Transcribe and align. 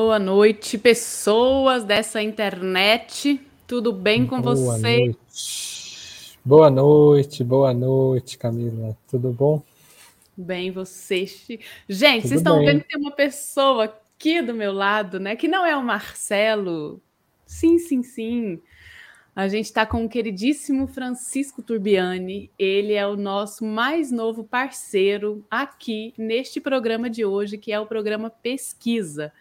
Boa 0.00 0.20
noite, 0.20 0.78
pessoas 0.78 1.82
dessa 1.82 2.22
internet. 2.22 3.40
Tudo 3.66 3.92
bem 3.92 4.24
com 4.28 4.40
boa 4.40 4.54
você? 4.54 5.06
Noite. 5.06 6.38
Boa 6.44 6.70
noite, 6.70 7.42
boa 7.42 7.74
noite, 7.74 8.38
Camila. 8.38 8.96
Tudo 9.10 9.32
bom? 9.32 9.60
Bem, 10.36 10.70
você. 10.70 11.26
Gente, 11.88 12.22
Tudo 12.22 12.28
vocês 12.28 12.40
estão 12.40 12.58
bem. 12.58 12.66
vendo 12.66 12.82
que 12.82 12.88
tem 12.90 13.00
uma 13.00 13.10
pessoa 13.10 13.86
aqui 13.86 14.40
do 14.40 14.54
meu 14.54 14.72
lado, 14.72 15.18
né? 15.18 15.34
Que 15.34 15.48
não 15.48 15.66
é 15.66 15.76
o 15.76 15.82
Marcelo. 15.82 17.02
Sim, 17.44 17.76
sim, 17.80 18.04
sim. 18.04 18.60
A 19.34 19.48
gente 19.48 19.64
está 19.64 19.84
com 19.84 20.04
o 20.04 20.08
queridíssimo 20.08 20.86
Francisco 20.86 21.60
Turbiani. 21.60 22.52
Ele 22.56 22.92
é 22.92 23.04
o 23.04 23.16
nosso 23.16 23.64
mais 23.64 24.12
novo 24.12 24.44
parceiro 24.44 25.44
aqui 25.50 26.14
neste 26.16 26.60
programa 26.60 27.10
de 27.10 27.24
hoje, 27.24 27.58
que 27.58 27.72
é 27.72 27.80
o 27.80 27.86
programa 27.86 28.30
Pesquisa. 28.30 29.32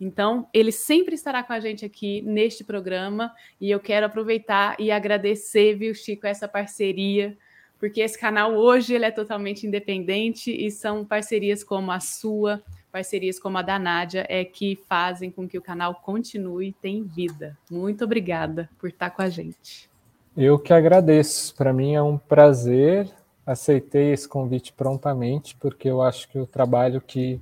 Então, 0.00 0.46
ele 0.52 0.70
sempre 0.70 1.14
estará 1.14 1.42
com 1.42 1.52
a 1.52 1.60
gente 1.60 1.84
aqui 1.84 2.20
neste 2.22 2.62
programa 2.62 3.32
e 3.60 3.70
eu 3.70 3.80
quero 3.80 4.06
aproveitar 4.06 4.76
e 4.78 4.90
agradecer, 4.90 5.74
viu, 5.74 5.94
Chico, 5.94 6.26
essa 6.26 6.46
parceria, 6.46 7.36
porque 7.78 8.00
esse 8.00 8.18
canal 8.18 8.54
hoje 8.54 8.94
ele 8.94 9.04
é 9.04 9.10
totalmente 9.10 9.66
independente 9.66 10.50
e 10.50 10.70
são 10.70 11.04
parcerias 11.04 11.64
como 11.64 11.90
a 11.90 12.00
sua, 12.00 12.62
parcerias 12.92 13.38
como 13.38 13.58
a 13.58 13.62
da 13.62 13.78
Nádia, 13.78 14.26
é 14.28 14.44
que 14.44 14.78
fazem 14.88 15.30
com 15.30 15.48
que 15.48 15.58
o 15.58 15.62
canal 15.62 15.94
continue 15.96 16.68
e 16.68 16.72
tenha 16.72 17.04
vida. 17.04 17.56
Muito 17.70 18.04
obrigada 18.04 18.68
por 18.78 18.88
estar 18.88 19.10
com 19.10 19.22
a 19.22 19.28
gente. 19.28 19.90
Eu 20.36 20.58
que 20.58 20.72
agradeço. 20.72 21.54
Para 21.54 21.72
mim 21.72 21.94
é 21.94 22.02
um 22.02 22.18
prazer. 22.18 23.08
Aceitei 23.46 24.12
esse 24.12 24.28
convite 24.28 24.72
prontamente, 24.72 25.56
porque 25.56 25.88
eu 25.88 26.02
acho 26.02 26.28
que 26.28 26.38
o 26.38 26.46
trabalho 26.46 27.00
que 27.00 27.40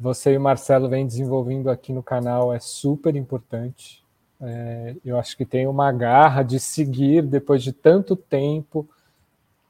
você 0.00 0.32
e 0.32 0.38
o 0.38 0.40
Marcelo 0.40 0.88
vem 0.88 1.06
desenvolvendo 1.06 1.68
aqui 1.68 1.92
no 1.92 2.02
canal 2.02 2.54
é 2.54 2.58
super 2.58 3.14
importante. 3.14 4.02
É, 4.40 4.96
eu 5.04 5.18
acho 5.18 5.36
que 5.36 5.44
tem 5.44 5.66
uma 5.66 5.92
garra 5.92 6.42
de 6.42 6.58
seguir 6.58 7.22
depois 7.22 7.62
de 7.62 7.70
tanto 7.70 8.16
tempo 8.16 8.88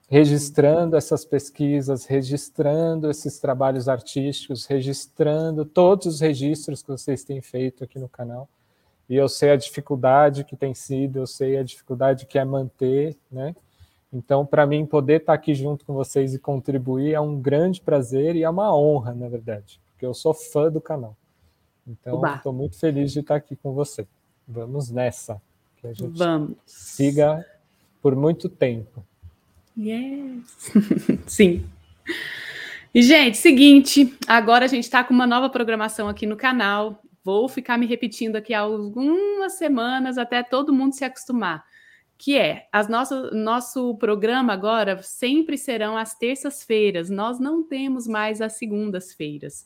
registrando 0.08 0.96
essas 0.96 1.24
pesquisas, 1.24 2.04
registrando 2.04 3.10
esses 3.10 3.40
trabalhos 3.40 3.88
artísticos, 3.88 4.66
registrando 4.66 5.64
todos 5.64 6.06
os 6.06 6.20
registros 6.20 6.80
que 6.80 6.88
vocês 6.88 7.24
têm 7.24 7.42
feito 7.42 7.82
aqui 7.82 7.98
no 7.98 8.08
canal. 8.08 8.48
E 9.08 9.16
eu 9.16 9.28
sei 9.28 9.50
a 9.50 9.56
dificuldade 9.56 10.44
que 10.44 10.54
tem 10.54 10.74
sido, 10.74 11.18
eu 11.18 11.26
sei 11.26 11.58
a 11.58 11.64
dificuldade 11.64 12.26
que 12.26 12.38
é 12.38 12.44
manter, 12.44 13.16
né? 13.30 13.54
Então, 14.12 14.46
para 14.46 14.64
mim, 14.64 14.86
poder 14.86 15.20
estar 15.20 15.32
aqui 15.32 15.54
junto 15.54 15.84
com 15.84 15.92
vocês 15.92 16.34
e 16.34 16.38
contribuir 16.38 17.14
é 17.14 17.20
um 17.20 17.40
grande 17.40 17.80
prazer 17.80 18.36
e 18.36 18.44
é 18.44 18.50
uma 18.50 18.76
honra, 18.76 19.12
na 19.12 19.28
verdade 19.28 19.80
porque 20.00 20.06
eu 20.06 20.14
sou 20.14 20.32
fã 20.32 20.72
do 20.72 20.80
canal. 20.80 21.14
Então, 21.86 22.24
estou 22.34 22.54
muito 22.54 22.78
feliz 22.78 23.12
de 23.12 23.20
estar 23.20 23.34
aqui 23.34 23.54
com 23.54 23.74
você. 23.74 24.08
Vamos 24.48 24.90
nessa, 24.90 25.42
que 25.76 25.86
a 25.86 25.92
gente 25.92 26.16
Vamos. 26.16 26.56
siga 26.64 27.44
por 28.00 28.16
muito 28.16 28.48
tempo. 28.48 29.04
Yes! 29.76 30.72
Sim. 31.28 31.66
E, 32.94 33.02
gente, 33.02 33.36
seguinte, 33.36 34.16
agora 34.26 34.64
a 34.64 34.68
gente 34.68 34.84
está 34.84 35.04
com 35.04 35.12
uma 35.12 35.26
nova 35.26 35.50
programação 35.50 36.08
aqui 36.08 36.24
no 36.24 36.36
canal. 36.36 37.02
Vou 37.22 37.46
ficar 37.46 37.76
me 37.76 37.84
repetindo 37.84 38.36
aqui 38.36 38.54
há 38.54 38.60
algumas 38.60 39.58
semanas 39.58 40.16
até 40.16 40.42
todo 40.42 40.72
mundo 40.72 40.94
se 40.94 41.04
acostumar. 41.04 41.62
Que 42.22 42.36
é, 42.36 42.68
as 42.70 42.86
nossas, 42.86 43.32
nosso 43.32 43.96
programa 43.96 44.52
agora 44.52 45.02
sempre 45.02 45.56
serão 45.56 45.96
às 45.96 46.14
terças-feiras. 46.14 47.08
Nós 47.08 47.40
não 47.40 47.62
temos 47.62 48.06
mais 48.06 48.42
as 48.42 48.58
segundas-feiras. 48.58 49.64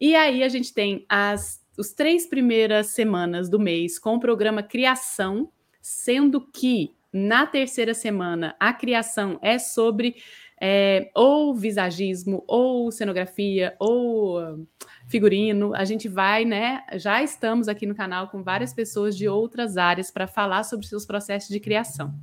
E 0.00 0.14
aí 0.14 0.44
a 0.44 0.48
gente 0.48 0.72
tem 0.72 1.04
as 1.08 1.66
os 1.76 1.92
três 1.92 2.24
primeiras 2.24 2.86
semanas 2.86 3.50
do 3.50 3.58
mês 3.58 3.98
com 3.98 4.14
o 4.14 4.20
programa 4.20 4.62
Criação, 4.62 5.50
sendo 5.82 6.40
que 6.40 6.94
na 7.12 7.44
terceira 7.44 7.92
semana 7.92 8.54
a 8.60 8.72
criação 8.72 9.36
é 9.42 9.58
sobre 9.58 10.14
é, 10.60 11.10
ou 11.14 11.54
visagismo, 11.54 12.42
ou 12.46 12.90
cenografia, 12.90 13.76
ou 13.78 14.66
figurino. 15.06 15.74
A 15.74 15.84
gente 15.84 16.08
vai, 16.08 16.44
né? 16.44 16.82
Já 16.94 17.22
estamos 17.22 17.68
aqui 17.68 17.86
no 17.86 17.94
canal 17.94 18.28
com 18.28 18.42
várias 18.42 18.72
pessoas 18.72 19.16
de 19.16 19.28
outras 19.28 19.76
áreas 19.76 20.10
para 20.10 20.26
falar 20.26 20.64
sobre 20.64 20.86
seus 20.86 21.04
processos 21.04 21.48
de 21.48 21.60
criação. 21.60 22.14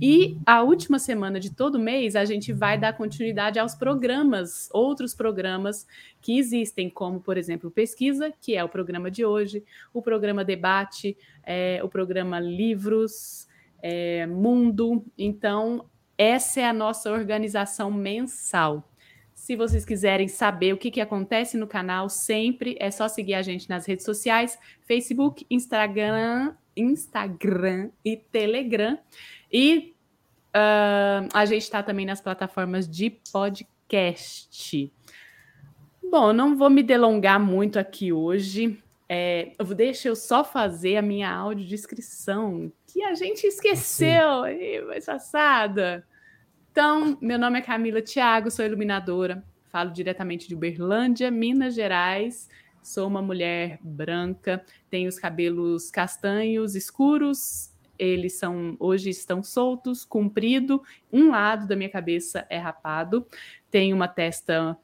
E 0.00 0.38
a 0.46 0.62
última 0.62 0.98
semana 0.98 1.40
de 1.40 1.54
todo 1.54 1.78
mês 1.78 2.14
a 2.14 2.24
gente 2.24 2.52
vai 2.52 2.78
dar 2.78 2.92
continuidade 2.92 3.58
aos 3.58 3.74
programas, 3.74 4.68
outros 4.72 5.14
programas 5.14 5.86
que 6.20 6.38
existem, 6.38 6.90
como, 6.90 7.20
por 7.20 7.36
exemplo, 7.36 7.70
Pesquisa, 7.70 8.32
que 8.40 8.54
é 8.54 8.62
o 8.62 8.68
programa 8.68 9.10
de 9.10 9.24
hoje, 9.24 9.64
o 9.92 10.02
programa 10.02 10.44
Debate, 10.44 11.16
é, 11.44 11.80
o 11.82 11.88
programa 11.88 12.38
Livros, 12.38 13.48
é, 13.82 14.26
Mundo. 14.26 15.04
Então, 15.16 15.86
essa 16.18 16.60
é 16.60 16.66
a 16.66 16.72
nossa 16.72 17.10
organização 17.10 17.90
mensal. 17.90 18.90
Se 19.32 19.54
vocês 19.54 19.84
quiserem 19.84 20.26
saber 20.26 20.74
o 20.74 20.76
que, 20.76 20.90
que 20.90 21.00
acontece 21.00 21.56
no 21.56 21.66
canal, 21.66 22.08
sempre 22.08 22.76
é 22.80 22.90
só 22.90 23.08
seguir 23.08 23.34
a 23.34 23.42
gente 23.42 23.70
nas 23.70 23.86
redes 23.86 24.04
sociais: 24.04 24.58
Facebook, 24.82 25.46
Instagram, 25.48 26.54
Instagram 26.76 27.90
e 28.04 28.16
Telegram. 28.16 28.98
E 29.50 29.94
uh, 30.48 31.28
a 31.32 31.46
gente 31.46 31.62
está 31.62 31.82
também 31.82 32.04
nas 32.04 32.20
plataformas 32.20 32.88
de 32.88 33.10
podcast. 33.32 34.92
Bom, 36.02 36.32
não 36.32 36.56
vou 36.56 36.68
me 36.68 36.82
delongar 36.82 37.38
muito 37.38 37.78
aqui 37.78 38.12
hoje. 38.12 38.82
É, 39.08 39.52
deixa 39.74 40.08
eu 40.08 40.16
só 40.16 40.44
fazer 40.44 40.96
a 40.96 41.02
minha 41.02 41.30
audiodescrição, 41.30 42.70
que 42.88 43.02
a 43.02 43.14
gente 43.14 43.46
esqueceu, 43.46 44.42
mas 44.86 45.04
passada. 45.04 46.06
Então, 46.72 47.18
meu 47.20 47.38
nome 47.38 47.58
é 47.58 47.62
Camila 47.62 48.00
Thiago, 48.00 48.50
sou 48.50 48.64
iluminadora, 48.64 49.44
falo 49.66 49.92
diretamente 49.92 50.48
de 50.48 50.54
Uberlândia, 50.54 51.30
Minas 51.30 51.74
Gerais. 51.74 52.48
Sou 52.82 53.06
uma 53.06 53.20
mulher 53.20 53.78
branca, 53.82 54.64
tenho 54.88 55.08
os 55.08 55.18
cabelos 55.18 55.90
castanhos 55.90 56.74
escuros, 56.74 57.70
eles 57.98 58.38
são 58.38 58.76
hoje 58.80 59.10
estão 59.10 59.42
soltos, 59.42 60.04
comprido, 60.04 60.82
um 61.12 61.30
lado 61.30 61.66
da 61.66 61.76
minha 61.76 61.90
cabeça 61.90 62.46
é 62.48 62.56
rapado, 62.56 63.26
tenho 63.70 63.94
uma 63.94 64.08
testa 64.08 64.78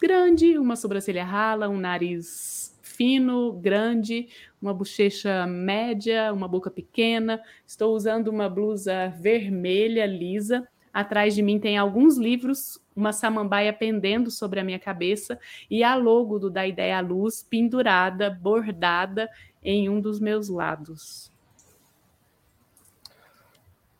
grande, 0.00 0.56
uma 0.58 0.76
sobrancelha 0.76 1.24
rala, 1.24 1.68
um 1.68 1.78
nariz 1.78 2.75
fino, 2.96 3.52
grande, 3.52 4.28
uma 4.60 4.72
bochecha 4.72 5.46
média, 5.46 6.32
uma 6.32 6.48
boca 6.48 6.70
pequena. 6.70 7.40
Estou 7.66 7.94
usando 7.94 8.28
uma 8.28 8.48
blusa 8.48 9.08
vermelha 9.20 10.06
lisa 10.06 10.66
Atrás 10.96 11.34
de 11.34 11.42
mim 11.42 11.60
tem 11.60 11.76
alguns 11.76 12.16
livros, 12.16 12.80
uma 12.96 13.12
samambaia 13.12 13.70
pendendo 13.70 14.30
sobre 14.30 14.60
a 14.60 14.64
minha 14.64 14.78
cabeça 14.78 15.38
e 15.70 15.84
a 15.84 15.94
logo 15.94 16.38
do 16.38 16.48
Da 16.48 16.66
Ideia 16.66 16.96
à 16.96 17.00
Luz 17.02 17.42
pendurada, 17.42 18.30
bordada 18.30 19.28
em 19.62 19.90
um 19.90 20.00
dos 20.00 20.18
meus 20.18 20.48
lados. 20.48 21.30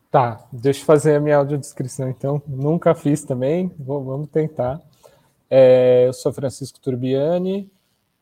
Tá, 0.09 0.43
deixa 0.51 0.81
eu 0.81 0.85
fazer 0.85 1.17
a 1.17 1.19
minha 1.19 1.37
audiodescrição 1.37 2.09
então. 2.09 2.41
Nunca 2.47 2.95
fiz 2.95 3.23
também, 3.23 3.71
Vou, 3.77 4.03
vamos 4.03 4.29
tentar. 4.29 4.81
É, 5.51 6.07
eu 6.07 6.13
sou 6.13 6.33
Francisco 6.33 6.79
Turbiani, 6.79 7.69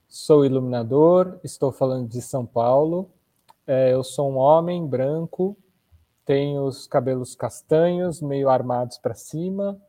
sou 0.07 0.45
iluminador, 0.45 1.39
estou 1.43 1.71
falando 1.71 2.07
de 2.07 2.21
São 2.21 2.45
Paulo. 2.45 3.09
É, 3.67 3.93
eu 3.93 4.03
sou 4.03 4.31
um 4.31 4.37
homem 4.37 4.85
branco, 4.85 5.57
tem 6.23 6.59
os 6.59 6.87
cabelos 6.87 7.35
castanhos, 7.35 8.21
meio 8.21 8.49
armados 8.49 8.97
para 8.97 9.13
cima, 9.13 9.79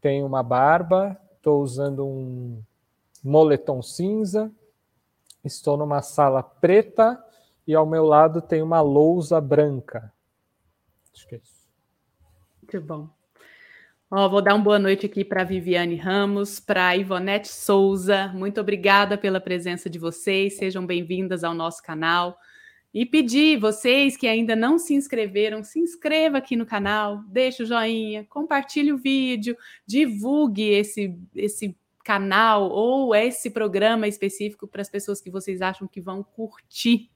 tem 0.00 0.22
uma 0.24 0.42
barba, 0.42 1.16
estou 1.36 1.62
usando 1.62 2.06
um 2.06 2.62
moletom 3.22 3.80
cinza, 3.82 4.50
estou 5.44 5.76
numa 5.76 6.02
sala 6.02 6.42
preta 6.42 7.22
e 7.66 7.74
ao 7.74 7.86
meu 7.86 8.04
lado 8.04 8.42
tem 8.42 8.62
uma 8.62 8.80
lousa 8.80 9.40
branca. 9.40 10.12
Acho 11.14 11.28
que 11.28 11.34
é 11.36 11.38
isso. 11.38 11.68
Muito 12.62 12.86
bom. 12.86 13.21
Ó, 14.14 14.28
vou 14.28 14.42
dar 14.42 14.54
uma 14.54 14.62
boa 14.62 14.78
noite 14.78 15.06
aqui 15.06 15.24
para 15.24 15.42
Viviane 15.42 15.96
Ramos, 15.96 16.60
para 16.60 16.94
Ivonete 16.94 17.48
Souza. 17.48 18.28
Muito 18.34 18.60
obrigada 18.60 19.16
pela 19.16 19.40
presença 19.40 19.88
de 19.88 19.98
vocês. 19.98 20.58
Sejam 20.58 20.84
bem-vindas 20.84 21.42
ao 21.42 21.54
nosso 21.54 21.82
canal. 21.82 22.36
E 22.92 23.06
pedir 23.06 23.58
vocês 23.58 24.14
que 24.14 24.28
ainda 24.28 24.54
não 24.54 24.78
se 24.78 24.92
inscreveram, 24.92 25.64
se 25.64 25.78
inscreva 25.78 26.36
aqui 26.36 26.56
no 26.56 26.66
canal, 26.66 27.24
deixe 27.26 27.62
o 27.62 27.66
joinha, 27.66 28.26
compartilhe 28.28 28.92
o 28.92 28.98
vídeo, 28.98 29.56
divulgue 29.86 30.68
esse, 30.68 31.18
esse 31.34 31.74
canal 32.04 32.68
ou 32.70 33.14
esse 33.14 33.48
programa 33.48 34.06
específico 34.06 34.68
para 34.68 34.82
as 34.82 34.90
pessoas 34.90 35.22
que 35.22 35.30
vocês 35.30 35.62
acham 35.62 35.88
que 35.88 36.02
vão 36.02 36.22
curtir. 36.22 37.08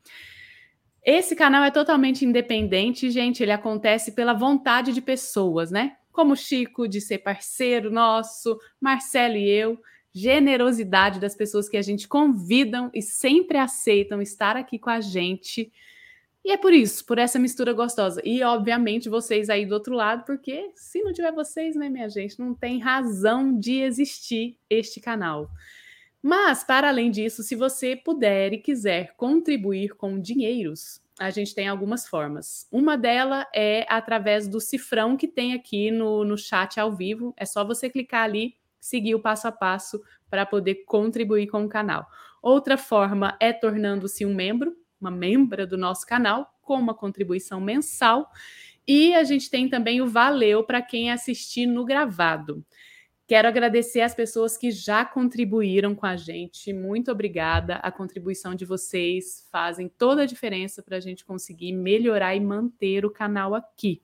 Esse 1.04 1.36
canal 1.36 1.62
é 1.62 1.70
totalmente 1.70 2.24
independente, 2.24 3.10
gente. 3.10 3.42
Ele 3.42 3.52
acontece 3.52 4.12
pela 4.12 4.32
vontade 4.32 4.94
de 4.94 5.02
pessoas, 5.02 5.70
né? 5.70 5.98
Como 6.16 6.34
Chico, 6.34 6.88
de 6.88 6.98
ser 6.98 7.18
parceiro 7.18 7.90
nosso, 7.90 8.58
Marcelo 8.80 9.36
e 9.36 9.50
eu. 9.50 9.78
generosidade 10.14 11.20
das 11.20 11.36
pessoas 11.36 11.68
que 11.68 11.76
a 11.76 11.82
gente 11.82 12.08
convidam 12.08 12.90
e 12.94 13.02
sempre 13.02 13.58
aceitam 13.58 14.22
estar 14.22 14.56
aqui 14.56 14.78
com 14.78 14.88
a 14.88 14.98
gente. 14.98 15.70
E 16.42 16.52
é 16.52 16.56
por 16.56 16.72
isso, 16.72 17.04
por 17.04 17.18
essa 17.18 17.38
mistura 17.38 17.74
gostosa. 17.74 18.22
E, 18.24 18.42
obviamente, 18.42 19.10
vocês 19.10 19.50
aí 19.50 19.66
do 19.66 19.74
outro 19.74 19.94
lado, 19.94 20.24
porque 20.24 20.70
se 20.74 21.02
não 21.02 21.12
tiver 21.12 21.32
vocês, 21.32 21.76
né, 21.76 21.90
minha 21.90 22.08
gente, 22.08 22.40
não 22.40 22.54
tem 22.54 22.78
razão 22.78 23.54
de 23.60 23.80
existir 23.80 24.56
este 24.70 25.00
canal. 25.00 25.50
Mas, 26.22 26.64
para 26.64 26.88
além 26.88 27.10
disso, 27.10 27.42
se 27.42 27.54
você 27.54 27.94
puder 27.94 28.54
e 28.54 28.58
quiser 28.58 29.12
contribuir 29.18 29.90
com 29.90 30.18
dinheiros, 30.18 30.98
a 31.18 31.30
gente 31.30 31.54
tem 31.54 31.68
algumas 31.68 32.06
formas. 32.06 32.68
Uma 32.70 32.96
delas 32.96 33.46
é 33.54 33.86
através 33.88 34.48
do 34.48 34.60
cifrão 34.60 35.16
que 35.16 35.26
tem 35.26 35.54
aqui 35.54 35.90
no, 35.90 36.24
no 36.24 36.36
chat 36.36 36.78
ao 36.78 36.92
vivo. 36.92 37.34
É 37.36 37.44
só 37.44 37.64
você 37.64 37.88
clicar 37.88 38.24
ali, 38.24 38.54
seguir 38.78 39.14
o 39.14 39.20
passo 39.20 39.48
a 39.48 39.52
passo 39.52 40.02
para 40.28 40.44
poder 40.44 40.84
contribuir 40.86 41.46
com 41.46 41.64
o 41.64 41.68
canal. 41.68 42.06
Outra 42.42 42.76
forma 42.76 43.36
é 43.40 43.52
tornando-se 43.52 44.26
um 44.26 44.34
membro 44.34 44.76
uma 45.00 45.10
membra 45.10 45.66
do 45.66 45.76
nosso 45.76 46.06
canal, 46.06 46.54
com 46.62 46.74
uma 46.74 46.94
contribuição 46.94 47.60
mensal. 47.60 48.30
E 48.86 49.14
a 49.14 49.24
gente 49.24 49.50
tem 49.50 49.68
também 49.68 50.00
o 50.00 50.06
Valeu 50.06 50.64
para 50.64 50.80
quem 50.80 51.10
assistir 51.10 51.66
no 51.66 51.84
gravado. 51.84 52.64
Quero 53.26 53.48
agradecer 53.48 54.02
as 54.02 54.14
pessoas 54.14 54.56
que 54.56 54.70
já 54.70 55.04
contribuíram 55.04 55.96
com 55.96 56.06
a 56.06 56.16
gente. 56.16 56.72
Muito 56.72 57.10
obrigada. 57.10 57.76
A 57.76 57.90
contribuição 57.90 58.54
de 58.54 58.64
vocês 58.64 59.48
fazem 59.50 59.88
toda 59.88 60.22
a 60.22 60.26
diferença 60.26 60.80
para 60.80 60.96
a 60.96 61.00
gente 61.00 61.24
conseguir 61.24 61.72
melhorar 61.72 62.36
e 62.36 62.40
manter 62.40 63.04
o 63.04 63.10
canal 63.10 63.52
aqui. 63.52 64.00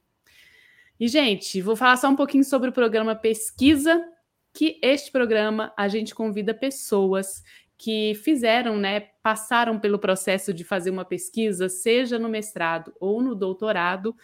E, 0.98 1.06
gente, 1.06 1.60
vou 1.60 1.76
falar 1.76 1.96
só 1.98 2.08
um 2.08 2.16
pouquinho 2.16 2.44
sobre 2.44 2.70
o 2.70 2.72
programa 2.72 3.14
Pesquisa, 3.14 4.04
que 4.52 4.80
este 4.82 5.12
programa 5.12 5.72
a 5.76 5.86
gente 5.86 6.14
convida 6.14 6.52
pessoas 6.52 7.42
que 7.78 8.14
fizeram, 8.14 8.76
né, 8.76 9.00
passaram 9.22 9.78
pelo 9.78 9.98
processo 9.98 10.54
de 10.54 10.62
fazer 10.62 10.90
uma 10.90 11.04
pesquisa, 11.04 11.68
seja 11.68 12.18
no 12.18 12.28
mestrado 12.28 12.94
ou 13.00 13.20
no 13.20 13.34
doutorado, 13.34 14.14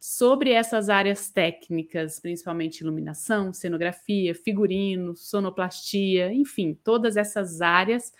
sobre 0.00 0.52
essas 0.52 0.88
áreas 0.88 1.30
técnicas, 1.30 2.20
principalmente 2.20 2.80
iluminação, 2.80 3.52
cenografia, 3.52 4.34
figurino, 4.34 5.16
sonoplastia, 5.16 6.32
enfim, 6.32 6.78
todas 6.84 7.16
essas 7.16 7.60
áreas. 7.60 8.12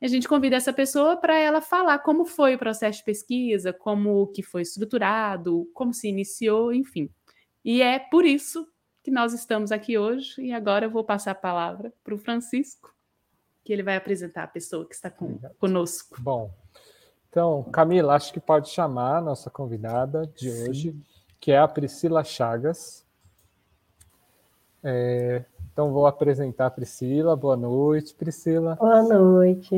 A 0.00 0.06
gente 0.06 0.28
convida 0.28 0.56
essa 0.56 0.72
pessoa 0.72 1.16
para 1.16 1.36
ela 1.38 1.60
falar 1.60 1.98
como 2.00 2.24
foi 2.24 2.54
o 2.54 2.58
processo 2.58 2.98
de 2.98 3.04
pesquisa, 3.04 3.72
como 3.72 4.26
que 4.28 4.42
foi 4.42 4.62
estruturado, 4.62 5.70
como 5.74 5.92
se 5.92 6.08
iniciou, 6.08 6.72
enfim. 6.72 7.10
E 7.64 7.82
é 7.82 7.98
por 7.98 8.24
isso 8.24 8.66
que 9.02 9.10
nós 9.10 9.32
estamos 9.32 9.72
aqui 9.72 9.96
hoje. 9.96 10.40
E 10.40 10.52
agora 10.52 10.86
eu 10.86 10.90
vou 10.90 11.04
passar 11.04 11.32
a 11.32 11.34
palavra 11.34 11.92
para 12.04 12.14
o 12.14 12.18
Francisco 12.18 12.96
que 13.66 13.72
ele 13.72 13.82
vai 13.82 13.96
apresentar 13.96 14.44
a 14.44 14.46
pessoa 14.46 14.86
que 14.86 14.94
está 14.94 15.10
com, 15.10 15.38
conosco. 15.58 16.22
Bom, 16.22 16.54
então, 17.28 17.64
Camila, 17.64 18.14
acho 18.14 18.32
que 18.32 18.38
pode 18.38 18.68
chamar 18.68 19.16
a 19.16 19.20
nossa 19.20 19.50
convidada 19.50 20.24
de 20.36 20.48
Sim. 20.48 20.68
hoje, 20.68 20.96
que 21.40 21.52
é 21.52 21.58
a 21.58 21.68
Priscila 21.68 22.24
Chagas. 22.24 23.04
É, 24.82 25.44
então, 25.72 25.92
vou 25.92 26.06
apresentar 26.06 26.66
a 26.66 26.70
Priscila. 26.70 27.36
Boa 27.36 27.56
noite, 27.56 28.14
Priscila. 28.14 28.76
Boa 28.76 29.02
noite. 29.02 29.76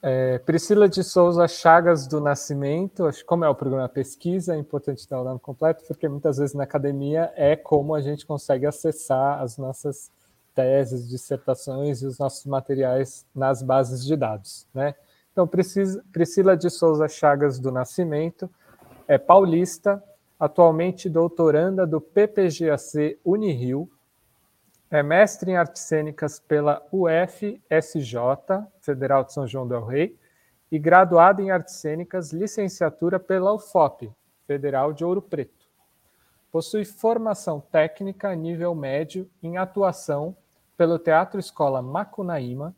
É, 0.00 0.38
Priscila 0.38 0.88
de 0.88 1.02
Souza 1.02 1.48
Chagas 1.48 2.06
do 2.06 2.20
Nascimento, 2.20 3.06
acho 3.06 3.24
como 3.24 3.44
é 3.44 3.48
o 3.48 3.54
programa 3.54 3.88
pesquisa, 3.88 4.54
é 4.54 4.58
importante 4.58 5.08
dar 5.08 5.20
o 5.20 5.24
nome 5.24 5.40
completo, 5.40 5.82
porque 5.88 6.08
muitas 6.08 6.38
vezes 6.38 6.54
na 6.54 6.62
academia 6.62 7.32
é 7.34 7.56
como 7.56 7.94
a 7.94 8.00
gente 8.00 8.24
consegue 8.24 8.64
acessar 8.64 9.42
as 9.42 9.58
nossas 9.58 10.08
teses, 10.54 11.08
dissertações 11.08 12.00
e 12.00 12.06
os 12.06 12.18
nossos 12.18 12.46
materiais 12.46 13.26
nas 13.34 13.60
bases 13.60 14.04
de 14.04 14.16
dados. 14.16 14.68
Né? 14.72 14.94
Então, 15.32 15.48
Priscila 15.48 16.56
de 16.56 16.70
Souza 16.70 17.08
Chagas 17.08 17.58
do 17.58 17.72
Nascimento 17.72 18.48
é 19.08 19.18
paulista, 19.18 20.02
atualmente 20.38 21.08
doutoranda 21.08 21.86
do 21.86 22.00
PPGAC 22.00 23.18
Unirio, 23.24 23.90
é 24.90 25.02
mestre 25.02 25.50
em 25.50 25.56
artes 25.56 25.82
cênicas 25.82 26.40
pela 26.40 26.86
UFSJ, 26.92 28.16
Federal 28.80 29.24
de 29.24 29.32
São 29.32 29.46
João 29.46 29.68
del 29.68 29.84
Rei, 29.84 30.18
e 30.70 30.78
graduada 30.78 31.42
em 31.42 31.50
artes 31.50 31.74
cênicas, 31.74 32.32
licenciatura 32.32 33.18
pela 33.18 33.52
UFOP, 33.52 34.10
Federal 34.46 34.92
de 34.92 35.04
Ouro 35.04 35.20
Preto. 35.20 35.66
Possui 36.50 36.84
formação 36.84 37.60
técnica 37.60 38.34
nível 38.34 38.74
médio 38.74 39.30
em 39.42 39.58
atuação 39.58 40.36
pelo 40.76 40.98
Teatro 40.98 41.38
Escola 41.38 41.82
Macunaíma 41.82 42.74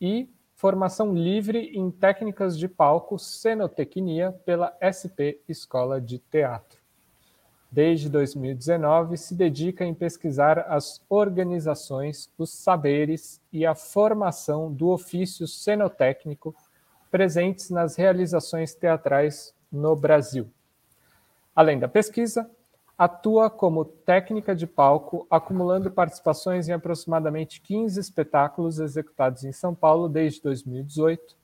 e 0.00 0.28
formação 0.60 1.14
livre 1.14 1.70
em 1.72 1.90
técnicas 1.90 2.58
de 2.58 2.68
palco 2.68 3.18
cenotecnia 3.18 4.30
pela 4.44 4.76
SP 4.84 5.40
Escola 5.48 5.98
de 5.98 6.18
Teatro. 6.18 6.78
Desde 7.72 8.10
2019, 8.10 9.16
se 9.16 9.34
dedica 9.34 9.86
em 9.86 9.94
pesquisar 9.94 10.66
as 10.68 11.00
organizações, 11.08 12.30
os 12.36 12.52
saberes 12.52 13.40
e 13.50 13.64
a 13.64 13.74
formação 13.74 14.70
do 14.70 14.90
ofício 14.90 15.48
cenotécnico 15.48 16.54
presentes 17.10 17.70
nas 17.70 17.96
realizações 17.96 18.74
teatrais 18.74 19.54
no 19.72 19.96
Brasil. 19.96 20.46
Além 21.56 21.78
da 21.78 21.88
pesquisa, 21.88 22.50
Atua 23.00 23.48
como 23.48 23.82
técnica 23.82 24.54
de 24.54 24.66
palco, 24.66 25.26
acumulando 25.30 25.90
participações 25.90 26.68
em 26.68 26.72
aproximadamente 26.74 27.58
15 27.62 27.98
espetáculos 27.98 28.78
executados 28.78 29.42
em 29.42 29.52
São 29.52 29.74
Paulo 29.74 30.06
desde 30.06 30.42
2018. 30.42 31.34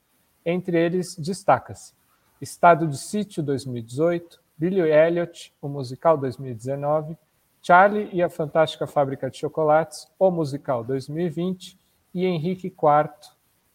Entre 0.45 0.77
eles, 0.79 1.15
destaca-se 1.17 1.95
Estado 2.39 2.87
de 2.87 2.95
Sítio 2.95 3.41
2018, 3.41 4.39
Billy 4.55 4.81
Elliot, 4.81 5.51
o 5.59 5.67
musical 5.67 6.15
2019, 6.15 7.17
Charlie 7.63 8.07
e 8.13 8.21
a 8.21 8.29
Fantástica 8.29 8.85
Fábrica 8.85 9.27
de 9.27 9.39
Chocolates, 9.39 10.07
o 10.19 10.29
musical 10.29 10.83
2020 10.83 11.75
e 12.13 12.23
Henrique 12.27 12.67
IV 12.67 13.09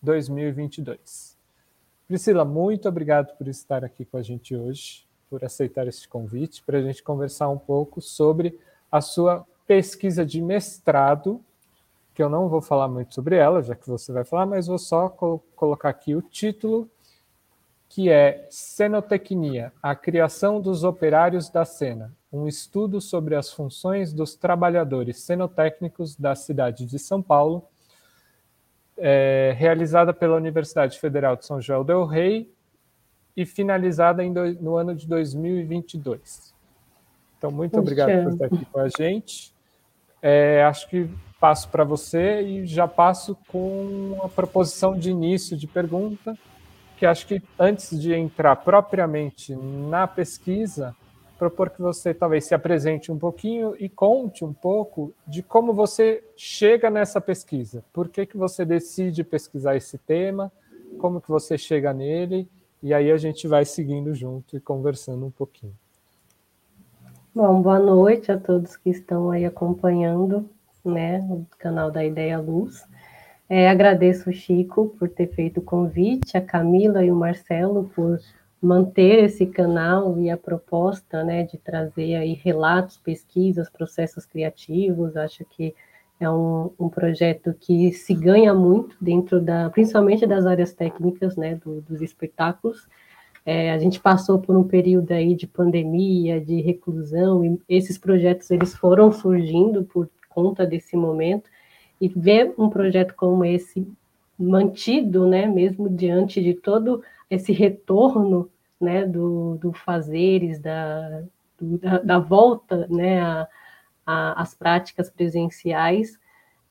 2022. 0.00 1.36
Priscila, 2.06 2.44
muito 2.44 2.88
obrigado 2.88 3.36
por 3.36 3.48
estar 3.48 3.84
aqui 3.84 4.04
com 4.04 4.18
a 4.18 4.22
gente 4.22 4.54
hoje 4.54 5.04
por 5.32 5.42
aceitar 5.46 5.88
este 5.88 6.06
convite 6.06 6.62
para 6.62 6.76
a 6.76 6.82
gente 6.82 7.02
conversar 7.02 7.48
um 7.48 7.56
pouco 7.56 8.02
sobre 8.02 8.60
a 8.90 9.00
sua 9.00 9.46
pesquisa 9.66 10.26
de 10.26 10.42
mestrado, 10.42 11.42
que 12.12 12.22
eu 12.22 12.28
não 12.28 12.50
vou 12.50 12.60
falar 12.60 12.86
muito 12.86 13.14
sobre 13.14 13.36
ela, 13.36 13.62
já 13.62 13.74
que 13.74 13.88
você 13.88 14.12
vai 14.12 14.24
falar, 14.24 14.44
mas 14.44 14.66
vou 14.66 14.76
só 14.76 15.08
col 15.08 15.42
colocar 15.56 15.88
aqui 15.88 16.14
o 16.14 16.20
título, 16.20 16.86
que 17.88 18.10
é 18.10 18.46
Cenotecnia, 18.50 19.72
a 19.82 19.96
criação 19.96 20.60
dos 20.60 20.84
operários 20.84 21.48
da 21.48 21.64
cena, 21.64 22.12
um 22.30 22.46
estudo 22.46 23.00
sobre 23.00 23.34
as 23.34 23.50
funções 23.50 24.12
dos 24.12 24.34
trabalhadores 24.34 25.22
cenotécnicos 25.22 26.14
da 26.14 26.34
cidade 26.34 26.84
de 26.84 26.98
São 26.98 27.22
Paulo, 27.22 27.66
é, 28.98 29.54
realizada 29.56 30.12
pela 30.12 30.36
Universidade 30.36 31.00
Federal 31.00 31.36
de 31.36 31.46
São 31.46 31.58
João 31.58 31.82
del 31.82 32.04
Rei 32.04 32.52
e 33.36 33.46
finalizada 33.46 34.22
do, 34.28 34.52
no 34.60 34.76
ano 34.76 34.94
de 34.94 35.06
2022. 35.06 36.54
Então, 37.38 37.50
muito 37.50 37.78
obrigado 37.78 38.22
por 38.24 38.32
estar 38.32 38.46
aqui 38.46 38.64
com 38.66 38.80
a 38.80 38.88
gente. 38.88 39.52
É, 40.20 40.62
acho 40.64 40.88
que 40.88 41.10
passo 41.40 41.68
para 41.68 41.82
você 41.82 42.40
e 42.40 42.66
já 42.66 42.86
passo 42.86 43.36
com 43.48 44.20
a 44.22 44.28
proposição 44.28 44.96
de 44.96 45.10
início 45.10 45.56
de 45.56 45.66
pergunta, 45.66 46.38
que 46.96 47.04
acho 47.04 47.26
que 47.26 47.42
antes 47.58 48.00
de 48.00 48.14
entrar 48.14 48.54
propriamente 48.54 49.56
na 49.56 50.06
pesquisa, 50.06 50.94
propor 51.42 51.70
que 51.70 51.82
você 51.82 52.14
talvez 52.14 52.44
se 52.44 52.54
apresente 52.54 53.10
um 53.10 53.18
pouquinho 53.18 53.74
e 53.80 53.88
conte 53.88 54.44
um 54.44 54.52
pouco 54.52 55.12
de 55.26 55.42
como 55.42 55.72
você 55.72 56.22
chega 56.36 56.88
nessa 56.88 57.20
pesquisa. 57.20 57.82
Por 57.92 58.08
que, 58.08 58.24
que 58.24 58.36
você 58.36 58.64
decide 58.64 59.24
pesquisar 59.24 59.74
esse 59.74 59.98
tema? 59.98 60.52
Como 60.98 61.20
que 61.20 61.28
você 61.28 61.58
chega 61.58 61.92
nele? 61.92 62.48
E 62.82 62.92
aí 62.92 63.12
a 63.12 63.16
gente 63.16 63.46
vai 63.46 63.64
seguindo 63.64 64.12
junto 64.12 64.56
e 64.56 64.60
conversando 64.60 65.24
um 65.24 65.30
pouquinho. 65.30 65.74
Bom, 67.34 67.62
boa 67.62 67.78
noite 67.78 68.32
a 68.32 68.38
todos 68.38 68.76
que 68.76 68.90
estão 68.90 69.30
aí 69.30 69.44
acompanhando, 69.44 70.50
né, 70.84 71.20
o 71.30 71.46
canal 71.58 71.90
da 71.90 72.04
Ideia 72.04 72.38
Luz. 72.38 72.84
É, 73.48 73.68
agradeço 73.68 74.30
o 74.30 74.32
Chico 74.32 74.94
por 74.98 75.08
ter 75.08 75.28
feito 75.28 75.60
o 75.60 75.62
convite, 75.62 76.36
a 76.36 76.40
Camila 76.40 77.04
e 77.04 77.12
o 77.12 77.16
Marcelo 77.16 77.90
por 77.94 78.18
manter 78.60 79.24
esse 79.24 79.46
canal 79.46 80.18
e 80.18 80.30
a 80.30 80.36
proposta, 80.36 81.22
né, 81.22 81.44
de 81.44 81.58
trazer 81.58 82.16
aí 82.16 82.34
relatos, 82.34 82.96
pesquisas, 82.96 83.70
processos 83.70 84.26
criativos. 84.26 85.16
Acho 85.16 85.44
que 85.44 85.74
é 86.24 86.30
um, 86.30 86.70
um, 86.78 86.88
projeto 86.88 87.54
que 87.58 87.92
se 87.92 88.14
ganha 88.14 88.54
muito 88.54 88.96
dentro 89.00 89.40
da, 89.40 89.70
principalmente 89.70 90.26
das 90.26 90.46
áreas 90.46 90.72
técnicas, 90.72 91.36
né, 91.36 91.56
do, 91.56 91.80
dos 91.80 92.00
espetáculos. 92.00 92.88
É, 93.44 93.72
a 93.72 93.78
gente 93.78 94.00
passou 94.00 94.38
por 94.38 94.56
um 94.56 94.64
período 94.64 95.10
aí 95.12 95.34
de 95.34 95.46
pandemia, 95.46 96.40
de 96.40 96.60
reclusão, 96.60 97.44
e 97.44 97.58
esses 97.68 97.98
projetos 97.98 98.50
eles 98.50 98.74
foram 98.74 99.10
surgindo 99.10 99.84
por 99.84 100.08
conta 100.28 100.66
desse 100.66 100.96
momento. 100.96 101.50
e 102.00 102.08
ver 102.08 102.52
um 102.58 102.68
projeto 102.68 103.14
como 103.14 103.44
esse 103.44 103.86
mantido, 104.38 105.26
né, 105.26 105.46
mesmo 105.46 105.88
diante 105.88 106.42
de 106.42 106.54
todo 106.54 107.02
esse 107.30 107.52
retorno, 107.52 108.50
né, 108.80 109.06
do, 109.06 109.56
do 109.56 109.72
fazeres, 109.72 110.58
da, 110.58 111.22
do, 111.58 111.78
da, 111.78 111.98
da, 111.98 112.18
volta, 112.18 112.86
né, 112.90 113.20
a, 113.20 113.48
a, 114.06 114.40
às 114.40 114.54
práticas 114.54 115.10
presenciais, 115.10 116.18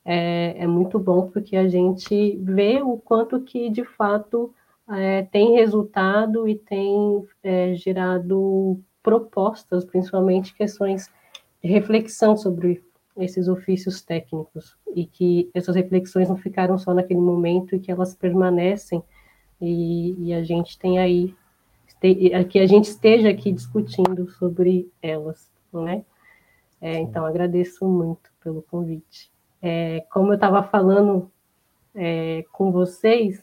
é, 0.04 0.54
é, 0.58 0.66
muito 0.66 0.98
bom 0.98 1.28
porque 1.28 1.56
a 1.56 1.68
gente 1.68 2.36
vê 2.38 2.82
o 2.82 2.96
quanto 2.96 3.40
que, 3.40 3.70
de 3.70 3.84
fato, 3.84 4.52
é, 4.88 5.22
tem 5.22 5.54
resultado 5.54 6.48
e 6.48 6.56
tem 6.56 7.24
é, 7.42 7.74
gerado 7.74 8.80
propostas, 9.02 9.84
principalmente 9.84 10.54
questões 10.54 11.08
de 11.62 11.68
reflexão 11.68 12.36
sobre 12.36 12.82
esses 13.16 13.46
ofícios 13.46 14.00
técnicos 14.00 14.76
e 14.94 15.06
que 15.06 15.50
essas 15.54 15.76
reflexões 15.76 16.28
não 16.28 16.36
ficaram 16.36 16.78
só 16.78 16.94
naquele 16.94 17.20
momento 17.20 17.76
e 17.76 17.78
que 17.78 17.90
elas 17.90 18.14
permanecem 18.14 19.02
e, 19.60 20.14
e 20.18 20.34
a 20.34 20.42
gente 20.42 20.78
tem 20.78 20.98
aí 20.98 21.34
que 22.50 22.58
a 22.58 22.66
gente 22.66 22.86
esteja 22.86 23.28
aqui 23.28 23.52
discutindo 23.52 24.28
sobre 24.32 24.90
elas, 25.00 25.48
né? 25.72 26.04
É, 26.82 26.98
então 26.98 27.24
agradeço 27.24 27.88
muito 27.88 28.30
pelo 28.44 28.60
convite. 28.62 29.32
É, 29.62 30.04
como 30.10 30.32
eu 30.32 30.34
estava 30.34 30.62
falando 30.62 31.30
é, 31.94 32.44
com 32.52 32.70
vocês, 32.70 33.42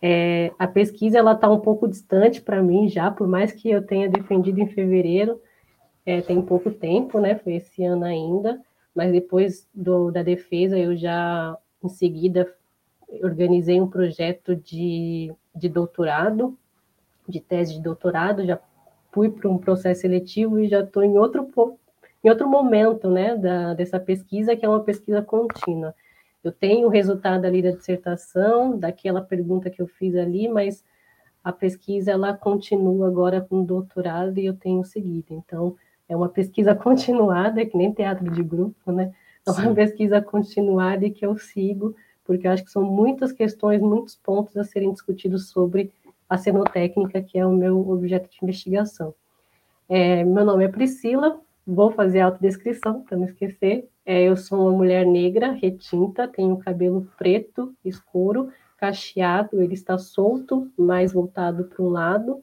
é, 0.00 0.50
a 0.58 0.66
pesquisa 0.66 1.18
ela 1.18 1.32
está 1.32 1.48
um 1.48 1.60
pouco 1.60 1.86
distante 1.86 2.40
para 2.40 2.60
mim 2.60 2.88
já, 2.88 3.12
por 3.12 3.28
mais 3.28 3.52
que 3.52 3.70
eu 3.70 3.86
tenha 3.86 4.08
defendido 4.08 4.58
em 4.58 4.66
fevereiro, 4.66 5.40
é, 6.04 6.20
tem 6.20 6.42
pouco 6.42 6.70
tempo, 6.72 7.20
né? 7.20 7.36
Foi 7.36 7.54
esse 7.54 7.84
ano 7.84 8.04
ainda 8.04 8.60
mas 8.94 9.12
depois 9.12 9.68
do, 9.74 10.10
da 10.10 10.22
defesa 10.22 10.78
eu 10.78 10.96
já, 10.96 11.56
em 11.82 11.88
seguida, 11.88 12.52
organizei 13.22 13.80
um 13.80 13.88
projeto 13.88 14.54
de, 14.54 15.32
de 15.54 15.68
doutorado, 15.68 16.56
de 17.28 17.40
tese 17.40 17.74
de 17.74 17.80
doutorado, 17.80 18.44
já 18.44 18.58
fui 19.10 19.30
para 19.30 19.48
um 19.48 19.58
processo 19.58 20.02
seletivo 20.02 20.58
e 20.58 20.68
já 20.68 20.80
estou 20.80 21.02
em 21.02 21.18
outro, 21.18 21.44
em 22.22 22.30
outro 22.30 22.48
momento 22.48 23.10
né, 23.10 23.36
da, 23.36 23.74
dessa 23.74 23.98
pesquisa, 23.98 24.54
que 24.54 24.64
é 24.64 24.68
uma 24.68 24.80
pesquisa 24.80 25.20
contínua. 25.22 25.94
Eu 26.42 26.52
tenho 26.52 26.86
o 26.86 26.90
resultado 26.90 27.44
ali 27.44 27.62
da 27.62 27.70
dissertação, 27.70 28.76
daquela 28.78 29.20
pergunta 29.20 29.70
que 29.70 29.80
eu 29.80 29.86
fiz 29.86 30.14
ali, 30.16 30.48
mas 30.48 30.84
a 31.42 31.52
pesquisa 31.52 32.12
ela 32.12 32.34
continua 32.34 33.08
agora 33.08 33.40
com 33.40 33.62
o 33.62 33.66
doutorado 33.66 34.38
e 34.38 34.46
eu 34.46 34.54
tenho 34.54 34.84
seguido. 34.84 35.26
Então, 35.30 35.76
é 36.08 36.16
uma 36.16 36.28
pesquisa 36.28 36.74
continuada, 36.76 37.64
que 37.64 37.76
nem 37.76 37.92
teatro 37.92 38.30
de 38.30 38.42
grupo, 38.42 38.92
né? 38.92 39.12
É 39.46 39.50
uma 39.50 39.62
Sim. 39.62 39.74
pesquisa 39.74 40.22
continuada 40.22 41.04
e 41.04 41.10
que 41.10 41.26
eu 41.26 41.36
sigo, 41.36 41.96
porque 42.24 42.46
eu 42.46 42.52
acho 42.52 42.64
que 42.64 42.70
são 42.70 42.84
muitas 42.84 43.32
questões, 43.32 43.80
muitos 43.80 44.14
pontos 44.14 44.56
a 44.56 44.62
serem 44.62 44.92
discutidos 44.92 45.48
sobre 45.48 45.92
a 46.28 46.38
cenotécnica, 46.38 47.20
que 47.20 47.38
é 47.38 47.44
o 47.44 47.52
meu 47.52 47.90
objeto 47.90 48.30
de 48.30 48.38
investigação. 48.40 49.12
É, 49.88 50.24
meu 50.24 50.44
nome 50.44 50.64
é 50.64 50.68
Priscila, 50.68 51.40
vou 51.66 51.90
fazer 51.92 52.20
a 52.20 52.26
autodescrição, 52.26 53.02
para 53.02 53.16
não 53.16 53.26
esquecer. 53.26 53.88
É, 54.04 54.22
eu 54.22 54.36
sou 54.36 54.62
uma 54.62 54.72
mulher 54.72 55.06
negra, 55.06 55.52
retinta, 55.52 56.26
tenho 56.26 56.56
cabelo 56.58 57.08
preto, 57.16 57.74
escuro, 57.84 58.50
cacheado, 58.76 59.62
ele 59.62 59.74
está 59.74 59.96
solto, 59.96 60.70
mais 60.76 61.12
voltado 61.12 61.64
para 61.64 61.82
um 61.82 61.88
lado. 61.88 62.42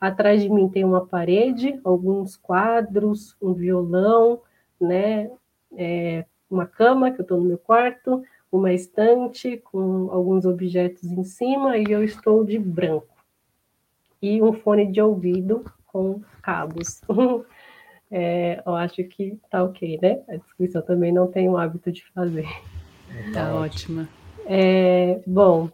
Atrás 0.00 0.42
de 0.42 0.48
mim 0.48 0.68
tem 0.68 0.84
uma 0.84 1.06
parede, 1.06 1.80
alguns 1.84 2.36
quadros, 2.36 3.36
um 3.40 3.52
violão, 3.52 4.40
né? 4.80 5.30
É, 5.76 6.24
uma 6.50 6.66
cama, 6.66 7.10
que 7.10 7.20
eu 7.20 7.22
estou 7.22 7.38
no 7.38 7.44
meu 7.44 7.58
quarto, 7.58 8.22
uma 8.50 8.72
estante 8.72 9.56
com 9.56 10.10
alguns 10.10 10.44
objetos 10.44 11.04
em 11.04 11.24
cima 11.24 11.78
e 11.78 11.84
eu 11.88 12.04
estou 12.04 12.44
de 12.44 12.58
branco. 12.58 13.16
E 14.20 14.42
um 14.42 14.52
fone 14.52 14.92
de 14.92 15.00
ouvido 15.00 15.64
com 15.86 16.20
cabos. 16.42 17.00
é, 18.14 18.62
eu 18.66 18.74
acho 18.74 19.02
que 19.04 19.38
tá 19.50 19.64
ok, 19.64 19.98
né? 20.02 20.20
A 20.28 20.36
descrição 20.36 20.82
também 20.82 21.10
não 21.10 21.28
tenho 21.28 21.52
o 21.52 21.56
hábito 21.56 21.90
de 21.90 22.04
fazer. 22.12 22.46
Tá 23.32 23.54
ótima. 23.54 24.06
É, 24.44 25.18
bom, 25.26 25.70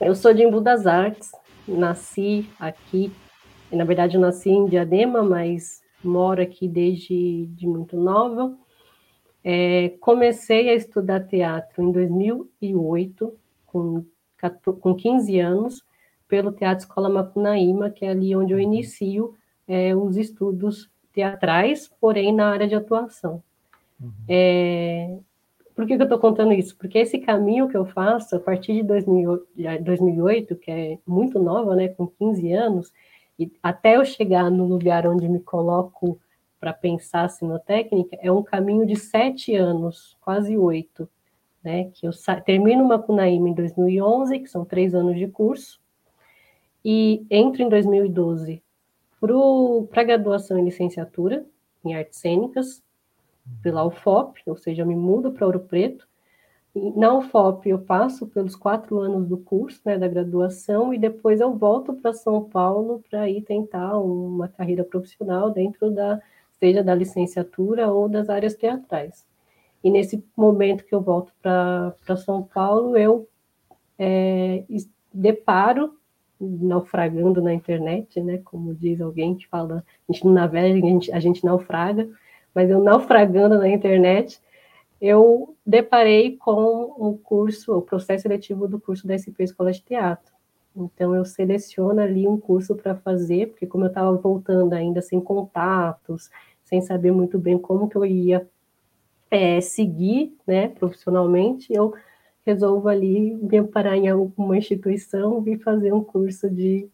eu 0.00 0.16
sou 0.16 0.34
de 0.34 0.42
Embu 0.42 0.60
das 0.60 0.84
Artes, 0.84 1.30
nasci 1.66 2.50
aqui, 2.58 3.12
na 3.70 3.84
verdade 3.84 4.16
eu 4.16 4.20
nasci 4.20 4.50
em 4.50 4.66
Diadema, 4.66 5.22
mas 5.22 5.80
moro 6.02 6.42
aqui 6.42 6.66
desde 6.66 7.46
de 7.46 7.68
muito 7.68 7.96
nova. 7.96 8.56
É, 9.44 9.90
comecei 10.00 10.68
a 10.70 10.74
estudar 10.74 11.20
teatro 11.20 11.84
em 11.84 11.92
2008, 11.92 13.32
com, 13.64 14.04
com 14.80 14.94
15 14.94 15.38
anos, 15.38 15.84
pelo 16.26 16.50
Teatro 16.50 16.84
Escola 16.84 17.08
Macunaíma, 17.08 17.90
que 17.90 18.04
é 18.04 18.08
ali 18.08 18.34
onde 18.34 18.52
eu 18.52 18.58
inicio 18.58 19.34
é, 19.68 19.94
os 19.94 20.16
estudos 20.16 20.90
teatrais, 21.12 21.90
porém 22.00 22.34
na 22.34 22.50
área 22.50 22.66
de 22.66 22.74
atuação. 22.74 23.42
Uhum. 24.00 24.12
É, 24.28 25.18
por 25.74 25.86
que, 25.86 25.96
que 25.96 26.02
eu 26.02 26.06
estou 26.06 26.18
contando 26.18 26.52
isso? 26.52 26.76
Porque 26.76 26.98
esse 26.98 27.18
caminho 27.18 27.68
que 27.68 27.76
eu 27.76 27.86
faço, 27.86 28.34
a 28.36 28.40
partir 28.40 28.74
de 28.74 28.82
2008, 28.82 30.56
que 30.56 30.70
é 30.70 30.98
muito 31.06 31.38
nova, 31.38 31.76
né, 31.76 31.88
com 31.88 32.06
15 32.06 32.52
anos, 32.52 32.92
e 33.38 33.50
até 33.62 33.96
eu 33.96 34.04
chegar 34.04 34.50
no 34.50 34.64
lugar 34.64 35.06
onde 35.06 35.28
me 35.28 35.38
coloco 35.38 36.18
para 36.58 36.72
pensar 36.72 37.26
a 37.26 37.28
sinotécnica, 37.28 38.18
é 38.20 38.30
um 38.32 38.42
caminho 38.42 38.84
de 38.84 38.96
sete 38.96 39.54
anos, 39.54 40.16
quase 40.20 40.58
oito, 40.58 41.08
né, 41.62 41.90
que 41.94 42.06
eu 42.06 42.10
termino 42.44 42.82
uma 42.82 42.98
Cunaíma 42.98 43.48
em 43.48 43.54
2011, 43.54 44.40
que 44.40 44.48
são 44.48 44.64
três 44.64 44.96
anos 44.96 45.16
de 45.16 45.28
curso, 45.28 45.80
e 46.84 47.24
entro 47.30 47.62
em 47.62 47.68
2012 47.68 48.60
para 49.90 50.02
a 50.02 50.04
graduação 50.04 50.58
em 50.58 50.64
licenciatura 50.64 51.44
em 51.84 51.94
artes 51.94 52.18
cênicas, 52.18 52.82
pela 53.62 53.84
UFOP, 53.84 54.42
ou 54.46 54.56
seja, 54.56 54.82
eu 54.82 54.86
me 54.86 54.94
mudo 54.94 55.32
para 55.32 55.46
Ouro 55.46 55.60
Preto. 55.60 56.06
Na 56.96 57.16
UFOP 57.16 57.68
eu 57.68 57.78
passo 57.78 58.26
pelos 58.26 58.54
quatro 58.54 58.98
anos 58.98 59.26
do 59.26 59.38
curso, 59.38 59.80
né, 59.84 59.98
da 59.98 60.06
graduação, 60.06 60.92
e 60.92 60.98
depois 60.98 61.40
eu 61.40 61.54
volto 61.56 61.94
para 61.94 62.12
São 62.12 62.44
Paulo 62.44 63.02
para 63.08 63.28
ir 63.28 63.42
tentar 63.42 63.98
uma 63.98 64.48
carreira 64.48 64.84
profissional 64.84 65.50
dentro 65.50 65.90
da, 65.90 66.20
seja 66.58 66.82
da 66.82 66.94
licenciatura 66.94 67.90
ou 67.90 68.08
das 68.08 68.28
áreas 68.28 68.54
teatrais. 68.54 69.26
E 69.82 69.90
nesse 69.90 70.22
momento 70.36 70.84
que 70.84 70.94
eu 70.94 71.00
volto 71.00 71.32
para 71.40 72.16
São 72.16 72.42
Paulo, 72.42 72.96
eu 72.96 73.26
é, 73.98 74.64
deparo, 75.12 75.97
naufragando 76.40 77.42
na 77.42 77.52
internet, 77.52 78.20
né, 78.20 78.38
como 78.44 78.74
diz 78.74 79.00
alguém 79.00 79.34
que 79.34 79.46
fala, 79.48 79.84
a 80.08 80.12
gente 80.12 80.24
não 80.24 80.32
navega, 80.32 80.66
a 80.66 80.88
gente, 80.90 81.12
a 81.12 81.20
gente 81.20 81.44
naufraga, 81.44 82.08
mas 82.54 82.70
eu 82.70 82.82
naufragando 82.82 83.58
na 83.58 83.68
internet, 83.68 84.40
eu 85.00 85.54
deparei 85.64 86.36
com 86.36 86.94
um 86.98 87.16
curso, 87.16 87.76
o 87.76 87.82
processo 87.82 88.22
seletivo 88.22 88.66
do 88.66 88.80
curso 88.80 89.06
da 89.06 89.14
SP 89.14 89.44
Escola 89.44 89.70
de 89.70 89.82
Teatro. 89.82 90.32
Então, 90.74 91.14
eu 91.14 91.24
seleciono 91.24 92.00
ali 92.00 92.26
um 92.26 92.38
curso 92.38 92.74
para 92.74 92.94
fazer, 92.94 93.48
porque 93.48 93.66
como 93.66 93.84
eu 93.84 93.88
estava 93.88 94.12
voltando 94.16 94.72
ainda 94.72 95.02
sem 95.02 95.20
contatos, 95.20 96.30
sem 96.64 96.80
saber 96.80 97.12
muito 97.12 97.38
bem 97.38 97.58
como 97.58 97.88
que 97.88 97.96
eu 97.96 98.04
ia 98.04 98.48
é, 99.30 99.60
seguir, 99.60 100.36
né, 100.46 100.68
profissionalmente, 100.68 101.72
eu 101.72 101.94
resolvo 102.48 102.88
ali 102.88 103.34
me 103.34 103.58
amparar 103.58 103.94
em 103.94 104.08
alguma 104.08 104.56
instituição 104.56 105.42
e 105.46 105.58
fazer 105.58 105.92
um 105.92 106.02
curso 106.02 106.48
de, 106.48 106.88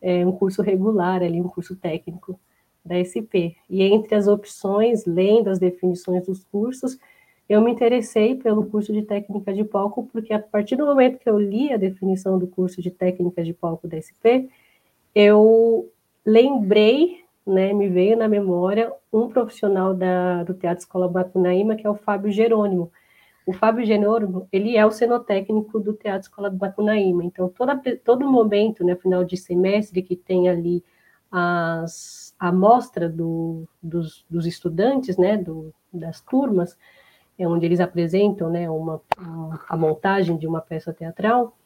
é, 0.00 0.24
um 0.24 0.30
curso 0.30 0.62
regular 0.62 1.22
ali, 1.22 1.40
um 1.40 1.48
curso 1.48 1.74
técnico 1.74 2.38
da 2.84 2.94
SP. 3.02 3.56
E 3.68 3.82
entre 3.82 4.14
as 4.14 4.28
opções, 4.28 5.04
lendo 5.04 5.50
as 5.50 5.58
definições 5.58 6.24
dos 6.24 6.44
cursos, 6.44 6.96
eu 7.48 7.60
me 7.60 7.72
interessei 7.72 8.36
pelo 8.36 8.66
curso 8.66 8.92
de 8.92 9.02
técnica 9.02 9.52
de 9.52 9.64
palco, 9.64 10.08
porque 10.12 10.32
a 10.32 10.38
partir 10.38 10.76
do 10.76 10.86
momento 10.86 11.18
que 11.18 11.28
eu 11.28 11.38
li 11.38 11.72
a 11.72 11.76
definição 11.76 12.38
do 12.38 12.46
curso 12.46 12.80
de 12.80 12.90
técnica 12.90 13.42
de 13.42 13.52
palco 13.52 13.88
da 13.88 13.96
SP, 13.98 14.46
eu 15.12 15.90
lembrei, 16.24 17.24
né, 17.44 17.72
me 17.72 17.88
veio 17.88 18.16
na 18.16 18.28
memória 18.28 18.92
um 19.12 19.28
profissional 19.28 19.94
da, 19.94 20.44
do 20.44 20.54
Teatro 20.54 20.84
Escola 20.84 21.08
Bacunaíma, 21.08 21.74
que 21.74 21.86
é 21.86 21.90
o 21.90 21.94
Fábio 21.94 22.30
Jerônimo. 22.30 22.90
O 23.46 23.52
Fábio 23.52 23.86
Jerônimo, 23.86 24.48
ele 24.52 24.76
é 24.76 24.84
o 24.84 24.90
cenotécnico 24.90 25.78
do 25.78 25.94
Teatro 25.94 26.28
Escola 26.28 26.50
do 26.50 26.56
Bacunaíma. 26.56 27.24
Então, 27.24 27.48
toda, 27.48 27.80
todo 28.04 28.28
momento, 28.28 28.84
né, 28.84 28.96
final 28.96 29.24
de 29.24 29.36
semestre, 29.36 30.02
que 30.02 30.16
tem 30.16 30.48
ali 30.48 30.84
as 31.30 32.26
a 32.38 32.48
amostra 32.48 33.08
do, 33.08 33.66
dos, 33.82 34.24
dos, 34.28 34.46
estudantes, 34.46 35.16
né, 35.16 35.36
do, 35.36 35.72
das 35.92 36.20
turmas, 36.20 36.76
é 37.38 37.48
onde 37.48 37.64
eles 37.66 37.80
apresentam 37.80 38.50
né, 38.50 38.68
uma, 38.70 39.00
a 39.68 39.76
montagem 39.76 40.36
de 40.36 40.46
uma 40.46 40.60
peça 40.60 40.92
teatral, 40.92 41.56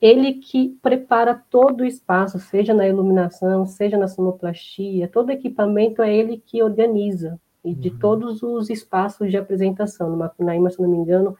ele 0.00 0.34
que 0.34 0.78
prepara 0.80 1.34
todo 1.34 1.80
o 1.80 1.86
espaço, 1.86 2.38
seja 2.38 2.72
na 2.72 2.86
iluminação, 2.86 3.66
seja 3.66 3.96
na 3.96 4.06
sonoplastia, 4.06 5.08
todo 5.08 5.30
equipamento 5.30 6.02
é 6.02 6.14
ele 6.14 6.42
que 6.44 6.62
organiza, 6.62 7.40
e 7.64 7.74
de 7.74 7.90
uhum. 7.90 7.98
todos 7.98 8.42
os 8.42 8.70
espaços 8.70 9.30
de 9.30 9.36
apresentação. 9.36 10.10
No 10.10 10.16
Macunaíma, 10.16 10.70
se 10.70 10.80
não 10.80 10.88
me 10.88 10.96
engano, 10.96 11.36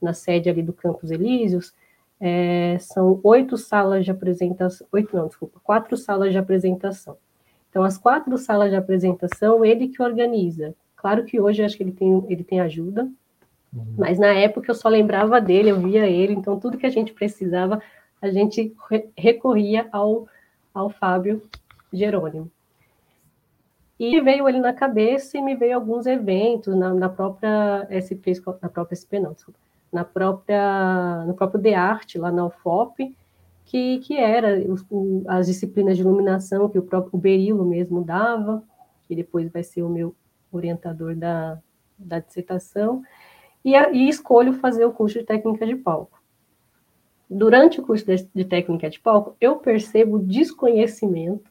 na 0.00 0.12
sede 0.12 0.48
ali 0.48 0.62
do 0.62 0.72
Campos 0.72 1.10
Elíseos, 1.10 1.74
é, 2.20 2.76
são 2.78 3.18
oito 3.22 3.56
salas 3.56 4.04
de 4.04 4.10
apresentação, 4.10 4.86
oito 4.92 5.16
não, 5.16 5.26
desculpa, 5.26 5.58
quatro 5.62 5.96
salas 5.96 6.32
de 6.32 6.38
apresentação. 6.38 7.16
Então, 7.70 7.82
as 7.82 7.96
quatro 7.96 8.36
salas 8.36 8.70
de 8.70 8.76
apresentação, 8.76 9.64
ele 9.64 9.88
que 9.88 10.02
organiza. 10.02 10.74
Claro 10.96 11.24
que 11.24 11.40
hoje 11.40 11.62
eu 11.62 11.66
acho 11.66 11.76
que 11.76 11.82
ele 11.82 11.92
tem, 11.92 12.24
ele 12.28 12.44
tem 12.44 12.60
ajuda, 12.60 13.04
uhum. 13.72 13.94
mas 13.96 14.18
na 14.18 14.34
época 14.34 14.70
eu 14.70 14.74
só 14.74 14.88
lembrava 14.88 15.40
dele, 15.40 15.70
eu 15.70 15.80
via 15.80 16.06
ele, 16.06 16.34
então 16.34 16.60
tudo 16.60 16.76
que 16.76 16.86
a 16.86 16.90
gente 16.90 17.14
precisava, 17.14 17.80
a 18.20 18.30
gente 18.30 18.74
recorria 19.16 19.88
ao, 19.90 20.28
ao 20.74 20.90
Fábio 20.90 21.42
Jerônimo. 21.90 22.50
E 24.00 24.18
veio 24.22 24.48
ele 24.48 24.60
na 24.60 24.72
cabeça 24.72 25.36
e 25.36 25.42
me 25.42 25.54
veio 25.54 25.76
alguns 25.76 26.06
eventos 26.06 26.74
na, 26.74 26.94
na 26.94 27.10
própria 27.10 27.86
SP, 27.92 28.32
na 28.62 28.70
própria 28.70 28.96
SP 28.96 29.20
não, 29.20 29.34
desculpa, 29.34 29.60
na 29.92 30.04
própria, 30.04 31.22
no 31.26 31.34
próprio 31.34 31.60
de 31.60 32.18
lá 32.18 32.32
na 32.32 32.46
UFOP, 32.46 33.14
que, 33.66 33.98
que 33.98 34.16
era 34.16 34.58
o, 34.90 35.22
as 35.28 35.46
disciplinas 35.46 35.98
de 35.98 36.02
iluminação 36.02 36.66
que 36.70 36.78
o 36.78 36.82
próprio 36.82 37.18
Berilo 37.18 37.62
mesmo 37.62 38.02
dava, 38.02 38.64
que 39.06 39.14
depois 39.14 39.52
vai 39.52 39.62
ser 39.62 39.82
o 39.82 39.90
meu 39.90 40.16
orientador 40.50 41.14
da, 41.14 41.60
da 41.98 42.20
dissertação, 42.20 43.02
e, 43.62 43.76
a, 43.76 43.90
e 43.92 44.08
escolho 44.08 44.54
fazer 44.54 44.86
o 44.86 44.92
curso 44.92 45.18
de 45.18 45.26
técnica 45.26 45.66
de 45.66 45.76
palco. 45.76 46.18
Durante 47.28 47.78
o 47.78 47.82
curso 47.82 48.06
de, 48.06 48.26
de 48.34 48.46
técnica 48.46 48.88
de 48.88 48.98
palco, 48.98 49.36
eu 49.38 49.56
percebo 49.56 50.18
desconhecimento, 50.18 51.50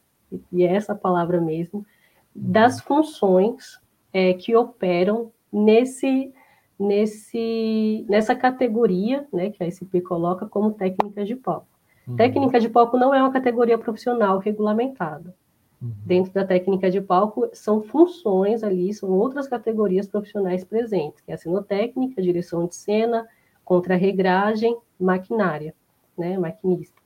e 0.51 0.63
é 0.63 0.75
essa 0.75 0.95
palavra 0.95 1.39
mesmo, 1.39 1.85
das 2.33 2.79
funções 2.81 3.79
é, 4.13 4.33
que 4.33 4.55
operam 4.55 5.31
nesse 5.51 6.33
nesse, 6.79 8.05
nessa 8.07 8.33
categoria, 8.33 9.27
né, 9.33 9.49
que 9.49 9.61
a 9.61 9.67
SP 9.67 9.99
coloca 9.99 10.45
como 10.45 10.71
técnicas 10.71 11.27
de 11.27 11.35
palco. 11.35 11.67
Uhum. 12.07 12.15
Técnica 12.15 12.57
de 12.57 12.69
palco 12.69 12.97
não 12.97 13.13
é 13.13 13.21
uma 13.21 13.33
categoria 13.33 13.77
profissional 13.77 14.39
regulamentada. 14.39 15.35
Uhum. 15.81 15.91
Dentro 16.05 16.33
da 16.33 16.45
técnica 16.45 16.89
de 16.89 17.01
palco, 17.01 17.49
são 17.51 17.81
funções 17.81 18.63
ali, 18.63 18.93
são 18.93 19.09
outras 19.11 19.47
categorias 19.47 20.07
profissionais 20.07 20.63
presentes, 20.63 21.21
que 21.21 21.31
é 21.31 21.35
a 21.35 21.37
cenotécnica, 21.37 22.21
direção 22.21 22.65
de 22.65 22.75
cena, 22.75 23.27
contra-regragem, 23.65 24.77
maquinária, 24.97 25.75
né, 26.17 26.37
maquinista. 26.37 26.99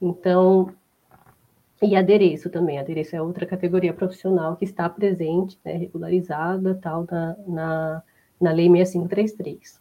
Então, 0.00 0.68
e 1.80 1.94
adereço 1.94 2.50
também, 2.50 2.78
adereço 2.78 3.14
é 3.14 3.22
outra 3.22 3.46
categoria 3.46 3.92
profissional 3.92 4.56
que 4.56 4.64
está 4.64 4.88
presente, 4.88 5.58
né, 5.64 5.74
regularizada, 5.74 6.74
tal, 6.82 7.06
na, 7.08 7.36
na 7.46 8.02
na 8.40 8.52
Lei 8.52 8.68
6533. 8.68 9.80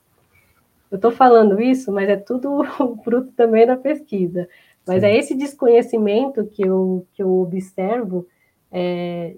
Eu 0.90 0.96
estou 0.96 1.12
falando 1.12 1.62
isso, 1.62 1.92
mas 1.92 2.10
é 2.10 2.16
tudo 2.16 2.64
fruto 3.04 3.32
também 3.34 3.66
da 3.66 3.78
pesquisa. 3.78 4.48
Mas 4.86 5.02
Sim. 5.02 5.08
é 5.08 5.18
esse 5.18 5.36
desconhecimento 5.36 6.46
que 6.46 6.66
eu, 6.66 7.06
que 7.14 7.22
eu 7.22 7.42
observo, 7.42 8.26
é, 8.72 9.36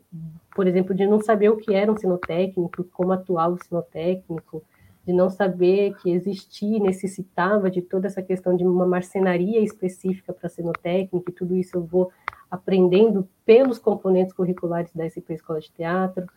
por 0.56 0.68
exemplo, 0.68 0.94
de 0.94 1.08
não 1.08 1.20
saber 1.20 1.50
o 1.50 1.58
que 1.58 1.74
era 1.74 1.92
um 1.92 1.98
sinotécnico, 1.98 2.84
como 2.94 3.12
atuava 3.12 3.56
o 3.56 3.64
sinotécnico, 3.64 4.64
de 5.06 5.12
não 5.12 5.30
saber 5.30 5.96
que 5.96 6.12
existia, 6.12 6.80
necessitava 6.80 7.72
de 7.72 7.82
toda 7.82 8.06
essa 8.06 8.22
questão 8.22 8.56
de 8.56 8.64
uma 8.64 8.86
marcenaria 8.86 9.60
específica 9.60 10.32
para 10.32 10.50
sinotécnico, 10.50 11.32
e 11.32 11.34
tudo 11.34 11.56
isso 11.56 11.78
eu 11.78 11.84
vou 11.84 12.12
aprendendo 12.50 13.28
pelos 13.46 13.78
componentes 13.78 14.34
curriculares 14.34 14.94
da 14.94 15.08
SP 15.10 15.34
Escola 15.34 15.60
de 15.60 15.72
Teatro 15.72 16.28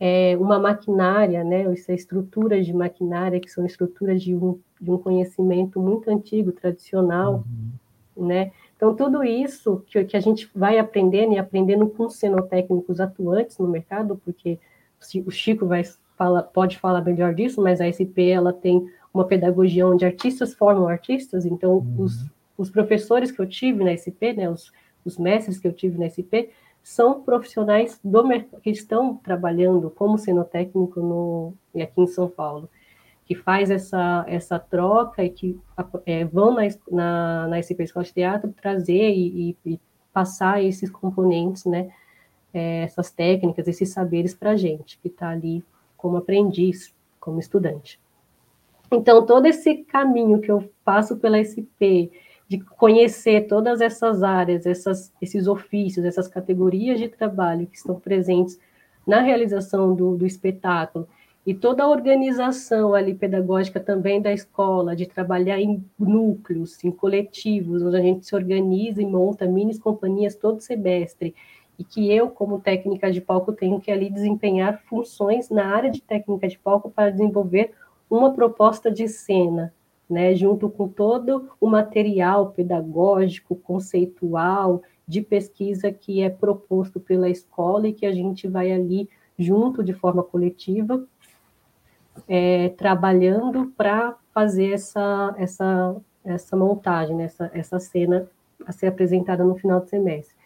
é, 0.00 0.36
uma 0.38 0.58
maquinária, 0.58 1.42
né, 1.42 1.62
essas 1.72 2.00
estruturas 2.00 2.64
de 2.64 2.72
maquinária, 2.72 3.40
que 3.40 3.50
são 3.50 3.66
estruturas 3.66 4.22
de 4.22 4.34
um, 4.34 4.58
de 4.80 4.90
um 4.90 4.98
conhecimento 4.98 5.80
muito 5.80 6.08
antigo, 6.08 6.52
tradicional, 6.52 7.44
uhum. 8.16 8.26
né? 8.26 8.52
Então, 8.76 8.94
tudo 8.94 9.24
isso 9.24 9.82
que, 9.88 10.04
que 10.04 10.16
a 10.16 10.20
gente 10.20 10.48
vai 10.54 10.78
aprendendo 10.78 11.32
e 11.32 11.38
aprendendo 11.38 11.88
com 11.88 12.08
cenotécnicos 12.08 13.00
atuantes 13.00 13.58
no 13.58 13.66
mercado, 13.66 14.20
porque 14.24 14.56
o 15.26 15.30
Chico 15.32 15.66
vai 15.66 15.82
fala, 16.16 16.44
pode 16.44 16.78
falar 16.78 17.02
melhor 17.02 17.34
disso, 17.34 17.60
mas 17.60 17.80
a 17.80 17.90
SP 17.90 18.30
ela 18.30 18.52
tem 18.52 18.88
uma 19.12 19.24
pedagogia 19.24 19.86
onde 19.86 20.04
artistas 20.04 20.54
formam 20.54 20.86
artistas, 20.86 21.44
então 21.44 21.78
uhum. 21.78 21.96
os, 21.98 22.24
os 22.56 22.70
professores 22.70 23.32
que 23.32 23.40
eu 23.40 23.46
tive 23.48 23.82
na 23.82 23.96
SP, 23.98 24.32
né, 24.32 24.48
os, 24.48 24.70
os 25.04 25.18
mestres 25.18 25.58
que 25.58 25.66
eu 25.66 25.72
tive 25.72 25.98
na 25.98 26.08
SP, 26.08 26.50
são 26.82 27.22
profissionais 27.22 28.00
do 28.02 28.22
que 28.62 28.70
estão 28.70 29.16
trabalhando 29.16 29.90
como 29.90 30.18
cenotécnico 30.18 31.00
no, 31.00 31.54
aqui 31.74 32.00
em 32.00 32.06
São 32.06 32.28
Paulo, 32.28 32.68
que 33.24 33.34
faz 33.34 33.70
essa, 33.70 34.24
essa 34.26 34.58
troca 34.58 35.22
e 35.22 35.28
que 35.28 35.60
é, 36.06 36.24
vão 36.24 36.54
na, 36.54 36.62
na, 36.90 37.48
na 37.48 37.62
SP 37.62 37.84
Escola 37.84 38.04
de 38.04 38.14
Teatro 38.14 38.52
trazer 38.52 39.10
e, 39.10 39.56
e 39.66 39.80
passar 40.12 40.62
esses 40.62 40.90
componentes, 40.90 41.64
né, 41.64 41.90
é, 42.52 42.84
essas 42.84 43.10
técnicas, 43.10 43.68
esses 43.68 43.90
saberes 43.90 44.34
para 44.34 44.52
a 44.52 44.56
gente, 44.56 44.98
que 44.98 45.08
está 45.08 45.28
ali 45.28 45.62
como 45.96 46.16
aprendiz, 46.16 46.94
como 47.20 47.38
estudante. 47.38 48.00
Então, 48.90 49.26
todo 49.26 49.46
esse 49.46 49.84
caminho 49.84 50.40
que 50.40 50.50
eu 50.50 50.72
passo 50.82 51.18
pela 51.18 51.38
SP, 51.44 52.10
de 52.48 52.58
conhecer 52.58 53.46
todas 53.46 53.80
essas 53.82 54.22
áreas, 54.22 54.64
essas, 54.64 55.12
esses 55.20 55.46
ofícios, 55.46 56.04
essas 56.04 56.26
categorias 56.26 56.98
de 56.98 57.08
trabalho 57.08 57.66
que 57.66 57.76
estão 57.76 58.00
presentes 58.00 58.58
na 59.06 59.20
realização 59.20 59.94
do, 59.94 60.16
do 60.16 60.26
espetáculo 60.26 61.06
e 61.48 61.54
toda 61.54 61.82
a 61.82 61.88
organização 61.88 62.94
ali 62.94 63.14
pedagógica 63.14 63.80
também 63.80 64.20
da 64.20 64.32
escola, 64.32 64.94
de 64.94 65.06
trabalhar 65.06 65.58
em 65.58 65.82
núcleos, 65.98 66.82
em 66.84 66.90
coletivos, 66.90 67.82
onde 67.82 67.96
a 67.96 68.02
gente 68.02 68.26
se 68.26 68.34
organiza 68.34 69.00
e 69.00 69.06
monta 69.06 69.46
mini 69.46 69.78
companhias 69.78 70.34
todo 70.34 70.60
semestre, 70.60 71.34
e 71.78 71.84
que 71.84 72.12
eu, 72.12 72.28
como 72.28 72.60
técnica 72.60 73.10
de 73.10 73.20
palco, 73.20 73.52
tenho 73.52 73.80
que 73.80 73.90
ali 73.90 74.10
desempenhar 74.10 74.82
funções 74.90 75.48
na 75.48 75.74
área 75.74 75.90
de 75.90 76.02
técnica 76.02 76.48
de 76.48 76.58
palco 76.58 76.90
para 76.90 77.10
desenvolver 77.10 77.72
uma 78.10 78.32
proposta 78.34 78.90
de 78.90 79.08
cena, 79.08 79.72
né, 80.08 80.34
junto 80.34 80.68
com 80.70 80.88
todo 80.88 81.50
o 81.60 81.68
material 81.68 82.50
pedagógico, 82.50 83.54
conceitual, 83.56 84.82
de 85.06 85.20
pesquisa 85.22 85.90
que 85.90 86.22
é 86.22 86.30
proposto 86.30 87.00
pela 87.00 87.28
escola 87.28 87.88
e 87.88 87.92
que 87.92 88.06
a 88.06 88.12
gente 88.12 88.46
vai 88.46 88.72
ali 88.72 89.08
junto 89.38 89.82
de 89.82 89.92
forma 89.92 90.22
coletiva, 90.22 91.04
é, 92.26 92.70
trabalhando 92.70 93.72
para 93.76 94.16
fazer 94.34 94.72
essa, 94.72 95.34
essa, 95.38 95.96
essa 96.24 96.56
montagem, 96.56 97.16
né, 97.16 97.24
essa, 97.24 97.50
essa 97.54 97.78
cena 97.78 98.28
a 98.66 98.72
ser 98.72 98.88
apresentada 98.88 99.44
no 99.44 99.54
final 99.54 99.80
do 99.80 99.88
semestre. 99.88 100.36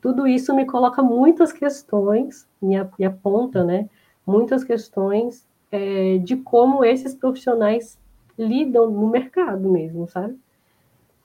Tudo 0.00 0.26
isso 0.26 0.54
me 0.54 0.66
coloca 0.66 1.02
muitas 1.02 1.52
questões, 1.52 2.46
me, 2.60 2.76
aponta, 3.04 3.64
né, 3.64 3.88
muitas 4.26 4.62
questões 4.62 5.46
é, 5.70 6.18
de 6.18 6.36
como 6.36 6.84
esses 6.84 7.14
profissionais 7.14 7.98
lidam 8.38 8.90
no 8.90 9.08
mercado 9.08 9.70
mesmo, 9.70 10.08
sabe? 10.08 10.38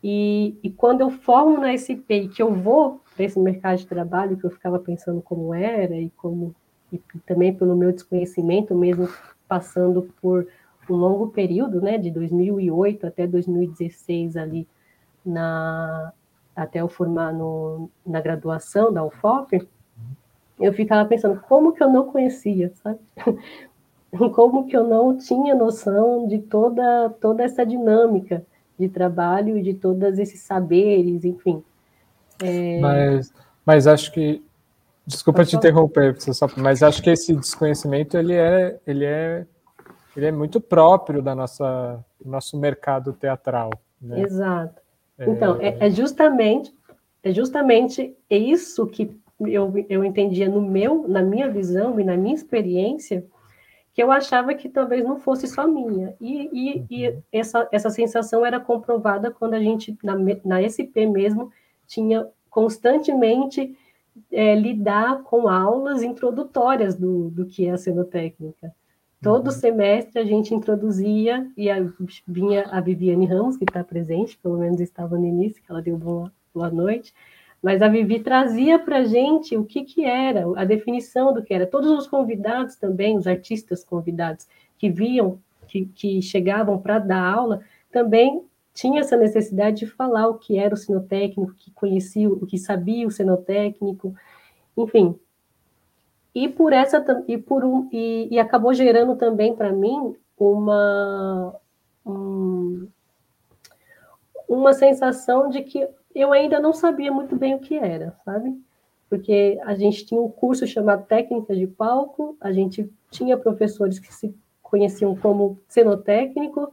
E, 0.03 0.55
e 0.63 0.69
quando 0.69 1.01
eu 1.01 1.09
formo 1.09 1.57
na 1.57 1.73
SP 1.73 2.25
e 2.25 2.29
que 2.29 2.41
eu 2.41 2.53
vou 2.53 3.01
para 3.15 3.25
esse 3.25 3.39
mercado 3.39 3.77
de 3.77 3.87
trabalho, 3.87 4.37
que 4.37 4.45
eu 4.45 4.51
ficava 4.51 4.79
pensando 4.79 5.21
como 5.21 5.53
era 5.53 5.95
e 5.95 6.09
como 6.11 6.55
e 6.91 6.99
também 7.25 7.53
pelo 7.53 7.75
meu 7.75 7.91
desconhecimento 7.91 8.73
mesmo 8.73 9.09
passando 9.47 10.13
por 10.21 10.47
um 10.89 10.95
longo 10.95 11.27
período, 11.27 11.81
né, 11.81 11.97
de 11.97 12.09
2008 12.11 13.05
até 13.07 13.27
2016 13.27 14.37
ali 14.37 14.67
na 15.25 16.13
até 16.55 16.81
eu 16.81 16.87
formar 16.87 17.31
no, 17.33 17.89
na 18.03 18.19
graduação 18.19 18.91
da 18.91 19.05
UFOP, 19.05 19.67
eu 20.59 20.73
ficava 20.73 21.07
pensando 21.07 21.39
como 21.41 21.71
que 21.71 21.83
eu 21.83 21.89
não 21.89 22.07
conhecia, 22.07 22.71
sabe? 22.81 22.99
como 24.33 24.67
que 24.67 24.75
eu 24.75 24.85
não 24.85 25.17
tinha 25.17 25.55
noção 25.55 26.27
de 26.27 26.39
toda, 26.39 27.09
toda 27.21 27.43
essa 27.43 27.65
dinâmica 27.65 28.45
de 28.79 28.87
trabalho 28.87 29.57
e 29.57 29.61
de 29.61 29.73
todos 29.73 30.19
esses 30.19 30.41
saberes, 30.41 31.25
enfim. 31.25 31.63
É... 32.41 32.79
Mas, 32.79 33.33
mas 33.65 33.87
acho 33.87 34.11
que 34.11 34.43
desculpa 35.05 35.39
Pode 35.39 35.49
te 35.49 35.51
falar? 35.53 35.69
interromper, 35.69 36.15
mas 36.57 36.83
acho 36.83 37.01
que 37.01 37.09
esse 37.09 37.35
desconhecimento 37.35 38.17
ele 38.17 38.33
é, 38.33 38.77
ele 38.85 39.05
é, 39.05 39.45
ele 40.15 40.25
é 40.27 40.31
muito 40.31 40.59
próprio 40.59 41.21
da 41.21 41.33
nossa 41.33 42.03
do 42.19 42.29
nosso 42.29 42.57
mercado 42.57 43.13
teatral. 43.13 43.71
Né? 44.01 44.21
Exato. 44.21 44.81
É... 45.17 45.29
Então 45.29 45.57
é, 45.59 45.87
é 45.87 45.89
justamente 45.89 46.75
é 47.23 47.33
justamente 47.33 48.15
isso 48.29 48.85
que 48.85 49.15
eu, 49.39 49.73
eu 49.89 50.03
entendia 50.03 50.49
no 50.49 50.61
meu, 50.61 51.07
na 51.07 51.21
minha 51.21 51.49
visão 51.49 51.99
e 51.99 52.03
na 52.03 52.17
minha 52.17 52.33
experiência 52.33 53.25
que 53.97 54.03
eu 54.03 54.11
achava 54.11 54.53
que 54.53 54.69
talvez 54.69 55.03
não 55.03 55.19
fosse 55.19 55.47
só 55.47 55.67
minha. 55.67 56.15
E, 56.21 56.49
e, 56.53 56.85
e 56.87 57.09
uhum. 57.09 57.23
essa, 57.31 57.67
essa 57.71 57.89
sensação 57.89 58.45
era 58.45 58.59
comprovada 58.59 59.31
quando 59.31 59.55
a 59.55 59.59
gente, 59.59 59.97
na, 60.03 60.15
na 60.45 60.61
SP 60.61 61.09
mesmo, 61.09 61.51
tinha 61.87 62.27
constantemente 62.47 63.75
é, 64.31 64.53
lidar 64.53 65.23
com 65.23 65.47
aulas 65.47 66.03
introdutórias 66.03 66.93
do, 66.93 67.31
do 67.31 67.47
que 67.47 67.65
é 67.65 67.71
a 67.71 67.77
cenotécnica. 67.77 68.71
Todo 69.19 69.47
uhum. 69.47 69.51
semestre 69.51 70.21
a 70.21 70.23
gente 70.23 70.53
introduzia, 70.53 71.51
e 71.57 71.67
a, 71.67 71.77
vinha 72.27 72.65
a 72.69 72.79
Viviane 72.79 73.25
Ramos, 73.25 73.57
que 73.57 73.63
está 73.63 73.83
presente, 73.83 74.37
pelo 74.37 74.59
menos 74.59 74.79
estava 74.79 75.17
no 75.17 75.25
início, 75.25 75.59
que 75.63 75.71
ela 75.71 75.81
deu 75.81 75.97
boa, 75.97 76.31
boa 76.53 76.69
noite, 76.69 77.11
mas 77.61 77.81
a 77.81 77.87
Vivi 77.87 78.19
trazia 78.19 78.77
para 78.77 78.99
a 78.99 79.03
gente 79.03 79.57
o 79.57 79.65
que, 79.65 79.83
que 79.83 80.05
era, 80.05 80.45
a 80.55 80.63
definição 80.63 81.33
do 81.33 81.43
que 81.43 81.53
era. 81.53 81.65
Todos 81.65 81.89
os 81.91 82.07
convidados 82.07 82.75
também, 82.75 83.17
os 83.17 83.27
artistas 83.27 83.83
convidados 83.83 84.47
que 84.77 84.89
viam, 84.89 85.39
que, 85.67 85.85
que 85.85 86.21
chegavam 86.21 86.77
para 86.79 86.99
dar 86.99 87.33
aula, 87.33 87.61
também 87.91 88.43
tinha 88.73 88.99
essa 88.99 89.17
necessidade 89.17 89.79
de 89.79 89.87
falar 89.87 90.27
o 90.27 90.35
que 90.35 90.57
era 90.57 90.73
o 90.73 90.77
sinotécnico, 90.77 91.55
que 91.55 91.71
conhecia, 91.71 92.29
o 92.29 92.45
que 92.45 92.59
sabia 92.59 93.07
o 93.07 93.11
sinotécnico, 93.11 94.13
enfim, 94.77 95.19
e 96.33 96.47
por 96.47 96.71
essa 96.71 97.03
e 97.27 97.35
por 97.35 97.65
um 97.65 97.89
e, 97.91 98.27
e 98.29 98.37
acabou 98.37 98.71
gerando 98.71 99.15
também 99.15 99.55
para 99.55 99.73
mim 99.73 100.15
uma 100.37 101.55
um, 102.05 102.87
uma 104.47 104.73
sensação 104.73 105.49
de 105.49 105.63
que 105.63 105.89
eu 106.19 106.33
ainda 106.33 106.59
não 106.59 106.73
sabia 106.73 107.11
muito 107.11 107.35
bem 107.35 107.53
o 107.55 107.59
que 107.59 107.75
era, 107.75 108.15
sabe? 108.25 108.55
Porque 109.09 109.59
a 109.63 109.75
gente 109.75 110.05
tinha 110.05 110.21
um 110.21 110.29
curso 110.29 110.65
chamado 110.67 111.05
Técnica 111.05 111.55
de 111.55 111.67
Palco, 111.67 112.37
a 112.41 112.51
gente 112.51 112.89
tinha 113.09 113.37
professores 113.37 113.99
que 113.99 114.13
se 114.13 114.35
conheciam 114.61 115.15
como 115.15 115.59
cenotécnico, 115.67 116.71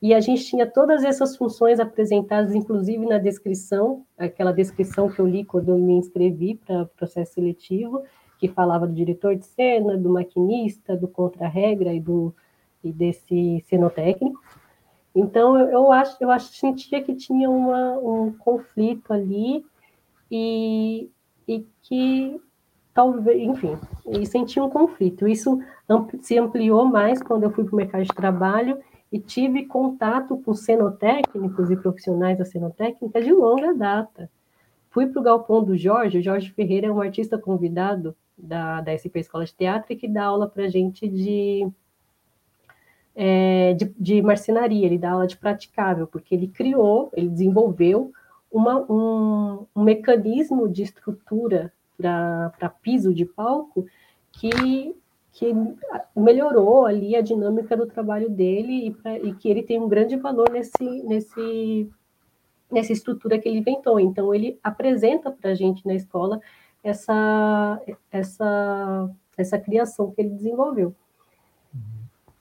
e 0.00 0.12
a 0.12 0.20
gente 0.20 0.44
tinha 0.44 0.66
todas 0.66 1.04
essas 1.04 1.36
funções 1.36 1.80
apresentadas, 1.80 2.54
inclusive 2.54 3.06
na 3.06 3.18
descrição, 3.18 4.04
aquela 4.18 4.52
descrição 4.52 5.08
que 5.08 5.18
eu 5.18 5.26
li 5.26 5.44
quando 5.44 5.70
eu 5.70 5.78
me 5.78 5.94
inscrevi 5.94 6.54
para 6.54 6.82
o 6.82 6.86
processo 6.86 7.34
seletivo, 7.34 8.02
que 8.38 8.48
falava 8.48 8.86
do 8.86 8.92
diretor 8.92 9.34
de 9.34 9.46
cena, 9.46 9.96
do 9.96 10.10
maquinista, 10.10 10.96
do 10.96 11.08
contra-regra 11.08 11.94
e, 11.94 12.00
do, 12.00 12.34
e 12.84 12.92
desse 12.92 13.64
cenotécnico. 13.66 14.40
Então, 15.16 15.58
eu, 15.58 15.68
eu 15.70 15.92
acho, 15.92 16.14
eu 16.20 16.30
acho, 16.30 16.52
sentia 16.52 17.02
que 17.02 17.14
tinha 17.14 17.48
uma, 17.48 17.96
um 17.98 18.32
conflito 18.32 19.14
ali 19.14 19.64
e, 20.30 21.08
e 21.48 21.66
que 21.80 22.38
talvez, 22.92 23.40
enfim, 23.42 23.78
e 24.06 24.26
sentia 24.26 24.62
um 24.62 24.68
conflito. 24.68 25.26
Isso 25.26 25.58
se 26.20 26.38
ampliou 26.38 26.84
mais 26.84 27.22
quando 27.22 27.44
eu 27.44 27.50
fui 27.50 27.64
para 27.64 27.72
o 27.72 27.76
mercado 27.76 28.02
de 28.02 28.14
trabalho 28.14 28.78
e 29.10 29.18
tive 29.18 29.64
contato 29.64 30.36
com 30.36 30.52
cenotécnicos 30.52 31.70
e 31.70 31.76
profissionais 31.76 32.36
da 32.36 32.44
cenotécnica 32.44 33.22
de 33.22 33.32
longa 33.32 33.72
data. 33.72 34.30
Fui 34.90 35.06
para 35.06 35.20
o 35.20 35.24
galpão 35.24 35.64
do 35.64 35.78
Jorge, 35.78 36.18
o 36.18 36.22
Jorge 36.22 36.50
Ferreira 36.50 36.88
é 36.88 36.92
um 36.92 37.00
artista 37.00 37.38
convidado 37.38 38.14
da, 38.36 38.82
da 38.82 38.92
SP 38.92 39.20
Escola 39.20 39.46
de 39.46 39.54
Teatro 39.54 39.94
e 39.94 39.96
que 39.96 40.08
dá 40.08 40.24
aula 40.24 40.46
para 40.46 40.68
gente 40.68 41.08
de, 41.08 41.66
é, 43.16 43.72
de, 43.72 43.94
de, 43.98 44.20
marcenaria, 44.20 44.84
ele 44.84 44.98
dá 44.98 45.12
aula 45.12 45.26
de 45.26 45.38
praticável, 45.38 46.06
porque 46.06 46.34
ele 46.34 46.48
criou, 46.48 47.10
ele 47.14 47.30
desenvolveu 47.30 48.12
uma, 48.52 48.76
um, 48.92 49.66
um 49.74 49.82
mecanismo 49.82 50.68
de 50.68 50.82
estrutura 50.82 51.72
para 51.96 52.68
piso 52.82 53.14
de 53.14 53.24
palco 53.24 53.86
que, 54.30 54.94
que 55.32 55.54
melhorou 56.14 56.84
ali 56.84 57.16
a 57.16 57.22
dinâmica 57.22 57.74
do 57.74 57.86
trabalho 57.86 58.28
dele 58.28 58.88
e, 58.88 58.90
pra, 58.90 59.18
e 59.18 59.32
que 59.34 59.48
ele 59.48 59.62
tem 59.62 59.80
um 59.80 59.88
grande 59.88 60.16
valor 60.16 60.50
nesse, 60.50 60.84
nesse, 61.04 61.90
nessa 62.70 62.92
estrutura 62.92 63.38
que 63.38 63.48
ele 63.48 63.60
inventou. 63.60 63.98
Então, 63.98 64.34
ele 64.34 64.58
apresenta 64.62 65.30
para 65.30 65.52
a 65.52 65.54
gente 65.54 65.86
na 65.86 65.94
escola 65.94 66.38
essa, 66.84 67.80
essa, 68.12 69.10
essa 69.38 69.58
criação 69.58 70.10
que 70.10 70.20
ele 70.20 70.30
desenvolveu. 70.30 70.94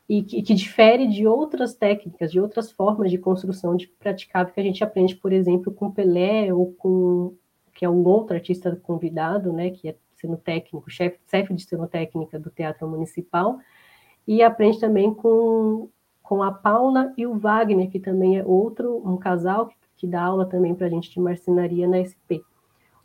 E 0.07 0.21
que, 0.21 0.41
que, 0.43 0.53
difere 0.53 1.07
de 1.07 1.25
outras 1.25 1.73
técnicas, 1.73 2.31
de 2.31 2.39
outras 2.39 2.71
formas 2.71 3.09
de 3.09 3.17
construção 3.17 3.75
de 3.75 3.87
praticável 3.87 4.53
que 4.53 4.59
a 4.59 4.63
gente 4.63 4.83
aprende, 4.83 5.15
por 5.15 5.33
exemplo, 5.33 5.73
com 5.73 5.91
Pelé 5.91 6.53
ou 6.53 6.73
com 6.73 7.33
que 7.73 7.83
é 7.83 7.89
um 7.89 8.07
outro 8.07 8.35
artista 8.35 8.73
convidado, 8.81 9.51
né, 9.51 9.69
que 9.69 9.89
é 9.89 9.95
sendo 10.15 10.37
técnico, 10.37 10.89
chefe, 10.89 11.19
chefe 11.29 11.53
de 11.53 11.63
cenotécnica 11.63 12.39
do 12.39 12.49
Teatro 12.49 12.87
Municipal, 12.87 13.59
e 14.25 14.41
aprende 14.41 14.79
também 14.79 15.13
com, 15.13 15.89
com 16.23 16.41
a 16.41 16.51
Paula 16.51 17.13
e 17.17 17.27
o 17.27 17.37
Wagner, 17.37 17.89
que 17.89 17.99
também 17.99 18.37
é 18.37 18.45
outro, 18.45 19.01
um 19.05 19.17
casal 19.17 19.67
que, 19.67 19.75
que 19.97 20.07
dá 20.07 20.23
aula 20.23 20.45
também 20.45 20.73
para 20.73 20.87
a 20.87 20.89
gente 20.89 21.11
de 21.11 21.19
marcenaria 21.19 21.87
na 21.87 21.97
SP. 21.99 22.41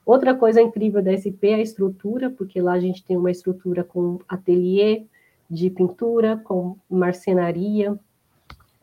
Outra 0.06 0.34
coisa 0.34 0.62
incrível 0.62 1.02
da 1.02 1.12
SP 1.12 1.50
é 1.50 1.54
a 1.56 1.60
estrutura, 1.60 2.30
porque 2.30 2.60
lá 2.60 2.72
a 2.72 2.80
gente 2.80 3.04
tem 3.04 3.16
uma 3.16 3.30
estrutura 3.30 3.84
com 3.84 4.18
ateliê 4.28 5.04
de 5.50 5.68
pintura, 5.68 6.36
com 6.36 6.76
marcenaria. 6.88 7.98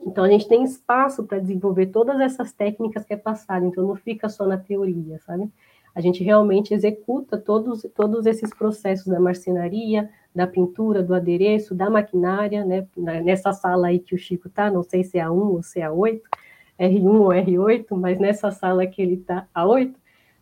Então 0.05 0.23
a 0.23 0.29
gente 0.29 0.47
tem 0.47 0.63
espaço 0.63 1.23
para 1.23 1.39
desenvolver 1.39 1.87
todas 1.87 2.19
essas 2.19 2.51
técnicas 2.51 3.05
que 3.05 3.13
é 3.13 3.17
passado, 3.17 3.65
então 3.65 3.87
não 3.87 3.95
fica 3.95 4.27
só 4.29 4.45
na 4.45 4.57
teoria, 4.57 5.19
sabe? 5.19 5.49
A 5.95 6.01
gente 6.01 6.23
realmente 6.23 6.73
executa 6.73 7.37
todos, 7.37 7.87
todos 7.95 8.27
esses 8.27 8.53
processos 8.53 9.07
da 9.07 9.19
marcenaria, 9.19 10.09
da 10.35 10.45
pintura, 10.45 11.01
do 11.01 11.15
adereço, 11.15 11.73
da 11.73 11.89
maquinária, 11.89 12.63
né? 12.63 12.87
Nessa 13.23 13.51
sala 13.53 13.87
aí 13.87 13.99
que 13.99 14.13
o 14.13 14.17
Chico 14.17 14.49
tá, 14.49 14.69
não 14.69 14.83
sei 14.83 15.03
se 15.03 15.17
é 15.17 15.21
a 15.21 15.31
1 15.31 15.35
ou 15.35 15.63
se 15.63 15.79
é 15.79 15.83
a 15.83 15.91
8, 15.91 16.21
R1 16.79 17.19
ou 17.19 17.29
R8, 17.29 17.85
mas 17.97 18.19
nessa 18.19 18.51
sala 18.51 18.85
que 18.85 19.01
ele 19.01 19.17
tá, 19.17 19.47
a 19.53 19.65
8, 19.65 19.97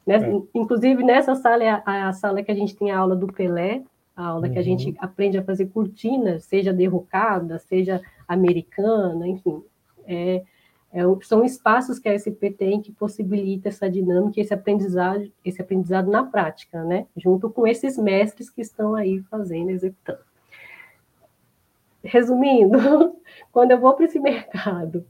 Nessa, 0.05 0.27
é. 0.27 0.41
Inclusive, 0.53 1.03
nessa 1.03 1.33
sala 1.35 1.63
é 1.63 1.69
a, 1.69 2.09
a, 2.09 2.13
sala 2.13 2.43
que 2.43 2.51
a 2.51 2.55
gente 2.55 2.75
tem 2.75 2.91
a 2.91 2.99
aula 2.99 3.15
do 3.15 3.27
Pelé, 3.27 3.83
a 4.15 4.27
aula 4.27 4.47
uhum. 4.47 4.53
que 4.53 4.59
a 4.59 4.63
gente 4.63 4.89
uhum. 4.89 4.95
aprende 4.99 5.37
a 5.37 5.43
fazer 5.43 5.67
cortinas, 5.67 6.45
seja 6.45 6.71
derrocada, 6.71 7.59
seja 7.59 8.01
americana, 8.27 9.27
enfim. 9.27 9.63
É, 10.07 10.43
é, 10.93 11.01
são 11.23 11.43
espaços 11.43 11.99
que 11.99 12.07
a 12.07 12.17
SP 12.17 12.47
tem 12.57 12.81
que 12.81 12.91
possibilita 12.91 13.67
essa 13.67 13.89
dinâmica, 13.89 14.39
esse 14.39 14.53
aprendizado, 14.53 15.29
esse 15.43 15.61
aprendizado 15.61 16.09
na 16.09 16.23
prática, 16.23 16.83
né? 16.85 17.05
Junto 17.17 17.49
com 17.49 17.67
esses 17.67 17.97
mestres 17.97 18.49
que 18.49 18.61
estão 18.61 18.95
aí 18.95 19.21
fazendo, 19.23 19.71
executando. 19.71 20.19
Resumindo, 22.01 22.77
quando 23.51 23.71
eu 23.71 23.79
vou 23.79 23.93
para 23.93 24.05
esse 24.05 24.19
mercado 24.19 25.05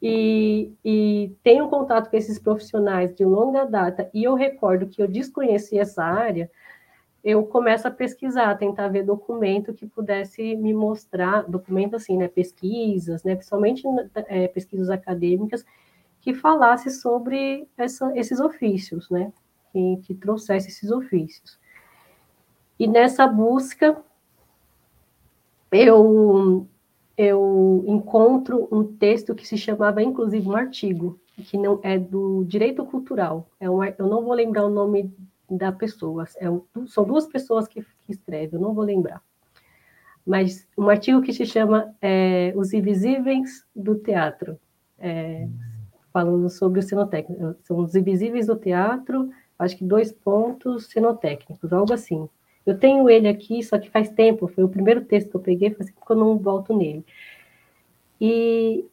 e, 0.00 0.72
e 0.84 1.36
tenho 1.42 1.68
contato 1.68 2.08
com 2.08 2.16
esses 2.16 2.38
profissionais 2.38 3.14
de 3.14 3.24
longa 3.24 3.64
data 3.64 4.08
e 4.14 4.24
eu 4.24 4.34
recordo 4.34 4.86
que 4.86 5.02
eu 5.02 5.08
desconhecia 5.08 5.82
essa 5.82 6.02
área, 6.02 6.50
eu 7.26 7.44
começo 7.44 7.88
a 7.88 7.90
pesquisar, 7.90 8.54
tentar 8.54 8.86
ver 8.86 9.02
documento 9.02 9.74
que 9.74 9.84
pudesse 9.84 10.54
me 10.54 10.72
mostrar, 10.72 11.42
documento 11.42 11.96
assim, 11.96 12.16
né, 12.16 12.28
pesquisas, 12.28 13.24
né, 13.24 13.34
principalmente 13.34 13.82
é, 14.28 14.46
pesquisas 14.46 14.88
acadêmicas, 14.88 15.66
que 16.20 16.32
falasse 16.32 16.88
sobre 16.88 17.68
essa, 17.76 18.16
esses 18.16 18.38
ofícios, 18.38 19.10
né, 19.10 19.32
que, 19.72 19.96
que 20.04 20.14
trouxesse 20.14 20.68
esses 20.68 20.88
ofícios. 20.92 21.58
E 22.78 22.86
nessa 22.86 23.26
busca, 23.26 24.00
eu 25.72 26.68
eu 27.18 27.82
encontro 27.86 28.68
um 28.70 28.84
texto 28.84 29.34
que 29.34 29.48
se 29.48 29.56
chamava, 29.56 30.02
inclusive, 30.02 30.46
um 30.46 30.54
artigo, 30.54 31.18
que 31.34 31.56
não 31.56 31.80
é 31.82 31.98
do 31.98 32.44
direito 32.44 32.84
cultural. 32.84 33.48
É 33.58 33.70
um, 33.70 33.82
eu 33.82 34.06
não 34.06 34.22
vou 34.22 34.34
lembrar 34.34 34.66
o 34.66 34.70
nome 34.70 35.10
da 35.48 35.70
pessoa, 35.72 36.24
é 36.38 36.46
são 36.86 37.04
duas 37.04 37.26
pessoas 37.26 37.68
que, 37.68 37.82
que 37.82 38.12
escrevem, 38.12 38.50
eu 38.52 38.60
não 38.60 38.74
vou 38.74 38.84
lembrar. 38.84 39.22
Mas 40.26 40.66
um 40.76 40.88
artigo 40.88 41.22
que 41.22 41.32
se 41.32 41.46
chama 41.46 41.94
é, 42.00 42.52
Os 42.56 42.72
Invisíveis 42.72 43.64
do 43.74 43.94
Teatro, 43.94 44.58
é, 44.98 45.48
falando 46.16 46.48
sobre 46.48 46.80
o 46.80 46.82
cenotécnico. 46.82 47.56
São 47.62 47.76
os 47.76 47.94
invisíveis 47.94 48.46
do 48.46 48.56
teatro, 48.56 49.28
acho 49.58 49.76
que 49.76 49.84
dois 49.84 50.10
pontos 50.10 50.86
cenotécnicos, 50.86 51.70
algo 51.74 51.92
assim. 51.92 52.26
Eu 52.64 52.78
tenho 52.78 53.10
ele 53.10 53.28
aqui, 53.28 53.62
só 53.62 53.78
que 53.78 53.90
faz 53.90 54.08
tempo, 54.08 54.48
foi 54.48 54.64
o 54.64 54.68
primeiro 54.68 55.04
texto 55.04 55.28
que 55.28 55.36
eu 55.36 55.40
peguei, 55.40 55.74
faz 55.74 55.90
tempo 55.90 56.06
que 56.06 56.10
eu 56.10 56.16
não 56.16 56.38
volto 56.38 56.74
nele. 56.74 57.04
E, 58.18 58.86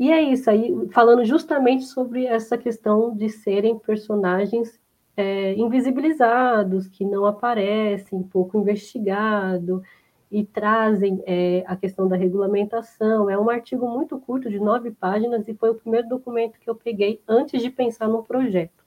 e 0.00 0.10
é 0.10 0.20
isso 0.20 0.50
aí, 0.50 0.74
falando 0.90 1.24
justamente 1.24 1.84
sobre 1.84 2.26
essa 2.26 2.58
questão 2.58 3.16
de 3.16 3.28
serem 3.28 3.78
personagens 3.78 4.80
é, 5.16 5.54
invisibilizados, 5.54 6.88
que 6.88 7.04
não 7.04 7.24
aparecem, 7.24 8.22
pouco 8.22 8.58
investigado, 8.58 9.82
e 10.30 10.44
trazem 10.44 11.22
é, 11.26 11.62
a 11.66 11.76
questão 11.76 12.08
da 12.08 12.16
regulamentação. 12.16 13.30
É 13.30 13.38
um 13.38 13.48
artigo 13.48 13.88
muito 13.88 14.18
curto, 14.18 14.50
de 14.50 14.58
nove 14.58 14.90
páginas, 14.90 15.46
e 15.46 15.54
foi 15.54 15.70
o 15.70 15.74
primeiro 15.76 16.08
documento 16.08 16.58
que 16.58 16.68
eu 16.68 16.74
peguei 16.74 17.20
antes 17.28 17.62
de 17.62 17.70
pensar 17.70 18.08
no 18.08 18.22
projeto. 18.22 18.84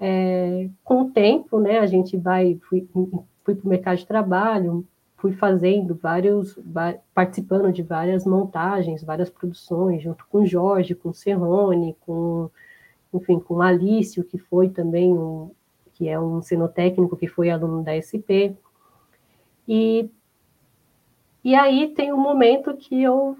É, 0.00 0.68
com 0.82 1.02
o 1.02 1.10
tempo, 1.10 1.60
né, 1.60 1.78
a 1.78 1.86
gente 1.86 2.16
vai, 2.16 2.58
fui, 2.68 2.86
fui 3.44 3.54
para 3.54 3.64
o 3.64 3.68
mercado 3.68 3.98
de 3.98 4.06
trabalho, 4.06 4.86
fui 5.16 5.32
fazendo 5.32 5.94
vários, 5.94 6.58
participando 7.14 7.72
de 7.72 7.82
várias 7.82 8.24
montagens, 8.26 9.02
várias 9.02 9.30
produções, 9.30 10.02
junto 10.02 10.26
com 10.26 10.44
Jorge, 10.44 10.94
com 10.94 11.12
Serrone, 11.12 11.96
com, 12.00 12.50
enfim, 13.12 13.38
com 13.38 13.60
Alício, 13.60 14.24
que 14.24 14.38
foi 14.38 14.68
também 14.68 15.12
um, 15.14 15.50
que 15.94 16.08
é 16.08 16.18
um 16.20 16.42
cenotécnico 16.42 17.16
que 17.16 17.26
foi 17.26 17.50
aluno 17.50 17.82
da 17.82 17.94
SP, 17.96 18.54
e, 19.68 20.10
E 21.42 21.54
aí 21.54 21.88
tem 21.94 22.12
um 22.12 22.20
momento 22.20 22.76
que 22.76 23.02
eu, 23.02 23.36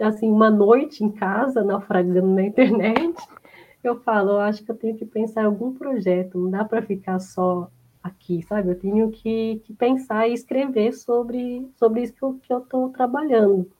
assim, 0.00 0.30
uma 0.30 0.50
noite 0.50 1.04
em 1.04 1.10
casa, 1.10 1.64
naufragando 1.64 2.28
na 2.28 2.42
internet, 2.42 3.16
eu 3.82 4.00
falo, 4.00 4.32
eu 4.32 4.40
acho 4.40 4.64
que 4.64 4.70
eu 4.70 4.76
tenho 4.76 4.96
que 4.96 5.06
pensar 5.06 5.42
em 5.42 5.46
algum 5.46 5.74
projeto, 5.74 6.38
não 6.38 6.50
dá 6.50 6.64
para 6.64 6.82
ficar 6.82 7.18
só 7.20 7.70
aqui, 8.02 8.42
sabe? 8.42 8.70
Eu 8.70 8.78
tenho 8.78 9.10
que, 9.10 9.60
que, 9.64 9.72
pensar 9.74 10.28
e 10.28 10.32
escrever 10.34 10.92
sobre, 10.92 11.68
sobre 11.76 12.02
isso 12.02 12.38
que 12.42 12.52
eu 12.52 12.58
estou 12.58 12.90
trabalhando 12.90 13.70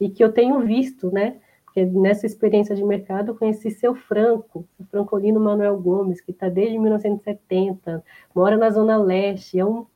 e 0.00 0.08
que 0.08 0.22
eu 0.22 0.32
tenho 0.32 0.60
visto, 0.60 1.10
né? 1.10 1.38
Porque 1.72 1.84
nessa 1.86 2.26
experiência 2.26 2.74
de 2.74 2.82
mercado 2.82 3.30
eu 3.30 3.36
conheci 3.36 3.70
seu 3.70 3.94
Franco, 3.94 4.66
o 4.78 4.84
Francolino 4.84 5.38
Manuel 5.38 5.78
Gomes, 5.78 6.20
que 6.20 6.32
está 6.32 6.48
desde 6.48 6.76
1970, 6.76 8.04
mora 8.34 8.56
na 8.56 8.70
Zona 8.70 8.96
Leste, 8.96 9.58
é 9.58 9.64
um 9.64 9.86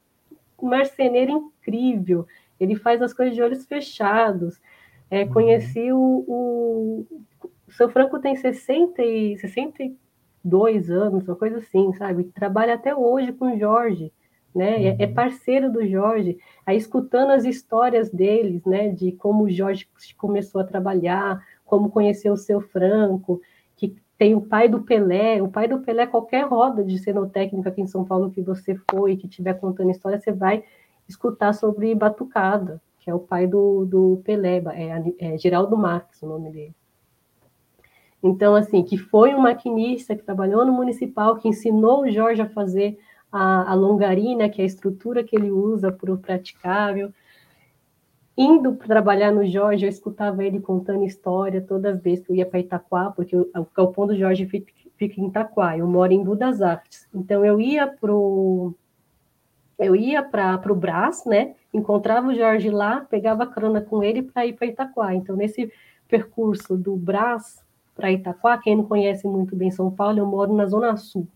marceneiro 0.62 1.32
incrível, 1.32 2.26
ele 2.60 2.76
faz 2.76 3.02
as 3.02 3.12
coisas 3.12 3.34
de 3.34 3.42
olhos 3.42 3.66
fechados. 3.66 4.60
É, 5.10 5.24
uhum. 5.24 5.32
Conheci 5.32 5.92
o, 5.92 5.98
o, 5.98 7.06
o, 7.42 7.72
seu 7.72 7.88
Franco 7.88 8.20
tem 8.20 8.36
60 8.36 9.02
e, 9.02 9.36
62 9.38 10.90
anos, 10.90 11.26
uma 11.26 11.36
coisa 11.36 11.58
assim, 11.58 11.92
sabe? 11.94 12.24
Trabalha 12.24 12.74
até 12.74 12.94
hoje 12.94 13.32
com 13.32 13.52
o 13.52 13.58
Jorge, 13.58 14.12
né? 14.54 14.82
É, 14.84 14.96
é, 15.02 15.06
uhum. 15.06 15.14
parceiro 15.14 15.72
do 15.72 15.84
Jorge, 15.86 16.38
aí 16.64 16.76
escutando 16.76 17.32
as 17.32 17.44
histórias 17.44 18.10
deles, 18.10 18.64
né? 18.64 18.90
De 18.90 19.10
como 19.12 19.44
o 19.44 19.50
Jorge 19.50 19.88
começou 20.16 20.60
a 20.60 20.64
trabalhar, 20.64 21.44
como 21.74 21.90
conheceu 21.90 22.34
o 22.34 22.36
seu 22.36 22.60
Franco, 22.60 23.40
que 23.74 23.96
tem 24.16 24.32
o 24.32 24.40
pai 24.40 24.68
do 24.68 24.82
Pelé, 24.82 25.42
o 25.42 25.48
pai 25.48 25.66
do 25.66 25.80
Pelé, 25.80 26.06
qualquer 26.06 26.46
roda 26.46 26.84
de 26.84 26.96
cenotécnica 27.00 27.68
aqui 27.68 27.82
em 27.82 27.86
São 27.88 28.04
Paulo 28.04 28.30
que 28.30 28.40
você 28.40 28.76
foi, 28.88 29.16
que 29.16 29.26
estiver 29.26 29.54
contando 29.54 29.90
história, 29.90 30.20
você 30.20 30.30
vai 30.30 30.62
escutar 31.08 31.52
sobre 31.52 31.92
Batucada, 31.92 32.80
que 33.00 33.10
é 33.10 33.14
o 33.14 33.18
pai 33.18 33.48
do, 33.48 33.84
do 33.86 34.22
Pelé, 34.24 34.62
é, 34.72 35.32
é 35.32 35.36
Geraldo 35.36 35.76
Marques 35.76 36.22
o 36.22 36.28
nome 36.28 36.52
dele. 36.52 36.74
Então, 38.22 38.54
assim, 38.54 38.84
que 38.84 38.96
foi 38.96 39.34
um 39.34 39.40
maquinista 39.40 40.14
que 40.14 40.22
trabalhou 40.22 40.64
no 40.64 40.72
municipal, 40.72 41.36
que 41.36 41.48
ensinou 41.48 42.02
o 42.02 42.10
Jorge 42.10 42.40
a 42.40 42.48
fazer 42.48 42.96
a, 43.32 43.72
a 43.72 43.74
longarina, 43.74 44.48
que 44.48 44.62
é 44.62 44.64
a 44.64 44.68
estrutura 44.68 45.24
que 45.24 45.34
ele 45.34 45.50
usa 45.50 45.90
para 45.90 46.12
o 46.12 46.18
praticável, 46.18 47.12
indo 48.36 48.74
trabalhar 48.74 49.32
no 49.32 49.46
Jorge, 49.46 49.84
eu 49.84 49.88
escutava 49.88 50.44
ele 50.44 50.60
contando 50.60 51.04
história 51.04 51.60
toda 51.60 51.94
vez 51.94 52.20
que 52.20 52.32
eu 52.32 52.36
ia 52.36 52.46
para 52.46 52.58
Itaquá, 52.58 53.10
porque 53.10 53.36
o, 53.36 53.48
o 53.54 53.66
galpão 53.74 54.06
do 54.06 54.16
Jorge 54.16 54.46
fica, 54.46 54.72
fica, 54.96 55.20
em 55.20 55.28
Itaquá, 55.28 55.78
eu 55.78 55.86
moro 55.86 56.12
em 56.12 56.22
Budas 56.22 56.60
Artes. 56.60 57.08
Então 57.14 57.44
eu 57.44 57.60
ia 57.60 57.86
pro 57.86 58.74
eu 59.78 59.96
ia 59.96 60.22
para 60.22 60.72
o 60.72 60.74
Brás, 60.74 61.24
né? 61.26 61.54
Encontrava 61.72 62.28
o 62.28 62.34
Jorge 62.34 62.70
lá, 62.70 63.00
pegava 63.00 63.46
carona 63.46 63.80
com 63.80 64.02
ele 64.04 64.22
para 64.22 64.46
ir 64.46 64.52
para 64.52 64.66
Itaquá. 64.66 65.14
Então 65.14 65.36
nesse 65.36 65.72
percurso 66.08 66.76
do 66.76 66.96
Brás 66.96 67.64
para 67.94 68.12
Itaquá, 68.12 68.58
quem 68.58 68.76
não 68.76 68.84
conhece 68.84 69.26
muito 69.26 69.54
bem 69.56 69.70
São 69.70 69.90
Paulo, 69.90 70.18
eu 70.18 70.26
moro 70.26 70.52
na 70.52 70.66
Zona 70.66 70.96
Sul. 70.96 71.26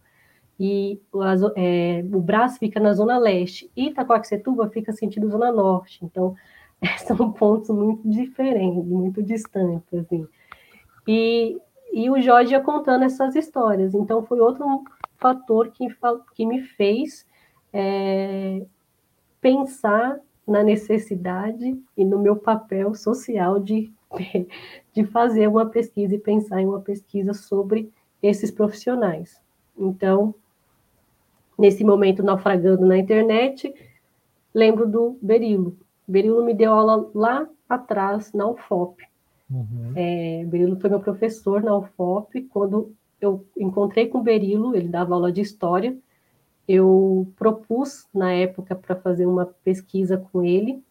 E 0.58 1.00
é, 1.56 2.04
o 2.12 2.20
Brás 2.20 2.58
fica 2.58 2.80
na 2.80 2.92
Zona 2.92 3.16
Leste. 3.18 3.70
E 3.76 3.88
Itaquaquecetuba 3.88 4.68
fica 4.68 4.92
sentido 4.92 5.30
Zona 5.30 5.52
Norte. 5.52 6.04
Então, 6.04 6.34
são 7.06 7.32
pontos 7.32 7.70
muito 7.70 8.08
diferentes, 8.08 8.84
muito 8.84 9.22
distantes, 9.22 9.92
assim. 9.92 10.26
E, 11.06 11.58
e 11.92 12.10
o 12.10 12.20
Jorge 12.20 12.52
ia 12.52 12.60
contando 12.60 13.04
essas 13.04 13.34
histórias, 13.34 13.94
então 13.94 14.24
foi 14.24 14.40
outro 14.40 14.84
fator 15.16 15.70
que, 15.70 15.86
que 16.34 16.46
me 16.46 16.62
fez 16.62 17.26
é, 17.72 18.64
pensar 19.40 20.20
na 20.46 20.62
necessidade 20.62 21.78
e 21.96 22.04
no 22.04 22.18
meu 22.18 22.36
papel 22.36 22.94
social 22.94 23.58
de, 23.58 23.92
de 24.94 25.04
fazer 25.04 25.46
uma 25.48 25.66
pesquisa 25.66 26.14
e 26.14 26.18
pensar 26.18 26.60
em 26.60 26.66
uma 26.66 26.80
pesquisa 26.80 27.34
sobre 27.34 27.92
esses 28.22 28.50
profissionais. 28.50 29.40
Então, 29.76 30.34
nesse 31.58 31.84
momento 31.84 32.22
naufragando 32.22 32.86
na 32.86 32.96
internet, 32.96 33.72
lembro 34.54 34.86
do 34.86 35.18
Berilo, 35.20 35.76
Berilo 36.08 36.44
me 36.44 36.54
deu 36.54 36.72
aula 36.72 37.10
lá 37.14 37.48
atrás, 37.68 38.32
na 38.32 38.48
UFOP. 38.48 39.04
Uhum. 39.50 39.92
É, 39.94 40.44
Berilo 40.46 40.80
foi 40.80 40.90
meu 40.90 41.00
professor 41.00 41.62
na 41.62 41.76
UFOP. 41.76 42.42
Quando 42.42 42.92
eu 43.20 43.44
encontrei 43.56 44.06
com 44.06 44.18
o 44.18 44.22
Berilo, 44.22 44.74
ele 44.74 44.88
dava 44.88 45.14
aula 45.14 45.30
de 45.30 45.42
história, 45.42 45.96
eu 46.66 47.30
propus, 47.36 48.06
na 48.12 48.32
época, 48.32 48.74
para 48.74 48.96
fazer 48.96 49.26
uma 49.26 49.46
pesquisa 49.46 50.18
com 50.18 50.42
ele 50.42 50.82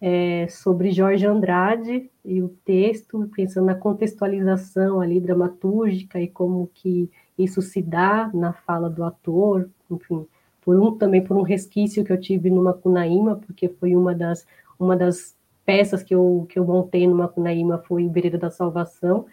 é, 0.00 0.46
sobre 0.48 0.90
Jorge 0.90 1.26
Andrade 1.26 2.10
e 2.24 2.42
o 2.42 2.48
texto, 2.64 3.28
pensando 3.34 3.66
na 3.66 3.74
contextualização 3.74 5.00
ali 5.00 5.20
dramatúrgica 5.20 6.20
e 6.20 6.28
como 6.28 6.70
que 6.74 7.10
isso 7.38 7.62
se 7.62 7.82
dá 7.82 8.30
na 8.32 8.52
fala 8.52 8.90
do 8.90 9.04
ator, 9.04 9.68
enfim, 9.90 10.26
por 10.66 10.76
um 10.80 10.98
também 10.98 11.22
por 11.22 11.36
um 11.36 11.42
resquício 11.42 12.04
que 12.04 12.12
eu 12.12 12.20
tive 12.20 12.50
no 12.50 12.64
Macunaíma, 12.64 13.36
porque 13.36 13.68
foi 13.68 13.94
uma 13.94 14.12
das 14.12 14.44
uma 14.78 14.96
das 14.96 15.36
peças 15.64 16.02
que 16.02 16.12
eu 16.12 16.44
que 16.48 16.58
eu 16.58 16.64
montei 16.64 17.06
no 17.06 17.14
Macunaíma 17.14 17.78
foi 17.78 18.04
o 18.04 18.10
Bereiro 18.10 18.36
da 18.36 18.50
Salvação, 18.50 19.26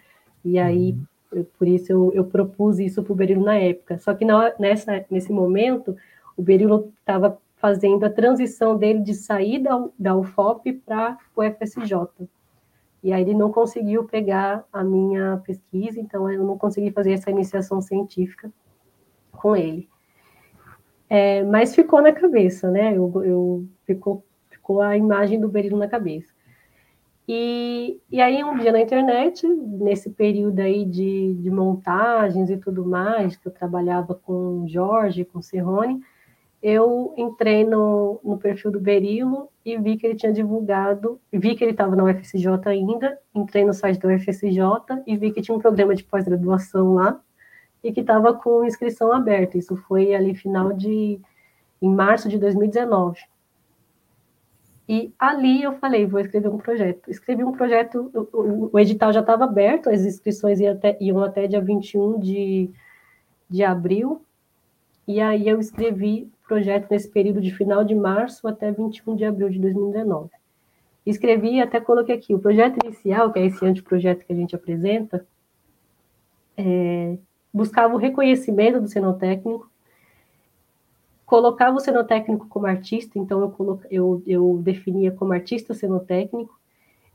e 0.44 0.60
aí 0.60 0.92
uhum. 0.92 1.38
eu, 1.40 1.44
por 1.58 1.66
isso 1.66 1.90
eu, 1.90 2.12
eu 2.14 2.24
propus 2.24 2.78
isso 2.78 3.02
para 3.02 3.12
o 3.12 3.16
Berilo 3.16 3.44
na 3.44 3.56
época. 3.56 3.98
Só 3.98 4.14
que 4.14 4.24
na, 4.24 4.54
nessa 4.60 5.04
nesse 5.10 5.32
momento 5.32 5.96
o 6.36 6.42
Berilo 6.42 6.92
estava 7.00 7.36
fazendo 7.56 8.04
a 8.04 8.10
transição 8.10 8.76
dele 8.76 9.00
de 9.00 9.14
sair 9.14 9.58
da, 9.58 9.88
da 9.98 10.16
UFOP 10.16 10.72
para 10.86 11.18
o 11.34 11.42
FSJ. 11.42 12.28
E 13.02 13.12
aí 13.12 13.22
ele 13.22 13.34
não 13.34 13.50
conseguiu 13.50 14.04
pegar 14.04 14.64
a 14.72 14.84
minha 14.84 15.42
pesquisa, 15.44 15.98
então 15.98 16.30
eu 16.30 16.44
não 16.44 16.56
consegui 16.56 16.92
fazer 16.92 17.12
essa 17.12 17.30
iniciação 17.30 17.80
científica 17.80 18.52
com 19.32 19.56
ele. 19.56 19.88
É, 21.08 21.42
mas 21.44 21.74
ficou 21.74 22.00
na 22.00 22.12
cabeça, 22.12 22.70
né? 22.70 22.96
Eu, 22.96 23.24
eu, 23.24 23.68
ficou, 23.84 24.24
ficou 24.50 24.80
a 24.80 24.96
imagem 24.96 25.40
do 25.40 25.48
Berilo 25.48 25.78
na 25.78 25.88
cabeça. 25.88 26.32
E, 27.26 28.00
e 28.10 28.20
aí, 28.20 28.44
um 28.44 28.58
dia 28.58 28.72
na 28.72 28.80
internet, 28.80 29.46
nesse 29.46 30.10
período 30.10 30.60
aí 30.60 30.84
de, 30.84 31.34
de 31.34 31.50
montagens 31.50 32.50
e 32.50 32.56
tudo 32.56 32.84
mais, 32.84 33.36
que 33.36 33.48
eu 33.48 33.52
trabalhava 33.52 34.14
com 34.14 34.66
Jorge, 34.68 35.24
com 35.24 35.40
Serrone, 35.40 36.02
eu 36.62 37.12
entrei 37.16 37.64
no, 37.64 38.18
no 38.24 38.38
perfil 38.38 38.70
do 38.70 38.80
Berilo 38.80 39.48
e 39.64 39.76
vi 39.76 39.98
que 39.98 40.06
ele 40.06 40.14
tinha 40.14 40.32
divulgado, 40.32 41.20
vi 41.30 41.54
que 41.54 41.62
ele 41.62 41.72
estava 41.72 41.94
na 41.94 42.04
UFSJ 42.04 42.46
ainda, 42.66 43.18
entrei 43.34 43.66
no 43.66 43.74
site 43.74 44.00
da 44.00 44.08
UFSJ 44.08 44.58
e 45.06 45.14
vi 45.14 45.30
que 45.30 45.42
tinha 45.42 45.54
um 45.54 45.60
programa 45.60 45.94
de 45.94 46.02
pós-graduação 46.04 46.94
lá, 46.94 47.20
e 47.84 47.92
que 47.92 48.00
estava 48.00 48.32
com 48.32 48.64
inscrição 48.64 49.12
aberta. 49.12 49.58
Isso 49.58 49.76
foi 49.76 50.14
ali 50.14 50.34
final 50.34 50.72
de 50.72 51.20
em 51.82 51.94
março 51.94 52.28
de 52.30 52.38
2019. 52.38 53.20
E 54.88 55.12
ali 55.18 55.62
eu 55.62 55.74
falei, 55.74 56.06
vou 56.06 56.20
escrever 56.20 56.48
um 56.48 56.58
projeto. 56.58 57.10
Escrevi 57.10 57.44
um 57.44 57.52
projeto, 57.52 58.10
o, 58.32 58.78
edital 58.78 59.12
já 59.12 59.20
estava 59.20 59.44
aberto, 59.44 59.90
as 59.90 60.00
inscrições 60.02 60.60
iam 60.60 60.72
até, 60.72 60.96
iam 61.00 61.22
até 61.22 61.46
dia 61.46 61.60
21 61.60 62.18
de, 62.18 62.70
de 63.48 63.62
abril, 63.62 64.24
e 65.06 65.20
aí 65.20 65.48
eu 65.48 65.58
escrevi 65.58 66.30
o 66.44 66.48
projeto 66.48 66.90
nesse 66.90 67.08
período 67.08 67.40
de 67.40 67.50
final 67.50 67.84
de 67.84 67.94
março 67.94 68.46
até 68.46 68.70
21 68.70 69.16
de 69.16 69.24
abril 69.24 69.48
de 69.48 69.58
2019. 69.58 70.30
Escrevi 71.06 71.56
e 71.56 71.60
até 71.60 71.80
coloquei 71.80 72.14
aqui, 72.14 72.34
o 72.34 72.38
projeto 72.38 72.78
inicial, 72.84 73.32
que 73.32 73.38
é 73.38 73.46
esse 73.46 73.64
anteprojeto 73.64 74.24
que 74.24 74.32
a 74.32 74.36
gente 74.36 74.54
apresenta, 74.54 75.26
é, 76.56 77.16
buscava 77.54 77.94
o 77.94 77.98
reconhecimento 77.98 78.80
do 78.80 78.88
cenotécnico, 78.88 79.70
colocava 81.24 81.76
o 81.76 81.80
cenotécnico 81.80 82.48
como 82.48 82.66
artista, 82.66 83.16
então 83.16 83.40
eu, 83.40 83.50
colo... 83.50 83.80
eu, 83.88 84.20
eu 84.26 84.60
definia 84.60 85.12
como 85.12 85.32
artista 85.32 85.72
cenotécnico, 85.72 86.58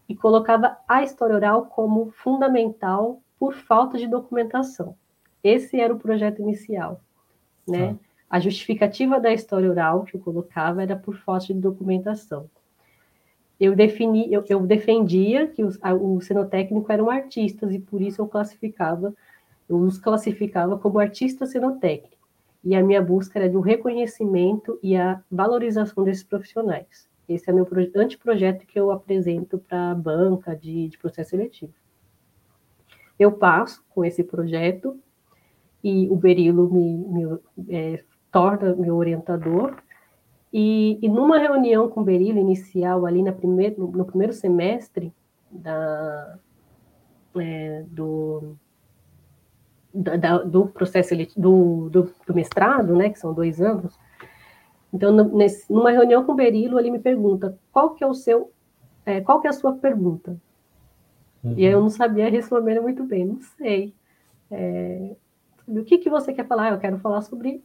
e 0.07 0.15
colocava 0.15 0.77
a 0.87 1.03
história 1.03 1.35
oral 1.35 1.67
como 1.67 2.09
fundamental 2.11 3.21
por 3.37 3.53
falta 3.53 3.97
de 3.97 4.07
documentação. 4.07 4.95
Esse 5.43 5.79
era 5.79 5.93
o 5.93 5.99
projeto 5.99 6.41
inicial, 6.41 6.99
né? 7.67 7.95
Ah. 7.95 8.09
A 8.37 8.39
justificativa 8.39 9.19
da 9.19 9.31
história 9.31 9.69
oral 9.69 10.03
que 10.03 10.15
eu 10.15 10.19
colocava 10.19 10.81
era 10.81 10.95
por 10.95 11.15
falta 11.17 11.47
de 11.47 11.53
documentação. 11.53 12.49
Eu, 13.59 13.75
defini, 13.75 14.31
eu, 14.31 14.43
eu 14.47 14.65
defendia 14.65 15.47
que 15.47 15.63
os, 15.63 15.77
a, 15.81 15.93
o 15.93 16.19
cenotécnico 16.21 16.91
eram 16.91 17.09
artistas 17.09 17.71
e 17.73 17.79
por 17.79 18.01
isso 18.01 18.21
eu 18.21 18.27
classificava 18.27 19.13
eu 19.69 19.77
os 19.77 19.97
classificava 19.97 20.77
como 20.77 20.99
artista 20.99 21.45
cenotécnico, 21.45 22.27
e 22.63 22.75
a 22.75 22.83
minha 22.83 23.01
busca 23.01 23.39
era 23.39 23.49
do 23.49 23.61
reconhecimento 23.61 24.79
e 24.81 24.97
a 24.97 25.21
valorização 25.31 26.03
desses 26.03 26.23
profissionais. 26.23 27.07
Esse 27.27 27.49
é 27.49 27.53
meu 27.53 27.67
anteprojeto 27.95 28.65
que 28.65 28.79
eu 28.79 28.91
apresento 28.91 29.59
para 29.59 29.91
a 29.91 29.95
banca 29.95 30.55
de, 30.55 30.89
de 30.89 30.97
processo 30.97 31.29
seletivo. 31.29 31.73
Eu 33.19 33.31
passo 33.31 33.85
com 33.89 34.03
esse 34.03 34.23
projeto 34.23 34.99
e 35.83 36.09
o 36.09 36.15
Berilo 36.15 36.69
me, 36.73 36.97
me 36.97 37.39
é, 37.69 38.03
torna 38.31 38.75
meu 38.75 38.95
orientador 38.95 39.75
E, 40.51 40.97
e 41.01 41.07
numa 41.07 41.37
reunião 41.37 41.87
com 41.89 42.01
o 42.01 42.03
Berilo 42.03 42.39
inicial, 42.39 43.05
ali 43.05 43.21
na 43.21 43.31
primeiro, 43.31 43.79
no, 43.79 43.91
no 43.91 44.05
primeiro 44.05 44.33
semestre 44.33 45.13
da, 45.51 46.39
é, 47.37 47.83
do, 47.87 48.55
da, 49.93 50.39
do 50.39 50.67
processo 50.67 51.15
do, 51.35 51.89
do, 51.89 52.13
do, 52.27 52.33
mestrado, 52.33 52.95
né, 52.95 53.09
que 53.09 53.19
são 53.19 53.33
dois 53.33 53.59
anos, 53.59 53.97
então, 54.93 55.11
nesse, 55.11 55.71
numa 55.71 55.91
reunião 55.91 56.23
com 56.25 56.31
o 56.31 56.35
Berilo, 56.35 56.79
ele 56.79 56.91
me 56.91 56.99
pergunta 56.99 57.57
qual 57.71 57.91
que 57.91 58.03
é 58.03 58.07
o 58.07 58.13
seu, 58.13 58.51
é, 59.05 59.21
qual 59.21 59.39
que 59.39 59.47
é 59.47 59.49
a 59.49 59.53
sua 59.53 59.73
pergunta? 59.73 60.39
Uhum. 61.43 61.53
E 61.55 61.65
eu 61.65 61.79
não 61.79 61.89
sabia 61.89 62.29
responder 62.29 62.79
muito 62.79 63.03
bem, 63.03 63.25
não 63.25 63.39
sei. 63.57 63.93
É, 64.49 65.15
o 65.67 65.83
que, 65.83 65.99
que 65.99 66.09
você 66.09 66.33
quer 66.33 66.47
falar? 66.47 66.71
Eu 66.71 66.79
quero 66.79 66.97
falar 66.97 67.21
sobre 67.21 67.63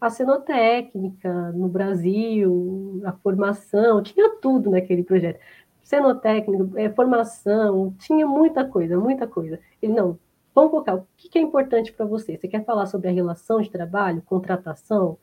a 0.00 0.10
cenotécnica 0.10 1.50
no 1.52 1.68
Brasil, 1.68 3.00
a 3.04 3.12
formação, 3.12 4.02
tinha 4.02 4.36
tudo 4.36 4.70
naquele 4.70 5.02
projeto. 5.02 5.40
Cenotécnica, 5.82 6.68
é, 6.80 6.90
formação, 6.90 7.94
tinha 7.98 8.26
muita 8.26 8.64
coisa, 8.64 8.98
muita 8.98 9.26
coisa. 9.26 9.58
Ele, 9.80 9.94
não, 9.94 10.18
vamos 10.58 10.72
focar, 10.72 10.96
o 10.96 11.06
que, 11.16 11.28
que 11.28 11.38
é 11.38 11.42
importante 11.42 11.92
para 11.92 12.04
você? 12.04 12.36
Você 12.36 12.48
quer 12.48 12.64
falar 12.64 12.86
sobre 12.86 13.08
a 13.08 13.12
relação 13.12 13.60
de 13.60 13.70
trabalho, 13.70 14.22
contratação? 14.22 15.16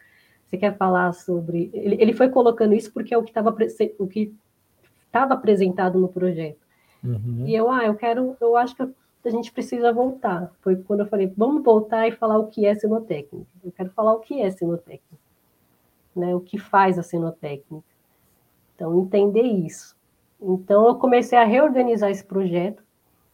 Você 0.46 0.58
quer 0.58 0.78
falar 0.78 1.14
sobre... 1.14 1.70
Ele, 1.74 1.98
ele 2.00 2.14
foi 2.14 2.30
colocando 2.30 2.74
isso 2.74 2.92
porque 2.94 3.14
é 3.14 3.18
o 3.18 3.24
que 3.24 3.32
estava 3.32 3.56
o 4.00 4.08
que 4.08 4.34
estava 5.06 5.34
apresentado 5.34 6.00
no 6.00 6.08
projeto. 6.08 6.60
Uhum. 7.04 7.44
E 7.46 7.54
eu, 7.54 7.70
ah, 7.70 7.86
eu 7.86 7.96
quero, 7.96 8.36
eu 8.40 8.56
acho 8.56 8.76
que 8.76 8.84
a 8.84 9.30
gente 9.30 9.52
precisa 9.52 9.92
voltar. 9.92 10.52
Foi 10.62 10.76
quando 10.76 11.02
eu 11.02 11.08
falei, 11.08 11.32
vamos 11.36 11.64
voltar 11.64 12.08
e 12.08 12.12
falar 12.12 12.38
o 12.38 12.48
que 12.48 12.66
é 12.66 12.76
sinotécnica. 12.76 13.48
Eu 13.64 13.72
quero 13.72 13.90
falar 13.92 14.14
o 14.14 14.20
que 14.20 14.42
é 14.42 14.50
sinotécnica, 14.52 15.24
né? 16.16 16.36
O 16.36 16.40
que 16.40 16.58
faz 16.58 16.98
a 16.98 17.04
sinotécnica. 17.04 17.84
Então, 18.76 19.00
entender 19.00 19.42
isso. 19.42 19.96
Então, 20.42 20.88
eu 20.88 20.96
comecei 20.96 21.38
a 21.38 21.46
reorganizar 21.46 22.12
esse 22.12 22.24
projeto, 22.24 22.84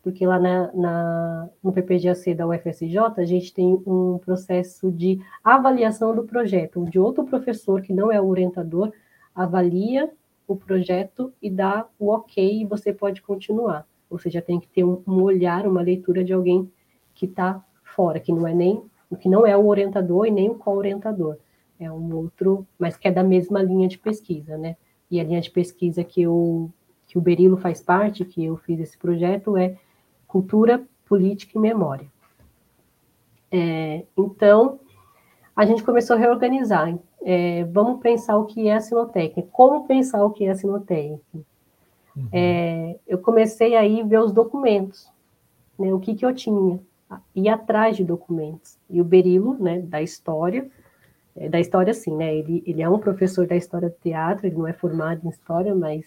porque 0.01 0.25
lá 0.25 0.39
na, 0.39 0.71
na, 0.73 1.49
no 1.63 1.71
PPGAC 1.71 2.33
da 2.33 2.47
UFSJ, 2.47 2.97
a 3.17 3.25
gente 3.25 3.53
tem 3.53 3.81
um 3.85 4.17
processo 4.17 4.91
de 4.91 5.19
avaliação 5.43 6.15
do 6.15 6.23
projeto, 6.23 6.81
onde 6.81 6.99
outro 6.99 7.23
professor, 7.25 7.81
que 7.81 7.93
não 7.93 8.11
é 8.11 8.19
o 8.19 8.27
orientador, 8.27 8.91
avalia 9.33 10.11
o 10.47 10.55
projeto 10.55 11.31
e 11.41 11.49
dá 11.49 11.87
o 11.99 12.09
ok 12.09 12.61
e 12.61 12.65
você 12.65 12.91
pode 12.91 13.21
continuar. 13.21 13.87
Você 14.09 14.29
já 14.29 14.41
tem 14.41 14.59
que 14.59 14.67
ter 14.67 14.83
um, 14.83 15.01
um 15.07 15.21
olhar, 15.21 15.67
uma 15.67 15.81
leitura 15.81 16.23
de 16.23 16.33
alguém 16.33 16.69
que 17.13 17.25
está 17.25 17.63
fora, 17.83 18.19
que 18.19 18.31
não 18.31 18.47
é 18.47 18.53
nem 18.53 18.83
que 19.19 19.29
não 19.29 19.45
é 19.45 19.55
o 19.57 19.67
orientador 19.67 20.25
e 20.25 20.31
nem 20.31 20.49
o 20.49 20.55
co-orientador. 20.55 21.37
É 21.79 21.91
um 21.91 22.15
outro, 22.15 22.65
mas 22.77 22.95
que 22.95 23.07
é 23.07 23.11
da 23.11 23.23
mesma 23.23 23.61
linha 23.61 23.87
de 23.87 23.97
pesquisa, 23.97 24.57
né? 24.57 24.77
E 25.09 25.19
a 25.19 25.23
linha 25.23 25.41
de 25.41 25.51
pesquisa 25.51 26.03
que, 26.03 26.21
eu, 26.21 26.71
que 27.07 27.17
o 27.17 27.21
Berilo 27.21 27.57
faz 27.57 27.81
parte, 27.81 28.23
que 28.23 28.45
eu 28.45 28.55
fiz 28.55 28.79
esse 28.79 28.97
projeto, 28.97 29.57
é 29.57 29.77
cultura, 30.31 30.81
política 31.05 31.57
e 31.57 31.61
memória. 31.61 32.07
É, 33.51 34.05
então, 34.17 34.79
a 35.53 35.65
gente 35.65 35.83
começou 35.83 36.15
a 36.15 36.19
reorganizar. 36.19 36.97
É, 37.21 37.65
vamos 37.65 37.99
pensar 37.99 38.37
o 38.37 38.45
que 38.45 38.69
é 38.69 38.75
a 38.75 38.79
sinotécnica. 38.79 39.49
Como 39.51 39.85
pensar 39.85 40.23
o 40.23 40.31
que 40.31 40.45
é 40.45 40.51
a 40.51 40.55
sinotécnica? 40.55 41.21
Uhum. 42.15 42.29
É, 42.31 42.97
eu 43.05 43.17
comecei 43.17 43.75
aí 43.75 44.01
ver 44.03 44.19
os 44.19 44.31
documentos, 44.31 45.09
né, 45.77 45.93
o 45.93 45.99
que, 45.99 46.15
que 46.15 46.25
eu 46.25 46.33
tinha, 46.33 46.79
ir 47.35 47.49
atrás 47.49 47.97
de 47.97 48.05
documentos. 48.05 48.77
E 48.89 49.01
o 49.01 49.03
Berilo, 49.03 49.57
né, 49.61 49.79
da 49.81 50.01
história, 50.01 50.69
é, 51.35 51.49
da 51.49 51.59
história 51.59 51.93
sim, 51.93 52.15
né, 52.15 52.33
ele, 52.33 52.63
ele 52.65 52.81
é 52.81 52.89
um 52.89 52.99
professor 52.99 53.45
da 53.45 53.55
história 53.55 53.89
do 53.89 53.95
teatro, 54.01 54.47
ele 54.47 54.55
não 54.55 54.67
é 54.67 54.73
formado 54.73 55.25
em 55.25 55.29
história, 55.29 55.75
mas 55.75 56.05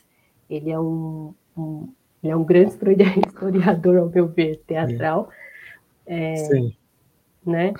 ele 0.48 0.70
é 0.70 0.80
um, 0.80 1.34
um 1.56 1.88
ele 2.24 2.32
é 2.32 2.36
um 2.36 2.44
grande 2.44 2.72
historiador, 3.28 3.98
ao 3.98 4.08
meu 4.08 4.26
ver, 4.26 4.62
teatral. 4.66 5.28
É, 6.06 6.36
sim. 6.36 6.74
Né? 7.46 7.74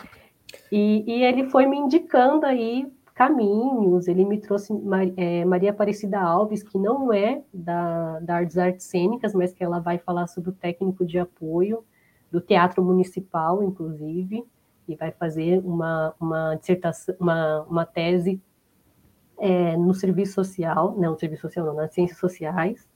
E, 0.70 1.02
e 1.06 1.24
ele 1.24 1.48
foi 1.48 1.66
me 1.66 1.78
indicando 1.78 2.44
aí 2.44 2.86
caminhos, 3.14 4.06
ele 4.06 4.24
me 4.24 4.38
trouxe 4.38 4.72
é, 5.16 5.44
Maria 5.44 5.70
Aparecida 5.70 6.20
Alves, 6.20 6.62
que 6.62 6.76
não 6.76 7.12
é 7.12 7.42
da, 7.52 8.18
da 8.20 8.36
Artes 8.36 8.58
Artes 8.58 8.86
Cênicas, 8.86 9.32
mas 9.32 9.52
que 9.52 9.62
ela 9.62 9.78
vai 9.78 9.98
falar 9.98 10.26
sobre 10.26 10.50
o 10.50 10.52
técnico 10.52 11.06
de 11.06 11.18
apoio 11.18 11.84
do 12.30 12.40
Teatro 12.40 12.84
Municipal, 12.84 13.62
inclusive, 13.62 14.44
e 14.88 14.96
vai 14.96 15.12
fazer 15.12 15.60
uma, 15.64 16.12
uma 16.20 16.56
dissertação, 16.56 17.14
uma, 17.18 17.62
uma 17.62 17.86
tese 17.86 18.42
é, 19.38 19.76
no 19.76 19.94
serviço 19.94 20.34
social, 20.34 20.96
não, 20.98 21.12
no 21.12 21.18
serviço 21.18 21.42
social 21.42 21.64
não, 21.64 21.74
nas 21.74 21.94
ciências 21.94 22.18
sociais. 22.18 22.86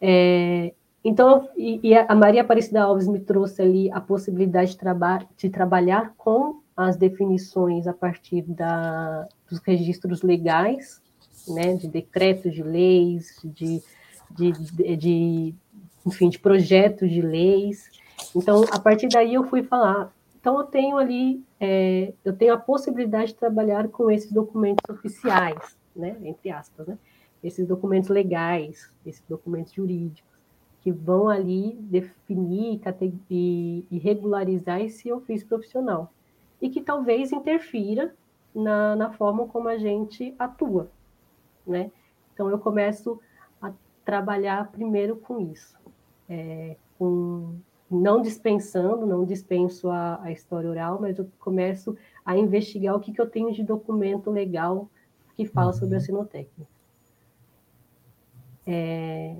É, 0.00 0.72
então, 1.04 1.48
e, 1.56 1.80
e, 1.82 1.94
a 1.96 2.14
Maria 2.14 2.42
Aparecida 2.42 2.82
Alves 2.82 3.08
me 3.08 3.20
trouxe 3.20 3.62
ali 3.62 3.90
a 3.90 4.00
possibilidade 4.00 4.72
de, 4.72 4.78
traba 4.78 5.26
de 5.36 5.48
trabalhar 5.48 6.12
com 6.16 6.60
as 6.76 6.96
definições 6.96 7.86
a 7.86 7.92
partir 7.92 8.42
da, 8.42 9.26
dos 9.48 9.58
registros 9.60 10.22
legais, 10.22 11.00
né, 11.48 11.74
de 11.74 11.88
decretos 11.88 12.52
de 12.52 12.62
leis, 12.62 13.40
de, 13.42 13.82
de, 14.30 14.52
de, 14.52 14.96
de, 14.96 15.54
enfim, 16.06 16.28
de 16.28 16.38
projetos 16.38 17.10
de 17.10 17.22
leis. 17.22 17.90
Então, 18.34 18.64
a 18.70 18.78
partir 18.78 19.08
daí 19.08 19.34
eu 19.34 19.44
fui 19.44 19.62
falar, 19.62 20.12
então 20.40 20.58
eu 20.58 20.64
tenho 20.64 20.98
ali, 20.98 21.42
é, 21.58 22.12
eu 22.24 22.32
tenho 22.32 22.54
a 22.54 22.58
possibilidade 22.58 23.28
de 23.28 23.38
trabalhar 23.38 23.88
com 23.88 24.10
esses 24.10 24.30
documentos 24.30 24.84
oficiais, 24.88 25.76
né, 25.96 26.16
entre 26.22 26.50
aspas, 26.50 26.86
né, 26.86 26.98
esses 27.42 27.66
documentos 27.66 28.10
legais, 28.10 28.92
esses 29.04 29.24
documentos 29.28 29.72
jurídicos, 29.72 30.28
que 30.80 30.92
vão 30.92 31.28
ali 31.28 31.76
definir 31.82 32.80
e, 33.30 33.84
regularizar 33.98 34.80
esse 34.80 35.12
ofício 35.12 35.46
profissional 35.46 36.12
e 36.60 36.68
que 36.70 36.80
talvez 36.80 37.32
interfira 37.32 38.14
na, 38.54 38.96
na 38.96 39.12
forma 39.12 39.46
como 39.48 39.68
a 39.68 39.76
gente 39.76 40.34
atua, 40.38 40.90
né? 41.66 41.90
Então, 42.32 42.48
eu 42.48 42.58
começo 42.58 43.20
a 43.60 43.72
trabalhar 44.04 44.70
primeiro 44.70 45.16
com 45.16 45.40
isso, 45.40 45.76
é, 46.28 46.76
com, 46.98 47.56
não 47.90 48.22
dispensando, 48.22 49.06
não 49.06 49.24
dispenso 49.24 49.90
a, 49.90 50.22
a, 50.22 50.32
história 50.32 50.70
oral, 50.70 50.98
mas 51.00 51.18
eu 51.18 51.28
começo 51.38 51.96
a 52.24 52.36
investigar 52.36 52.94
o 52.94 53.00
que, 53.00 53.12
que 53.12 53.20
eu 53.20 53.28
tenho 53.28 53.52
de 53.52 53.62
documento 53.62 54.30
legal 54.30 54.88
que 55.34 55.46
fala 55.46 55.72
sobre 55.72 55.96
a 55.96 55.98
uhum. 55.98 56.04
sinotécnica. 56.04 56.77
É, 58.70 59.34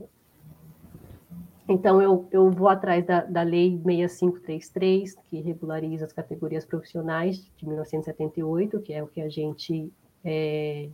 então, 1.68 2.00
eu, 2.00 2.26
eu 2.32 2.50
vou 2.50 2.68
atrás 2.68 3.04
da, 3.04 3.20
da 3.24 3.42
Lei 3.42 3.78
6533, 3.84 5.16
que 5.28 5.42
regulariza 5.42 6.06
as 6.06 6.14
categorias 6.14 6.64
profissionais 6.64 7.46
de 7.58 7.66
1978, 7.66 8.80
que 8.80 8.94
é 8.94 9.02
o 9.02 9.06
que 9.06 9.20
a 9.20 9.28
gente 9.28 9.92
é, 10.24 10.88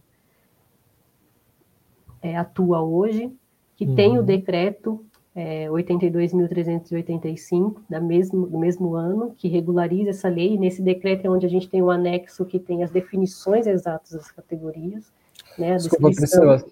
é, 2.21 2.37
atua 2.37 2.83
hoje, 2.83 3.33
que 3.77 3.87
uhum. 3.87 3.95
tem 3.95 4.19
o 4.19 4.23
decreto 4.23 5.07
é, 5.33 5.69
82.385, 5.69 7.83
da 7.89 8.01
mesmo, 8.01 8.49
do 8.49 8.59
mesmo 8.59 8.97
ano, 8.97 9.33
que 9.37 9.47
regulariza 9.47 10.11
essa 10.11 10.29
lei, 10.29 10.55
e 10.55 10.59
nesse 10.59 10.83
decreto 10.83 11.25
é 11.25 11.31
onde 11.31 11.47
a 11.47 11.49
gente 11.49 11.69
tem 11.69 11.81
um 11.81 11.91
anexo 11.91 12.45
que 12.45 12.59
tem 12.59 12.83
as 12.83 12.91
definições 12.91 13.69
exatas 13.69 14.11
das 14.11 14.33
categorias. 14.33 15.13
Né, 15.57 15.77
Desculpa, 15.77 16.11
Priscila, 16.11 16.65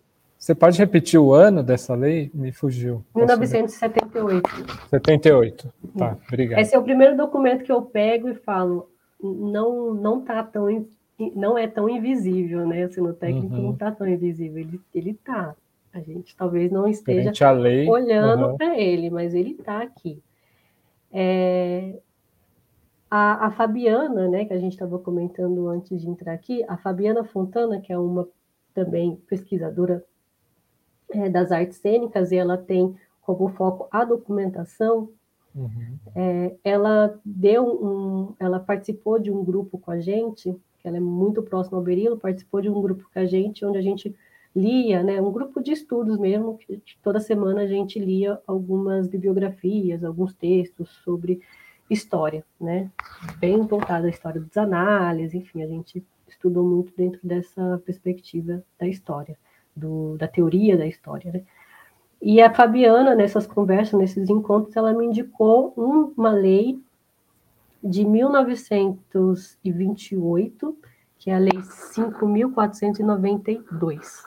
você 0.42 0.56
pode 0.56 0.76
repetir 0.76 1.20
o 1.20 1.32
ano 1.32 1.62
dessa 1.62 1.94
lei? 1.94 2.28
Me 2.34 2.50
fugiu. 2.50 3.04
1978. 3.14 4.42
78. 4.90 5.72
Tá, 5.96 6.18
obrigado. 6.26 6.58
Esse 6.58 6.74
é 6.74 6.78
o 6.80 6.82
primeiro 6.82 7.16
documento 7.16 7.62
que 7.62 7.70
eu 7.70 7.80
pego 7.82 8.28
e 8.28 8.34
falo, 8.34 8.90
não 9.22 9.94
não 9.94 10.20
tá 10.20 10.42
tão 10.42 10.84
não 11.36 11.56
é 11.56 11.68
tão 11.68 11.88
invisível, 11.88 12.66
né? 12.66 12.82
Assim, 12.82 13.00
no 13.00 13.12
técnico 13.12 13.54
uhum. 13.54 13.62
não 13.62 13.76
tá 13.76 13.92
tão 13.92 14.04
invisível, 14.04 14.58
ele 14.58 14.80
ele 14.92 15.14
tá. 15.14 15.54
A 15.94 16.00
gente 16.00 16.34
talvez 16.34 16.72
não 16.72 16.88
esteja 16.88 17.52
lei, 17.52 17.88
olhando 17.88 18.46
uhum. 18.46 18.56
para 18.56 18.76
ele, 18.76 19.10
mas 19.10 19.34
ele 19.34 19.52
está 19.52 19.80
aqui. 19.80 20.20
É, 21.12 22.00
a, 23.08 23.46
a, 23.46 23.50
Fabiana, 23.52 24.26
né, 24.26 24.44
que 24.44 24.54
a 24.54 24.58
gente 24.58 24.72
estava 24.72 24.98
comentando 24.98 25.68
antes 25.68 26.00
de 26.00 26.10
entrar 26.10 26.32
aqui, 26.32 26.64
a 26.66 26.76
Fabiana 26.76 27.22
Fontana, 27.22 27.80
que 27.80 27.92
é 27.92 27.98
uma 27.98 28.26
também 28.74 29.14
pesquisadora 29.28 30.02
é, 31.12 31.28
das 31.28 31.52
artes 31.52 31.78
cênicas 31.78 32.32
e 32.32 32.36
ela 32.36 32.56
tem 32.56 32.94
como 33.20 33.48
foco 33.50 33.88
a 33.90 34.04
documentação, 34.04 35.08
uhum. 35.54 35.98
é, 36.14 36.54
ela 36.64 37.18
deu 37.24 37.64
um, 37.64 38.34
ela 38.38 38.58
participou 38.58 39.18
de 39.18 39.30
um 39.30 39.44
grupo 39.44 39.78
com 39.78 39.90
a 39.90 40.00
gente, 40.00 40.54
que 40.80 40.88
ela 40.88 40.96
é 40.96 41.00
muito 41.00 41.42
próxima 41.42 41.78
ao 41.78 41.84
Berilo, 41.84 42.18
participou 42.18 42.60
de 42.60 42.68
um 42.68 42.82
grupo 42.82 43.08
com 43.12 43.18
a 43.18 43.24
gente, 43.24 43.64
onde 43.64 43.78
a 43.78 43.82
gente 43.82 44.14
lia, 44.54 45.02
né, 45.02 45.20
um 45.20 45.32
grupo 45.32 45.62
de 45.62 45.72
estudos 45.72 46.18
mesmo, 46.18 46.58
que 46.58 46.82
toda 47.02 47.20
semana 47.20 47.62
a 47.62 47.66
gente 47.66 47.98
lia 47.98 48.38
algumas 48.46 49.08
bibliografias, 49.08 50.04
alguns 50.04 50.34
textos 50.34 50.90
sobre 51.04 51.40
história, 51.88 52.44
né, 52.60 52.90
bem 53.38 53.62
voltado 53.62 54.06
à 54.06 54.10
história 54.10 54.40
dos 54.40 54.56
análises, 54.56 55.34
enfim, 55.34 55.62
a 55.62 55.66
gente 55.66 56.04
estudou 56.28 56.64
muito 56.64 56.92
dentro 56.96 57.20
dessa 57.22 57.80
perspectiva 57.84 58.62
da 58.78 58.86
história, 58.86 59.38
do, 59.74 60.16
da 60.18 60.28
teoria 60.28 60.76
da 60.76 60.86
história. 60.86 61.32
Né? 61.32 61.42
E 62.20 62.40
a 62.40 62.54
Fabiana, 62.54 63.14
nessas 63.14 63.46
conversas, 63.46 63.98
nesses 63.98 64.28
encontros, 64.30 64.76
ela 64.76 64.92
me 64.92 65.06
indicou 65.06 65.72
uma 65.76 66.30
lei 66.30 66.78
de 67.82 68.04
1928, 68.04 70.78
que 71.18 71.30
é 71.30 71.34
a 71.34 71.38
Lei 71.38 71.52
5.492. 71.52 74.24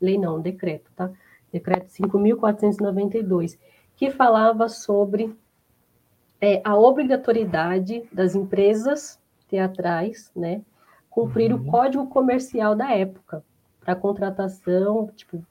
Lei 0.00 0.16
não, 0.16 0.40
decreto, 0.40 0.90
tá? 0.96 1.10
Decreto 1.52 1.88
5.492, 1.88 3.58
que 3.94 4.10
falava 4.10 4.70
sobre 4.70 5.36
é, 6.40 6.62
a 6.64 6.74
obrigatoriedade 6.76 8.08
das 8.12 8.34
empresas 8.34 9.20
teatrais, 9.48 10.32
né, 10.34 10.62
cumprir 11.10 11.52
uhum. 11.52 11.60
o 11.60 11.66
código 11.70 12.06
comercial 12.06 12.74
da 12.74 12.90
época 12.92 13.44
para 13.88 13.96
contratação, 13.96 15.10
tipo, 15.16 15.42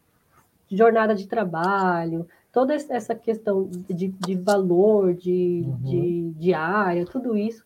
jornada 0.69 1.15
de 1.15 1.27
trabalho, 1.27 2.27
toda 2.53 2.75
essa 2.75 3.15
questão 3.15 3.67
de, 3.89 4.09
de 4.09 4.35
valor, 4.35 5.15
de, 5.15 5.63
uhum. 5.65 5.77
de, 5.81 6.29
de 6.35 6.53
área, 6.53 7.03
tudo 7.03 7.35
isso 7.35 7.65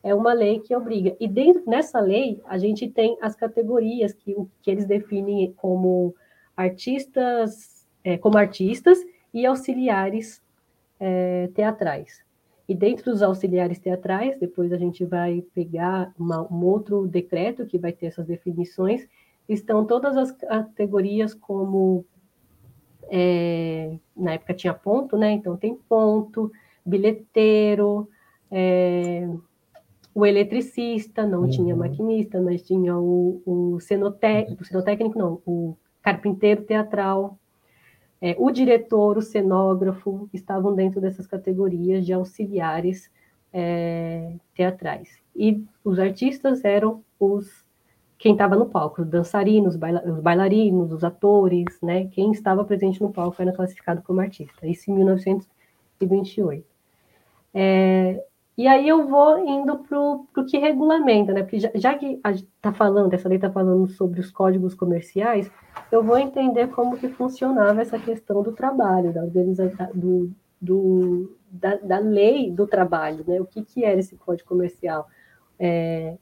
é 0.00 0.14
uma 0.14 0.32
lei 0.32 0.60
que 0.60 0.76
obriga. 0.76 1.16
E 1.18 1.26
dentro 1.26 1.64
nessa 1.66 1.98
lei, 1.98 2.40
a 2.46 2.56
gente 2.56 2.88
tem 2.88 3.18
as 3.20 3.34
categorias 3.34 4.12
que, 4.12 4.36
que 4.62 4.70
eles 4.70 4.86
definem 4.86 5.52
como 5.56 6.14
artistas, 6.56 7.84
é, 8.04 8.16
como 8.16 8.38
artistas 8.38 9.00
e 9.34 9.44
auxiliares 9.44 10.40
é, 11.00 11.48
teatrais. 11.52 12.22
E 12.68 12.76
dentro 12.76 13.10
dos 13.10 13.22
auxiliares 13.22 13.80
teatrais, 13.80 14.38
depois 14.38 14.72
a 14.72 14.76
gente 14.76 15.04
vai 15.04 15.42
pegar 15.52 16.12
uma, 16.16 16.42
um 16.42 16.64
outro 16.64 17.08
decreto 17.08 17.66
que 17.66 17.76
vai 17.76 17.90
ter 17.90 18.06
essas 18.06 18.24
definições, 18.24 19.08
estão 19.52 19.84
todas 19.84 20.16
as 20.16 20.32
categorias 20.32 21.34
como 21.34 22.04
é, 23.10 23.98
na 24.16 24.32
época 24.32 24.54
tinha 24.54 24.72
ponto, 24.72 25.16
né? 25.16 25.32
Então 25.32 25.56
tem 25.56 25.74
ponto, 25.74 26.50
bilheteiro, 26.84 28.08
é, 28.50 29.28
o 30.14 30.26
eletricista, 30.26 31.26
não 31.26 31.42
uhum. 31.42 31.50
tinha 31.50 31.76
maquinista, 31.76 32.40
mas 32.40 32.62
tinha 32.62 32.96
o, 32.96 33.42
o, 33.46 33.80
cenotécnico, 33.80 34.62
o 34.62 34.64
cenotécnico 34.64 35.18
não, 35.18 35.42
o 35.46 35.76
carpinteiro 36.02 36.62
teatral, 36.62 37.38
é, 38.20 38.36
o 38.38 38.50
diretor, 38.50 39.16
o 39.16 39.22
cenógrafo, 39.22 40.28
estavam 40.32 40.74
dentro 40.74 41.00
dessas 41.00 41.26
categorias 41.26 42.04
de 42.04 42.12
auxiliares 42.12 43.10
é, 43.52 44.34
teatrais. 44.54 45.18
E 45.34 45.64
os 45.84 45.98
artistas 45.98 46.64
eram 46.64 47.02
os 47.18 47.61
quem 48.22 48.34
estava 48.34 48.54
no 48.54 48.66
palco, 48.66 49.02
os 49.02 49.08
dançarinos, 49.08 49.74
os 49.74 50.20
bailarinos, 50.20 50.92
os 50.92 51.02
atores, 51.02 51.76
né? 51.82 52.06
Quem 52.06 52.30
estava 52.30 52.64
presente 52.64 53.02
no 53.02 53.12
palco 53.12 53.42
era 53.42 53.52
classificado 53.52 54.00
como 54.00 54.20
artista. 54.20 54.64
Isso 54.64 54.92
em 54.92 54.94
1928. 54.94 56.64
É, 57.52 58.24
e 58.56 58.68
aí 58.68 58.88
eu 58.88 59.08
vou 59.08 59.44
indo 59.44 59.76
para 59.78 59.98
o 59.98 60.46
que 60.48 60.56
regulamenta, 60.56 61.32
né? 61.32 61.42
Porque 61.42 61.58
já, 61.58 61.72
já 61.74 61.98
que 61.98 62.20
está 62.22 62.72
falando, 62.72 63.12
essa 63.12 63.28
lei 63.28 63.38
está 63.38 63.50
falando 63.50 63.88
sobre 63.88 64.20
os 64.20 64.30
códigos 64.30 64.72
comerciais, 64.72 65.50
eu 65.90 66.00
vou 66.04 66.16
entender 66.16 66.68
como 66.68 66.96
que 66.96 67.08
funcionava 67.08 67.82
essa 67.82 67.98
questão 67.98 68.40
do 68.40 68.52
trabalho, 68.52 69.12
da 69.12 69.24
organização, 69.24 69.88
do, 69.92 70.30
do 70.60 71.36
da, 71.50 71.74
da, 71.74 71.98
lei 71.98 72.52
do 72.52 72.68
trabalho, 72.68 73.24
né? 73.26 73.40
O 73.40 73.46
que, 73.46 73.64
que 73.64 73.84
era 73.84 73.98
esse 73.98 74.14
código 74.14 74.48
comercial? 74.48 75.08
É, 75.58 76.16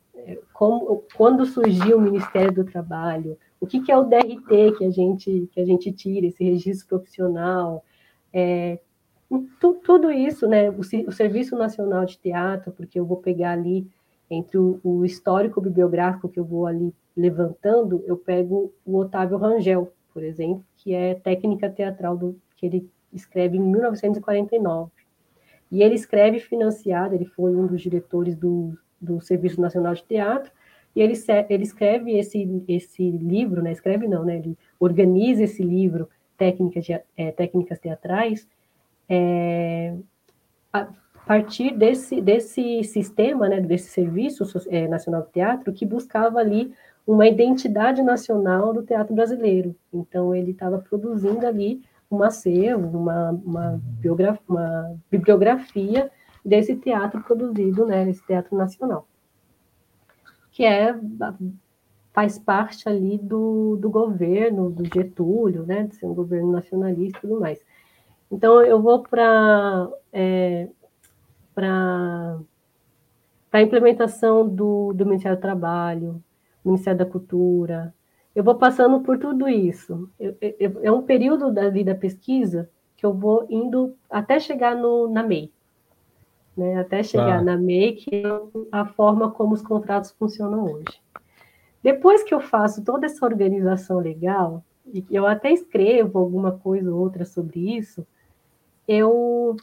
como, 0.53 1.05
quando 1.17 1.47
surgiu 1.47 1.99
o 1.99 2.01
Ministério 2.01 2.53
do 2.53 2.65
Trabalho, 2.65 3.39
o 3.61 3.67
que, 3.67 3.81
que 3.81 3.93
é 3.93 3.97
o 3.97 4.05
DRT 4.05 4.79
que 4.79 4.85
a 4.85 4.91
gente, 4.91 5.49
que 5.53 5.61
a 5.61 5.65
gente 5.65 5.93
tira, 5.93 6.27
esse 6.27 6.43
registro 6.43 6.89
profissional, 6.89 7.85
é, 8.33 8.81
tu, 9.61 9.75
tudo 9.75 10.11
isso, 10.11 10.49
né, 10.49 10.71
o, 10.71 10.81
o, 10.81 11.13
Serviço 11.13 11.57
Nacional 11.57 12.05
de 12.05 12.19
Teatro, 12.19 12.73
porque 12.73 12.99
eu 12.99 13.05
vou 13.05 13.19
pegar 13.19 13.53
ali 13.53 13.87
entre 14.31 14.59
o, 14.59 14.81
o, 14.83 15.05
histórico 15.05 15.61
bibliográfico 15.61 16.29
que 16.29 16.41
eu 16.41 16.45
vou 16.45 16.67
ali 16.67 16.95
levantando, 17.17 18.03
eu 18.07 18.17
pego 18.17 18.73
o 18.85 18.97
Otávio 18.97 19.37
Rangel, 19.37 19.93
por 20.13 20.23
exemplo, 20.23 20.65
que 20.77 20.95
é 20.95 21.15
técnica 21.15 21.69
teatral 21.69 22.17
do, 22.17 22.41
que 22.57 22.67
ele 22.67 22.91
escreve 23.13 23.57
em 23.57 23.61
1949. 23.61 24.91
E 25.71 25.83
ele 25.83 25.95
escreve 25.95 26.41
financiado, 26.41 27.15
ele 27.15 27.27
foi 27.27 27.55
um 27.55 27.67
dos 27.67 27.81
diretores 27.81 28.35
do 28.35 28.77
do 29.01 29.21
Serviço 29.21 29.61
Nacional 29.61 29.95
de 29.95 30.05
Teatro, 30.05 30.51
e 30.95 31.01
ele, 31.01 31.15
ele 31.49 31.63
escreve 31.63 32.19
esse, 32.19 32.65
esse 32.67 33.11
livro, 33.11 33.63
né? 33.63 33.73
escreve 33.73 34.09
não, 34.09 34.25
né? 34.25 34.37
ele 34.37 34.59
organiza 34.79 35.45
esse 35.45 35.63
livro, 35.63 36.09
Técnicas, 36.37 36.85
de, 36.85 37.01
é, 37.17 37.31
Técnicas 37.33 37.79
Teatrais, 37.79 38.49
é, 39.09 39.95
a 40.73 40.89
partir 41.27 41.77
desse, 41.77 42.21
desse 42.21 42.83
sistema, 42.85 43.49
né? 43.49 43.61
desse 43.61 43.91
Serviço 43.91 44.45
é, 44.69 44.89
Nacional 44.89 45.23
de 45.23 45.33
Teatro, 45.33 45.73
que 45.73 45.87
buscava 45.87 46.39
ali 46.39 46.73
uma 47.07 47.27
identidade 47.27 48.03
nacional 48.03 48.73
do 48.73 48.83
teatro 48.83 49.15
brasileiro. 49.15 49.75
Então, 49.93 50.35
ele 50.35 50.53
estava 50.53 50.79
produzindo 50.79 51.47
ali 51.47 51.83
um 52.11 52.23
acervo, 52.23 52.99
uma, 52.99 53.31
uma, 53.31 53.81
uma 54.49 54.97
bibliografia 55.11 56.11
desse 56.45 56.77
teatro 56.77 57.23
produzido, 57.23 57.87
né, 57.87 58.09
esse 58.09 58.25
teatro 58.27 58.57
nacional, 58.57 59.07
que 60.51 60.65
é 60.65 60.99
faz 62.13 62.39
parte 62.39 62.89
ali 62.89 63.19
do, 63.19 63.77
do 63.77 63.89
governo, 63.89 64.69
do 64.69 64.85
Getúlio, 64.85 65.65
né, 65.65 65.85
de 65.85 65.95
ser 65.95 66.07
um 66.07 66.15
governo 66.15 66.51
nacionalista 66.53 67.19
e 67.19 67.21
tudo 67.21 67.41
mais. 67.41 67.61
Então, 68.31 68.63
eu 68.63 68.81
vou 68.81 69.03
para 69.03 69.89
é, 70.13 70.69
para 71.55 72.39
a 73.53 73.63
implementação 73.63 74.49
do, 74.49 74.93
do 74.93 75.05
Ministério 75.05 75.37
do 75.37 75.41
Trabalho, 75.41 76.23
Ministério 76.65 76.99
da 76.99 77.07
Cultura, 77.07 77.95
eu 78.35 78.45
vou 78.45 78.55
passando 78.55 79.01
por 79.01 79.19
tudo 79.19 79.49
isso. 79.49 80.09
Eu, 80.19 80.37
eu, 80.41 80.81
é 80.83 80.93
um 80.93 81.03
período 81.03 81.53
da 81.53 81.69
vida 81.69 81.95
pesquisa 81.95 82.71
que 82.97 83.05
eu 83.05 83.13
vou 83.13 83.47
indo 83.51 83.97
até 84.09 84.39
chegar 84.39 84.77
no, 84.77 85.09
na 85.09 85.23
MEI 85.23 85.53
né, 86.61 86.79
até 86.79 87.03
chegar 87.03 87.39
ah. 87.39 87.43
na 87.43 87.57
MEI, 87.57 87.93
que 87.95 88.17
é 88.17 88.23
a 88.71 88.85
forma 88.85 89.31
como 89.31 89.55
os 89.55 89.63
contratos 89.63 90.11
funcionam 90.13 90.65
hoje. 90.65 91.01
Depois 91.83 92.23
que 92.23 92.35
eu 92.35 92.41
faço 92.41 92.85
toda 92.85 93.07
essa 93.07 93.25
organização 93.25 93.99
legal, 93.99 94.63
e 94.87 95.05
eu 95.11 95.27
até 95.27 95.51
escrevo 95.51 96.19
alguma 96.19 96.53
coisa 96.53 96.93
ou 96.93 97.01
outra 97.01 97.25
sobre 97.25 97.77
isso, 97.77 98.07
eu 98.87 99.57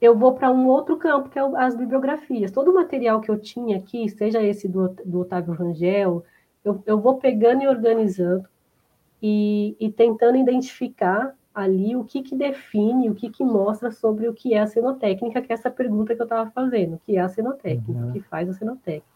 eu 0.00 0.18
vou 0.18 0.34
para 0.34 0.50
um 0.50 0.66
outro 0.66 0.96
campo, 0.96 1.28
que 1.28 1.38
é 1.38 1.42
as 1.58 1.76
bibliografias. 1.76 2.50
Todo 2.50 2.72
o 2.72 2.74
material 2.74 3.20
que 3.20 3.30
eu 3.30 3.38
tinha 3.38 3.76
aqui, 3.76 4.08
seja 4.08 4.42
esse 4.42 4.66
do, 4.66 4.88
do 5.04 5.20
Otávio 5.20 5.54
Rangel, 5.54 6.24
eu, 6.64 6.82
eu 6.84 7.00
vou 7.00 7.18
pegando 7.18 7.62
e 7.62 7.68
organizando 7.68 8.48
e, 9.22 9.76
e 9.78 9.92
tentando 9.92 10.36
identificar 10.36 11.32
ali 11.54 11.94
o 11.96 12.04
que, 12.04 12.22
que 12.22 12.36
define, 12.36 13.10
o 13.10 13.14
que, 13.14 13.30
que 13.30 13.44
mostra 13.44 13.90
sobre 13.90 14.28
o 14.28 14.34
que 14.34 14.54
é 14.54 14.60
a 14.60 14.66
cenotécnica, 14.66 15.42
que 15.42 15.52
é 15.52 15.54
essa 15.54 15.70
pergunta 15.70 16.14
que 16.14 16.22
eu 16.22 16.24
estava 16.24 16.50
fazendo, 16.50 16.94
o 16.94 16.98
que 16.98 17.16
é 17.16 17.20
a 17.20 17.28
cenotécnica, 17.28 18.00
uhum. 18.00 18.10
o 18.10 18.12
que 18.12 18.20
faz 18.20 18.48
a 18.48 18.54
cenotécnica. 18.54 19.12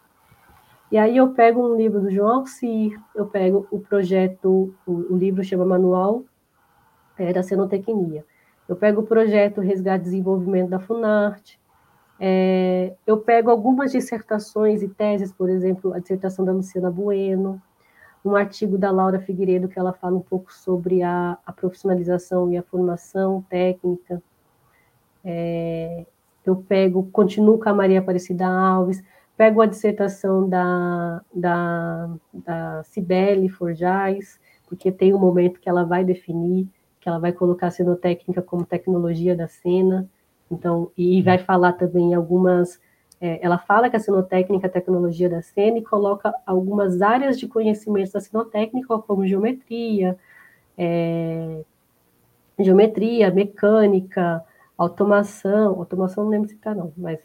E 0.90 0.98
aí 0.98 1.16
eu 1.16 1.30
pego 1.30 1.66
um 1.66 1.76
livro 1.76 2.00
do 2.00 2.10
João 2.10 2.40
Alcir, 2.40 3.00
eu 3.14 3.26
pego 3.26 3.66
o 3.70 3.80
projeto, 3.80 4.74
o, 4.86 5.14
o 5.14 5.16
livro 5.16 5.42
chama 5.42 5.64
Manual 5.64 6.22
é, 7.18 7.32
da 7.32 7.42
Cenotecnia. 7.42 8.24
Eu 8.68 8.76
pego 8.76 9.00
o 9.00 9.06
projeto 9.06 9.60
Resgate 9.60 10.02
e 10.02 10.04
Desenvolvimento 10.04 10.70
da 10.70 10.78
Funarte, 10.78 11.58
é, 12.18 12.94
eu 13.06 13.18
pego 13.18 13.50
algumas 13.50 13.92
dissertações 13.92 14.82
e 14.82 14.88
teses, 14.88 15.32
por 15.32 15.50
exemplo, 15.50 15.92
a 15.92 15.98
dissertação 15.98 16.44
da 16.44 16.52
Luciana 16.52 16.90
Bueno, 16.90 17.60
um 18.28 18.36
artigo 18.36 18.76
da 18.76 18.90
Laura 18.90 19.20
Figueiredo 19.20 19.68
que 19.68 19.78
ela 19.78 19.92
fala 19.92 20.16
um 20.16 20.20
pouco 20.20 20.52
sobre 20.52 21.02
a, 21.02 21.38
a 21.44 21.52
profissionalização 21.52 22.52
e 22.52 22.56
a 22.56 22.62
formação 22.62 23.44
técnica. 23.48 24.22
É, 25.24 26.06
eu 26.44 26.56
pego, 26.56 27.08
continuo 27.10 27.58
com 27.58 27.68
a 27.68 27.74
Maria 27.74 27.98
Aparecida 27.98 28.46
Alves, 28.46 29.02
pego 29.36 29.60
a 29.60 29.66
dissertação 29.66 30.48
da, 30.48 31.20
da, 31.34 32.10
da 32.32 32.82
Cibele 32.84 33.48
Forjais, 33.48 34.40
porque 34.68 34.90
tem 34.90 35.14
um 35.14 35.18
momento 35.18 35.60
que 35.60 35.68
ela 35.68 35.84
vai 35.84 36.04
definir, 36.04 36.68
que 37.00 37.08
ela 37.08 37.18
vai 37.18 37.32
colocar 37.32 37.68
a 37.68 37.70
cenotécnica 37.70 38.42
como 38.42 38.64
tecnologia 38.64 39.36
da 39.36 39.48
cena, 39.48 40.08
então, 40.50 40.90
e 40.96 41.22
vai 41.22 41.38
falar 41.38 41.72
também 41.72 42.14
algumas 42.14 42.80
é, 43.20 43.38
ela 43.42 43.58
fala 43.58 43.88
que 43.88 43.96
a 43.96 44.00
sinotécnica 44.00 44.66
é 44.66 44.68
a 44.68 44.72
tecnologia 44.72 45.28
da 45.28 45.40
cena 45.40 45.78
e 45.78 45.82
coloca 45.82 46.34
algumas 46.44 47.00
áreas 47.00 47.38
de 47.38 47.48
conhecimento 47.48 48.12
da 48.12 48.20
sinotécnica, 48.20 48.98
como 48.98 49.26
geometria, 49.26 50.18
é, 50.76 51.64
geometria, 52.58 53.30
mecânica, 53.30 54.44
automação, 54.76 55.78
automação 55.78 56.24
não 56.24 56.30
lembro 56.30 56.48
se 56.48 56.54
está 56.54 56.74
não, 56.74 56.92
mas 56.96 57.18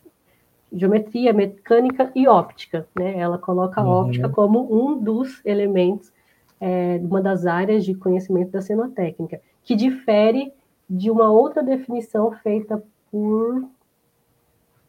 geometria, 0.71 1.33
mecânica 1.33 2.11
e 2.15 2.27
óptica. 2.27 2.87
Né? 2.95 3.17
Ela 3.17 3.37
coloca 3.37 3.81
a 3.81 3.83
uhum. 3.83 3.89
óptica 3.89 4.29
como 4.29 4.73
um 4.73 4.97
dos 4.97 5.45
elementos, 5.45 6.13
é, 6.59 7.01
uma 7.03 7.21
das 7.21 7.45
áreas 7.45 7.83
de 7.83 7.93
conhecimento 7.93 8.51
da 8.51 8.61
cenotécnica, 8.61 9.41
que 9.63 9.75
difere 9.75 10.53
de 10.89 11.11
uma 11.11 11.29
outra 11.29 11.61
definição 11.61 12.31
feita 12.31 12.81
por 13.11 13.67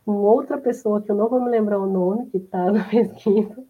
uma 0.07 0.20
outra 0.20 0.59
pessoa, 0.59 1.00
que 1.00 1.11
eu 1.11 1.16
não 1.16 1.28
vou 1.28 1.40
me 1.40 1.50
lembrar 1.50 1.78
o 1.78 1.86
nome, 1.86 2.26
que 2.26 2.38
está 2.38 2.70
na 2.70 2.84
pesquisa, 2.88 3.64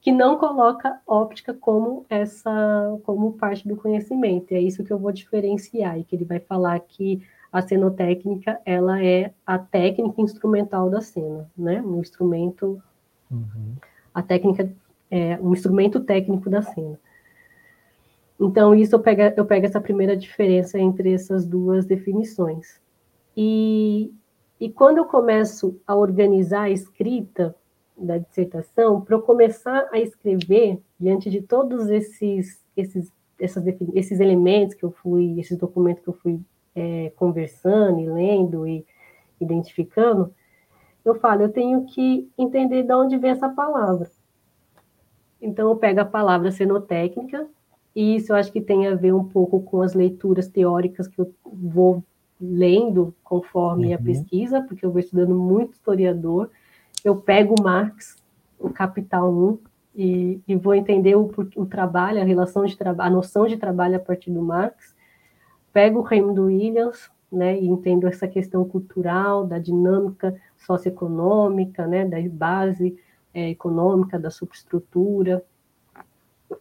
que 0.00 0.12
não 0.12 0.38
coloca 0.38 1.00
óptica 1.06 1.52
como 1.52 2.06
essa 2.08 2.98
como 3.04 3.32
parte 3.32 3.66
do 3.66 3.76
conhecimento. 3.76 4.52
E 4.52 4.56
é 4.56 4.60
isso 4.60 4.84
que 4.84 4.92
eu 4.92 4.98
vou 4.98 5.12
diferenciar, 5.12 5.98
e 5.98 6.04
que 6.04 6.14
ele 6.14 6.24
vai 6.24 6.38
falar 6.38 6.78
que 6.80 7.22
a 7.52 7.62
cenotécnica 7.62 8.60
ela 8.64 9.02
é 9.02 9.32
a 9.46 9.58
técnica 9.58 10.20
instrumental 10.20 10.90
da 10.90 11.00
cena, 11.00 11.50
né? 11.56 11.80
Um 11.82 12.00
instrumento, 12.00 12.80
uhum. 13.30 13.74
a 14.14 14.22
técnica 14.22 14.70
é 15.10 15.38
um 15.40 15.52
instrumento 15.52 16.00
técnico 16.00 16.50
da 16.50 16.62
cena. 16.62 16.98
Então 18.38 18.74
isso 18.74 18.94
eu 18.94 19.00
pego, 19.00 19.22
eu 19.36 19.46
pego 19.46 19.66
essa 19.66 19.80
primeira 19.80 20.16
diferença 20.16 20.78
entre 20.78 21.12
essas 21.12 21.46
duas 21.46 21.86
definições. 21.86 22.80
E, 23.36 24.12
e 24.60 24.70
quando 24.70 24.98
eu 24.98 25.04
começo 25.04 25.80
a 25.86 25.94
organizar 25.94 26.62
a 26.62 26.70
escrita 26.70 27.54
da 27.96 28.18
dissertação, 28.18 29.00
para 29.00 29.16
eu 29.16 29.22
começar 29.22 29.88
a 29.92 29.98
escrever 29.98 30.80
diante 30.98 31.30
de 31.30 31.40
todos 31.42 31.88
esses 31.88 32.64
esses 32.76 33.12
essas, 33.38 33.64
esses 33.94 34.20
elementos 34.20 34.74
que 34.74 34.84
eu 34.84 34.90
fui, 34.90 35.38
esses 35.38 35.56
documentos 35.58 36.02
que 36.02 36.08
eu 36.08 36.14
fui 36.14 36.40
é, 36.74 37.12
conversando 37.16 38.00
e 38.00 38.06
lendo 38.06 38.66
e 38.66 38.84
identificando, 39.40 40.32
eu 41.04 41.14
falo, 41.14 41.42
eu 41.42 41.52
tenho 41.52 41.84
que 41.86 42.30
entender 42.36 42.82
de 42.82 42.92
onde 42.92 43.16
vem 43.16 43.30
essa 43.30 43.48
palavra. 43.48 44.10
Então, 45.40 45.68
eu 45.68 45.76
pego 45.76 46.00
a 46.00 46.04
palavra 46.04 46.50
cenotécnica, 46.50 47.46
e 47.94 48.16
isso 48.16 48.32
eu 48.32 48.36
acho 48.36 48.50
que 48.50 48.60
tem 48.60 48.86
a 48.86 48.94
ver 48.94 49.14
um 49.14 49.24
pouco 49.24 49.60
com 49.62 49.82
as 49.82 49.94
leituras 49.94 50.48
teóricas 50.48 51.06
que 51.06 51.20
eu 51.20 51.32
vou 51.44 52.02
lendo 52.40 53.14
conforme 53.24 53.88
uhum. 53.88 53.94
a 53.94 53.98
pesquisa, 53.98 54.62
porque 54.62 54.84
eu 54.84 54.90
vou 54.90 55.00
estudando 55.00 55.34
muito 55.34 55.74
historiador. 55.74 56.50
Eu 57.04 57.16
pego 57.16 57.54
Marx, 57.62 58.16
o 58.58 58.70
Capital 58.70 59.32
1, 59.32 59.58
e, 59.94 60.40
e 60.46 60.56
vou 60.56 60.74
entender 60.74 61.16
o, 61.16 61.30
o 61.56 61.64
trabalho, 61.64 62.20
a 62.20 62.24
relação 62.24 62.64
de 62.66 62.76
trabalho, 62.76 63.10
a 63.10 63.14
noção 63.14 63.46
de 63.46 63.56
trabalho 63.56 63.96
a 63.96 64.00
partir 64.00 64.30
do 64.30 64.42
Marx 64.42 64.94
pego 65.76 65.98
o 65.98 66.02
Raymond 66.02 66.40
Williams, 66.40 67.10
né, 67.30 67.60
e 67.60 67.66
entendo 67.66 68.06
essa 68.06 68.26
questão 68.26 68.64
cultural, 68.64 69.46
da 69.46 69.58
dinâmica 69.58 70.34
socioeconômica, 70.56 71.86
né, 71.86 72.02
da 72.02 72.16
base 72.30 72.98
é, 73.34 73.50
econômica, 73.50 74.18
da 74.18 74.30
subestrutura. 74.30 75.44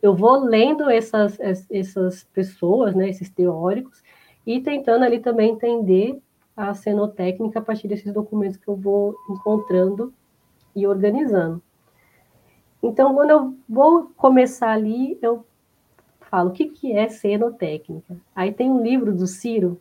Eu 0.02 0.14
vou 0.14 0.44
lendo 0.44 0.90
essas, 0.90 1.40
essas 1.70 2.26
pessoas, 2.26 2.94
né, 2.94 3.08
esses 3.08 3.30
teóricos, 3.30 4.04
e 4.46 4.62
tentando 4.62 5.04
ali 5.04 5.20
também 5.20 5.52
entender 5.52 6.22
a 6.56 6.74
cenotécnica 6.74 7.60
a 7.60 7.62
partir 7.62 7.88
desses 7.88 8.14
documentos 8.14 8.58
que 8.58 8.68
eu 8.68 8.76
vou 8.76 9.16
encontrando 9.30 10.14
e 10.76 10.88
organizando. 10.88 11.62
Então, 12.82 13.14
quando 13.14 13.32
eu 13.32 13.58
vou 13.68 14.12
começar 14.16 14.72
ali, 14.72 15.18
eu 15.22 15.46
fala 16.22 16.50
o 16.50 16.54
que, 16.54 16.66
que 16.66 16.94
é 16.94 17.10
cenotécnica. 17.10 18.16
Aí 18.36 18.52
tem 18.52 18.70
um 18.70 18.82
livro 18.82 19.14
do 19.14 19.26
Ciro, 19.26 19.80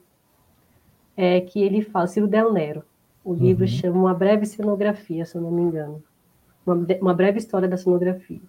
é, 1.17 1.41
que 1.41 1.62
ele 1.62 1.83
fala, 1.83 2.07
Ciro 2.07 2.27
Del 2.27 2.53
Nero. 2.53 2.83
O 3.25 3.35
livro 3.35 3.62
uhum. 3.62 3.69
chama 3.69 3.99
Uma 3.99 4.15
Breve 4.15 4.47
Cenografia, 4.47 5.25
se 5.25 5.37
eu 5.37 5.43
não 5.43 5.51
me 5.51 5.62
engano. 5.62 6.03
Uma, 6.67 6.87
uma 7.01 7.15
breve 7.15 7.39
história 7.39 7.69
da 7.69 7.77
cenografia. 7.77 8.41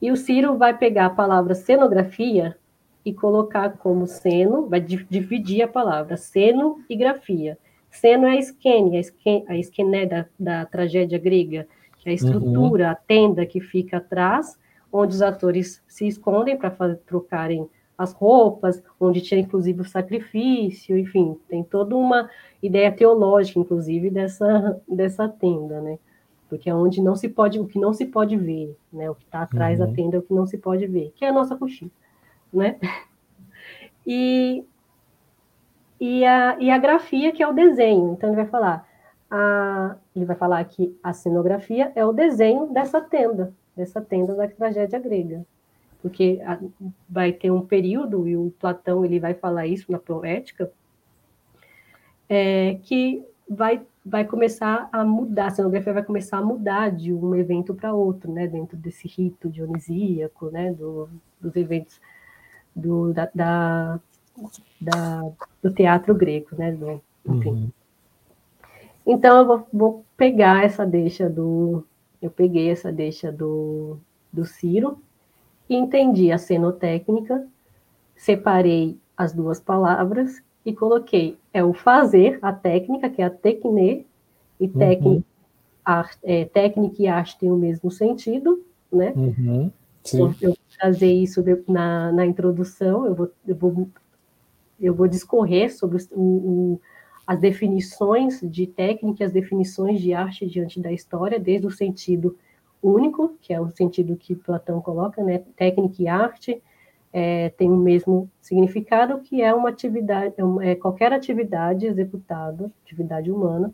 E 0.00 0.10
o 0.10 0.16
Ciro 0.16 0.56
vai 0.56 0.76
pegar 0.76 1.06
a 1.06 1.10
palavra 1.10 1.54
cenografia 1.54 2.56
e 3.04 3.12
colocar 3.12 3.76
como 3.78 4.06
seno, 4.06 4.66
vai 4.68 4.80
dividir 4.80 5.62
a 5.62 5.68
palavra, 5.68 6.16
seno 6.16 6.82
e 6.88 6.96
grafia. 6.96 7.58
Seno 7.90 8.26
é 8.26 8.32
a 8.32 8.36
esquene, 8.36 9.00
a 9.46 9.56
esquene 9.56 10.06
da, 10.06 10.26
da 10.38 10.66
tragédia 10.66 11.18
grega, 11.18 11.68
que 11.98 12.08
é 12.08 12.12
a 12.12 12.12
uhum. 12.12 12.14
estrutura, 12.14 12.84
uhum. 12.86 12.90
a 12.90 12.94
tenda 12.94 13.46
que 13.46 13.60
fica 13.60 13.98
atrás, 13.98 14.58
onde 14.92 15.14
os 15.14 15.22
atores 15.22 15.82
se 15.86 16.06
escondem 16.06 16.56
para 16.56 16.96
trocarem 17.06 17.68
as 17.96 18.12
roupas, 18.12 18.82
onde 18.98 19.20
tinha 19.20 19.40
inclusive 19.40 19.80
o 19.80 19.84
sacrifício, 19.84 20.98
enfim, 20.98 21.36
tem 21.48 21.62
toda 21.62 21.94
uma 21.94 22.28
ideia 22.62 22.90
teológica, 22.90 23.58
inclusive, 23.60 24.10
dessa, 24.10 24.80
dessa 24.88 25.28
tenda, 25.28 25.80
né? 25.80 25.98
Porque 26.48 26.68
é 26.68 26.74
onde 26.74 27.00
não 27.00 27.16
se 27.16 27.28
pode, 27.28 27.58
o 27.58 27.66
que 27.66 27.78
não 27.78 27.92
se 27.92 28.06
pode 28.06 28.36
ver, 28.36 28.76
né? 28.92 29.10
O 29.10 29.14
que 29.14 29.24
está 29.24 29.42
atrás 29.42 29.78
uhum. 29.78 29.86
da 29.86 29.92
tenda 29.92 30.16
é 30.16 30.18
o 30.18 30.22
que 30.22 30.34
não 30.34 30.46
se 30.46 30.58
pode 30.58 30.86
ver, 30.86 31.12
que 31.14 31.24
é 31.24 31.28
a 31.28 31.32
nossa 31.32 31.56
coxinha, 31.56 31.90
né? 32.54 32.78
E, 34.06 34.64
e, 35.98 36.24
a, 36.24 36.56
e 36.60 36.70
a 36.70 36.78
grafia, 36.78 37.32
que 37.32 37.42
é 37.42 37.48
o 37.48 37.52
desenho, 37.54 38.12
então 38.12 38.28
ele 38.28 38.36
vai 38.36 38.46
falar, 38.46 38.88
a, 39.30 39.96
ele 40.14 40.24
vai 40.24 40.36
falar 40.36 40.64
que 40.64 40.96
a 41.02 41.12
cenografia 41.12 41.90
é 41.94 42.04
o 42.04 42.12
desenho 42.12 42.66
dessa 42.66 43.00
tenda, 43.00 43.52
dessa 43.76 44.00
tenda 44.00 44.34
da 44.34 44.46
tragédia 44.46 44.98
grega. 44.98 45.44
Porque 46.02 46.40
a, 46.44 46.58
vai 47.08 47.32
ter 47.32 47.50
um 47.50 47.62
período, 47.62 48.28
e 48.28 48.36
o 48.36 48.52
Platão 48.58 49.04
ele 49.04 49.18
vai 49.18 49.32
falar 49.32 49.66
isso 49.66 49.90
na 49.90 49.98
Poética, 49.98 50.70
é, 52.28 52.78
que 52.82 53.24
vai, 53.48 53.82
vai 54.04 54.24
começar 54.24 54.88
a 54.92 55.04
mudar, 55.04 55.46
a 55.46 55.50
cenografia 55.50 55.92
vai 55.92 56.02
começar 56.02 56.38
a 56.38 56.42
mudar 56.42 56.90
de 56.90 57.12
um 57.12 57.34
evento 57.34 57.74
para 57.74 57.94
outro, 57.94 58.30
né, 58.30 58.46
dentro 58.46 58.76
desse 58.76 59.08
rito 59.08 59.48
dionisíaco, 59.48 60.50
né, 60.50 60.72
do, 60.72 61.08
dos 61.40 61.56
eventos 61.56 62.00
do, 62.74 63.12
da, 63.12 63.28
da, 63.34 64.00
da, 64.80 65.30
do 65.62 65.72
teatro 65.72 66.14
grego, 66.14 66.48
né, 66.56 66.72
do, 66.72 67.00
enfim. 67.26 67.50
Uhum. 67.50 67.70
Então, 69.06 69.38
eu 69.38 69.46
vou, 69.46 69.66
vou 69.72 70.04
pegar 70.16 70.64
essa 70.64 70.86
deixa 70.86 71.28
do, 71.28 71.84
eu 72.20 72.30
peguei 72.30 72.70
essa 72.70 72.90
deixa 72.90 73.30
do, 73.30 73.98
do 74.32 74.44
Ciro 74.46 74.98
e 75.68 75.76
entendi 75.76 76.32
a 76.32 76.38
cenotécnica, 76.38 77.46
separei 78.16 78.98
as 79.16 79.32
duas 79.32 79.60
palavras 79.60 80.42
e 80.64 80.72
coloquei 80.72 81.36
é 81.52 81.62
o 81.62 81.74
fazer, 81.74 82.38
a 82.40 82.52
técnica, 82.52 83.10
que 83.10 83.20
é 83.20 83.26
a 83.26 83.30
tecne, 83.30 84.06
e 84.58 84.68
técnica, 84.68 85.26
uhum. 85.86 86.04
é, 86.22 86.44
técnica 86.46 87.02
e 87.02 87.06
arte 87.06 87.38
têm 87.38 87.50
o 87.50 87.56
mesmo 87.56 87.90
sentido, 87.90 88.64
né? 88.90 89.12
Uhum. 89.14 89.70
Sim. 90.04 90.34
Eu 90.40 90.50
vou 90.50 90.58
trazer 90.78 91.12
isso 91.12 91.42
na, 91.66 92.12
na 92.12 92.26
introdução, 92.26 93.06
eu 93.06 93.14
vou, 93.14 93.30
eu, 93.46 93.56
vou, 93.56 93.88
eu 94.80 94.94
vou 94.94 95.08
discorrer 95.08 95.74
sobre 95.74 95.98
o, 96.12 96.22
o 96.22 96.80
as 97.26 97.40
definições 97.40 98.40
de 98.42 98.66
técnica, 98.66 99.24
as 99.24 99.32
definições 99.32 100.00
de 100.00 100.12
arte 100.12 100.46
diante 100.46 100.78
da 100.78 100.92
história, 100.92 101.40
desde 101.40 101.66
o 101.66 101.70
sentido 101.70 102.36
único, 102.82 103.34
que 103.40 103.52
é 103.54 103.60
o 103.60 103.70
sentido 103.70 104.14
que 104.14 104.34
Platão 104.34 104.80
coloca, 104.80 105.22
né? 105.22 105.42
Técnica 105.56 106.02
e 106.02 106.06
arte 106.06 106.62
é, 107.12 107.48
tem 107.50 107.70
o 107.70 107.76
mesmo 107.76 108.30
significado, 108.42 109.20
que 109.20 109.40
é 109.40 109.54
uma 109.54 109.70
atividade, 109.70 110.34
é, 110.36 110.72
é 110.72 110.74
qualquer 110.74 111.12
atividade 111.12 111.86
executada, 111.86 112.70
atividade 112.84 113.30
humana, 113.30 113.72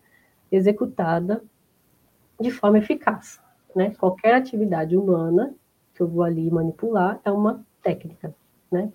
executada 0.53 1.43
de 2.41 2.51
forma 2.51 2.79
eficaz, 2.79 3.41
né? 3.75 3.93
Qualquer 3.99 4.35
atividade 4.35 4.97
humana 4.97 5.53
que 6.01 6.03
eu 6.03 6.09
vou 6.09 6.23
ali 6.23 6.51
manipular 6.51 7.21
é 7.23 7.31
uma 7.31 7.63
técnica, 7.83 8.35
né? 8.73 8.91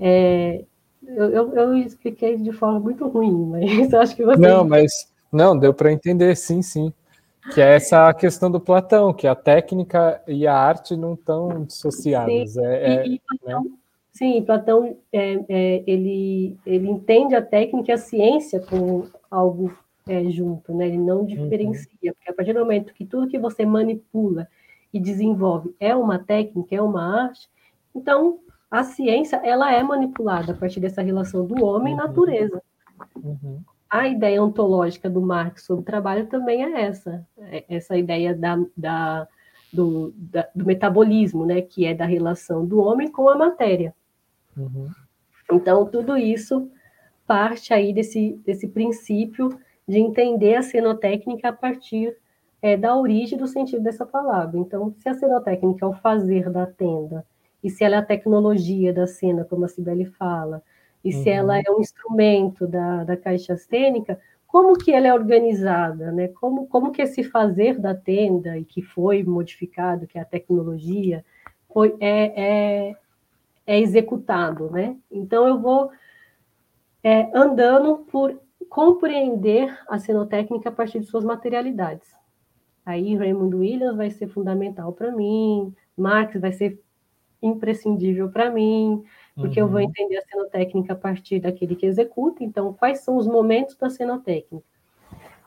É, 0.00 0.64
eu, 1.06 1.30
eu, 1.30 1.54
eu, 1.54 1.76
expliquei 1.76 2.36
de 2.36 2.50
forma 2.50 2.80
muito 2.80 3.06
ruim, 3.06 3.46
mas 3.46 3.94
acho 3.94 4.16
que 4.16 4.24
você. 4.24 4.40
Não, 4.40 4.66
mas 4.66 5.12
não, 5.30 5.56
deu 5.56 5.72
para 5.72 5.92
entender, 5.92 6.36
sim, 6.36 6.60
sim. 6.60 6.92
Que 7.54 7.60
é 7.60 7.76
essa 7.76 8.12
questão 8.12 8.50
do 8.50 8.58
Platão, 8.58 9.14
que 9.14 9.28
a 9.28 9.36
técnica 9.36 10.20
e 10.26 10.48
a 10.48 10.54
arte 10.54 10.96
não 10.96 11.14
estão 11.14 11.62
dissociadas. 11.62 12.54
Sim, 12.54 12.64
é, 12.64 13.06
e, 13.06 13.14
e 13.14 13.20
Platão, 13.20 13.64
né? 13.64 13.70
sim 14.12 14.42
Platão 14.42 14.96
é, 15.12 15.44
é, 15.48 15.84
ele, 15.86 16.58
ele 16.66 16.90
entende 16.90 17.36
a 17.36 17.42
técnica 17.42 17.92
e 17.92 17.94
a 17.94 17.98
ciência 17.98 18.58
como 18.58 19.06
algo 19.30 19.72
é, 20.08 20.24
junto, 20.30 20.74
né? 20.74 20.88
ele 20.88 20.98
não 20.98 21.20
uhum. 21.20 21.26
diferencia, 21.26 21.88
uhum. 22.02 22.12
porque 22.14 22.30
a 22.30 22.34
partir 22.34 22.52
do 22.52 22.60
momento 22.60 22.92
que 22.92 23.04
tudo 23.04 23.28
que 23.28 23.38
você 23.38 23.64
manipula 23.64 24.48
e 24.92 25.00
desenvolve 25.00 25.74
é 25.78 25.94
uma 25.94 26.18
técnica, 26.18 26.74
é 26.74 26.80
uma 26.80 27.24
arte, 27.24 27.48
então 27.94 28.38
a 28.70 28.84
ciência 28.84 29.36
ela 29.44 29.72
é 29.72 29.82
manipulada 29.82 30.52
a 30.52 30.56
partir 30.56 30.80
dessa 30.80 31.02
relação 31.02 31.46
do 31.46 31.64
homem 31.64 31.94
e 31.94 31.96
uhum. 31.96 32.02
natureza. 32.02 32.62
Uhum. 33.14 33.60
A 33.88 34.08
ideia 34.08 34.42
ontológica 34.42 35.08
do 35.08 35.22
Marx 35.22 35.64
sobre 35.64 35.82
o 35.82 35.84
trabalho 35.86 36.26
também 36.26 36.64
é 36.64 36.82
essa, 36.82 37.26
é 37.38 37.64
essa 37.68 37.96
ideia 37.96 38.34
da, 38.34 38.58
da, 38.76 39.28
do, 39.72 40.12
da, 40.16 40.48
do, 40.54 40.66
metabolismo, 40.66 41.46
né, 41.46 41.62
que 41.62 41.86
é 41.86 41.94
da 41.94 42.04
relação 42.04 42.66
do 42.66 42.80
homem 42.80 43.10
com 43.10 43.28
a 43.28 43.36
matéria. 43.36 43.94
Uhum. 44.56 44.88
Então, 45.52 45.86
tudo 45.86 46.16
isso 46.16 46.68
parte 47.26 47.72
aí 47.72 47.92
desse, 47.92 48.40
desse 48.44 48.68
princípio 48.68 49.58
de 49.86 49.98
entender 49.98 50.56
a 50.56 50.62
cenotécnica 50.62 51.48
a 51.48 51.52
partir 51.52 52.16
é, 52.66 52.76
da 52.76 52.96
origem 52.96 53.38
do 53.38 53.46
sentido 53.46 53.80
dessa 53.84 54.04
palavra. 54.04 54.58
Então, 54.58 54.92
se 54.98 55.08
a 55.08 55.14
cenotécnica 55.14 55.84
é 55.84 55.88
o 55.88 55.92
fazer 55.92 56.50
da 56.50 56.66
tenda, 56.66 57.24
e 57.62 57.70
se 57.70 57.84
ela 57.84 57.94
é 57.94 57.98
a 58.00 58.04
tecnologia 58.04 58.92
da 58.92 59.06
cena, 59.06 59.44
como 59.44 59.64
a 59.64 59.68
Cibele 59.68 60.04
fala, 60.04 60.60
e 61.04 61.14
uhum. 61.14 61.22
se 61.22 61.30
ela 61.30 61.54
uhum. 61.54 61.62
é 61.64 61.70
um 61.70 61.80
instrumento 61.80 62.66
da, 62.66 63.04
da 63.04 63.16
caixa 63.16 63.56
cênica, 63.56 64.18
como 64.48 64.76
que 64.76 64.92
ela 64.92 65.06
é 65.06 65.14
organizada, 65.14 66.10
né? 66.10 66.26
Como, 66.26 66.66
como 66.66 66.90
que 66.90 67.02
esse 67.02 67.22
fazer 67.22 67.78
da 67.78 67.94
tenda, 67.94 68.58
e 68.58 68.64
que 68.64 68.82
foi 68.82 69.22
modificado, 69.22 70.08
que 70.08 70.18
é 70.18 70.22
a 70.22 70.24
tecnologia, 70.24 71.24
foi, 71.72 71.94
é, 72.00 72.88
é, 72.90 72.96
é 73.64 73.78
executado, 73.78 74.72
né? 74.72 74.96
Então, 75.08 75.46
eu 75.46 75.60
vou 75.60 75.92
é, 77.00 77.30
andando 77.32 77.98
por 78.10 78.36
compreender 78.68 79.72
a 79.88 80.00
cenotécnica 80.00 80.68
a 80.68 80.72
partir 80.72 80.98
de 80.98 81.06
suas 81.06 81.22
materialidades. 81.22 82.16
Aí 82.86 83.16
Raymond 83.16 83.56
Williams 83.56 83.96
vai 83.96 84.10
ser 84.10 84.28
fundamental 84.28 84.92
para 84.92 85.10
mim, 85.10 85.74
Marx 85.96 86.40
vai 86.40 86.52
ser 86.52 86.80
imprescindível 87.42 88.30
para 88.30 88.48
mim, 88.48 89.02
porque 89.34 89.60
uhum. 89.60 89.66
eu 89.66 89.70
vou 89.70 89.80
uhum. 89.80 89.88
entender 89.88 90.16
a 90.16 90.22
cenotécnica 90.22 90.92
a 90.92 90.96
partir 90.96 91.40
daquele 91.40 91.74
que 91.74 91.84
executa. 91.84 92.44
Então, 92.44 92.72
quais 92.72 93.00
são 93.00 93.16
os 93.16 93.26
momentos 93.26 93.74
da 93.76 93.90
cenotécnica? 93.90 94.64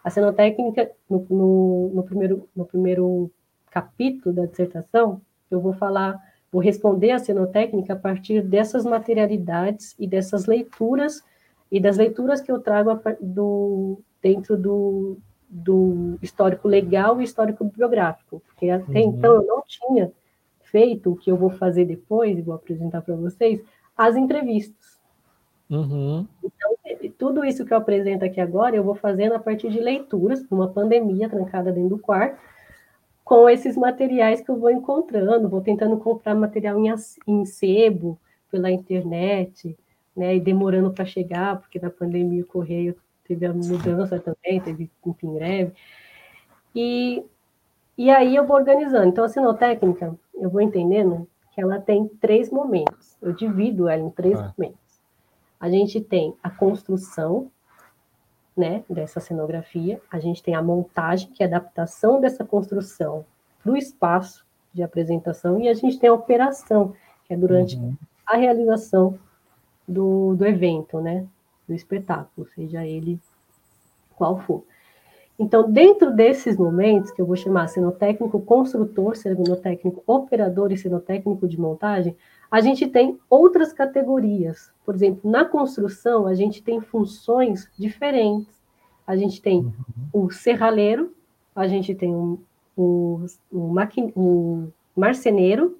A 0.03 0.09
cenotécnica, 0.09 0.91
no, 1.09 1.25
no, 1.29 1.91
no, 1.93 2.03
primeiro, 2.03 2.49
no 2.53 2.65
primeiro 2.65 3.31
capítulo 3.71 4.35
da 4.35 4.45
dissertação, 4.45 5.21
eu 5.49 5.61
vou 5.61 5.73
falar, 5.73 6.21
vou 6.51 6.61
responder 6.61 7.11
a 7.11 7.19
cenotécnica 7.19 7.93
a 7.93 7.99
partir 7.99 8.41
dessas 8.41 8.83
materialidades 8.83 9.95
e 9.97 10.05
dessas 10.05 10.45
leituras, 10.45 11.23
e 11.71 11.79
das 11.79 11.97
leituras 11.97 12.41
que 12.41 12.51
eu 12.51 12.59
trago 12.59 12.99
do, 13.21 14.01
dentro 14.21 14.57
do, 14.57 15.17
do 15.49 16.19
histórico 16.21 16.67
legal 16.67 17.19
e 17.19 17.23
histórico 17.23 17.65
biográfico, 17.65 18.41
porque 18.45 18.69
até 18.69 18.99
uhum. 18.99 19.09
então 19.09 19.35
eu 19.35 19.45
não 19.45 19.63
tinha 19.65 20.11
feito 20.61 21.11
o 21.11 21.15
que 21.15 21.31
eu 21.31 21.35
vou 21.35 21.49
fazer 21.49 21.85
depois, 21.85 22.37
e 22.37 22.41
vou 22.41 22.53
apresentar 22.53 23.01
para 23.01 23.15
vocês, 23.15 23.59
as 23.97 24.15
entrevistas. 24.15 24.99
Uhum. 25.69 26.27
Então, 26.43 26.75
tudo 27.17 27.43
isso 27.43 27.65
que 27.65 27.73
eu 27.73 27.77
apresento 27.77 28.23
aqui 28.23 28.39
agora, 28.39 28.75
eu 28.75 28.83
vou 28.83 28.95
fazendo 28.95 29.33
a 29.33 29.39
partir 29.39 29.69
de 29.69 29.79
leituras, 29.79 30.45
uma 30.49 30.67
pandemia 30.67 31.29
trancada 31.29 31.71
dentro 31.71 31.89
do 31.89 31.99
quarto, 31.99 32.39
com 33.23 33.47
esses 33.49 33.75
materiais 33.75 34.41
que 34.41 34.49
eu 34.49 34.57
vou 34.57 34.71
encontrando, 34.71 35.49
vou 35.49 35.61
tentando 35.61 35.97
comprar 35.97 36.33
material 36.33 36.79
em, 36.79 36.93
em 37.27 37.45
sebo, 37.45 38.19
pela 38.49 38.71
internet, 38.71 39.77
né, 40.15 40.35
e 40.35 40.39
demorando 40.39 40.91
para 40.91 41.05
chegar, 41.05 41.59
porque 41.59 41.79
na 41.79 41.89
pandemia 41.89 42.41
o 42.41 42.47
correio 42.47 42.95
teve 43.29 43.45
a 43.45 43.53
mudança 43.53 44.19
também, 44.19 44.59
teve 44.59 44.89
enfim, 45.05 45.33
greve. 45.35 45.73
E, 46.75 47.23
e 47.95 48.09
aí 48.09 48.35
eu 48.35 48.47
vou 48.47 48.57
organizando. 48.57 49.07
Então, 49.07 49.23
a 49.23 49.29
sinotécnica, 49.29 50.17
eu 50.33 50.49
vou 50.49 50.61
entendendo 50.61 51.27
que 51.53 51.61
ela 51.61 51.79
tem 51.79 52.07
três 52.19 52.51
momentos. 52.51 53.15
Eu 53.21 53.31
divido 53.33 53.87
ela 53.87 54.01
em 54.01 54.09
três 54.09 54.39
ah. 54.39 54.51
momentos. 54.57 54.99
A 55.59 55.69
gente 55.69 56.01
tem 56.01 56.33
a 56.41 56.49
construção, 56.49 57.51
né, 58.57 58.83
dessa 58.89 59.19
cenografia, 59.19 60.01
a 60.11 60.19
gente 60.19 60.41
tem 60.41 60.55
a 60.55 60.61
montagem, 60.61 61.29
que 61.29 61.43
é 61.43 61.45
a 61.45 61.49
adaptação 61.49 62.19
dessa 62.19 62.43
construção 62.43 63.25
para 63.61 63.71
o 63.71 63.77
espaço 63.77 64.45
de 64.73 64.81
apresentação, 64.81 65.59
e 65.59 65.67
a 65.67 65.73
gente 65.73 65.99
tem 65.99 66.09
a 66.09 66.13
operação, 66.13 66.93
que 67.25 67.33
é 67.33 67.37
durante 67.37 67.75
uhum. 67.75 67.95
a 68.25 68.37
realização 68.37 69.19
do, 69.87 70.35
do 70.35 70.45
evento, 70.45 70.99
né, 70.99 71.25
do 71.69 71.75
espetáculo, 71.75 72.47
seja 72.47 72.85
ele 72.85 73.19
qual 74.15 74.39
for. 74.39 74.63
Então, 75.37 75.71
dentro 75.71 76.11
desses 76.11 76.57
momentos, 76.57 77.11
que 77.11 77.21
eu 77.21 77.25
vou 77.25 77.37
chamar 77.37 77.67
cenotécnico 77.67 78.41
construtor, 78.41 79.15
cenotécnico 79.15 80.03
operador 80.05 80.71
e 80.71 80.77
cenotécnico 80.77 81.47
de 81.47 81.57
montagem, 81.57 82.17
a 82.51 82.59
gente 82.59 82.87
tem 82.87 83.17
outras 83.29 83.71
categorias. 83.71 84.71
Por 84.83 84.95
exemplo, 84.95 85.29
na 85.29 85.45
construção, 85.45 86.27
a 86.27 86.33
gente 86.33 86.61
tem 86.61 86.81
funções 86.81 87.69
diferentes. 87.77 88.59
A 89.07 89.15
gente 89.15 89.41
tem 89.41 89.59
uhum. 89.59 89.73
o 90.11 90.29
serralheiro, 90.31 91.13
a 91.55 91.67
gente 91.67 91.95
tem 91.95 92.13
o, 92.13 92.39
o, 92.75 93.25
o, 93.51 93.73
o 94.15 94.73
marceneiro, 94.95 95.78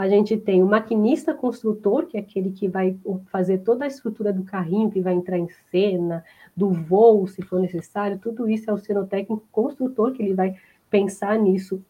a 0.00 0.08
gente 0.08 0.34
tem 0.34 0.62
o 0.62 0.66
maquinista 0.66 1.34
construtor, 1.34 2.06
que 2.06 2.16
é 2.16 2.20
aquele 2.20 2.52
que 2.52 2.66
vai 2.66 2.96
fazer 3.30 3.58
toda 3.58 3.84
a 3.84 3.86
estrutura 3.86 4.32
do 4.32 4.44
carrinho, 4.44 4.90
que 4.90 5.02
vai 5.02 5.12
entrar 5.12 5.38
em 5.38 5.46
cena, 5.70 6.24
do 6.56 6.70
voo, 6.70 7.26
se 7.26 7.42
for 7.42 7.60
necessário, 7.60 8.18
tudo 8.18 8.48
isso 8.48 8.70
é 8.70 8.72
o 8.72 8.78
cenotécnico 8.78 9.46
construtor, 9.52 10.12
que 10.12 10.22
ele 10.22 10.32
vai 10.32 10.56
pensar 10.88 11.38
nisso, 11.38 11.84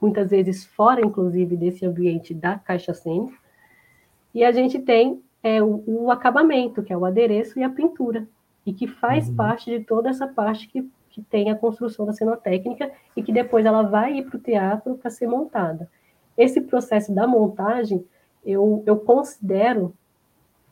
muitas 0.00 0.30
vezes 0.30 0.64
fora, 0.64 1.04
inclusive, 1.04 1.56
desse 1.56 1.84
ambiente 1.84 2.32
da 2.32 2.56
caixa 2.56 2.94
cênica. 2.94 3.36
E 4.32 4.44
a 4.44 4.52
gente 4.52 4.78
tem 4.78 5.20
é, 5.42 5.60
o, 5.60 5.82
o, 5.88 6.10
acabamento, 6.12 6.84
que 6.84 6.92
é 6.92 6.96
o 6.96 7.04
adereço 7.04 7.58
e 7.58 7.64
a 7.64 7.68
pintura, 7.68 8.28
e 8.64 8.72
que 8.72 8.86
faz 8.86 9.28
uhum. 9.28 9.34
parte 9.34 9.76
de 9.76 9.84
toda 9.84 10.08
essa 10.08 10.28
parte 10.28 10.68
que, 10.68 10.88
que 11.08 11.20
tem 11.20 11.50
a 11.50 11.56
construção 11.56 12.06
da 12.06 12.12
cenotécnica 12.12 12.92
e 13.16 13.24
que 13.24 13.32
depois 13.32 13.66
ela 13.66 13.82
vai 13.82 14.18
ir 14.18 14.30
para 14.30 14.36
o 14.36 14.40
teatro 14.40 14.94
para 14.94 15.10
ser 15.10 15.26
montada. 15.26 15.90
Esse 16.40 16.62
processo 16.62 17.14
da 17.14 17.26
montagem, 17.26 18.02
eu, 18.42 18.82
eu 18.86 18.96
considero 18.96 19.94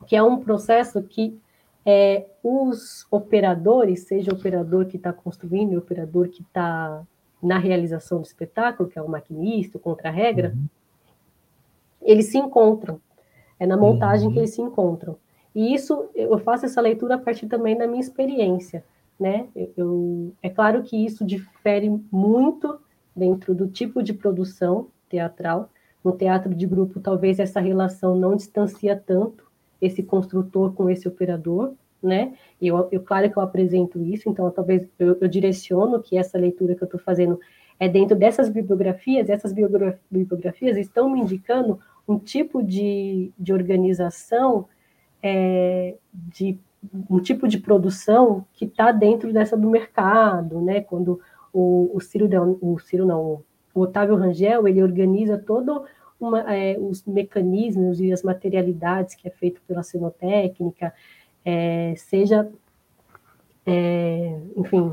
que 0.07 0.17
é 0.17 0.23
um 0.23 0.39
processo 0.39 1.03
que 1.03 1.39
é, 1.85 2.27
os 2.43 3.07
operadores, 3.11 4.05
seja 4.05 4.31
o 4.31 4.35
operador 4.35 4.87
que 4.87 4.97
está 4.97 5.13
construindo, 5.13 5.75
o 5.75 5.79
operador 5.79 6.31
que 6.31 6.41
está 6.41 7.03
na 7.43 7.59
realização 7.59 8.23
do 8.23 8.25
espetáculo, 8.25 8.89
que 8.89 8.99
é 8.99 9.03
o 9.03 9.09
maquinista, 9.11 9.77
o 9.77 9.81
contra-regra, 9.81 10.55
uhum. 10.57 10.67
eles 12.01 12.27
se 12.27 12.39
encontram. 12.39 12.99
É 13.61 13.67
na 13.67 13.77
montagem 13.77 14.29
uhum. 14.29 14.33
que 14.33 14.39
eles 14.39 14.55
se 14.55 14.63
encontram. 14.63 15.19
E 15.55 15.75
isso, 15.75 16.09
eu 16.15 16.39
faço 16.39 16.65
essa 16.65 16.81
leitura 16.81 17.17
a 17.17 17.19
partir 17.19 17.47
também 17.47 17.77
da 17.77 17.87
minha 17.87 18.01
experiência, 18.01 18.83
né? 19.21 19.49
Eu, 19.55 19.73
eu, 19.77 20.33
é 20.43 20.49
claro 20.49 20.83
que 20.83 20.97
isso 20.97 21.27
difere 21.27 21.91
muito 22.11 22.81
dentro 23.15 23.55
do 23.55 23.69
tipo 23.69 24.03
de 24.03 24.15
produção 24.15 24.89
teatral. 25.09 25.71
No 26.05 26.13
teatro 26.13 26.55
de 26.55 26.67
grupo, 26.67 27.01
talvez 27.01 27.39
essa 27.39 27.61
relação 27.61 28.17
não 28.17 28.37
distancia 28.37 28.97
tanto 28.97 29.45
esse 29.81 30.03
construtor 30.03 30.73
com 30.73 30.89
esse 30.89 31.07
operador, 31.09 31.75
né? 32.03 32.35
E 32.61 32.69
eu, 32.69 32.89
eu 32.93 33.03
claro 33.03 33.31
que 33.31 33.39
eu 33.39 33.43
apresento 33.43 34.03
isso, 34.03 34.29
então 34.29 34.51
talvez 34.51 34.89
eu, 34.99 35.17
eu 35.21 35.29
direciono 35.29 36.01
que 36.01 36.17
essa 36.17 36.39
leitura 36.39 36.75
que 36.75 36.83
eu 36.83 36.87
estou 36.87 37.01
fazendo 37.01 37.39
é 37.81 37.89
dentro 37.89 38.17
dessas 38.17 38.49
bibliografias, 38.49 39.29
essas 39.29 39.53
bibliografias 39.53 40.77
estão 40.77 41.11
me 41.11 41.21
indicando 41.21 41.79
um 42.07 42.19
tipo 42.19 42.63
de, 42.63 43.33
de 43.39 43.53
organização, 43.53 44.67
é, 45.23 45.97
de 46.13 46.59
um 47.11 47.21
tipo 47.21 47.47
de 47.47 47.59
produção 47.59 48.47
que 48.53 48.65
está 48.65 48.93
dentro 48.93 49.33
dessa 49.33 49.57
do 49.57 49.69
mercado, 49.69 50.61
né? 50.61 50.81
Quando 50.81 51.21
o, 51.53 51.91
o 51.95 52.01
Ciro, 52.01 52.29
o 52.61 52.79
Ciro 52.79 53.05
não, 53.05 53.43
o 53.79 53.83
Otávio 53.83 54.17
Rangel, 54.17 54.67
ele 54.67 54.83
organiza 54.83 55.39
todo 55.39 55.85
uma, 56.21 56.41
é, 56.53 56.77
os 56.79 57.05
mecanismos 57.05 58.01
e 58.01 58.13
as 58.13 58.23
materialidades 58.23 59.15
que 59.15 59.29
é 59.29 59.31
feito 59.31 59.61
pela 59.67 59.83
cenotécnica, 59.83 60.93
é, 61.45 61.95
seja, 61.97 62.51
é, 63.65 64.41
enfim, 64.57 64.93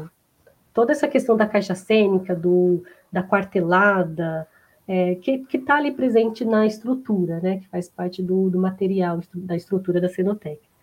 toda 0.74 0.92
essa 0.92 1.08
questão 1.08 1.36
da 1.36 1.48
caixa 1.48 1.74
cênica, 1.74 2.36
do, 2.36 2.84
da 3.12 3.24
quartelada, 3.24 4.48
é, 4.88 5.16
que 5.16 5.46
está 5.52 5.78
ali 5.78 5.92
presente 5.92 6.46
na 6.46 6.66
estrutura, 6.66 7.40
né, 7.40 7.58
que 7.58 7.68
faz 7.70 7.90
parte 7.90 8.22
do, 8.22 8.50
do 8.52 8.60
material, 8.60 9.20
da 9.34 9.56
estrutura 9.56 10.00
da 10.00 10.08
cenotécnica. 10.08 10.76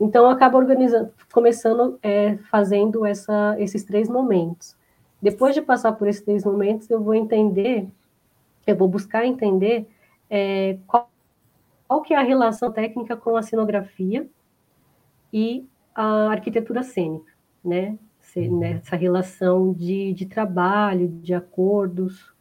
Então, 0.00 0.24
eu 0.24 0.30
acabo 0.30 0.56
organizando, 0.56 1.12
começando 1.30 1.98
é, 2.02 2.38
fazendo 2.50 3.04
essa, 3.04 3.54
esses 3.58 3.84
três 3.84 4.08
momentos. 4.08 4.74
Depois 5.20 5.54
de 5.54 5.60
passar 5.60 5.92
por 5.92 6.08
esses 6.08 6.22
três 6.22 6.44
momentos, 6.44 6.88
eu 6.88 7.02
vou 7.02 7.14
entender, 7.14 7.86
eu 8.66 8.76
vou 8.76 8.88
buscar 8.88 9.26
entender 9.26 9.86
é, 10.28 10.78
qual, 10.86 11.10
qual 11.86 12.02
que 12.02 12.14
é 12.14 12.16
a 12.16 12.22
relação 12.22 12.72
técnica 12.72 13.16
com 13.16 13.36
a 13.36 13.42
cenografia 13.42 14.26
e 15.32 15.66
a 15.94 16.30
arquitetura 16.30 16.82
cênica, 16.82 17.32
né? 17.64 17.98
Nessa 18.36 18.94
relação 18.94 19.72
de, 19.72 20.14
de 20.14 20.24
trabalho, 20.24 21.08
de 21.08 21.34
acordos. 21.34 22.32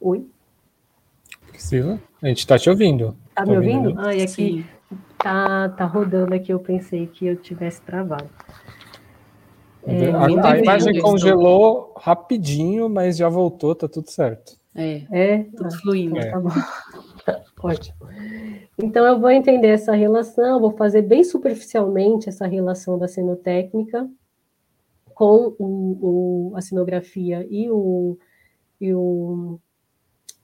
Oi? 0.00 0.26
Priscila, 1.46 2.00
a 2.22 2.28
gente 2.28 2.38
está 2.38 2.58
te 2.58 2.70
ouvindo. 2.70 3.14
Está 3.28 3.44
me 3.44 3.56
ouvindo? 3.56 3.90
ouvindo? 3.90 4.00
Ah, 4.00 4.14
e 4.14 4.22
aqui 4.22 4.66
tá, 5.18 5.68
tá 5.68 5.84
rodando 5.84 6.34
aqui, 6.34 6.52
eu 6.52 6.58
pensei 6.58 7.06
que 7.06 7.26
eu 7.26 7.36
tivesse 7.36 7.82
travado. 7.82 8.30
É, 9.86 10.10
a, 10.10 10.26
a 10.26 10.58
imagem 10.58 11.00
congelou 11.00 11.92
rapidinho, 11.96 12.88
mas 12.88 13.16
já 13.16 13.28
voltou, 13.28 13.74
tá 13.74 13.88
tudo 13.88 14.10
certo. 14.10 14.56
É, 14.74 15.02
é 15.10 15.44
tudo 15.44 15.66
ah, 15.66 15.78
fluindo. 15.78 16.18
É. 16.18 16.30
Tá 16.30 16.40
bom. 16.40 16.50
Ótimo. 17.62 17.96
Então, 18.78 19.04
eu 19.04 19.20
vou 19.20 19.30
entender 19.30 19.68
essa 19.68 19.92
relação, 19.92 20.60
vou 20.60 20.72
fazer 20.72 21.02
bem 21.02 21.22
superficialmente 21.22 22.28
essa 22.28 22.46
relação 22.46 22.98
da 22.98 23.06
cenotécnica 23.06 24.08
com 25.14 25.54
o, 25.58 26.50
o, 26.50 26.56
a 26.56 26.60
cenografia 26.60 27.46
e, 27.50 27.70
o, 27.70 28.18
e, 28.80 28.94
o, 28.94 29.60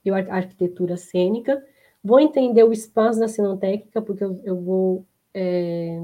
e 0.05 0.09
a 0.11 0.17
arquitetura 0.35 0.95
cênica. 0.95 1.61
Vou 2.03 2.19
entender 2.19 2.63
o 2.63 2.71
espaço 2.71 3.19
da 3.19 3.27
cenotécnica, 3.27 4.01
porque 4.01 4.23
eu, 4.23 4.39
eu 4.43 4.61
vou, 4.61 5.05
é, 5.33 5.99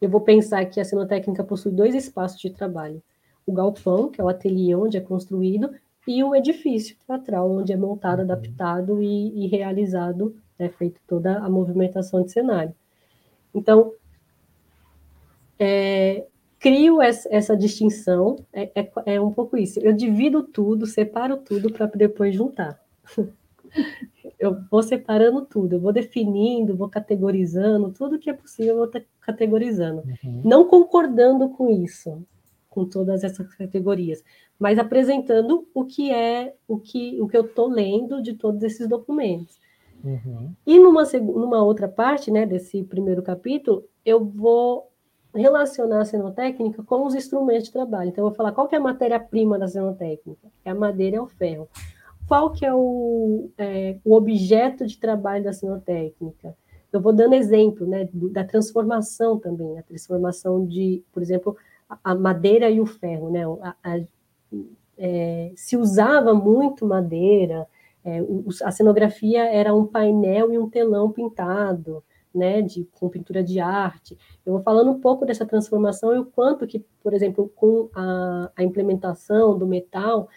eu 0.00 0.08
vou 0.08 0.20
pensar 0.20 0.64
que 0.66 0.80
a 0.80 0.84
cenotécnica 0.84 1.42
possui 1.44 1.72
dois 1.72 1.94
espaços 1.94 2.40
de 2.40 2.50
trabalho. 2.50 3.02
O 3.46 3.52
galpão, 3.52 4.10
que 4.10 4.20
é 4.20 4.24
o 4.24 4.28
ateliê 4.28 4.74
onde 4.74 4.96
é 4.96 5.00
construído, 5.00 5.70
e 6.06 6.22
o 6.22 6.34
edifício 6.34 6.96
teatral, 7.06 7.50
onde 7.50 7.72
é 7.72 7.76
montado, 7.76 8.18
uhum. 8.18 8.24
adaptado 8.24 9.02
e, 9.02 9.44
e 9.44 9.46
realizado, 9.48 10.36
é 10.58 10.68
feito 10.68 11.00
toda 11.06 11.38
a 11.38 11.50
movimentação 11.50 12.22
de 12.22 12.32
cenário. 12.32 12.74
Então, 13.54 13.92
é, 15.58 16.26
crio 16.58 17.00
essa, 17.00 17.28
essa 17.32 17.56
distinção, 17.56 18.36
é, 18.52 18.70
é, 18.74 18.90
é, 19.06 19.20
um 19.20 19.32
pouco 19.32 19.56
isso. 19.56 19.80
Eu 19.80 19.92
divido 19.92 20.42
tudo, 20.42 20.86
separo 20.86 21.36
tudo 21.38 21.72
para 21.72 21.86
depois 21.86 22.34
juntar. 22.34 22.80
eu 24.38 24.56
vou 24.70 24.82
separando 24.82 25.42
tudo, 25.42 25.76
eu 25.76 25.80
vou 25.80 25.92
definindo, 25.92 26.76
vou 26.76 26.88
categorizando, 26.88 27.90
tudo 27.92 28.18
que 28.18 28.30
é 28.30 28.32
possível 28.32 28.74
eu 28.74 28.90
vou 28.90 29.02
categorizando. 29.20 30.02
Uhum. 30.22 30.42
Não 30.44 30.66
concordando 30.66 31.48
com 31.50 31.70
isso, 31.70 32.22
com 32.68 32.84
todas 32.84 33.24
essas 33.24 33.54
categorias, 33.54 34.22
mas 34.58 34.78
apresentando 34.78 35.66
o 35.74 35.84
que 35.84 36.12
é 36.12 36.54
o 36.68 36.78
que, 36.78 37.20
o 37.20 37.28
que 37.28 37.36
eu 37.36 37.46
estou 37.46 37.68
lendo 37.68 38.22
de 38.22 38.34
todos 38.34 38.62
esses 38.62 38.86
documentos. 38.86 39.58
Uhum. 40.04 40.52
E 40.66 40.78
numa, 40.78 41.04
numa 41.04 41.62
outra 41.64 41.88
parte 41.88 42.30
né, 42.30 42.46
desse 42.46 42.82
primeiro 42.84 43.22
capítulo, 43.22 43.84
eu 44.04 44.24
vou 44.24 44.90
relacionar 45.34 46.00
a 46.00 46.04
cenotécnica 46.04 46.82
com 46.82 47.04
os 47.04 47.14
instrumentos 47.14 47.64
de 47.64 47.72
trabalho. 47.72 48.08
Então, 48.08 48.24
eu 48.24 48.28
vou 48.28 48.36
falar 48.36 48.52
qual 48.52 48.68
é 48.70 48.76
a 48.76 48.80
matéria-prima 48.80 49.58
da 49.58 49.68
cenotécnica, 49.68 50.48
é 50.64 50.70
a 50.70 50.74
madeira 50.74 51.16
e 51.16 51.18
o 51.18 51.26
ferro. 51.26 51.68
Qual 52.26 52.50
que 52.50 52.64
é 52.66 52.74
o, 52.74 53.50
é 53.56 53.98
o 54.04 54.14
objeto 54.14 54.86
de 54.86 54.98
trabalho 54.98 55.44
da 55.44 55.52
cenotécnica? 55.52 56.56
Eu 56.92 57.00
vou 57.00 57.12
dando 57.12 57.34
exemplo 57.34 57.86
né, 57.86 58.08
da 58.12 58.44
transformação 58.44 59.38
também, 59.38 59.78
a 59.78 59.82
transformação 59.82 60.66
de, 60.66 61.02
por 61.12 61.22
exemplo, 61.22 61.56
a, 62.02 62.14
madeira 62.14 62.70
e 62.70 62.80
o 62.80 62.86
ferro. 62.86 63.30
Né? 63.30 63.44
A, 63.62 63.76
a, 63.82 64.00
é, 64.98 65.52
se 65.54 65.76
usava 65.76 66.34
muito 66.34 66.86
madeira, 66.86 67.66
é, 68.04 68.20
a 68.64 68.70
cenografia 68.70 69.44
era 69.44 69.74
um 69.74 69.86
painel 69.86 70.52
e 70.52 70.58
um 70.58 70.70
telão 70.70 71.10
pintado, 71.12 72.02
né, 72.34 72.60
de, 72.60 72.84
com 72.98 73.08
pintura 73.08 73.42
de 73.42 73.58
arte. 73.60 74.16
Eu 74.44 74.52
vou 74.52 74.62
falando 74.62 74.90
um 74.90 75.00
pouco 75.00 75.24
dessa 75.24 75.46
transformação 75.46 76.14
e 76.14 76.18
o 76.18 76.24
quanto 76.24 76.66
que, 76.66 76.84
por 77.02 77.14
exemplo, 77.14 77.50
com 77.56 77.88
a, 77.94 78.50
a 78.54 78.62
implementação 78.62 79.58
do 79.58 79.66
metal, 79.66 80.28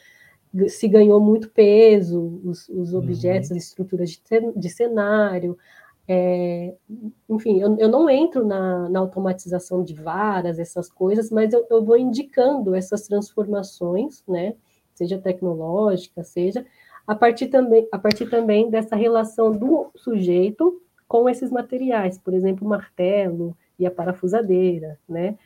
se 0.68 0.88
ganhou 0.88 1.20
muito 1.20 1.50
peso, 1.50 2.42
os, 2.44 2.68
os 2.70 2.94
objetos, 2.94 3.52
uhum. 3.52 3.58
as 3.58 3.64
estruturas 3.64 4.10
de, 4.10 4.20
de 4.56 4.70
cenário. 4.70 5.58
É, 6.08 6.74
enfim, 7.30 7.60
eu, 7.60 7.78
eu, 7.78 7.88
não 7.88 8.10
entro 8.10 8.44
na, 8.44 8.90
na, 8.90 9.00
automatização 9.00 9.84
de 9.84 9.94
varas, 9.94 10.58
essas 10.58 10.90
coisas, 10.90 11.30
mas 11.30 11.54
eu, 11.54 11.68
eu 11.70 11.86
vou 11.86 11.96
indicando 11.96 12.74
essas 12.74 13.04
transformações, 13.04 14.24
né, 14.28 14.56
seja 14.96 15.20
tecnológica, 15.20 16.24
seja, 16.24 16.66
a 17.06 17.14
partir 17.14 17.48
também, 17.48 17.88
a 17.92 18.00
partir 18.00 18.28
também 18.28 18.72
dessa 18.72 18.96
relação 18.96 19.52
do 19.52 19.92
sujeito 19.96 20.82
com 21.08 21.30
esses 21.30 21.52
materiais, 21.52 22.18
por 22.18 22.34
exemplo, 22.34 22.66
o 22.66 22.70
martelo 22.70 23.56
e 23.78 23.86
a 23.86 23.92
parafusadeira, 23.92 25.00
né? 25.08 25.38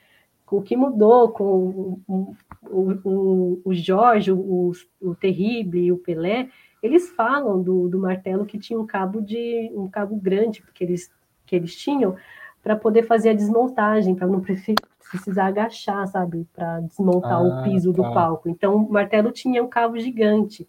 O 0.53 0.61
que 0.61 0.77
mudou 0.77 1.29
com 1.29 1.99
o, 2.07 2.35
o, 2.69 3.61
o 3.65 3.73
Jorge, 3.73 4.31
o, 4.31 4.71
o 5.01 5.15
Terrible 5.15 5.85
e 5.85 5.91
o 5.91 5.97
Pelé, 5.97 6.49
eles 6.81 7.09
falam 7.09 7.61
do, 7.61 7.87
do 7.87 7.97
martelo 7.97 8.45
que 8.45 8.59
tinha 8.59 8.79
um 8.79 8.85
cabo 8.85 9.19
de 9.19 9.71
um 9.73 9.87
cabo 9.87 10.15
grande 10.15 10.63
que 10.73 10.83
eles 10.83 11.11
que 11.45 11.55
eles 11.55 11.75
tinham 11.75 12.15
para 12.61 12.75
poder 12.75 13.03
fazer 13.03 13.29
a 13.29 13.33
desmontagem, 13.33 14.15
para 14.15 14.27
não 14.27 14.41
precisar 14.41 15.47
agachar, 15.47 16.07
sabe, 16.07 16.47
para 16.53 16.81
desmontar 16.81 17.33
ah, 17.33 17.41
o 17.41 17.63
piso 17.63 17.91
tá. 17.91 18.01
do 18.01 18.13
palco. 18.13 18.47
Então, 18.47 18.75
o 18.75 18.91
martelo 18.91 19.31
tinha 19.31 19.61
um 19.61 19.67
cabo 19.67 19.99
gigante. 19.99 20.67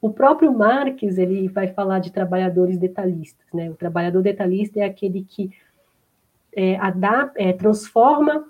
O 0.00 0.10
próprio 0.10 0.56
Marx 0.56 1.18
ele 1.18 1.48
vai 1.48 1.68
falar 1.68 1.98
de 1.98 2.10
trabalhadores 2.10 2.78
detalhistas, 2.78 3.46
né? 3.52 3.68
O 3.68 3.74
trabalhador 3.74 4.22
detalhista 4.22 4.80
é 4.80 4.84
aquele 4.84 5.22
que 5.22 5.50
é, 6.54 6.76
adapta, 6.76 7.42
é, 7.42 7.52
transforma 7.52 8.46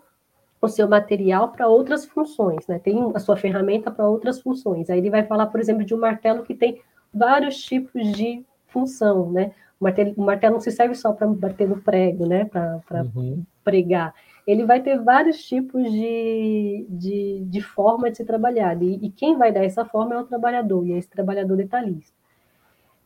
o 0.60 0.68
seu 0.68 0.88
material 0.88 1.48
para 1.48 1.68
outras 1.68 2.04
funções, 2.04 2.66
né? 2.66 2.78
Tem 2.78 3.10
a 3.14 3.18
sua 3.18 3.36
ferramenta 3.36 3.90
para 3.90 4.06
outras 4.06 4.40
funções. 4.40 4.90
Aí 4.90 4.98
ele 4.98 5.10
vai 5.10 5.24
falar, 5.24 5.46
por 5.46 5.60
exemplo, 5.60 5.84
de 5.84 5.94
um 5.94 5.98
martelo 5.98 6.42
que 6.42 6.54
tem 6.54 6.80
vários 7.12 7.62
tipos 7.62 8.12
de 8.12 8.44
função, 8.68 9.30
né? 9.32 9.52
O 9.80 9.84
martelo, 9.84 10.14
o 10.16 10.22
martelo 10.22 10.54
não 10.54 10.60
se 10.60 10.70
serve 10.70 10.94
só 10.94 11.12
para 11.12 11.26
bater 11.26 11.66
no 11.68 11.80
prego, 11.80 12.26
né? 12.26 12.44
Para 12.44 13.06
uhum. 13.14 13.42
pregar 13.64 14.14
ele 14.50 14.64
vai 14.64 14.80
ter 14.82 14.98
vários 14.98 15.44
tipos 15.44 15.90
de, 15.90 16.86
de, 16.88 17.44
de 17.44 17.60
forma 17.60 18.10
de 18.10 18.16
ser 18.16 18.24
trabalhado. 18.24 18.84
E, 18.84 18.98
e, 19.06 19.10
quem 19.10 19.36
vai 19.36 19.52
dar 19.52 19.64
essa 19.64 19.84
forma 19.84 20.14
é 20.14 20.18
o 20.18 20.24
trabalhador, 20.24 20.84
e 20.86 20.92
é 20.92 20.98
esse 20.98 21.08
trabalhador 21.08 21.56
detalhista. 21.56 22.12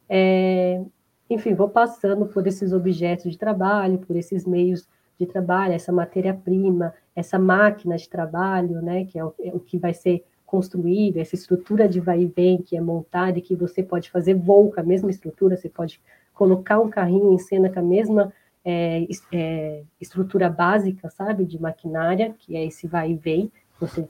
É, 0.08 0.82
enfim, 1.28 1.54
vou 1.54 1.68
passando 1.68 2.26
por 2.26 2.46
esses 2.46 2.72
objetos 2.72 3.30
de 3.30 3.38
trabalho, 3.38 3.98
por 3.98 4.16
esses 4.16 4.46
meios 4.46 4.88
de 5.18 5.26
trabalho, 5.26 5.74
essa 5.74 5.92
matéria-prima, 5.92 6.94
essa 7.14 7.38
máquina 7.38 7.96
de 7.96 8.08
trabalho, 8.08 8.82
né, 8.82 9.04
que 9.04 9.18
é 9.18 9.24
o, 9.24 9.34
é 9.40 9.50
o 9.54 9.60
que 9.60 9.78
vai 9.78 9.94
ser 9.94 10.24
construído, 10.44 11.18
essa 11.18 11.34
estrutura 11.34 11.88
de 11.88 12.00
vai 12.00 12.22
e 12.22 12.26
vem 12.26 12.62
que 12.62 12.76
é 12.76 12.80
montada 12.80 13.38
e 13.38 13.42
que 13.42 13.56
você 13.56 13.82
pode 13.82 14.10
fazer 14.10 14.34
voo 14.34 14.70
com 14.72 14.80
a 14.80 14.84
mesma 14.84 15.10
estrutura, 15.10 15.56
você 15.56 15.68
pode 15.68 16.00
colocar 16.32 16.80
um 16.80 16.90
carrinho 16.90 17.32
em 17.32 17.38
cena 17.38 17.70
com 17.70 17.78
a 17.78 17.82
mesma 17.82 18.32
é, 18.64 19.06
é, 19.32 19.82
estrutura 20.00 20.48
básica, 20.48 21.10
sabe, 21.10 21.44
de 21.44 21.60
maquinária, 21.60 22.34
que 22.38 22.56
é 22.56 22.64
esse 22.64 22.86
vai 22.86 23.12
e 23.12 23.14
vem, 23.14 23.52
você 23.80 24.08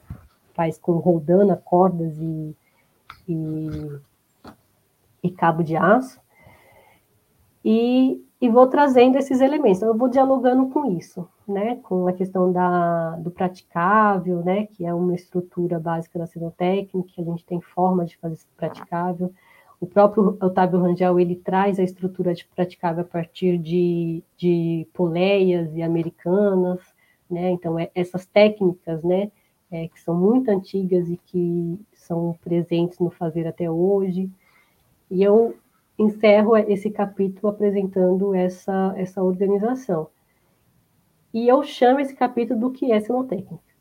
faz 0.55 0.79
com 0.79 0.93
rodana, 0.93 1.57
cordas 1.57 2.17
e, 2.19 2.57
e, 3.29 3.99
e 5.23 5.31
cabo 5.31 5.63
de 5.63 5.77
aço, 5.77 6.21
e, 7.65 8.23
e, 8.47 8.49
vou 8.49 8.67
trazendo 8.67 9.17
esses 9.17 9.41
elementos, 9.41 9.79
então 9.79 9.89
eu 9.91 9.99
vou 9.99 10.09
dialogando 10.09 10.69
com 10.69 10.97
isso, 10.97 11.29
né, 11.47 11.77
com 11.83 12.07
a 12.07 12.13
questão 12.13 12.53
da, 12.53 13.17
do 13.17 13.31
praticável, 13.31 14.43
né, 14.45 14.67
que 14.67 14.85
é 14.85 14.93
uma 14.93 15.15
estrutura 15.15 15.79
básica 15.79 16.19
da 16.19 16.27
cenotécnica, 16.27 17.13
a 17.19 17.25
gente 17.25 17.45
tem 17.45 17.61
forma 17.61 18.05
de 18.05 18.17
fazer 18.17 18.35
isso 18.35 18.47
praticável, 18.57 19.33
o 19.85 19.87
próprio 19.87 20.39
Otávio 20.41 20.81
Rangel 20.81 21.21
ele 21.21 21.37
traz 21.37 21.79
a 21.79 21.83
estrutura 21.83 22.33
de 22.33 22.47
praticável 22.47 23.03
a 23.03 23.07
partir 23.07 23.59
de, 23.59 24.23
de 24.37 24.87
poleias 24.95 25.75
e 25.77 25.83
americanas, 25.83 26.81
né? 27.31 27.51
Então 27.51 27.79
é, 27.79 27.91
essas 27.95 28.25
técnicas, 28.25 29.03
né, 29.03 29.31
é, 29.71 29.89
que 29.89 30.01
são 30.01 30.15
muito 30.15 30.51
antigas 30.51 31.11
e 31.11 31.19
que 31.27 31.79
são 31.93 32.35
presentes 32.43 32.99
no 32.99 33.11
fazer 33.11 33.47
até 33.47 33.71
hoje. 33.71 34.31
E 35.11 35.23
eu 35.23 35.55
encerro 35.99 36.57
esse 36.57 36.91
capítulo 36.91 37.49
apresentando 37.49 38.35
essa 38.35 38.95
essa 38.97 39.23
organização. 39.23 40.09
E 41.33 41.49
eu 41.49 41.63
chamo 41.63 42.01
esse 42.01 42.15
capítulo 42.15 42.61
do 42.61 42.71
que 42.71 42.93
é 42.93 43.01
cenotécnica. 43.01 43.75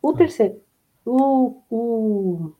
O 0.00 0.12
tá. 0.12 0.18
terceiro, 0.18 0.60
o, 1.04 1.60
o, 1.70 2.52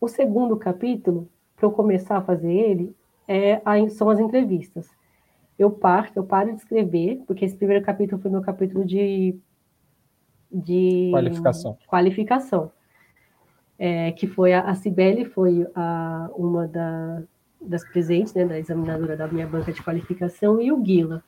o 0.00 0.08
segundo 0.08 0.56
capítulo 0.56 1.28
para 1.56 1.66
eu 1.66 1.72
começar 1.72 2.18
a 2.18 2.22
fazer 2.22 2.52
ele 2.52 2.94
é 3.26 3.62
a, 3.64 3.88
são 3.88 4.10
as 4.10 4.18
entrevistas. 4.18 4.90
Eu 5.58 5.70
paro, 5.70 6.08
eu 6.14 6.24
paro 6.24 6.50
de 6.50 6.56
escrever, 6.56 7.22
porque 7.26 7.44
esse 7.44 7.56
primeiro 7.56 7.84
capítulo 7.84 8.20
foi 8.20 8.30
meu 8.30 8.42
capítulo 8.42 8.84
de, 8.84 9.38
de 10.50 11.10
qualificação. 11.12 11.78
qualificação 11.86 12.72
é, 13.78 14.12
que 14.12 14.28
foi 14.28 14.52
a, 14.52 14.60
a 14.60 14.74
Cibele, 14.76 15.24
foi 15.24 15.66
a, 15.74 16.30
uma 16.36 16.68
da, 16.68 17.22
das 17.62 17.84
presentes, 17.84 18.34
né, 18.34 18.44
da 18.44 18.58
examinadora 18.58 19.16
da 19.16 19.28
minha 19.28 19.46
banca 19.46 19.72
de 19.72 19.82
qualificação, 19.82 20.60
e 20.60 20.72
o 20.72 20.76
Guila. 20.76 21.22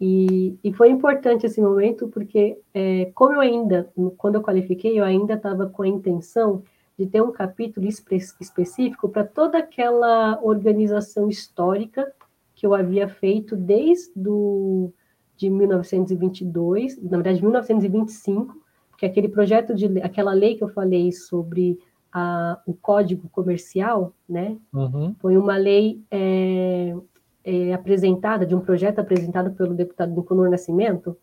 E, 0.00 0.56
e 0.62 0.72
foi 0.72 0.90
importante 0.90 1.46
esse 1.46 1.60
momento, 1.60 2.08
porque 2.08 2.58
é, 2.72 3.10
como 3.14 3.34
eu 3.34 3.40
ainda, 3.40 3.90
quando 4.16 4.36
eu 4.36 4.42
qualifiquei, 4.42 4.98
eu 4.98 5.04
ainda 5.04 5.34
estava 5.34 5.66
com 5.66 5.82
a 5.82 5.88
intenção 5.88 6.62
de 6.98 7.06
ter 7.06 7.22
um 7.22 7.32
capítulo 7.32 7.86
espe 7.86 8.16
específico 8.16 9.08
para 9.08 9.24
toda 9.24 9.58
aquela 9.58 10.40
organização 10.42 11.28
histórica 11.28 12.12
que 12.54 12.66
eu 12.66 12.74
havia 12.74 13.08
feito 13.08 13.56
desde 13.56 14.10
do, 14.16 14.92
de 15.36 15.48
1922, 15.48 17.00
na 17.00 17.16
verdade 17.18 17.40
1925, 17.40 18.56
que 18.96 19.06
é 19.06 19.08
aquele 19.08 19.28
projeto 19.28 19.74
de 19.74 20.00
aquela 20.00 20.32
lei 20.32 20.56
que 20.56 20.64
eu 20.64 20.68
falei 20.68 21.12
sobre 21.12 21.78
a, 22.12 22.60
o 22.66 22.74
Código 22.74 23.28
Comercial, 23.28 24.12
né? 24.28 24.56
Uhum. 24.72 25.14
Foi 25.18 25.36
uma 25.36 25.56
lei 25.56 26.02
é, 26.10 26.94
é, 27.44 27.72
apresentada, 27.72 28.46
de 28.46 28.54
um 28.54 28.60
projeto 28.60 28.98
apresentado 28.98 29.50
pelo 29.52 29.74
deputado 29.74 30.14
Nicanor 30.14 30.50
Nascimento, 30.50 31.16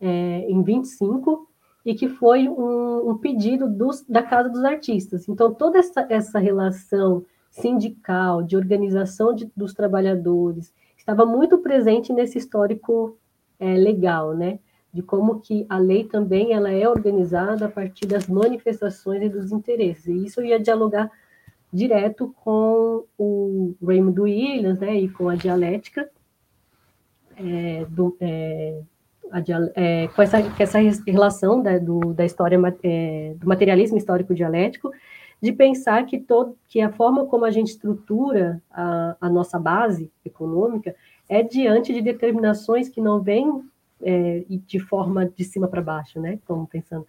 é, 0.00 0.46
em 0.48 0.62
25, 0.62 1.48
e 1.84 1.94
que 1.94 2.08
foi 2.08 2.48
um, 2.48 3.10
um 3.10 3.18
pedido 3.18 3.68
dos, 3.68 4.04
da 4.06 4.22
Casa 4.22 4.48
dos 4.48 4.64
Artistas. 4.64 5.28
Então, 5.28 5.54
toda 5.54 5.78
essa, 5.78 6.06
essa 6.08 6.38
relação 6.38 7.24
sindical, 7.50 8.42
de 8.42 8.56
organização 8.56 9.34
de, 9.34 9.50
dos 9.56 9.72
trabalhadores, 9.72 10.72
estava 10.96 11.24
muito 11.24 11.58
presente 11.58 12.12
nesse 12.12 12.38
histórico 12.38 13.16
é, 13.58 13.74
legal, 13.74 14.34
né? 14.34 14.58
De 14.92 15.02
como 15.02 15.40
que 15.40 15.66
a 15.68 15.78
lei 15.78 16.04
também 16.04 16.52
ela 16.52 16.70
é 16.70 16.88
organizada 16.88 17.66
a 17.66 17.68
partir 17.68 18.06
das 18.06 18.26
manifestações 18.26 19.22
e 19.22 19.28
dos 19.28 19.52
interesses. 19.52 20.06
E 20.06 20.24
isso 20.24 20.42
ia 20.42 20.58
dialogar 20.58 21.10
direto 21.72 22.34
com 22.42 23.04
o 23.18 23.74
Raymond 23.82 24.20
Williams, 24.20 24.78
né? 24.78 24.96
E 24.96 25.08
com 25.08 25.28
a 25.28 25.34
dialética 25.34 26.08
é, 27.36 27.84
do, 27.88 28.16
é, 28.20 28.80
a, 29.30 29.42
é, 29.74 30.08
com 30.08 30.22
essa, 30.22 30.38
essa 30.58 30.78
relação 31.06 31.62
da, 31.62 31.78
do, 31.78 32.12
da 32.14 32.24
história 32.24 32.58
é, 32.82 33.34
do 33.36 33.46
materialismo 33.46 33.96
histórico 33.96 34.34
dialético 34.34 34.90
de 35.40 35.52
pensar 35.52 36.04
que, 36.04 36.18
todo, 36.18 36.56
que 36.68 36.80
a 36.80 36.90
forma 36.90 37.26
como 37.26 37.44
a 37.44 37.50
gente 37.50 37.68
estrutura 37.68 38.60
a, 38.70 39.16
a 39.20 39.30
nossa 39.30 39.58
base 39.58 40.10
econômica 40.24 40.96
é 41.28 41.42
diante 41.42 41.92
de 41.92 42.02
determinações 42.02 42.88
que 42.88 43.00
não 43.00 43.20
vêm 43.20 43.62
é, 44.02 44.44
de 44.48 44.78
forma 44.78 45.26
de 45.26 45.44
cima 45.44 45.68
para 45.68 45.82
baixo, 45.82 46.20
né? 46.20 46.38
Como 46.46 46.66
pensando 46.66 47.06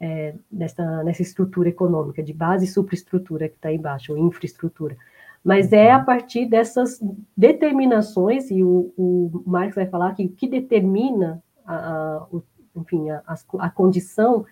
é, 0.00 0.34
nessa, 0.50 1.02
nessa 1.04 1.22
estrutura 1.22 1.68
econômica, 1.68 2.22
de 2.22 2.32
base 2.32 2.64
e 2.64 2.68
superestrutura 2.68 3.48
que 3.48 3.56
está 3.56 3.68
aí 3.68 3.76
embaixo, 3.76 4.12
ou 4.12 4.18
infraestrutura. 4.18 4.96
Mas 5.42 5.72
é 5.72 5.92
a 5.92 6.00
partir 6.02 6.46
dessas 6.46 7.00
determinações, 7.36 8.50
e 8.50 8.62
o, 8.62 8.92
o 8.96 9.42
Marx 9.46 9.74
vai 9.74 9.86
falar 9.86 10.14
que 10.14 10.24
o 10.24 10.28
que 10.28 10.48
determina, 10.48 11.42
a, 11.64 11.74
a, 11.74 12.26
o, 12.32 12.42
enfim, 12.74 13.10
a, 13.10 13.22
a 13.58 13.70
condição 13.70 14.44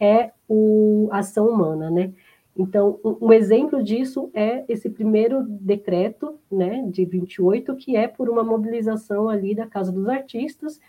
é 0.00 0.30
o, 0.48 1.08
a 1.12 1.18
ação 1.18 1.48
humana, 1.48 1.90
né? 1.90 2.12
Então, 2.56 2.98
um 3.04 3.32
exemplo 3.32 3.84
disso 3.84 4.30
é 4.34 4.64
esse 4.68 4.90
primeiro 4.90 5.44
decreto, 5.44 6.40
né, 6.50 6.84
de 6.90 7.04
28, 7.04 7.76
que 7.76 7.94
é 7.94 8.08
por 8.08 8.28
uma 8.28 8.42
mobilização 8.42 9.28
ali 9.28 9.54
da 9.54 9.64
Casa 9.64 9.92
dos 9.92 10.08
Artistas, 10.08 10.80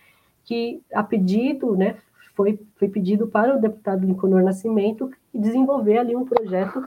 que 0.50 0.82
a 0.92 1.04
pedido, 1.04 1.78
né, 1.78 1.96
foi, 2.34 2.60
foi 2.76 2.90
pedido 2.90 3.28
para 3.28 3.56
o 3.56 3.62
deputado 3.62 4.04
Nicanor 4.04 4.42
Nascimento 4.42 5.12
desenvolver 5.32 6.00
ali 6.00 6.16
um 6.16 6.26
projeto 6.26 6.84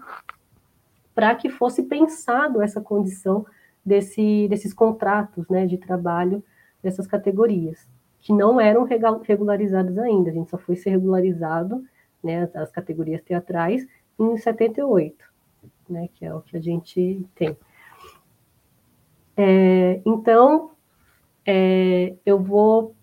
para 1.15 1.33
que 1.37 1.49
fosse 1.49 1.85
pensado 1.85 2.61
essa 2.61 2.81
condição 2.81 3.47
desse, 3.87 4.49
desses 4.49 4.75
contratos, 4.75 5.49
né, 5.49 5.65
de 5.65 5.79
trabalho 5.79 6.43
dessas 6.83 7.07
categorias, 7.07 7.87
que 8.19 8.33
não 8.33 8.61
eram 8.61 8.83
regularizadas 9.23 9.97
ainda, 9.97 10.31
a 10.31 10.33
gente 10.33 10.51
só 10.51 10.59
foi 10.59 10.75
ser 10.75 10.91
regularizado, 10.91 11.85
né, 12.21 12.51
as 12.55 12.73
categorias 12.73 13.23
teatrais, 13.23 13.87
em 14.19 14.37
78, 14.37 15.25
né, 15.89 16.09
que 16.17 16.25
é 16.25 16.35
o 16.35 16.41
que 16.41 16.57
a 16.57 16.61
gente 16.61 17.25
tem. 17.37 17.57
É, 19.37 20.01
então, 20.05 20.73
é, 21.47 22.17
eu 22.27 22.41
vou, 22.41 22.97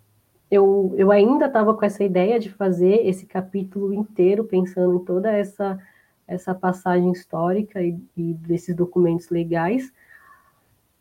eu, 0.50 0.94
eu 0.98 1.12
ainda 1.12 1.46
estava 1.46 1.74
com 1.74 1.86
essa 1.86 2.04
ideia 2.04 2.40
de 2.40 2.50
fazer 2.50 3.08
esse 3.08 3.26
capítulo 3.26 3.94
inteiro, 3.94 4.44
pensando 4.44 4.96
em 4.96 5.06
toda 5.06 5.32
essa, 5.32 5.80
essa 6.28 6.56
passagem 6.56 7.12
histórica 7.12 7.82
e, 7.82 7.98
e 8.16 8.34
desses 8.34 8.76
documentos 8.76 9.30
legais, 9.30 9.92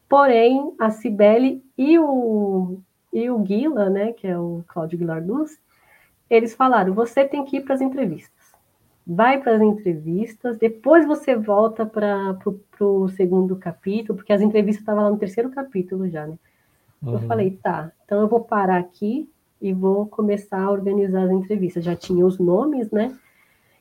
porém, 0.09 0.74
a 0.78 0.90
Cibele 0.90 1.62
e 1.76 1.99
o, 1.99 2.78
e 3.12 3.30
o 3.30 3.38
Guila, 3.38 3.88
né, 3.90 4.12
que 4.12 4.26
é 4.26 4.38
o 4.38 4.64
Cláudio 4.68 4.99
Guilar 4.99 5.24
Luz, 5.24 5.59
eles 6.28 6.55
falaram, 6.55 6.92
você 6.92 7.24
tem 7.24 7.44
que 7.44 7.57
ir 7.57 7.61
para 7.62 7.74
as 7.74 7.80
entrevistas 7.80 8.38
vai 9.11 9.40
para 9.40 9.57
as 9.57 9.62
entrevistas, 9.62 10.59
depois 10.59 11.07
você 11.07 11.34
volta 11.34 11.86
para 11.86 12.36
o 12.78 13.09
segundo 13.09 13.57
capítulo, 13.57 14.18
porque 14.18 14.34
as 14.34 14.42
entrevistas 14.42 14.82
estavam 14.82 15.05
lá 15.05 15.11
no 15.11 15.16
terceiro 15.16 15.49
capítulo 15.49 16.07
já, 16.11 16.26
né? 16.26 16.38
Uhum. 17.03 17.14
Eu 17.14 17.20
falei, 17.20 17.53
tá, 17.53 17.90
então 18.05 18.20
eu 18.20 18.28
vou 18.28 18.40
parar 18.40 18.76
aqui 18.76 19.26
e 19.61 19.72
vou 19.72 20.06
começar 20.06 20.62
a 20.62 20.70
organizar 20.70 21.24
as 21.24 21.30
entrevistas. 21.30 21.84
Já 21.84 21.96
tinha 21.96 22.24
os 22.24 22.38
nomes, 22.38 22.90
né? 22.90 23.16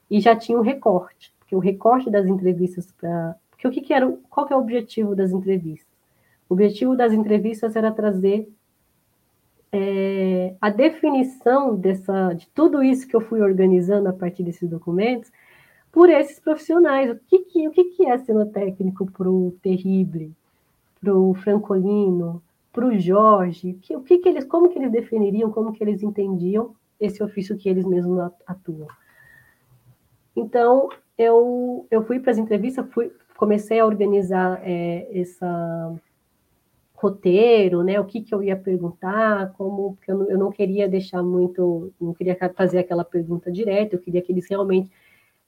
E 0.10 0.20
já 0.20 0.36
tinha 0.36 0.58
o 0.58 0.62
recorte, 0.62 1.34
porque 1.40 1.56
o 1.56 1.60
recorte 1.60 2.10
das 2.10 2.26
entrevistas 2.26 2.92
para. 2.92 3.36
Porque 3.52 3.68
o 3.68 3.72
que, 3.72 3.82
que 3.82 3.94
era. 3.94 4.12
Qual 4.30 4.46
que 4.46 4.54
é 4.54 4.56
o 4.56 4.60
objetivo 4.60 5.16
das 5.16 5.32
entrevistas? 5.32 5.88
O 6.50 6.54
objetivo 6.54 6.96
das 6.96 7.12
entrevistas 7.12 7.76
era 7.76 7.92
trazer 7.92 8.48
é, 9.72 10.56
a 10.62 10.70
definição 10.70 11.76
dessa, 11.76 12.34
de 12.34 12.48
tudo 12.50 12.82
isso 12.82 13.08
que 13.08 13.16
eu 13.16 13.22
fui 13.22 13.42
organizando 13.42 14.08
a 14.08 14.14
partir 14.14 14.44
desses 14.44 14.70
documentos 14.70 15.32
por 15.92 16.10
esses 16.10 16.40
profissionais. 16.40 17.12
O 17.12 17.16
que, 17.28 17.40
que, 17.40 17.68
o 17.68 17.72
que, 17.72 17.84
que 17.86 18.06
é 18.06 18.18
técnico 18.46 19.12
para 19.12 19.30
o 19.30 19.54
Terrible, 19.62 20.32
para 21.02 21.14
o 21.14 21.34
Francolino, 21.34 22.42
para 22.78 22.86
o 22.86 23.00
Jorge? 23.00 23.74
Que, 23.82 23.96
o 23.96 24.04
que, 24.04 24.20
que 24.20 24.30
eles, 24.30 24.46
como 24.46 24.70
que 24.70 24.78
eles 24.78 24.92
definiriam, 24.92 25.52
como 25.52 25.74
que 25.74 25.84
eles 25.84 26.04
entendiam 26.04 26.76
esse 27.00 27.24
ofício 27.24 27.58
que 27.58 27.68
eles 27.68 27.84
mesmos 27.84 28.20
atuam? 28.46 28.88
Então, 30.36 30.88
eu, 31.18 31.88
eu 31.90 32.04
fui 32.06 32.20
para 32.20 32.32
as 32.32 32.38
entrevistas, 32.38 32.86
fui, 32.92 33.12
comecei 33.36 33.80
a 33.80 33.86
organizar 33.86 34.62
é, 34.64 35.10
essa 35.12 35.96
roteiro, 36.94 37.84
né? 37.84 38.00
O 38.00 38.06
que, 38.06 38.22
que 38.22 38.34
eu 38.34 38.44
ia 38.44 38.56
perguntar, 38.56 39.54
como 39.54 39.96
porque 39.96 40.12
eu 40.12 40.18
não, 40.20 40.30
eu 40.30 40.38
não 40.38 40.52
queria 40.52 40.88
deixar 40.88 41.24
muito, 41.24 41.92
não 42.00 42.14
queria 42.14 42.38
fazer 42.56 42.78
aquela 42.78 43.04
pergunta 43.04 43.52
direta, 43.52 43.96
eu 43.96 44.00
queria 44.00 44.22
que 44.22 44.32
eles 44.32 44.48
realmente 44.48 44.92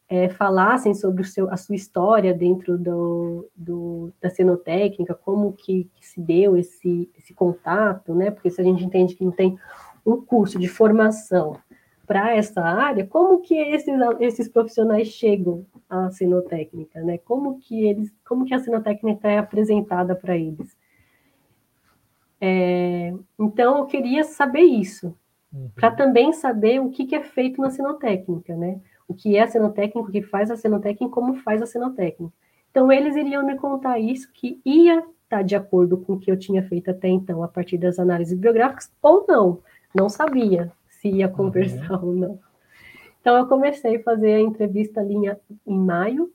é, 0.10 0.28
falassem 0.28 0.96
sobre 0.96 1.24
seu, 1.24 1.52
a 1.52 1.56
sua 1.56 1.76
história 1.76 2.34
dentro 2.34 2.78
do, 2.78 3.48
do 3.56 4.12
da 4.20 4.30
cenotécnica, 4.30 5.14
como 5.14 5.54
que, 5.54 5.88
que, 5.94 6.08
se 6.08 6.20
deu 6.20 6.58
esse, 6.58 7.08
esse 7.16 7.32
contato, 7.32 8.16
né? 8.16 8.32
Porque 8.32 8.50
se 8.50 8.60
a 8.60 8.64
gente 8.64 8.84
entende 8.84 9.14
que 9.14 9.24
não 9.24 9.32
tem 9.32 9.56
um 10.04 10.20
curso 10.20 10.58
de 10.58 10.68
formação 10.68 11.58
para 12.08 12.36
essa 12.36 12.60
área, 12.60 13.06
como 13.06 13.40
que 13.40 13.54
esses, 13.54 13.94
esses 14.20 14.50
profissionais 14.50 15.10
chegam 15.10 15.64
à 15.88 16.10
cenotécnica, 16.10 17.02
né? 17.04 17.20
Como 17.20 17.60
que 17.60 17.88
eles, 17.88 18.12
como 18.28 18.46
que 18.46 18.54
a 18.56 18.60
cenotécnica 18.60 19.30
é 19.30 19.38
apresentada 19.38 20.16
para 20.16 20.36
eles? 20.36 20.76
É, 22.42 23.14
então, 23.38 23.78
eu 23.78 23.86
queria 23.86 24.24
saber 24.24 24.62
isso, 24.62 25.16
uhum. 25.54 25.70
para 25.76 25.92
também 25.92 26.34
saber 26.34 26.80
o 26.80 26.90
que, 26.90 27.06
que, 27.06 27.16
é 27.16 27.22
feito 27.22 27.62
na 27.62 27.70
cenotécnica, 27.70 28.56
né? 28.56 28.80
O 29.10 29.14
que 29.14 29.36
é 29.36 29.42
a 29.42 29.48
cenotécnica, 29.48 30.00
o 30.00 30.12
que 30.12 30.22
faz 30.22 30.50
a 30.50 30.56
cenotécnica 30.56 31.06
e 31.06 31.10
como 31.10 31.36
faz 31.36 31.62
a 31.62 31.66
cenotécnica. 31.66 32.32
Então, 32.72 32.92
eles 32.92 33.16
iriam 33.16 33.46
me 33.46 33.58
contar 33.58 34.00
isso, 34.00 34.32
que 34.32 34.62
ia 34.64 35.00
estar 35.00 35.10
tá 35.30 35.42
de 35.42 35.56
acordo 35.56 35.98
com 35.98 36.14
o 36.14 36.20
que 36.20 36.32
eu 36.32 36.38
tinha 36.38 36.64
feito 36.64 36.92
até 36.92 37.08
então, 37.10 37.44
a 37.44 37.48
partir 37.48 37.78
das 37.78 38.00
análises 38.00 38.38
biográficas, 38.38 38.92
ou 39.02 39.26
não. 39.28 39.60
Não 39.94 40.08
sabia 40.08 40.72
se 40.88 41.10
ia 41.10 41.28
conversar 41.28 42.02
uhum. 42.02 42.08
ou 42.10 42.16
não. 42.16 42.40
Então, 43.20 43.36
eu 43.36 43.48
comecei 43.48 43.98
a 43.98 44.04
fazer 44.04 44.36
a 44.36 44.40
entrevista 44.40 45.02
ali 45.02 45.16
em 45.66 45.78
maio 45.78 46.32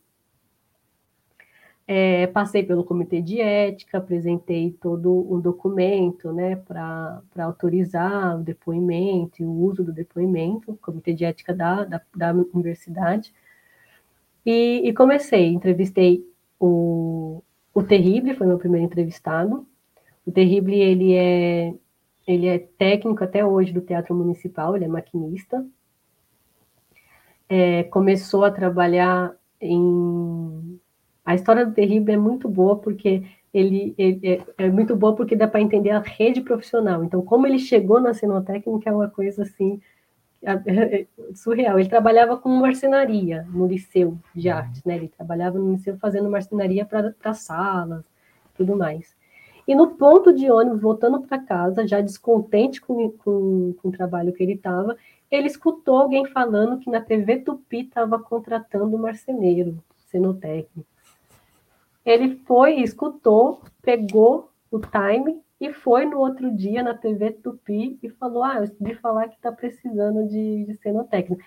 é, 1.86 2.26
passei 2.28 2.62
pelo 2.62 2.84
comitê 2.84 3.20
de 3.20 3.40
ética, 3.40 3.98
apresentei 3.98 4.72
todo 4.80 5.10
um 5.30 5.38
documento 5.38 6.32
né, 6.32 6.56
para 6.56 7.22
autorizar 7.38 8.38
o 8.38 8.42
depoimento 8.42 9.42
e 9.42 9.44
o 9.44 9.52
uso 9.52 9.84
do 9.84 9.92
depoimento, 9.92 10.78
comitê 10.80 11.12
de 11.12 11.24
ética 11.24 11.54
da, 11.54 11.84
da, 11.84 12.00
da 12.14 12.32
universidade. 12.32 13.34
E, 14.46 14.88
e, 14.88 14.92
comecei, 14.94 15.48
entrevistei 15.48 16.26
o, 16.58 17.42
o 17.74 17.82
Terrible, 17.82 18.34
foi 18.34 18.46
meu 18.46 18.58
primeiro 18.58 18.86
entrevistado. 18.86 19.66
O 20.26 20.32
Terrible, 20.32 20.80
ele 20.80 21.14
é, 21.14 21.74
ele 22.26 22.46
é 22.46 22.58
técnico 22.58 23.22
até 23.22 23.44
hoje 23.44 23.72
do 23.72 23.82
Teatro 23.82 24.14
Municipal, 24.14 24.74
ele 24.74 24.86
é 24.86 24.88
maquinista. 24.88 25.66
É, 27.46 27.84
começou 27.84 28.44
a 28.44 28.50
trabalhar 28.50 29.34
em 29.60 30.63
a 31.24 31.34
história 31.34 31.64
do 31.64 31.72
Terrível 31.72 32.14
é 32.14 32.18
muito 32.18 32.48
boa 32.48 32.76
porque 32.76 33.24
ele, 33.52 33.94
ele 33.96 34.20
é, 34.22 34.64
é, 34.64 34.68
muito 34.68 34.96
boa 34.96 35.14
porque 35.14 35.36
dá 35.36 35.46
para 35.46 35.60
entender 35.60 35.90
a 35.90 36.00
rede 36.00 36.40
profissional. 36.40 37.04
Então, 37.04 37.22
como 37.22 37.46
ele 37.46 37.58
chegou 37.58 38.00
na 38.00 38.12
cenotécnica 38.12 38.90
é 38.90 38.92
uma 38.92 39.08
coisa 39.08 39.42
assim 39.42 39.80
surreal. 41.34 41.78
Ele 41.78 41.88
trabalhava 41.88 42.36
com 42.36 42.48
marcenaria 42.48 43.46
no 43.50 43.66
liceu 43.66 44.18
de 44.34 44.48
uhum. 44.48 44.56
artes, 44.56 44.84
né? 44.84 44.96
Ele 44.96 45.08
trabalhava 45.08 45.58
no 45.58 45.72
liceu 45.72 45.96
fazendo 45.98 46.30
marcenaria 46.30 46.84
para 46.84 47.34
salas, 47.34 48.04
tudo 48.56 48.76
mais. 48.76 49.14
E 49.66 49.74
no 49.74 49.92
ponto 49.92 50.32
de 50.32 50.50
ônibus, 50.50 50.82
voltando 50.82 51.22
para 51.22 51.38
casa, 51.38 51.86
já 51.86 52.00
descontente 52.00 52.80
com, 52.80 53.10
com, 53.12 53.74
com 53.80 53.88
o 53.88 53.92
trabalho 53.92 54.32
que 54.32 54.42
ele 54.42 54.52
estava, 54.52 54.96
ele 55.30 55.46
escutou 55.46 55.96
alguém 55.96 56.26
falando 56.26 56.78
que 56.78 56.90
na 56.90 57.00
TV 57.00 57.38
Tupi 57.38 57.80
estava 57.80 58.18
contratando 58.18 58.94
um 58.94 58.98
marceneiro, 58.98 59.82
cenotécnico. 59.96 60.93
Ele 62.04 62.36
foi, 62.46 62.80
escutou, 62.80 63.62
pegou 63.82 64.50
o 64.70 64.78
time 64.78 65.40
e 65.60 65.72
foi 65.72 66.04
no 66.04 66.18
outro 66.18 66.54
dia 66.54 66.82
na 66.82 66.94
TV 66.94 67.32
Tupi 67.32 67.98
e 68.02 68.08
falou: 68.10 68.42
Ah, 68.42 68.58
eu 68.58 68.70
de 68.78 68.94
falar 68.96 69.28
que 69.28 69.36
está 69.36 69.50
precisando 69.50 70.28
de, 70.28 70.64
de 70.64 70.74
cenotécnico. 70.74 71.42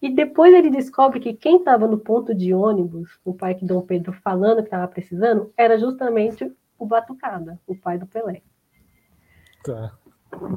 E 0.00 0.10
depois 0.10 0.52
ele 0.52 0.68
descobre 0.68 1.20
que 1.20 1.32
quem 1.32 1.58
estava 1.58 1.86
no 1.86 1.96
ponto 1.96 2.34
de 2.34 2.52
ônibus, 2.52 3.20
no 3.24 3.32
Parque 3.32 3.64
Dom 3.64 3.82
Pedro, 3.82 4.12
falando 4.12 4.58
que 4.58 4.64
estava 4.64 4.88
precisando, 4.88 5.52
era 5.56 5.78
justamente 5.78 6.52
o 6.76 6.84
Batucada, 6.84 7.58
o 7.66 7.76
pai 7.76 7.98
do 7.98 8.06
Pelé. 8.06 8.42
Tá. 9.64 9.96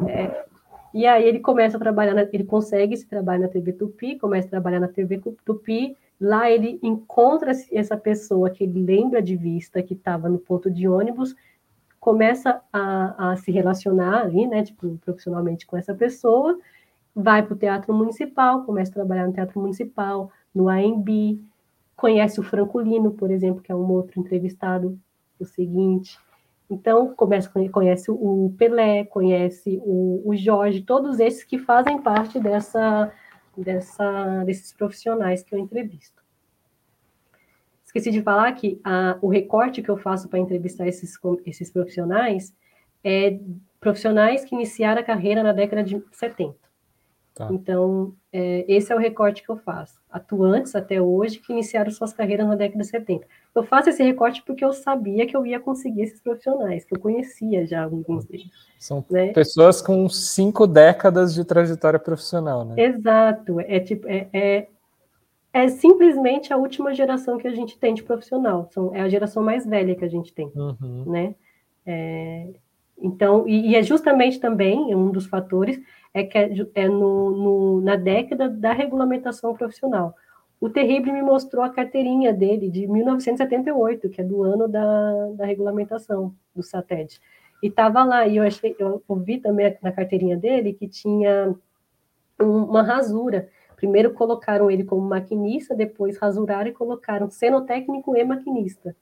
É, 0.09 0.45
e 0.91 1.05
aí 1.05 1.23
ele 1.25 1.39
começa 1.39 1.77
a 1.77 1.79
trabalhar, 1.79 2.15
na, 2.15 2.23
ele 2.33 2.43
consegue 2.43 2.95
esse 2.95 3.05
trabalho 3.07 3.43
na 3.43 3.47
TV 3.47 3.73
Tupi, 3.73 4.17
começa 4.17 4.47
a 4.47 4.51
trabalhar 4.51 4.79
na 4.79 4.87
TV 4.87 5.21
Tupi, 5.45 5.95
lá 6.19 6.49
ele 6.49 6.79
encontra 6.81 7.51
essa 7.71 7.97
pessoa 7.97 8.49
que 8.49 8.63
ele 8.63 8.81
lembra 8.83 9.21
de 9.21 9.35
vista, 9.35 9.83
que 9.83 9.93
estava 9.93 10.29
no 10.29 10.39
ponto 10.39 10.69
de 10.71 10.87
ônibus, 10.87 11.35
começa 11.99 12.61
a, 12.71 13.31
a 13.31 13.35
se 13.37 13.51
relacionar 13.51 14.21
ali, 14.21 14.45
né, 14.47 14.63
tipo, 14.63 14.97
profissionalmente 15.03 15.65
com 15.65 15.75
essa 15.75 15.93
pessoa, 15.93 16.57
vai 17.15 17.41
para 17.41 17.53
o 17.53 17.57
Teatro 17.57 17.93
Municipal, 17.93 18.63
começa 18.63 18.91
a 18.91 18.93
trabalhar 18.93 19.25
no 19.25 19.33
Teatro 19.33 19.59
Municipal, 19.59 20.31
no 20.53 20.69
AMB, 20.69 21.39
conhece 21.95 22.39
o 22.39 22.43
Francolino, 22.43 23.11
por 23.11 23.31
exemplo, 23.31 23.61
que 23.61 23.71
é 23.71 23.75
um 23.75 23.89
outro 23.91 24.19
entrevistado, 24.19 24.99
o 25.39 25.45
seguinte. 25.45 26.19
Então, 26.69 27.13
começa, 27.15 27.49
conhece 27.71 28.11
o 28.11 28.53
Pelé, 28.57 29.05
conhece 29.05 29.79
o, 29.83 30.21
o 30.25 30.35
Jorge, 30.35 30.81
todos 30.81 31.19
esses 31.19 31.43
que 31.43 31.57
fazem 31.57 32.01
parte 32.01 32.39
dessa, 32.39 33.11
dessa, 33.57 34.43
desses 34.45 34.73
profissionais 34.73 35.43
que 35.43 35.53
eu 35.53 35.59
entrevisto. 35.59 36.23
Esqueci 37.83 38.11
de 38.11 38.21
falar 38.21 38.51
que 38.53 38.79
a, 38.83 39.17
o 39.21 39.29
recorte 39.29 39.81
que 39.81 39.89
eu 39.89 39.97
faço 39.97 40.27
para 40.27 40.39
entrevistar 40.39 40.87
esses, 40.87 41.17
esses 41.45 41.71
profissionais 41.71 42.53
é 43.03 43.39
profissionais 43.79 44.43
que 44.43 44.55
iniciaram 44.55 45.01
a 45.01 45.03
carreira 45.03 45.43
na 45.43 45.53
década 45.53 45.83
de 45.83 46.03
70. 46.11 46.64
Tá. 47.35 47.49
Então, 47.51 48.13
é, 48.31 48.63
esse 48.65 48.93
é 48.93 48.95
o 48.95 48.99
recorte 48.99 49.43
que 49.43 49.49
eu 49.49 49.57
faço. 49.57 49.99
Atuantes 50.09 50.73
até 50.73 51.01
hoje 51.01 51.39
que 51.39 51.51
iniciaram 51.51 51.91
suas 51.91 52.13
carreiras 52.13 52.47
na 52.47 52.55
década 52.55 52.81
de 52.81 52.87
70. 52.87 53.27
Eu 53.53 53.63
faço 53.63 53.89
esse 53.89 54.01
recorte 54.01 54.41
porque 54.41 54.63
eu 54.63 54.71
sabia 54.71 55.27
que 55.27 55.35
eu 55.35 55.45
ia 55.45 55.59
conseguir 55.59 56.03
esses 56.03 56.21
profissionais, 56.21 56.85
que 56.85 56.95
eu 56.95 56.99
conhecia 56.99 57.67
já 57.67 57.83
alguns 57.83 58.23
deles. 58.23 58.47
São 58.79 59.03
né? 59.09 59.33
pessoas 59.33 59.81
com 59.81 60.07
cinco 60.07 60.65
décadas 60.65 61.33
de 61.33 61.43
trajetória 61.43 61.99
profissional, 61.99 62.63
né? 62.63 62.75
Exato. 62.77 63.59
É, 63.59 63.81
tipo, 63.81 64.07
é, 64.07 64.29
é, 64.31 64.67
é, 65.51 65.67
simplesmente 65.67 66.53
a 66.53 66.57
última 66.57 66.93
geração 66.93 67.37
que 67.37 67.49
a 67.49 67.53
gente 67.53 67.77
tem 67.77 67.93
de 67.93 68.03
profissional. 68.03 68.69
São, 68.71 68.95
é 68.95 69.01
a 69.01 69.09
geração 69.09 69.43
mais 69.43 69.65
velha 69.65 69.93
que 69.93 70.05
a 70.05 70.09
gente 70.09 70.31
tem, 70.31 70.49
uhum. 70.55 71.03
né? 71.05 71.35
É, 71.85 72.47
então, 72.97 73.45
e, 73.45 73.71
e, 73.71 73.75
é 73.75 73.83
justamente 73.83 74.39
também 74.39 74.95
um 74.95 75.11
dos 75.11 75.25
fatores 75.25 75.77
é 76.15 76.23
que 76.23 76.37
é, 76.37 76.49
é 76.75 76.87
no, 76.87 77.31
no, 77.31 77.81
na 77.81 77.97
década 77.97 78.49
da 78.49 78.71
regulamentação 78.71 79.53
profissional. 79.53 80.15
O 80.61 80.69
Terrible 80.69 81.11
me 81.11 81.21
mostrou 81.21 81.61
a 81.61 81.69
carteirinha 81.69 82.33
dele 82.33 82.69
de 82.69 82.87
1978, 82.87 84.09
que 84.09 84.21
é 84.21 84.23
do 84.23 84.41
ano 84.41 84.65
da, 84.65 85.31
da 85.33 85.45
regulamentação 85.45 86.33
do 86.55 86.63
SATED. 86.63 87.19
E 87.61 87.67
estava 87.67 88.01
lá, 88.05 88.25
e 88.25 88.37
eu 88.37 88.43
achei, 88.43 88.73
eu 88.79 89.03
ouvi 89.09 89.39
também 89.39 89.77
na 89.81 89.91
carteirinha 89.91 90.37
dele 90.37 90.71
que 90.71 90.87
tinha 90.87 91.53
uma 92.39 92.81
rasura. 92.81 93.49
Primeiro 93.75 94.13
colocaram 94.13 94.71
ele 94.71 94.85
como 94.85 95.01
maquinista, 95.01 95.75
depois 95.75 96.17
rasuraram 96.17 96.69
e 96.69 96.73
colocaram 96.73 97.29
cenotécnico 97.29 98.15
e 98.15 98.23
maquinista. 98.23 98.95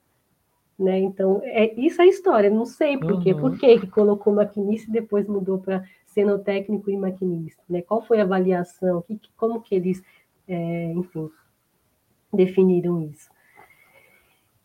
Né? 0.80 0.98
Então, 0.98 1.40
é, 1.44 1.80
isso 1.80 2.02
é 2.02 2.06
a 2.06 2.08
história, 2.08 2.50
não 2.50 2.66
sei 2.66 2.98
por 2.98 3.22
quê. 3.22 3.34
Uhum. 3.34 3.40
Por 3.40 3.60
que 3.60 3.86
colocou 3.88 4.34
maquinista 4.34 4.90
e 4.90 4.94
depois 4.94 5.28
mudou 5.28 5.60
para 5.60 5.84
cenotécnico 6.14 6.90
e 6.90 6.98
maquinista? 6.98 7.62
Né? 7.70 7.82
Qual 7.82 8.02
foi 8.02 8.20
a 8.20 8.24
avaliação? 8.24 9.02
Que, 9.02 9.20
como 9.36 9.62
que 9.62 9.76
eles, 9.76 10.04
é, 10.48 10.94
enfim, 10.94 11.30
definiram 12.32 13.02
isso? 13.02 13.30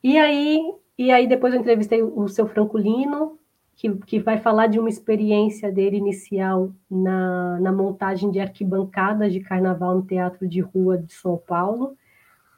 E 0.02 0.16
aí, 0.16 0.74
e 0.96 1.10
aí 1.10 1.26
depois 1.26 1.52
eu 1.52 1.60
entrevistei 1.60 2.02
o 2.02 2.28
seu 2.28 2.46
Francolino, 2.46 3.38
que, 3.74 3.94
que 4.06 4.18
vai 4.18 4.38
falar 4.38 4.66
de 4.66 4.78
uma 4.78 4.88
experiência 4.88 5.70
dele 5.70 5.96
inicial 5.96 6.72
na, 6.90 7.60
na 7.60 7.72
montagem 7.72 8.30
de 8.30 8.40
arquibancadas 8.40 9.32
de 9.32 9.40
carnaval 9.40 9.96
no 9.96 10.02
Teatro 10.02 10.48
de 10.48 10.60
Rua 10.60 10.98
de 10.98 11.12
São 11.12 11.36
Paulo, 11.36 11.96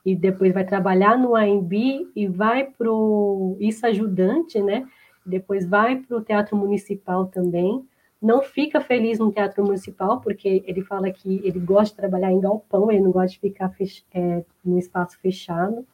e 0.04 0.16
depois 0.16 0.54
vai 0.54 0.64
trabalhar 0.64 1.18
no 1.18 1.36
AMB 1.36 1.72
e 2.16 2.26
vai 2.26 2.64
para 2.64 2.90
o 2.90 3.56
isso 3.60 3.86
ajudante, 3.86 4.60
né? 4.60 4.86
Depois 5.24 5.66
vai 5.66 5.96
para 5.96 6.16
o 6.16 6.22
Teatro 6.22 6.56
Municipal 6.56 7.26
também. 7.26 7.86
Não 8.20 8.42
fica 8.42 8.80
feliz 8.80 9.18
no 9.18 9.32
Teatro 9.32 9.64
Municipal, 9.64 10.20
porque 10.20 10.62
ele 10.66 10.82
fala 10.82 11.10
que 11.10 11.40
ele 11.42 11.58
gosta 11.58 11.94
de 11.94 11.96
trabalhar 11.96 12.30
em 12.30 12.40
galpão, 12.40 12.90
ele 12.90 13.00
não 13.00 13.10
gosta 13.10 13.28
de 13.28 13.40
ficar 13.40 13.74
é, 14.12 14.44
no 14.62 14.78
espaço 14.78 15.18
fechado. 15.20 15.86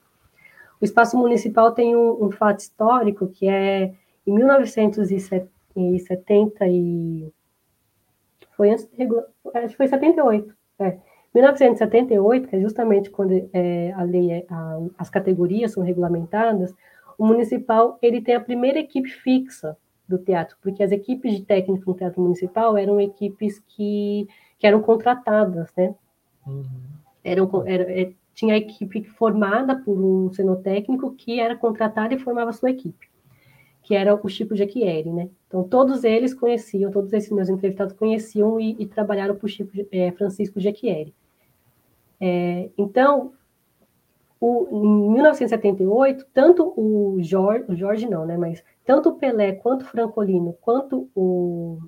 O 0.81 0.85
espaço 0.85 1.17
municipal 1.17 1.73
tem 1.73 1.97
um, 1.97 2.25
um 2.25 2.31
fato 2.31 2.61
histórico 2.61 3.29
que 3.29 3.49
é 3.49 3.95
em 4.27 4.35
1970 4.35 6.69
e 6.69 7.33
foi 8.57 8.71
antes 8.71 8.87
de 8.87 9.07
acho 9.55 9.69
que 9.69 9.77
foi 9.77 9.87
78, 9.87 10.55
é. 10.81 10.99
1978, 11.35 12.49
que 12.49 12.57
é 12.57 12.61
justamente 12.61 13.11
quando 13.11 13.49
é, 13.53 13.93
a 13.93 14.03
lei, 14.03 14.33
é, 14.33 14.47
a, 14.49 14.79
as 14.99 15.11
categorias 15.11 15.73
são 15.73 15.83
regulamentadas, 15.83 16.75
o 17.19 17.27
municipal 17.27 17.99
ele 18.01 18.23
tem 18.23 18.35
a 18.35 18.41
primeira 18.41 18.79
equipe 18.79 19.11
fixa 19.11 19.77
do 20.09 20.19
teatro, 20.19 20.57
porque 20.63 20.83
as 20.83 20.93
equipes 20.93 21.35
de 21.35 21.43
técnico 21.43 21.91
no 21.91 21.97
teatro 21.97 22.21
municipal 22.21 22.77
eram 22.77 23.01
equipes 23.01 23.59
que, 23.67 24.29
que 24.59 24.67
eram 24.67 24.81
contratadas, 24.81 25.73
né? 25.77 25.95
Uhum. 26.47 26.65
Eram, 27.25 27.67
era, 27.67 27.91
é, 27.91 28.13
tinha 28.35 28.55
a 28.55 28.59
equipe 28.59 29.03
formada 29.03 29.77
por 29.77 29.99
um 29.99 30.33
cenotécnico 30.33 31.13
que 31.15 31.41
era 31.41 31.57
contratado 31.57 32.15
e 32.15 32.19
formava 32.19 32.53
sua 32.53 32.71
equipe, 32.71 33.09
que 33.83 33.95
era 33.95 34.15
o 34.15 34.29
Chico 34.29 34.55
Jequieri, 34.55 35.11
né? 35.11 35.29
Então, 35.49 35.65
todos 35.65 36.05
eles 36.05 36.35
conheciam, 36.35 36.91
todos 36.91 37.13
esses 37.13 37.31
meus 37.31 37.49
entrevistados 37.49 37.95
conheciam 37.95 38.61
e, 38.61 38.77
e 38.79 38.87
trabalharam 38.87 39.35
para 39.35 39.47
o 39.47 39.49
Chico 39.49 39.73
é, 39.91 40.13
Francisco 40.13 40.61
Jequieri. 40.61 41.15
É, 42.21 42.71
então, 42.79 43.33
o, 44.41 44.69
em 44.71 45.13
1978, 45.13 46.27
tanto 46.33 46.73
o 46.77 47.17
Jorge, 47.21 47.65
o 47.69 47.75
Jorge 47.75 48.09
não, 48.09 48.27
né, 48.27 48.37
mas 48.37 48.63
tanto 48.87 49.11
o 49.11 49.17
Pelé, 49.17 49.53
quanto 49.53 49.83
o 49.83 49.87
Francolino, 49.87 50.57
quanto 50.61 51.11
o, 51.15 51.79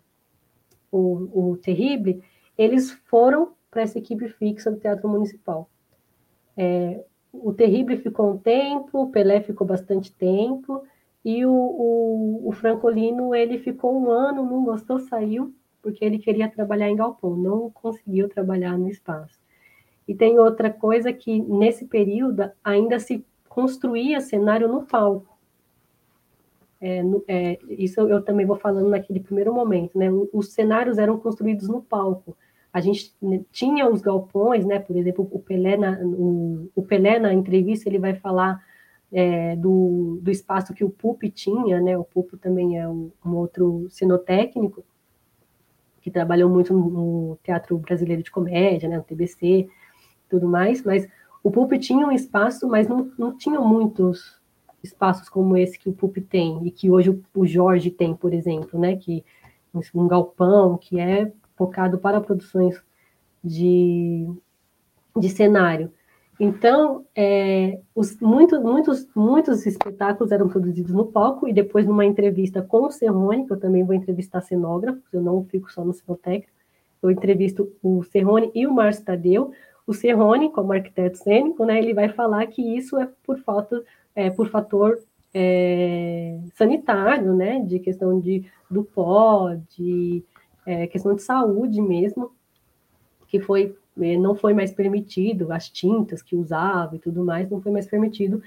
o, 0.91 1.51
o 1.53 1.57
Terrible, 1.59 2.23
eles 2.57 2.91
foram 2.91 3.53
para 3.71 3.83
essa 3.83 3.99
equipe 3.99 4.29
fixa 4.29 4.71
do 4.71 4.81
Teatro 4.81 5.09
Municipal. 5.09 5.71
É, 6.57 7.05
o 7.33 7.53
Terrible 7.53 7.97
ficou 7.99 8.33
um 8.33 8.39
tempo, 8.39 9.03
o 9.03 9.11
Pelé 9.11 9.41
ficou 9.41 9.65
bastante 9.65 10.13
tempo, 10.13 10.83
e 11.25 11.47
o, 11.47 11.53
o, 11.53 12.49
o, 12.49 12.53
Francolino, 12.53 13.35
ele 13.35 13.59
ficou 13.59 13.97
um 13.97 14.11
ano, 14.11 14.45
não 14.45 14.65
gostou, 14.65 14.99
saiu, 14.99 15.55
porque 15.81 16.05
ele 16.05 16.19
queria 16.19 16.49
trabalhar 16.51 16.89
em 16.89 16.97
galpão, 16.97 17.37
não 17.37 17.71
conseguiu 17.71 18.29
trabalhar 18.29 18.77
no 18.77 18.89
espaço. 18.89 19.39
E 20.07 20.15
tem 20.15 20.39
outra 20.39 20.71
coisa 20.71 21.13
que, 21.13 21.41
nesse 21.43 21.87
período, 21.87 22.51
ainda 22.65 22.99
se 22.99 23.25
construía 23.49 24.21
cenário 24.21 24.67
no 24.67 24.85
palco. 24.85 25.38
É, 26.81 27.03
é, 27.27 27.59
isso 27.69 28.01
eu 28.01 28.23
também 28.23 28.47
vou 28.47 28.57
falando 28.57 28.89
naquele 28.89 29.21
primeiro 29.21 29.53
momento, 29.53 29.99
né? 29.99 30.09
Os 30.33 30.53
cenários 30.53 30.99
eram 30.99 31.19
construídos 31.19 31.69
no 31.69 31.83
palco. 31.83 32.37
A 32.73 32.81
gente 32.81 33.15
né, 33.21 33.41
tinha 33.51 33.89
os 33.89 34.01
galpões, 34.01 34.65
né? 34.65 34.79
Por 34.79 34.97
exemplo, 34.97 35.29
o 35.31 35.39
Pelé 35.41 35.77
na, 35.77 35.99
o, 36.03 36.71
o 36.75 36.83
Pelé 36.83 37.19
na 37.19 37.33
entrevista 37.33 37.89
ele 37.89 37.99
vai 37.99 38.15
falar 38.15 38.63
é, 39.13 39.57
do, 39.57 40.21
do 40.23 40.31
espaço 40.31 40.75
que 40.75 40.85
o 40.85 40.91
PUP 40.91 41.31
tinha, 41.31 41.81
né? 41.81 41.99
O 41.99 42.05
PUP 42.05 42.37
também 42.37 42.79
é 42.79 42.89
um, 42.89 43.11
um 43.25 43.35
outro 43.35 43.87
cenotécnico 43.91 44.85
que 46.01 46.11
trabalhou 46.11 46.49
muito 46.49 46.73
no, 46.73 46.89
no 46.89 47.39
Teatro 47.43 47.77
Brasileiro 47.79 48.23
de 48.23 48.31
Comédia, 48.31 48.89
né? 48.89 48.99
No 48.99 49.05
TBC 49.05 49.69
tudo 50.29 50.47
mais, 50.47 50.83
mas 50.83 51.09
o 51.43 51.51
PUP 51.51 51.79
tinha 51.79 52.07
um 52.07 52.13
espaço, 52.13 52.69
mas 52.69 52.87
não, 52.87 53.11
não 53.19 53.37
tinha 53.37 53.59
muitos 53.61 54.38
espaços 54.83 55.29
como 55.29 55.57
esse 55.57 55.79
que 55.79 55.89
o 55.89 55.93
PUP 55.93 56.21
tem, 56.21 56.67
e 56.67 56.71
que 56.71 56.91
hoje 56.91 57.11
o, 57.35 57.47
Jorge 57.47 57.91
tem, 57.91 58.15
por 58.15 58.33
exemplo, 58.33 58.79
né, 58.79 58.97
que 58.97 59.25
um 59.95 60.09
galpão 60.09 60.77
que 60.77 60.99
é 60.99 61.31
focado 61.57 61.99
para 61.99 62.21
produções 62.21 62.81
de, 63.43 64.27
de 65.17 65.29
cenário. 65.29 65.93
Então, 66.41 67.05
é, 67.17 67.81
os, 67.95 68.19
muito, 68.21 68.61
muitos, 68.61 69.09
muitos 69.15 69.67
espetáculos 69.67 70.31
eram 70.31 70.49
produzidos 70.49 70.93
no 70.93 71.07
palco, 71.07 71.49
e 71.49 71.53
depois 71.53 71.85
numa 71.85 72.05
entrevista 72.05 72.63
com 72.63 72.87
o 72.87 72.91
Serrone, 72.91 73.45
que 73.45 73.53
eu 73.53 73.59
também 73.59 73.85
vou 73.85 73.95
entrevistar 73.95 74.41
cenógrafos, 74.41 75.03
eu 75.13 75.21
não 75.21 75.45
fico 75.45 75.71
só 75.71 75.85
no 75.85 75.93
cenotécnico, 75.93 76.53
eu 77.03 77.11
entrevisto 77.11 77.73
o 77.83 78.03
Serrone 78.05 78.51
e 78.55 78.67
o 78.67 78.73
Márcio 78.73 79.05
Tadeu, 79.05 79.51
o 79.87 79.93
Serrone, 79.93 80.53
como 80.53 80.73
arquiteto 80.73 81.19
cênico, 81.19 81.65
né, 81.65 81.79
ele 81.79 81.95
vai 81.95 82.09
falar 82.09 82.47
que 82.47 82.63
isso 82.77 82.97
é 82.99 83.09
por 83.25 83.39
falta, 83.39 83.83
é, 84.15 84.31
por 84.31 84.49
fator 84.49 84.99
é, 85.33 86.39
sanitário, 86.55 87.35
né, 87.35 87.61
de 87.61 87.79
questão 87.79 88.19
de, 88.19 88.45
do 88.71 88.83
pó, 88.83 89.55
de 89.77 90.25
é, 90.67 90.87
questão 90.87 91.15
de 91.15 91.23
saúde 91.23 91.81
mesmo, 91.81 92.33
que 93.27 93.41
foi 93.41 93.77
é, 94.01 94.17
não 94.17 94.35
foi 94.35 94.55
mais 94.55 94.71
permitido, 94.73 95.53
as 95.53 95.69
tintas 95.69 96.23
que 96.23 96.37
usava 96.37 96.97
e 96.97 96.99
tudo 96.99 97.25
mais, 97.25 97.51
não 97.51 97.61
foi 97.61 97.73
mais 97.73 97.87
permitido 97.87 98.43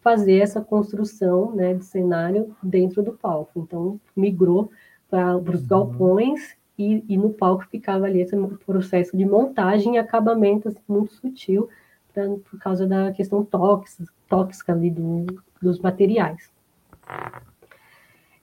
fazer 0.00 0.38
essa 0.38 0.60
construção 0.60 1.52
né, 1.52 1.74
de 1.74 1.84
cenário 1.84 2.54
dentro 2.62 3.02
do 3.02 3.12
palco. 3.12 3.50
Então, 3.56 4.00
migrou 4.14 4.70
para 5.10 5.36
os 5.36 5.62
uhum. 5.62 5.66
galpões 5.66 6.56
e, 6.78 7.04
e, 7.08 7.16
no 7.16 7.30
palco 7.30 7.66
ficava 7.66 8.04
ali 8.04 8.20
esse 8.20 8.36
processo 8.64 9.16
de 9.16 9.24
montagem 9.24 9.94
e 9.94 9.98
acabamento 9.98 10.68
assim, 10.68 10.78
muito 10.86 11.12
sutil, 11.14 11.68
pra, 12.12 12.28
por 12.28 12.58
causa 12.60 12.86
da 12.86 13.10
questão 13.12 13.44
tóxica, 13.44 14.12
tóxica 14.28 14.72
ali 14.72 14.90
do, 14.90 15.26
dos 15.60 15.78
materiais. 15.80 16.50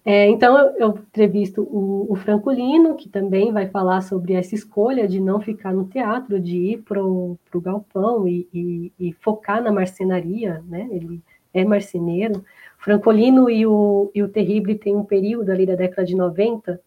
É, 0.05 0.27
então, 0.27 0.57
eu, 0.77 0.89
entrevisto 0.89 1.61
o, 1.61 2.11
o, 2.11 2.15
Francolino, 2.15 2.95
que 2.95 3.07
também 3.07 3.53
vai 3.53 3.69
falar 3.69 4.01
sobre 4.01 4.33
essa 4.33 4.53
escolha 4.53 5.07
de 5.07 5.21
não 5.21 5.39
ficar 5.39 5.73
no 5.73 5.85
teatro, 5.85 6.39
de 6.41 6.57
ir 6.57 6.81
para 6.81 7.01
o 7.01 7.37
galpão 7.55 8.27
e, 8.27 8.47
e, 8.53 8.91
e, 8.99 9.13
focar 9.13 9.63
na 9.63 9.71
marcenaria, 9.71 10.61
né? 10.67 10.89
Ele 10.91 11.21
é 11.53 11.63
marceneiro. 11.63 12.43
Francolino 12.77 13.49
e 13.49 13.65
o, 13.65 14.11
e 14.13 14.21
o 14.21 14.27
Terrible 14.27 14.75
tem 14.77 14.93
um 14.93 15.05
período 15.05 15.49
ali 15.49 15.65
da 15.65 15.75
década 15.75 16.05
de 16.05 16.15
90, 16.15 16.81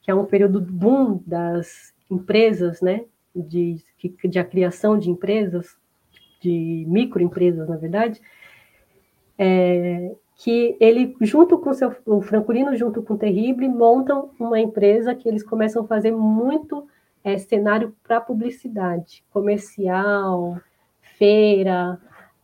que 0.00 0.10
é 0.10 0.14
um 0.14 0.24
período 0.24 0.60
boom 0.60 1.20
das 1.26 1.92
empresas, 2.08 2.80
né? 2.80 3.04
De, 3.34 3.82
de, 3.98 4.28
de 4.28 4.38
a 4.38 4.44
criação 4.44 4.96
de 4.96 5.10
empresas, 5.10 5.76
de 6.42 6.84
microempresas, 6.88 7.68
na 7.68 7.76
verdade, 7.76 8.20
é, 9.38 10.14
que 10.36 10.76
ele, 10.80 11.16
junto 11.20 11.56
com 11.58 11.72
seu, 11.72 11.94
o 12.04 12.20
Francolino, 12.20 12.76
junto 12.76 13.02
com 13.02 13.14
o 13.14 13.18
Terrible, 13.18 13.68
montam 13.68 14.30
uma 14.38 14.60
empresa 14.60 15.14
que 15.14 15.28
eles 15.28 15.42
começam 15.42 15.84
a 15.84 15.86
fazer 15.86 16.10
muito 16.10 16.88
é, 17.22 17.38
cenário 17.38 17.94
para 18.02 18.20
publicidade, 18.20 19.24
comercial, 19.32 20.58
feira, 21.00 22.00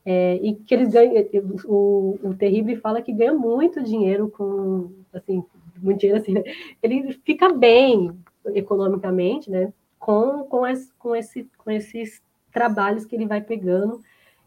é, 0.07 0.37
e 0.37 0.55
que 0.55 0.75
eles 0.75 0.91
ganham, 0.91 1.25
o, 1.65 2.19
o 2.23 2.35
Terrible 2.35 2.77
fala 2.77 3.03
que 3.03 3.13
ganha 3.13 3.35
muito 3.35 3.83
dinheiro 3.83 4.29
com, 4.31 4.93
assim, 5.13 5.43
muito 5.83 5.99
dinheiro 6.01 6.21
assim, 6.21 6.35
ele 6.83 7.13
fica 7.25 7.53
bem 7.53 8.13
economicamente, 8.55 9.51
né, 9.51 9.73
com, 9.99 10.45
com, 10.45 10.67
esse, 10.67 10.93
com, 10.99 11.17
esse, 11.17 11.49
com 11.59 11.71
esses 11.71 12.23
trabalhos 12.53 13.05
que 13.05 13.15
ele 13.15 13.27
vai 13.27 13.41
pegando 13.41 14.01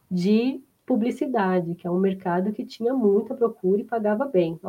de 0.10 0.62
publicidade, 0.86 1.76
que 1.76 1.88
é 1.88 1.92
um 1.92 2.00
mercado 2.00 2.52
que 2.52 2.66
tinha 2.66 2.94
muita 2.94 3.34
procura 3.34 3.82
e 3.82 3.86
pagava 3.86 4.26
bem, 4.26 4.60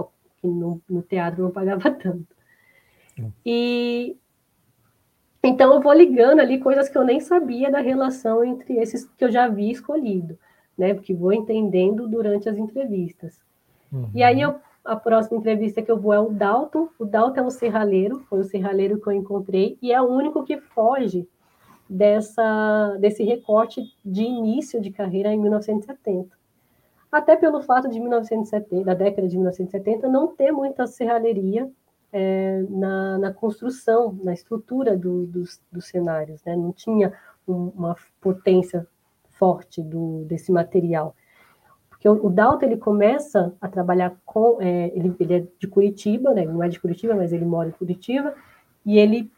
que 0.41 0.47
no, 0.47 0.81
no 0.89 1.03
teatro 1.03 1.43
não 1.43 1.51
pagava 1.51 1.91
tanto. 1.91 2.27
E 3.45 4.17
então 5.43 5.75
eu 5.75 5.81
vou 5.81 5.93
ligando 5.93 6.41
ali 6.41 6.59
coisas 6.59 6.89
que 6.89 6.97
eu 6.97 7.05
nem 7.05 7.19
sabia 7.19 7.71
da 7.71 7.81
relação 7.81 8.45
entre 8.45 8.79
esses 8.79 9.05
que 9.19 9.25
eu 9.25 9.33
já 9.33 9.49
vi 9.49 9.71
escolhido, 9.71 10.39
né? 10.79 10.95
Porque 10.95 11.13
vou 11.13 11.33
entendendo 11.33 12.07
durante 12.07 12.49
as 12.49 12.57
entrevistas. 12.57 13.41
Uhum. 13.93 14.09
E 14.15 14.23
aí 14.23 14.41
eu, 14.41 14.55
a 14.85 14.95
próxima 14.95 15.39
entrevista 15.39 15.83
que 15.83 15.91
eu 15.91 15.99
vou 15.99 16.13
é 16.13 16.21
o 16.21 16.31
Dalton. 16.31 16.89
O 16.99 17.05
Dalton 17.05 17.41
é 17.41 17.43
um 17.43 17.51
serralheiro, 17.51 18.21
foi 18.29 18.41
o 18.41 18.45
serralheiro 18.45 19.01
que 19.01 19.09
eu 19.09 19.13
encontrei 19.13 19.77
e 19.83 19.93
é 19.93 20.01
o 20.01 20.07
único 20.07 20.45
que 20.45 20.59
foge 20.59 21.29
dessa, 21.93 22.97
desse 22.99 23.23
recorte 23.23 23.83
de 24.03 24.23
início 24.23 24.81
de 24.81 24.91
carreira 24.91 25.33
em 25.33 25.39
1970. 25.39 26.35
Até 27.11 27.37
pelo 27.37 27.61
fato 27.61 27.89
de 27.91 28.01
1970, 28.01 28.85
da 28.85 28.95
década 28.95 29.29
de 29.29 29.37
1970, 29.37 30.09
não 30.09 30.29
ter 30.29 30.51
muita 30.51 30.87
serralheria 30.87 31.71
é, 32.11 32.65
na, 32.71 33.19
na, 33.19 33.33
construção, 33.33 34.19
na 34.23 34.33
estrutura 34.33 34.97
do, 34.97 35.27
dos, 35.27 35.61
dos, 35.71 35.87
cenários, 35.87 36.43
né? 36.45 36.57
não 36.57 36.73
tinha 36.73 37.13
um, 37.47 37.71
uma 37.77 37.95
potência 38.21 38.87
forte 39.29 39.83
do, 39.83 40.25
desse 40.25 40.51
material. 40.51 41.15
Porque 41.91 42.09
o, 42.09 42.27
o 42.27 42.31
Dalton 42.31 42.65
ele 42.65 42.79
começa 42.79 43.55
a 43.61 43.69
trabalhar 43.69 44.17
com. 44.25 44.57
É, 44.61 44.91
ele, 44.97 45.15
ele, 45.21 45.35
é 45.35 45.47
de 45.59 45.69
Curitiba, 45.69 46.33
né? 46.33 46.47
não 46.47 46.63
é 46.63 46.69
de 46.69 46.81
Curitiba, 46.81 47.15
mas 47.15 47.33
ele 47.35 47.45
mora 47.45 47.69
em 47.69 47.73
Curitiba, 47.73 48.35
e 48.87 48.99
ele 48.99 49.31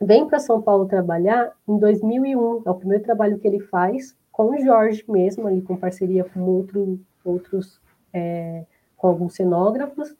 vem 0.00 0.26
para 0.26 0.38
São 0.38 0.62
Paulo 0.62 0.86
trabalhar 0.86 1.52
em 1.68 1.78
2001. 1.78 2.62
É 2.64 2.70
o 2.70 2.74
primeiro 2.74 3.04
trabalho 3.04 3.38
que 3.38 3.46
ele 3.46 3.60
faz 3.60 4.16
com 4.32 4.50
o 4.50 4.58
Jorge 4.58 5.04
mesmo, 5.08 5.46
ali 5.46 5.60
com 5.60 5.76
parceria 5.76 6.24
com 6.24 6.40
outro, 6.40 6.98
outros, 7.24 7.80
é, 8.12 8.64
com 8.96 9.08
alguns 9.08 9.34
cenógrafos. 9.34 10.14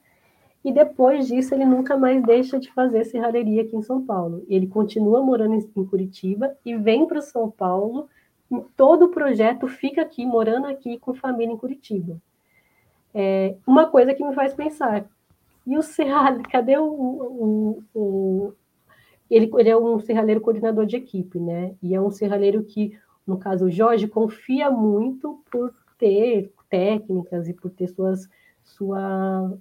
E 0.63 0.71
depois 0.71 1.27
disso, 1.27 1.55
ele 1.55 1.65
nunca 1.65 1.97
mais 1.97 2.23
deixa 2.23 2.59
de 2.59 2.71
fazer 2.73 3.05
serralheria 3.05 3.63
aqui 3.63 3.75
em 3.75 3.83
São 3.83 4.05
Paulo. 4.05 4.45
Ele 4.47 4.67
continua 4.67 5.23
morando 5.23 5.55
em 5.55 5.85
Curitiba 5.87 6.55
e 6.67 6.77
vem 6.77 7.07
para 7.07 7.23
São 7.23 7.51
Paulo. 7.51 8.09
Todo 8.77 9.07
o 9.07 9.09
projeto 9.09 9.67
fica 9.67 10.03
aqui, 10.03 10.27
morando 10.27 10.67
aqui 10.67 10.99
com 10.99 11.15
família 11.15 11.55
em 11.55 11.57
Curitiba. 11.57 12.21
É, 13.15 13.57
uma 13.67 13.87
coisa 13.87 14.15
que 14.15 14.23
me 14.23 14.35
faz 14.35 14.53
pensar, 14.53 15.07
e 15.67 15.77
o 15.77 15.83
serralho, 15.83 16.43
cadê 16.51 16.77
o, 16.77 16.85
o, 16.85 17.83
o, 17.95 18.53
ele, 19.31 19.51
ele 19.57 19.69
é 19.69 19.77
um 19.77 19.99
serralheiro 20.01 20.41
coordenador 20.41 20.85
de 20.85 20.97
equipe, 20.97 21.39
né? 21.39 21.75
E 21.83 21.95
é 21.95 22.01
um 22.01 22.11
serralheiro 22.11 22.65
que, 22.65 22.99
no 23.27 23.39
caso, 23.39 23.67
o 23.67 23.71
Jorge 23.71 24.09
confia 24.09 24.71
muito 24.71 25.43
por 25.51 25.73
ter 25.97 26.53
técnicas 26.69 27.49
e 27.49 27.55
por 27.55 27.71
ter 27.71 27.89
suas, 27.89 28.29
sua 28.63 29.57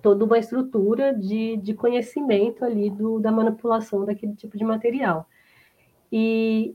toda 0.00 0.24
uma 0.24 0.38
estrutura 0.38 1.12
de, 1.12 1.56
de 1.58 1.74
conhecimento 1.74 2.64
ali 2.64 2.88
do, 2.90 3.18
da 3.18 3.30
manipulação 3.30 4.04
daquele 4.04 4.34
tipo 4.34 4.56
de 4.56 4.64
material. 4.64 5.26
E, 6.10 6.74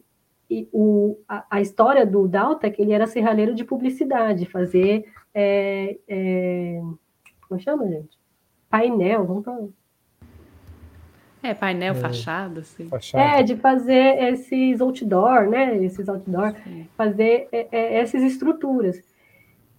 e 0.50 0.68
o, 0.72 1.18
a, 1.28 1.46
a, 1.50 1.62
história 1.62 2.06
do 2.06 2.28
Dalta 2.28 2.68
é 2.68 2.70
que 2.70 2.82
ele 2.82 2.94
era 2.94 3.08
serralheiro 3.08 3.56
de 3.56 3.64
publicidade, 3.64 4.46
fazer 4.46 5.06
é, 5.34 5.98
é, 6.08 6.82
como 7.48 7.60
chama, 7.60 7.88
gente? 7.88 8.18
Painel, 8.70 9.26
vamos 9.26 9.44
falar 9.44 9.68
é, 11.50 11.54
painel, 11.54 11.94
é, 11.94 11.96
fachada, 11.96 12.62
assim. 12.62 12.88
Fachada. 12.88 13.40
É, 13.40 13.44
de 13.44 13.56
fazer 13.56 14.24
esses 14.24 14.82
outdoor, 14.82 15.50
né? 15.50 15.78
Esses 15.84 16.08
outdoor, 16.10 16.54
Sim. 16.64 16.88
fazer 16.98 17.48
é, 17.52 17.68
é, 17.72 18.00
essas 18.00 18.24
estruturas. 18.24 19.02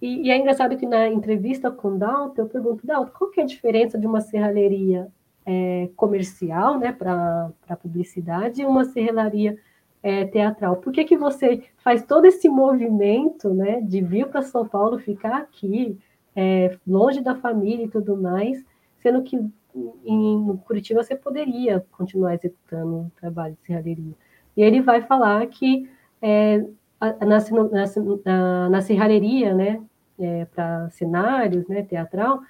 E, 0.01 0.27
e, 0.27 0.31
é 0.31 0.37
engraçado 0.37 0.77
que 0.77 0.87
na 0.87 1.09
entrevista 1.09 1.71
com 1.71 1.89
o 1.89 1.99
Dalton, 1.99 2.43
eu 2.43 2.47
pergunto, 2.47 2.87
Dalton, 2.87 3.13
qual 3.17 3.31
que 3.31 3.41
é 3.41 3.43
a 3.43 3.47
diferença 3.47 3.99
de 3.99 4.07
uma 4.07 4.21
serralheria 4.21 5.09
é, 5.45 5.89
comercial, 5.97 6.79
né, 6.79 6.93
para 6.93 7.51
publicidade, 7.81 8.63
e 8.63 8.65
uma 8.65 8.85
serralheria 8.85 9.59
é, 10.03 10.25
teatral? 10.27 10.77
Por 10.77 10.93
que, 10.93 11.05
que 11.05 11.17
você 11.17 11.63
faz 11.79 12.05
todo 12.05 12.27
esse 12.27 12.49
movimento, 12.49 13.55
né, 13.55 13.81
de 13.81 14.01
vir 14.03 14.27
para 14.27 14.43
São 14.43 14.67
Paulo, 14.67 14.99
ficar 14.99 15.39
aqui, 15.39 15.99
é, 16.35 16.77
longe 16.87 17.23
da 17.23 17.35
família 17.35 17.87
e 17.87 17.89
tudo 17.89 18.17
mais, 18.17 18.63
sendo 19.01 19.23
que 19.23 19.39
em 20.05 20.57
Curitiba 20.67 21.03
você 21.03 21.15
poderia 21.15 21.85
continuar 21.93 22.35
executando 22.35 22.97
um 22.97 23.11
trabalho 23.21 23.55
de 23.55 23.67
serralheria. 23.67 24.15
E 24.57 24.63
ele 24.63 24.81
vai 24.81 25.03
falar 25.03 25.47
que 25.47 25.89
é, 26.23 26.65
na, 27.01 27.39
na, 28.25 28.69
na 28.71 28.81
serralheria, 28.81 29.55
né, 29.55 29.83
é, 30.19 30.45
para 30.47 30.89
cenários, 30.91 31.67
né, 31.69 31.83
teatral, 31.83 32.41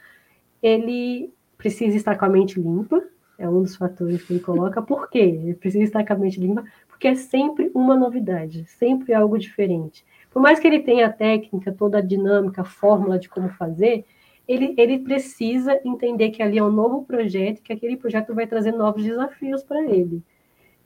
ele 0.62 1.32
precisa 1.58 1.96
estar 1.96 2.16
com 2.16 2.24
a 2.24 2.28
mente 2.28 2.60
limpa, 2.60 3.02
é 3.38 3.48
um 3.48 3.62
dos 3.62 3.76
fatores 3.76 4.22
que 4.22 4.34
ele 4.34 4.40
coloca. 4.40 4.80
Por 4.80 5.10
quê? 5.10 5.18
Ele 5.18 5.54
precisa 5.54 5.84
estar 5.84 6.06
com 6.06 6.12
a 6.12 6.16
mente 6.16 6.40
limpa, 6.40 6.64
porque 6.88 7.08
é 7.08 7.14
sempre 7.14 7.70
uma 7.74 7.96
novidade, 7.96 8.64
sempre 8.66 9.12
algo 9.12 9.38
diferente. 9.38 10.04
Por 10.30 10.40
mais 10.40 10.58
que 10.58 10.66
ele 10.66 10.80
tenha 10.80 11.06
a 11.06 11.12
técnica, 11.12 11.72
toda 11.72 11.98
a 11.98 12.02
dinâmica, 12.02 12.62
a 12.62 12.64
fórmula 12.64 13.18
de 13.18 13.28
como 13.28 13.48
fazer, 13.50 14.04
ele, 14.48 14.74
ele 14.76 14.98
precisa 15.00 15.80
entender 15.84 16.30
que 16.30 16.42
ali 16.42 16.58
é 16.58 16.62
um 16.62 16.70
novo 16.70 17.04
projeto, 17.04 17.62
que 17.62 17.72
aquele 17.72 17.96
projeto 17.96 18.34
vai 18.34 18.46
trazer 18.46 18.72
novos 18.72 19.02
desafios 19.02 19.62
para 19.62 19.84
ele. 19.84 20.22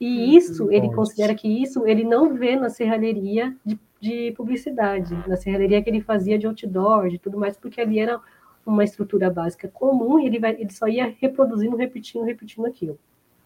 E 0.01 0.35
isso, 0.35 0.71
ele 0.73 0.91
considera 0.95 1.35
que 1.35 1.47
isso 1.47 1.87
ele 1.87 2.05
não 2.05 2.35
vê 2.35 2.57
na 2.57 2.71
serralheria 2.71 3.55
de, 3.65 3.79
de, 4.01 4.33
publicidade, 4.33 5.15
na 5.29 5.37
serralheria 5.37 5.83
que 5.83 5.91
ele 5.91 6.01
fazia 6.01 6.39
de 6.39 6.47
outdoor, 6.47 7.11
de 7.11 7.19
tudo 7.19 7.39
mais, 7.39 7.55
porque 7.59 7.83
ali 7.83 7.99
era 7.99 8.19
uma 8.65 8.83
estrutura 8.83 9.29
básica 9.29 9.69
comum 9.69 10.19
e 10.19 10.27
ele, 10.27 10.39
vai, 10.39 10.53
ele 10.53 10.73
só 10.73 10.89
ia 10.89 11.15
reproduzindo, 11.21 11.77
repetindo, 11.77 12.25
repetindo 12.25 12.65
aquilo. 12.65 12.99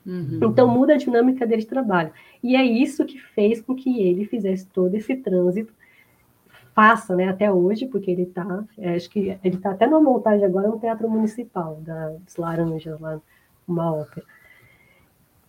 Uhum. 0.07 0.39
Então 0.43 0.69
muda 0.69 0.95
a 0.95 0.99
dinâmica 0.99 1.45
dele 1.45 1.62
de 1.62 1.66
trabalho. 1.66 2.12
E 2.41 2.55
é 2.55 2.62
isso 2.62 3.05
que 3.05 3.19
fez 3.19 3.61
com 3.61 3.74
que 3.74 4.03
ele 4.03 4.24
fizesse 4.24 4.66
todo 4.69 4.95
esse 4.95 5.16
trânsito 5.16 5.73
passa, 6.74 7.14
né, 7.14 7.28
até 7.28 7.52
hoje, 7.52 7.86
porque 7.86 8.10
ele 8.10 8.22
está, 8.22 8.64
é, 8.76 8.96
acho 8.96 9.09
que 9.09 9.38
ele 9.42 9.56
está 9.56 9.70
até 9.70 9.86
na 9.86 10.01
montagem 10.01 10.44
agora 10.44 10.68
no 10.68 10.78
Teatro 10.78 11.09
Municipal, 11.09 11.78
das 11.80 12.36
Laranjas, 12.36 12.98
lá, 13.01 13.20
uma 13.66 13.94
ópera. 13.94 14.26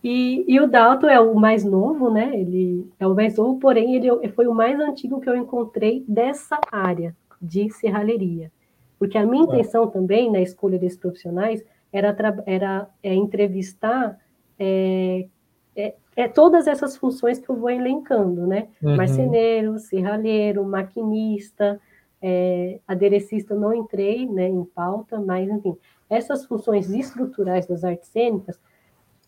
E, 0.04 0.44
e, 0.46 0.60
o 0.60 0.68
Dalton 0.68 1.08
é 1.08 1.18
o 1.18 1.34
mais 1.34 1.64
novo, 1.64 2.10
né, 2.10 2.38
ele 2.38 2.88
é 3.00 3.06
o 3.06 3.14
mais 3.14 3.36
novo, 3.36 3.58
porém 3.58 3.96
ele 3.96 4.28
foi 4.28 4.46
o 4.46 4.54
mais 4.54 4.78
antigo 4.78 5.20
que 5.20 5.28
eu 5.28 5.36
encontrei 5.36 6.04
dessa 6.06 6.60
área 6.70 7.16
de 7.42 7.68
serralheria. 7.70 8.52
Porque 8.98 9.18
a 9.18 9.26
minha 9.26 9.44
intenção 9.44 9.88
também 9.88 10.30
na 10.30 10.40
escolha 10.40 10.78
desses 10.78 10.98
profissionais 10.98 11.62
era, 11.92 12.16
era 12.46 12.88
é, 13.02 13.14
entrevistar 13.14 14.18
é, 14.58 15.26
é, 15.74 15.94
é, 16.16 16.26
todas 16.26 16.66
essas 16.66 16.96
funções 16.96 17.38
que 17.38 17.48
eu 17.48 17.56
vou 17.56 17.68
elencando, 17.68 18.46
né? 18.46 18.68
Uhum. 18.82 18.96
Marceneiro, 18.96 19.78
serralheiro, 19.78 20.64
maquinista, 20.64 21.78
é, 22.22 22.80
aderecista 22.88 23.54
não 23.54 23.74
entrei 23.74 24.26
né, 24.26 24.48
em 24.48 24.64
pauta, 24.64 25.20
mas 25.20 25.48
enfim, 25.48 25.76
essas 26.08 26.46
funções 26.46 26.90
estruturais 26.90 27.66
das 27.66 27.84
artes 27.84 28.08
cênicas 28.08 28.58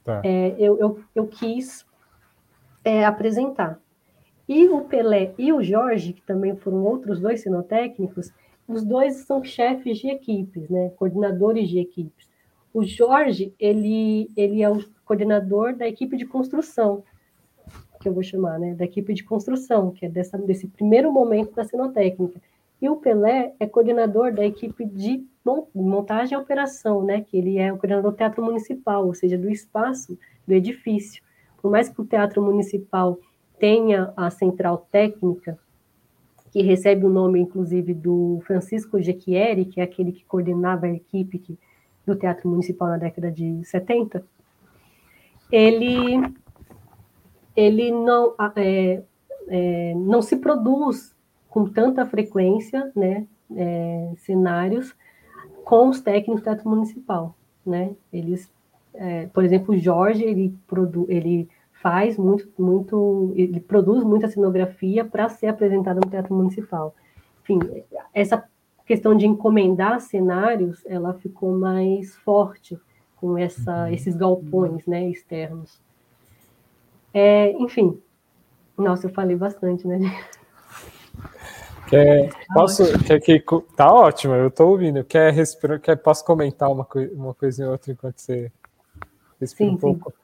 tá. 0.02 0.22
é, 0.24 0.56
eu, 0.58 0.78
eu, 0.78 1.00
eu, 1.14 1.26
quis 1.26 1.84
é, 2.82 3.04
apresentar. 3.04 3.78
E 4.48 4.66
o 4.66 4.80
Pelé 4.80 5.34
e 5.36 5.52
o 5.52 5.62
Jorge, 5.62 6.14
que 6.14 6.22
também 6.22 6.56
foram 6.56 6.82
outros 6.82 7.20
dois 7.20 7.42
sinotécnicos, 7.42 8.32
os 8.66 8.82
dois 8.82 9.26
são 9.26 9.44
chefes 9.44 9.98
de 9.98 10.08
equipes, 10.08 10.68
né, 10.70 10.90
coordenadores 10.96 11.68
de 11.68 11.78
equipes. 11.78 12.28
O 12.72 12.82
Jorge, 12.82 13.54
ele, 13.58 14.30
ele 14.36 14.62
é 14.62 14.70
o 14.70 14.82
coordenador 15.08 15.74
da 15.74 15.88
equipe 15.88 16.18
de 16.18 16.26
construção, 16.26 17.02
que 17.98 18.06
eu 18.06 18.12
vou 18.12 18.22
chamar, 18.22 18.58
né, 18.58 18.74
da 18.74 18.84
equipe 18.84 19.14
de 19.14 19.24
construção, 19.24 19.90
que 19.90 20.04
é 20.04 20.08
dessa, 20.08 20.36
desse 20.36 20.68
primeiro 20.68 21.10
momento 21.10 21.54
da 21.54 21.64
sinotécnica. 21.64 22.38
E 22.80 22.88
o 22.88 22.96
Pelé 22.96 23.54
é 23.58 23.66
coordenador 23.66 24.32
da 24.32 24.44
equipe 24.44 24.84
de 24.84 25.26
montagem 25.74 26.38
e 26.38 26.40
operação, 26.40 27.02
né, 27.02 27.22
que 27.22 27.38
ele 27.38 27.56
é 27.56 27.72
o 27.72 27.78
coordenador 27.78 28.12
do 28.12 28.16
Teatro 28.16 28.44
Municipal, 28.44 29.06
ou 29.06 29.14
seja, 29.14 29.38
do 29.38 29.50
espaço 29.50 30.16
do 30.46 30.52
edifício. 30.52 31.22
Por 31.60 31.70
mais 31.70 31.88
que 31.88 32.00
o 32.00 32.04
Teatro 32.04 32.42
Municipal 32.42 33.18
tenha 33.58 34.12
a 34.14 34.30
central 34.30 34.86
técnica, 34.92 35.58
que 36.52 36.62
recebe 36.62 37.04
o 37.04 37.08
nome, 37.08 37.40
inclusive, 37.40 37.94
do 37.94 38.40
Francisco 38.46 39.00
Jequieri, 39.00 39.64
que 39.64 39.80
é 39.80 39.84
aquele 39.84 40.12
que 40.12 40.24
coordenava 40.24 40.86
a 40.86 40.92
equipe 40.92 41.38
que, 41.38 41.58
do 42.06 42.14
Teatro 42.14 42.48
Municipal 42.48 42.88
na 42.88 42.98
década 42.98 43.30
de 43.30 43.64
70, 43.64 44.24
ele, 45.50 46.34
ele 47.56 47.90
não, 47.90 48.34
é, 48.56 49.02
é, 49.48 49.94
não 49.94 50.22
se 50.22 50.36
produz 50.36 51.14
com 51.48 51.66
tanta 51.66 52.04
frequência, 52.06 52.90
né, 52.94 53.26
é, 53.56 54.12
cenários 54.18 54.94
com 55.64 55.88
os 55.88 56.00
técnicos 56.00 56.40
do 56.40 56.44
Teatro 56.44 56.68
Municipal, 56.68 57.34
né, 57.64 57.94
eles, 58.12 58.50
é, 58.94 59.26
por 59.26 59.44
exemplo, 59.44 59.74
o 59.74 59.78
Jorge, 59.78 60.22
ele, 60.24 60.54
produ, 60.66 61.06
ele 61.08 61.48
faz 61.72 62.16
muito, 62.16 62.48
muito, 62.58 63.32
ele 63.36 63.60
produz 63.60 64.02
muita 64.02 64.28
cenografia 64.28 65.04
para 65.04 65.28
ser 65.28 65.46
apresentada 65.46 66.00
no 66.00 66.10
Teatro 66.10 66.34
Municipal. 66.34 66.94
Enfim, 67.42 67.60
essa 68.12 68.44
questão 68.84 69.14
de 69.14 69.26
encomendar 69.26 70.00
cenários, 70.00 70.84
ela 70.86 71.14
ficou 71.14 71.56
mais 71.56 72.16
forte 72.16 72.78
com 73.20 73.36
essa, 73.36 73.84
uhum. 73.84 73.88
esses 73.88 74.16
galpões, 74.16 74.86
né, 74.86 75.08
externos. 75.08 75.80
É, 77.12 77.52
enfim, 77.52 78.00
nossa, 78.76 79.06
eu 79.06 79.12
falei 79.12 79.36
bastante, 79.36 79.86
né? 79.86 79.98
Quer, 81.88 82.28
tá 82.28 82.54
posso, 82.54 82.82
ótimo. 82.82 83.04
quer 83.04 83.20
que, 83.20 83.44
tá 83.74 83.92
ótimo, 83.92 84.34
eu 84.34 84.48
estou 84.48 84.70
ouvindo. 84.70 85.02
Quer 85.04 85.34
quer, 85.82 85.96
posso 85.96 86.24
comentar 86.24 86.70
uma, 86.70 86.86
uma 87.12 87.34
coisa 87.34 87.64
em 87.64 87.66
outra 87.66 87.92
enquanto 87.92 88.18
você 88.18 88.52
respira 89.40 89.70
sim, 89.70 89.74
um 89.74 89.78
pouco? 89.78 90.10
Sim. 90.10 90.16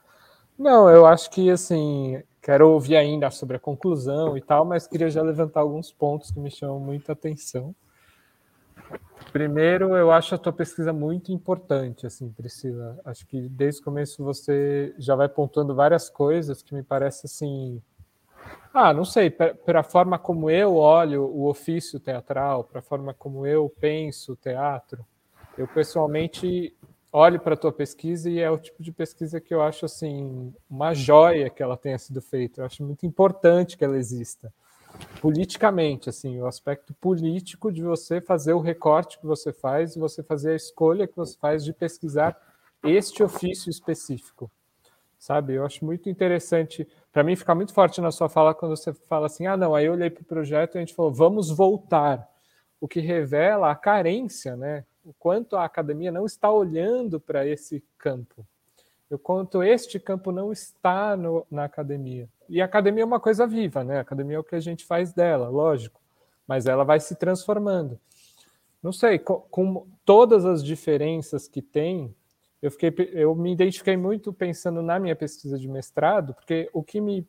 Não, 0.59 0.89
eu 0.91 1.07
acho 1.07 1.31
que 1.31 1.51
assim, 1.51 2.23
quero 2.41 2.69
ouvir 2.69 2.97
ainda 2.97 3.31
sobre 3.31 3.57
a 3.57 3.61
conclusão 3.61 4.37
e 4.37 4.43
tal, 4.43 4.65
mas 4.65 4.87
queria 4.87 5.11
já 5.11 5.23
levantar 5.23 5.61
alguns 5.61 5.91
pontos 5.91 6.31
que 6.31 6.39
me 6.39 6.51
chamam 6.51 6.79
muita 6.79 7.13
atenção. 7.13 7.75
Primeiro, 9.35 9.97
eu 9.97 10.13
acho 10.13 10.37
a 10.37 10.39
tua 10.39 10.53
pesquisa 10.53 10.93
muito 10.93 11.33
importante, 11.33 12.07
assim, 12.07 12.31
Priscila. 12.31 12.97
Acho 13.05 13.27
que 13.27 13.49
desde 13.49 13.81
o 13.81 13.85
começo 13.85 14.23
você 14.23 14.95
já 14.97 15.17
vai 15.17 15.29
pontuando 15.29 15.75
várias 15.75 16.09
coisas 16.09 16.63
que 16.63 16.73
me 16.73 16.85
parece 16.85 17.27
assim. 17.27 17.83
Ah, 18.73 18.95
não 18.95 19.05
sei, 19.05 19.31
para 19.31 19.81
a 19.81 19.83
forma 19.83 20.21
como 20.21 20.49
eu 20.49 20.77
olho 20.77 21.25
o 21.25 21.49
ofício 21.49 21.99
teatral, 21.99 22.63
para 22.63 22.79
a 22.79 22.83
forma 22.83 23.13
como 23.13 23.45
eu 23.45 23.69
penso 23.81 24.35
o 24.35 24.37
teatro, 24.37 25.05
eu 25.59 25.67
pessoalmente 25.67 26.73
olho 27.13 27.41
para 27.41 27.55
a 27.55 27.59
tua 27.59 27.73
pesquisa 27.73 28.31
e 28.31 28.39
é 28.39 28.49
o 28.49 28.57
tipo 28.57 28.85
de 28.85 28.93
pesquisa 28.93 29.41
que 29.41 29.53
eu 29.53 29.61
acho 29.61 29.85
assim 29.85 30.55
uma 30.71 30.95
joia 30.95 31.51
que 31.51 31.61
ela 31.61 31.77
tenha 31.77 31.99
sido 31.99 32.23
feita. 32.23 32.61
Eu 32.61 32.67
acho 32.67 32.85
muito 32.85 33.05
importante 33.05 33.77
que 33.77 33.85
ela 33.85 33.99
exista 33.99 34.53
politicamente, 35.21 36.09
assim, 36.09 36.41
o 36.41 36.47
aspecto 36.47 36.93
político 36.95 37.73
de 37.73 37.83
você 37.83 38.21
fazer 38.21 38.53
o 38.53 38.61
recorte 38.61 39.19
que 39.19 39.27
você 39.27 39.53
faz, 39.53 39.97
você 39.97 40.23
fazer 40.23 40.53
a 40.53 40.57
escolha 40.57 41.07
que 41.07 41.17
você 41.17 41.37
faz 41.39 41.65
de 41.65 41.73
pesquisar 41.73 42.37
este 42.83 43.23
ofício 43.23 43.71
específico. 43.71 44.51
Sabe? 45.19 45.55
Eu 45.55 45.65
acho 45.65 45.85
muito 45.85 46.09
interessante, 46.09 46.87
para 47.11 47.23
mim 47.23 47.35
fica 47.35 47.55
muito 47.55 47.73
forte 47.73 48.01
na 48.01 48.11
sua 48.11 48.29
fala 48.29 48.55
quando 48.55 48.77
você 48.77 48.93
fala 48.93 49.27
assim: 49.27 49.47
"Ah, 49.47 49.57
não, 49.57 49.75
aí 49.75 49.87
eu 49.87 49.93
olhei 49.93 50.11
para 50.11 50.23
o 50.23 50.27
projeto 50.27 50.75
e 50.75 50.79
a 50.79 50.81
gente 50.81 50.95
falou: 50.95 51.13
"Vamos 51.13 51.51
voltar". 51.51 52.29
O 52.81 52.87
que 52.87 53.01
revela 53.01 53.71
a 53.71 53.75
carência, 53.75 54.55
né? 54.57 54.85
o 55.05 55.13
quanto 55.13 55.57
a 55.57 55.65
academia 55.65 56.11
não 56.11 56.25
está 56.25 56.51
olhando 56.51 57.21
para 57.21 57.47
esse 57.47 57.85
campo, 57.99 58.47
o 59.11 59.19
quanto 59.19 59.63
este 59.63 60.01
campo 60.01 60.33
não 60.33 60.53
está 60.53 61.17
no, 61.17 61.47
na 61.51 61.65
academia. 61.65 62.29
E 62.49 62.61
a 62.61 62.65
academia 62.65 63.03
é 63.03 63.07
uma 63.07 63.21
coisa 63.21 63.47
viva, 63.47 63.85
né? 63.85 63.99
A 63.99 64.01
academia 64.01 64.37
é 64.37 64.41
o 64.41 64.45
que 64.45 64.55
a 64.55 64.61
gente 64.61 64.85
faz 64.85 65.13
dela, 65.13 65.49
lógico, 65.49 66.01
mas 66.47 66.67
ela 66.67 66.85
vai 66.85 67.01
se 67.01 67.15
transformando. 67.15 67.99
Não 68.83 68.93
sei, 68.93 69.19
com, 69.19 69.41
com 69.51 69.87
todas 70.05 70.45
as 70.45 70.63
diferenças 70.63 71.49
que 71.49 71.63
tem, 71.63 72.15
eu, 72.61 72.71
fiquei, 72.71 72.93
eu 73.13 73.35
me 73.35 73.53
identifiquei 73.53 73.97
muito 73.97 74.33
pensando 74.33 74.83
na 74.83 74.99
minha 74.99 75.17
pesquisa 75.17 75.59
de 75.59 75.69
mestrado, 75.69 76.35
porque 76.35 76.69
o 76.73 76.83
que 76.83 77.01
me 77.01 77.27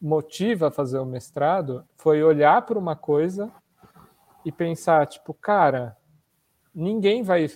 motiva 0.00 0.68
a 0.68 0.72
fazer 0.72 0.98
o 0.98 1.06
mestrado 1.06 1.84
foi 1.96 2.22
olhar 2.22 2.62
para 2.62 2.78
uma 2.78 2.96
coisa 2.96 3.52
e 4.44 4.50
pensar, 4.50 5.06
tipo, 5.06 5.32
cara, 5.32 5.96
ninguém 6.74 7.22
vai 7.22 7.48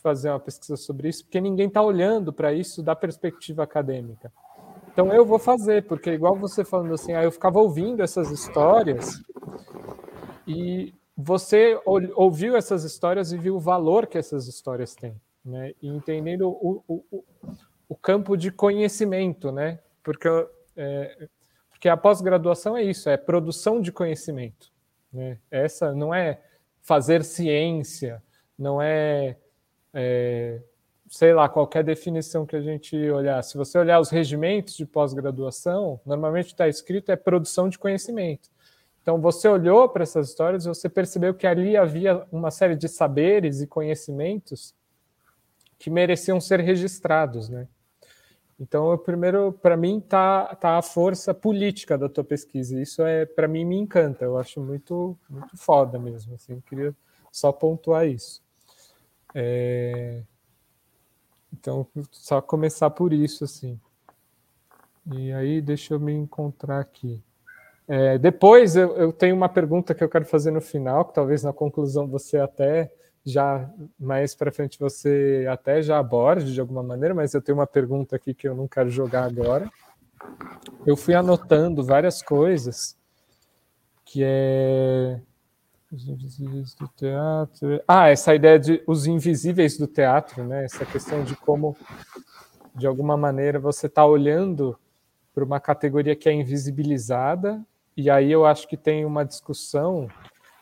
fazer 0.00 0.30
uma 0.30 0.40
pesquisa 0.40 0.76
sobre 0.76 1.08
isso, 1.08 1.24
porque 1.24 1.40
ninguém 1.40 1.68
está 1.68 1.82
olhando 1.82 2.32
para 2.32 2.52
isso 2.52 2.82
da 2.82 2.94
perspectiva 2.96 3.62
acadêmica. 3.62 4.32
Então 4.92 5.12
eu 5.12 5.24
vou 5.24 5.38
fazer, 5.38 5.84
porque 5.86 6.10
igual 6.10 6.36
você 6.36 6.64
falando 6.64 6.94
assim, 6.94 7.12
aí 7.12 7.24
eu 7.24 7.32
ficava 7.32 7.58
ouvindo 7.58 8.02
essas 8.02 8.30
histórias 8.30 9.22
e 10.46 10.92
você 11.16 11.78
ouviu 12.14 12.56
essas 12.56 12.84
histórias 12.84 13.32
e 13.32 13.38
viu 13.38 13.56
o 13.56 13.60
valor 13.60 14.06
que 14.06 14.18
essas 14.18 14.46
histórias 14.48 14.94
têm, 14.94 15.14
né? 15.44 15.72
E 15.80 15.88
entendendo 15.88 16.48
o, 16.48 16.82
o, 16.88 17.24
o 17.88 17.96
campo 17.96 18.36
de 18.36 18.50
conhecimento, 18.50 19.52
né? 19.52 19.78
Porque, 20.02 20.28
é, 20.76 21.28
porque 21.70 21.88
a 21.88 21.96
pós-graduação 21.96 22.76
é 22.76 22.82
isso, 22.82 23.08
é 23.08 23.16
produção 23.16 23.80
de 23.80 23.92
conhecimento. 23.92 24.72
Né? 25.12 25.38
Essa 25.50 25.92
não 25.92 26.14
é 26.14 26.40
fazer 26.80 27.24
ciência, 27.24 28.22
não 28.58 28.80
é, 28.80 29.36
é, 29.92 30.60
sei 31.08 31.34
lá, 31.34 31.48
qualquer 31.48 31.82
definição 31.82 32.46
que 32.46 32.56
a 32.56 32.60
gente 32.60 32.96
olhar. 33.10 33.42
Se 33.42 33.56
você 33.56 33.78
olhar 33.78 34.00
os 34.00 34.10
regimentos 34.10 34.76
de 34.76 34.86
pós-graduação, 34.86 36.00
normalmente 36.06 36.46
está 36.46 36.68
escrito 36.68 37.10
é 37.10 37.16
produção 37.16 37.68
de 37.68 37.78
conhecimento. 37.78 38.48
Então 39.02 39.20
você 39.20 39.48
olhou 39.48 39.88
para 39.88 40.02
essas 40.02 40.28
histórias 40.28 40.66
você 40.66 40.88
percebeu 40.88 41.34
que 41.34 41.46
ali 41.46 41.76
havia 41.76 42.24
uma 42.30 42.50
série 42.50 42.76
de 42.76 42.88
saberes 42.88 43.60
e 43.60 43.66
conhecimentos 43.66 44.74
que 45.78 45.90
mereciam 45.90 46.40
ser 46.40 46.60
registrados, 46.60 47.48
né? 47.48 47.66
Então, 48.60 48.96
primeiro, 48.98 49.54
para 49.54 49.74
mim, 49.74 50.00
tá, 50.00 50.54
tá 50.54 50.76
a 50.76 50.82
força 50.82 51.32
política 51.32 51.96
da 51.96 52.10
tua 52.10 52.22
pesquisa. 52.22 52.78
Isso 52.78 53.02
é, 53.02 53.24
para 53.24 53.48
mim, 53.48 53.64
me 53.64 53.74
encanta. 53.74 54.22
Eu 54.26 54.36
acho 54.36 54.60
muito, 54.60 55.18
muito 55.30 55.56
foda 55.56 55.98
mesmo. 55.98 56.34
Assim, 56.34 56.60
queria 56.68 56.94
só 57.32 57.50
pontuar 57.50 58.06
isso. 58.06 58.42
É... 59.34 60.22
Então, 61.52 61.86
só 62.10 62.40
começar 62.40 62.90
por 62.90 63.12
isso, 63.12 63.44
assim. 63.44 63.78
E 65.12 65.32
aí, 65.32 65.60
deixa 65.60 65.94
eu 65.94 66.00
me 66.00 66.12
encontrar 66.12 66.80
aqui. 66.80 67.22
É, 67.88 68.18
depois, 68.18 68.76
eu, 68.76 68.96
eu, 68.96 69.12
tenho 69.12 69.34
uma 69.34 69.48
pergunta 69.48 69.94
que 69.94 70.04
eu 70.04 70.08
quero 70.08 70.24
fazer 70.24 70.52
no 70.52 70.60
final, 70.60 71.04
que 71.04 71.14
talvez 71.14 71.42
na 71.42 71.52
conclusão 71.52 72.06
você 72.06 72.38
até 72.38 72.92
já, 73.24 73.68
mais 73.98 74.34
para 74.34 74.52
frente, 74.52 74.78
você 74.78 75.44
até 75.50 75.82
já 75.82 75.98
aborde 75.98 76.54
de 76.54 76.60
alguma 76.60 76.82
maneira, 76.82 77.14
mas 77.14 77.34
eu 77.34 77.42
tenho 77.42 77.58
uma 77.58 77.66
pergunta 77.66 78.14
aqui 78.14 78.32
que 78.32 78.46
eu 78.46 78.54
não 78.54 78.68
quero 78.68 78.90
jogar 78.90 79.24
agora. 79.24 79.68
Eu 80.86 80.96
fui 80.96 81.14
anotando 81.14 81.82
várias 81.82 82.22
coisas, 82.22 82.96
que 84.04 84.22
é 84.24 85.20
os 85.92 86.08
invisíveis 86.08 86.74
do 86.74 86.88
teatro. 86.88 87.82
Ah, 87.86 88.08
essa 88.08 88.34
ideia 88.34 88.58
de 88.58 88.82
os 88.86 89.06
invisíveis 89.06 89.76
do 89.76 89.86
teatro, 89.86 90.44
né? 90.44 90.64
Essa 90.64 90.86
questão 90.86 91.24
de 91.24 91.34
como, 91.36 91.76
de 92.74 92.86
alguma 92.86 93.16
maneira, 93.16 93.58
você 93.58 93.86
está 93.86 94.04
olhando 94.04 94.78
para 95.34 95.44
uma 95.44 95.60
categoria 95.60 96.14
que 96.14 96.28
é 96.28 96.32
invisibilizada, 96.32 97.64
e 97.96 98.08
aí 98.08 98.30
eu 98.30 98.46
acho 98.46 98.68
que 98.68 98.76
tem 98.76 99.04
uma 99.04 99.24
discussão 99.24 100.08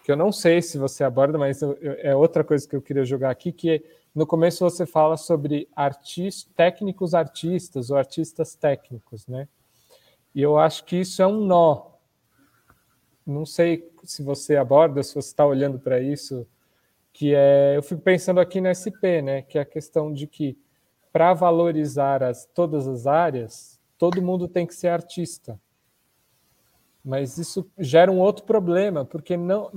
que 0.04 0.10
eu 0.10 0.16
não 0.16 0.32
sei 0.32 0.62
se 0.62 0.78
você 0.78 1.04
aborda, 1.04 1.36
mas 1.36 1.60
é 1.82 2.16
outra 2.16 2.42
coisa 2.42 2.66
que 2.66 2.74
eu 2.74 2.80
queria 2.80 3.04
jogar 3.04 3.30
aqui, 3.30 3.52
que 3.52 3.70
é, 3.70 3.82
no 4.14 4.26
começo 4.26 4.64
você 4.64 4.86
fala 4.86 5.18
sobre 5.18 5.68
artist, 5.76 6.48
técnicos 6.54 7.12
artistas 7.12 7.90
ou 7.90 7.96
artistas 7.98 8.54
técnicos, 8.54 9.26
né? 9.26 9.46
E 10.34 10.40
eu 10.40 10.58
acho 10.58 10.84
que 10.84 10.96
isso 10.96 11.20
é 11.20 11.26
um 11.26 11.44
nó. 11.44 11.97
Não 13.28 13.44
sei 13.44 13.92
se 14.04 14.22
você 14.22 14.56
aborda, 14.56 15.02
se 15.02 15.14
você 15.14 15.28
está 15.28 15.44
olhando 15.44 15.78
para 15.78 16.00
isso, 16.00 16.46
que 17.12 17.34
é, 17.34 17.76
eu 17.76 17.82
fico 17.82 18.00
pensando 18.00 18.40
aqui 18.40 18.58
na 18.58 18.72
SP, 18.72 19.20
né? 19.20 19.42
Que 19.42 19.58
é 19.58 19.60
a 19.60 19.66
questão 19.66 20.10
de 20.10 20.26
que 20.26 20.56
para 21.12 21.34
valorizar 21.34 22.22
as, 22.22 22.46
todas 22.46 22.88
as 22.88 23.06
áreas, 23.06 23.78
todo 23.98 24.22
mundo 24.22 24.48
tem 24.48 24.66
que 24.66 24.74
ser 24.74 24.88
artista. 24.88 25.60
Mas 27.04 27.36
isso 27.36 27.70
gera 27.78 28.10
um 28.10 28.18
outro 28.18 28.46
problema, 28.46 29.04
porque 29.04 29.36
não, 29.36 29.70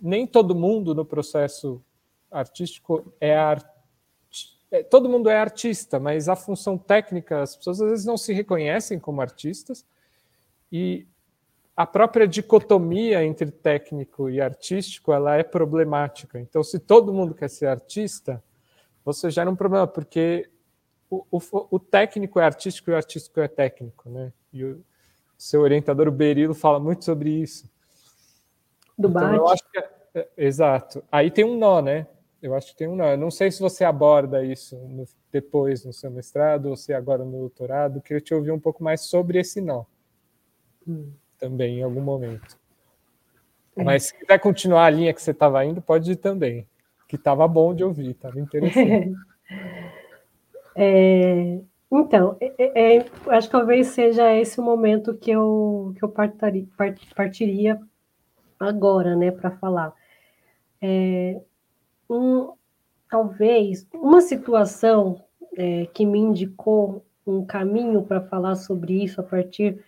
nem 0.00 0.24
todo 0.26 0.54
mundo 0.54 0.94
no 0.94 1.04
processo 1.04 1.82
artístico 2.30 3.12
é 3.20 3.34
art... 3.34 3.66
É, 4.70 4.82
todo 4.82 5.08
mundo 5.08 5.28
é 5.28 5.36
artista, 5.36 5.98
mas 5.98 6.28
a 6.28 6.36
função 6.36 6.78
técnica, 6.78 7.42
as 7.42 7.56
pessoas 7.56 7.80
às 7.80 7.90
vezes 7.90 8.06
não 8.06 8.16
se 8.16 8.32
reconhecem 8.32 8.98
como 8.98 9.20
artistas, 9.20 9.84
e 10.70 11.06
a 11.76 11.86
própria 11.86 12.28
dicotomia 12.28 13.24
entre 13.24 13.50
técnico 13.50 14.28
e 14.28 14.40
artístico 14.40 15.12
ela 15.12 15.36
é 15.36 15.42
problemática. 15.42 16.38
Então, 16.38 16.62
se 16.62 16.78
todo 16.78 17.12
mundo 17.12 17.34
quer 17.34 17.48
ser 17.48 17.66
artista, 17.66 18.42
você 19.04 19.30
gera 19.30 19.50
um 19.50 19.56
problema, 19.56 19.86
porque 19.86 20.50
o, 21.08 21.24
o, 21.30 21.40
o 21.70 21.78
técnico 21.78 22.38
é 22.38 22.44
artístico 22.44 22.90
e 22.90 22.94
o 22.94 22.96
artístico 22.96 23.40
é 23.40 23.48
técnico, 23.48 24.08
né? 24.10 24.32
E 24.52 24.64
o 24.64 24.84
seu 25.36 25.62
orientador, 25.62 26.08
o 26.08 26.12
Berilo, 26.12 26.54
fala 26.54 26.78
muito 26.78 27.04
sobre 27.04 27.30
isso. 27.30 27.70
Do 28.96 29.08
então, 29.08 29.34
eu 29.34 29.48
acho 29.48 29.62
que 29.70 29.78
é, 29.78 29.90
é, 30.14 30.28
exato. 30.36 31.02
Aí 31.10 31.30
tem 31.30 31.44
um 31.44 31.56
nó, 31.58 31.80
né? 31.80 32.06
Eu 32.40 32.54
acho 32.54 32.68
que 32.68 32.76
tem 32.76 32.88
um 32.88 32.96
nó. 32.96 33.06
Eu 33.06 33.18
não 33.18 33.30
sei 33.30 33.50
se 33.50 33.60
você 33.60 33.84
aborda 33.84 34.44
isso 34.44 34.76
no, 34.76 35.04
depois 35.30 35.84
no 35.84 35.92
seu 35.92 36.10
mestrado 36.10 36.66
ou 36.66 36.76
se 36.76 36.92
agora 36.92 37.24
no 37.24 37.38
doutorado. 37.38 38.00
Queria 38.02 38.20
te 38.20 38.34
ouvir 38.34 38.50
um 38.50 38.60
pouco 38.60 38.84
mais 38.84 39.02
sobre 39.02 39.38
esse 39.38 39.60
nó. 39.60 39.84
Hum. 40.86 41.12
Também, 41.42 41.80
em 41.80 41.82
algum 41.82 42.00
momento. 42.00 42.56
É. 43.74 43.82
Mas 43.82 44.04
se 44.04 44.14
quiser 44.16 44.38
continuar 44.38 44.84
a 44.84 44.90
linha 44.90 45.12
que 45.12 45.20
você 45.20 45.32
estava 45.32 45.64
indo, 45.64 45.82
pode 45.82 46.12
ir 46.12 46.16
também. 46.16 46.64
Que 47.08 47.16
estava 47.16 47.48
bom 47.48 47.74
de 47.74 47.82
ouvir, 47.82 48.10
estava 48.10 48.38
interessante. 48.38 49.12
É, 50.74 51.60
então, 51.92 52.38
é, 52.40 52.54
é, 52.56 52.96
é, 52.96 53.06
acho 53.26 53.46
que 53.46 53.52
talvez 53.52 53.88
seja 53.88 54.34
esse 54.34 54.58
o 54.58 54.62
momento 54.62 55.12
que 55.12 55.30
eu, 55.30 55.92
que 55.94 56.02
eu 56.02 56.08
partiria, 56.08 56.66
partiria 57.14 57.78
agora, 58.58 59.14
né, 59.14 59.30
para 59.30 59.50
falar. 59.50 59.92
É, 60.80 61.38
um, 62.08 62.54
talvez 63.10 63.86
uma 63.92 64.22
situação 64.22 65.22
é, 65.54 65.84
que 65.92 66.06
me 66.06 66.18
indicou 66.18 67.04
um 67.26 67.44
caminho 67.44 68.02
para 68.02 68.22
falar 68.22 68.54
sobre 68.54 69.04
isso 69.04 69.20
a 69.20 69.24
partir 69.24 69.84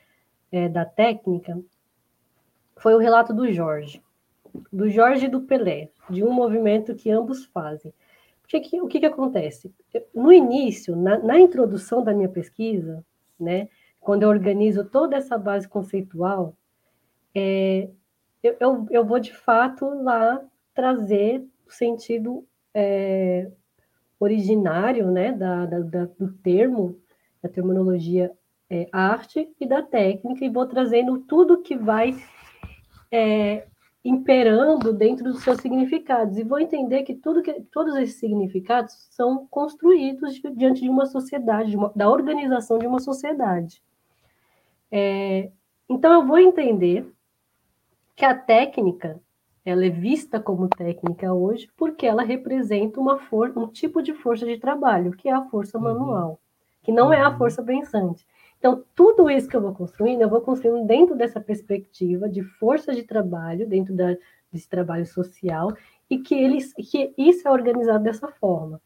é, 0.55 0.69
da 0.69 0.85
técnica 0.85 1.61
foi 2.77 2.95
o 2.95 2.99
relato 2.99 3.35
do 3.35 3.53
Jorge, 3.53 4.01
do 4.73 4.89
Jorge 4.89 5.27
e 5.27 5.29
do 5.29 5.41
Pelé, 5.41 5.91
de 6.09 6.23
um 6.23 6.33
movimento 6.33 6.95
que 6.95 7.11
ambos 7.11 7.45
fazem. 7.47 7.93
Porque 8.41 8.81
o 8.81 8.87
que, 8.87 9.01
que 9.01 9.07
acontece? 9.07 9.75
No 10.15 10.33
início, 10.33 10.95
na, 10.95 11.19
na, 11.19 11.41
introdução 11.41 12.05
da 12.05 12.15
minha 12.15 12.29
pesquisa, 12.29 13.05
né, 13.41 13.69
quando 13.99 14.23
eu 14.23 14.29
organizo 14.29 14.85
toda 14.85 15.17
essa 15.17 15.37
base 15.37 15.67
conceitual, 15.67 16.55
é, 17.35 17.89
eu, 18.41 18.57
eu, 18.61 18.87
eu, 18.91 19.05
vou 19.05 19.19
de 19.19 19.35
fato 19.35 19.87
lá 20.05 20.41
trazer 20.73 21.45
o 21.67 21.73
sentido 21.73 22.47
é, 22.73 23.51
originário 24.21 25.11
né, 25.11 25.33
da, 25.33 25.67
da, 25.67 25.81
da, 25.81 26.05
do 26.05 26.33
termo, 26.33 26.97
da 27.43 27.49
terminologia 27.49 28.31
é, 28.71 28.89
arte 28.93 29.49
e 29.61 29.67
da 29.67 29.83
técnica, 29.83 30.45
e 30.45 30.49
vou 30.49 30.67
trazendo 30.67 31.19
tudo 31.21 31.63
que 31.63 31.77
vai 31.77 32.17
é, 33.11 33.67
imperando 34.05 34.93
dentro 34.93 35.25
dos 35.25 35.43
seus 35.43 35.61
significados. 35.61 36.37
E 36.37 36.45
vou 36.45 36.59
entender 36.59 37.03
que, 37.03 37.15
tudo 37.15 37.43
que 37.43 37.61
todos 37.73 37.97
esses 37.97 38.17
significados 38.17 39.09
são 39.11 39.47
construídos 39.47 40.41
diante 40.57 40.83
de 40.83 40.89
uma 40.89 41.07
sociedade, 41.07 41.71
de 41.71 41.77
uma, 41.77 41.93
da 41.95 42.11
organização 42.11 42.79
de 42.79 42.87
uma 42.87 43.01
sociedade. 43.01 43.83
É, 44.91 45.51
então, 45.89 46.13
eu 46.13 46.27
vou 46.27 46.39
entender 46.39 47.11
que 48.15 48.25
a 48.25 48.35
técnica 48.35 49.21
ela 49.65 49.87
é 49.87 49.91
vista 49.91 50.39
como 50.39 50.69
técnica 50.69 51.33
hoje 51.33 51.69
porque 51.77 52.07
ela 52.07 52.23
representa 52.23 53.01
uma 53.01 53.19
for 53.19 53.51
um 53.57 53.67
tipo 53.67 54.03
de 54.03 54.13
força 54.13 54.45
de 54.45 54.59
trabalho, 54.59 55.13
que 55.13 55.29
é 55.29 55.33
a 55.33 55.45
força 55.47 55.79
uhum. 55.79 55.85
manual, 55.85 56.41
que 56.83 56.93
não 56.93 57.13
é 57.13 57.21
a 57.21 57.31
uhum. 57.31 57.39
força 57.39 57.63
pensante. 57.63 58.27
Então, 58.65 58.83
tudo 58.95 59.29
isso 59.29 59.47
que 59.47 59.55
eu 59.55 59.61
vou 59.61 59.75
construindo, 59.75 60.23
eu 60.23 60.29
vou 60.31 60.41
construindo 60.41 60.87
dentro 60.87 61.15
dessa 61.15 61.39
perspectiva 61.39 62.31
de 62.31 62.43
força 62.43 62.95
de 62.95 63.03
trabalho, 63.03 63.69
dentro 63.69 63.95
da, 63.95 64.17
desse 64.51 64.67
trabalho 64.67 65.05
social, 65.05 65.77
e 66.09 66.19
que, 66.19 66.35
eles, 66.35 66.73
que 66.73 67.13
isso 67.19 67.47
é 67.47 67.51
organizado 67.51 68.03
dessa 68.03 68.27
forma. 68.29 68.81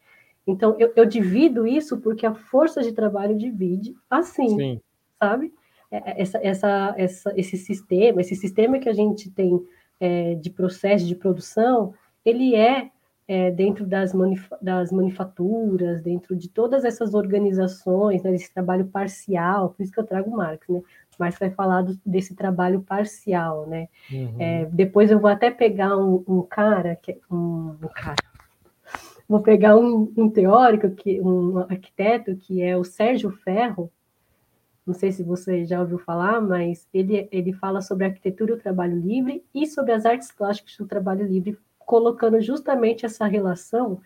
Então, 0.45 0.75
eu, 0.81 0.93
eu 0.97 1.07
divido 1.07 1.65
isso 1.65 2.01
porque 2.01 2.27
a 2.27 2.35
força 2.35 2.83
de 2.83 2.91
trabalho 2.91 3.39
divide 3.39 3.95
assim, 4.11 4.49
Sim. 4.49 4.81
sabe? 5.17 5.55
É, 5.93 6.11
é, 6.11 6.23
essa, 6.23 6.39
essa, 6.43 6.95
essa, 6.99 7.33
esse 7.37 7.57
sistema, 7.57 8.21
esse 8.21 8.35
sistema 8.35 8.81
que 8.81 8.89
a 8.89 8.93
gente 8.93 9.31
tem 9.31 9.65
é, 10.01 10.35
de 10.35 10.51
processo 10.51 11.07
de 11.07 11.15
produção, 11.15 11.95
ele 12.25 12.57
é 12.57 12.91
é, 13.29 13.51
dentro 13.51 13.87
das, 13.87 14.15
manif 14.15 14.49
das 14.63 14.91
manufaturas, 14.91 16.01
dentro 16.01 16.35
de 16.35 16.49
todas 16.49 16.83
essas 16.83 17.13
organizações, 17.13 18.23
né, 18.23 18.31
desse 18.31 18.53
trabalho 18.53 18.87
parcial, 18.87 19.69
por 19.69 19.83
isso 19.83 19.93
que 19.93 20.01
eu 20.01 20.07
trago 20.07 20.31
Marx, 20.31 20.67
né? 20.67 20.81
Marx 21.19 21.39
vai 21.39 21.51
falar 21.51 21.83
do, 21.83 21.99
desse 22.07 22.35
trabalho 22.35 22.81
parcial, 22.81 23.67
né? 23.67 23.89
Uhum. 24.11 24.37
É, 24.39 24.65
depois 24.67 25.11
eu 25.11 25.21
vou 25.21 25.29
até 25.29 25.51
pegar 25.51 25.95
um, 25.97 26.25
um 26.27 26.43
cara, 26.43 26.97
que, 26.97 27.21
um, 27.31 27.75
um, 27.83 27.89
cara, 27.95 28.17
vou 29.29 29.41
pegar 29.41 29.77
um, 29.77 30.11
um 30.17 30.31
teórico, 30.31 30.89
que, 30.91 31.21
um 31.21 31.59
arquiteto, 31.59 32.35
que 32.35 32.63
é 32.63 32.77
o 32.79 32.85
Sérgio 32.85 33.31
Ferro, 33.31 33.93
não 34.87 34.95
sei 34.95 35.13
se 35.13 35.23
você 35.23 35.67
já 35.67 35.81
ouviu 35.81 35.99
falar, 35.99 36.41
mas 36.41 36.89
ele, 36.95 37.29
ele 37.31 37.53
fala 37.53 37.83
sobre 37.83 38.05
a 38.05 38.09
arquitetura 38.09 38.53
e 38.53 38.55
o 38.55 38.59
trabalho 38.59 38.99
livre 38.99 39.45
e 39.55 39.67
sobre 39.67 39.93
as 39.93 40.07
artes 40.07 40.33
plásticas 40.33 40.79
do 40.79 40.87
trabalho 40.87 41.27
livre 41.27 41.59
colocando 41.89 42.39
justamente 42.43 43.07
essa 43.07 43.27
relação. 43.27 43.99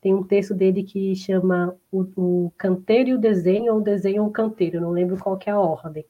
Tem 0.00 0.14
um 0.14 0.22
texto 0.22 0.54
dele 0.54 0.82
que 0.82 1.14
chama 1.14 1.76
o, 1.92 2.06
o 2.16 2.52
canteiro 2.56 3.10
e 3.10 3.14
o 3.14 3.18
desenho, 3.18 3.74
ou 3.74 3.80
o 3.80 3.84
desenho 3.84 4.24
e 4.24 4.26
o 4.26 4.30
canteiro, 4.30 4.80
não 4.80 4.90
lembro 4.90 5.18
qual 5.18 5.36
que 5.36 5.50
é 5.50 5.52
a 5.52 5.60
ordem. 5.60 6.06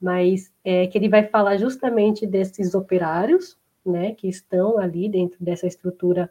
Mas 0.00 0.52
é 0.64 0.88
que 0.88 0.98
ele 0.98 1.08
vai 1.08 1.22
falar 1.28 1.58
justamente 1.58 2.26
desses 2.26 2.74
operários, 2.74 3.56
né, 3.86 4.14
que 4.14 4.28
estão 4.28 4.78
ali 4.78 5.08
dentro 5.08 5.36
dessa 5.40 5.64
estrutura 5.64 6.28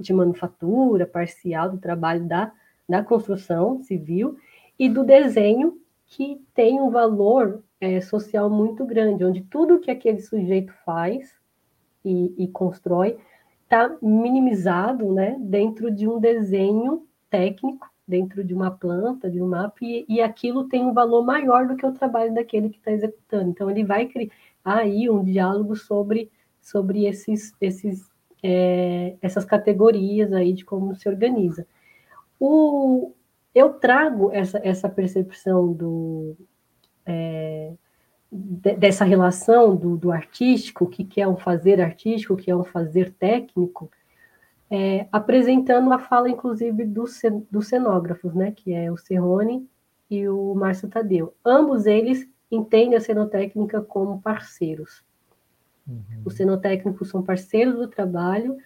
de 0.00 0.14
manufatura 0.14 1.06
parcial 1.06 1.68
do 1.68 1.76
trabalho 1.76 2.24
da, 2.24 2.50
da 2.88 3.02
construção 3.02 3.82
civil 3.82 4.38
e 4.78 4.88
do 4.88 5.04
desenho 5.04 5.78
que 6.06 6.40
tem 6.54 6.80
um 6.80 6.90
valor 6.90 7.62
é, 7.78 8.00
social 8.00 8.48
muito 8.48 8.86
grande, 8.86 9.24
onde 9.24 9.42
tudo 9.42 9.78
que 9.78 9.90
aquele 9.90 10.22
sujeito 10.22 10.72
faz 10.86 11.36
e, 12.06 12.44
e 12.44 12.48
constrói 12.48 13.18
está 13.64 13.96
minimizado 14.00 15.12
né, 15.12 15.36
dentro 15.40 15.90
de 15.90 16.08
um 16.08 16.20
desenho 16.20 17.04
técnico, 17.28 17.90
dentro 18.06 18.44
de 18.44 18.54
uma 18.54 18.70
planta, 18.70 19.28
de 19.28 19.42
um 19.42 19.48
mapa, 19.48 19.76
e, 19.82 20.06
e 20.08 20.22
aquilo 20.22 20.68
tem 20.68 20.84
um 20.84 20.94
valor 20.94 21.24
maior 21.24 21.66
do 21.66 21.76
que 21.76 21.84
o 21.84 21.92
trabalho 21.92 22.32
daquele 22.32 22.70
que 22.70 22.78
está 22.78 22.92
executando. 22.92 23.50
Então, 23.50 23.68
ele 23.68 23.84
vai 23.84 24.06
criar 24.06 24.30
aí 24.64 25.10
um 25.10 25.24
diálogo 25.24 25.74
sobre, 25.74 26.30
sobre 26.60 27.06
esses, 27.06 27.52
esses, 27.60 28.08
é, 28.40 29.16
essas 29.20 29.44
categorias 29.44 30.32
aí 30.32 30.52
de 30.52 30.64
como 30.64 30.94
se 30.94 31.08
organiza. 31.08 31.66
O, 32.38 33.12
eu 33.52 33.74
trago 33.74 34.30
essa, 34.32 34.60
essa 34.62 34.88
percepção 34.88 35.72
do, 35.72 36.36
é, 37.04 37.72
dessa 38.30 39.04
relação 39.04 39.76
do, 39.76 39.96
do, 39.96 40.10
artístico, 40.10 40.84
o 40.84 40.88
que, 40.88 41.04
que 41.04 41.20
é 41.20 41.28
um 41.28 41.36
fazer 41.36 41.80
artístico, 41.80 42.34
o 42.34 42.36
que 42.36 42.50
é 42.50 42.56
um 42.56 42.64
fazer 42.64 43.12
técnico, 43.12 43.90
é, 44.70 45.06
apresentando 45.12 45.92
a 45.92 45.98
fala, 45.98 46.28
inclusive, 46.28 46.84
dos, 46.84 47.20
dos 47.50 47.68
cenógrafos, 47.68 48.34
né, 48.34 48.50
que 48.50 48.72
é 48.72 48.90
o 48.90 48.96
Serrone 48.96 49.68
e 50.10 50.28
o 50.28 50.54
Márcio 50.54 50.88
Tadeu. 50.88 51.34
Ambos 51.44 51.86
eles 51.86 52.28
entendem 52.50 52.96
a 52.96 53.00
cenotécnica 53.00 53.80
como 53.80 54.20
parceiros. 54.20 55.04
Uhum. 55.86 56.02
Os 56.24 56.34
cenotécnicos 56.34 57.08
são 57.08 57.22
parceiros 57.22 57.76
do 57.76 57.86
trabalho. 57.86 58.56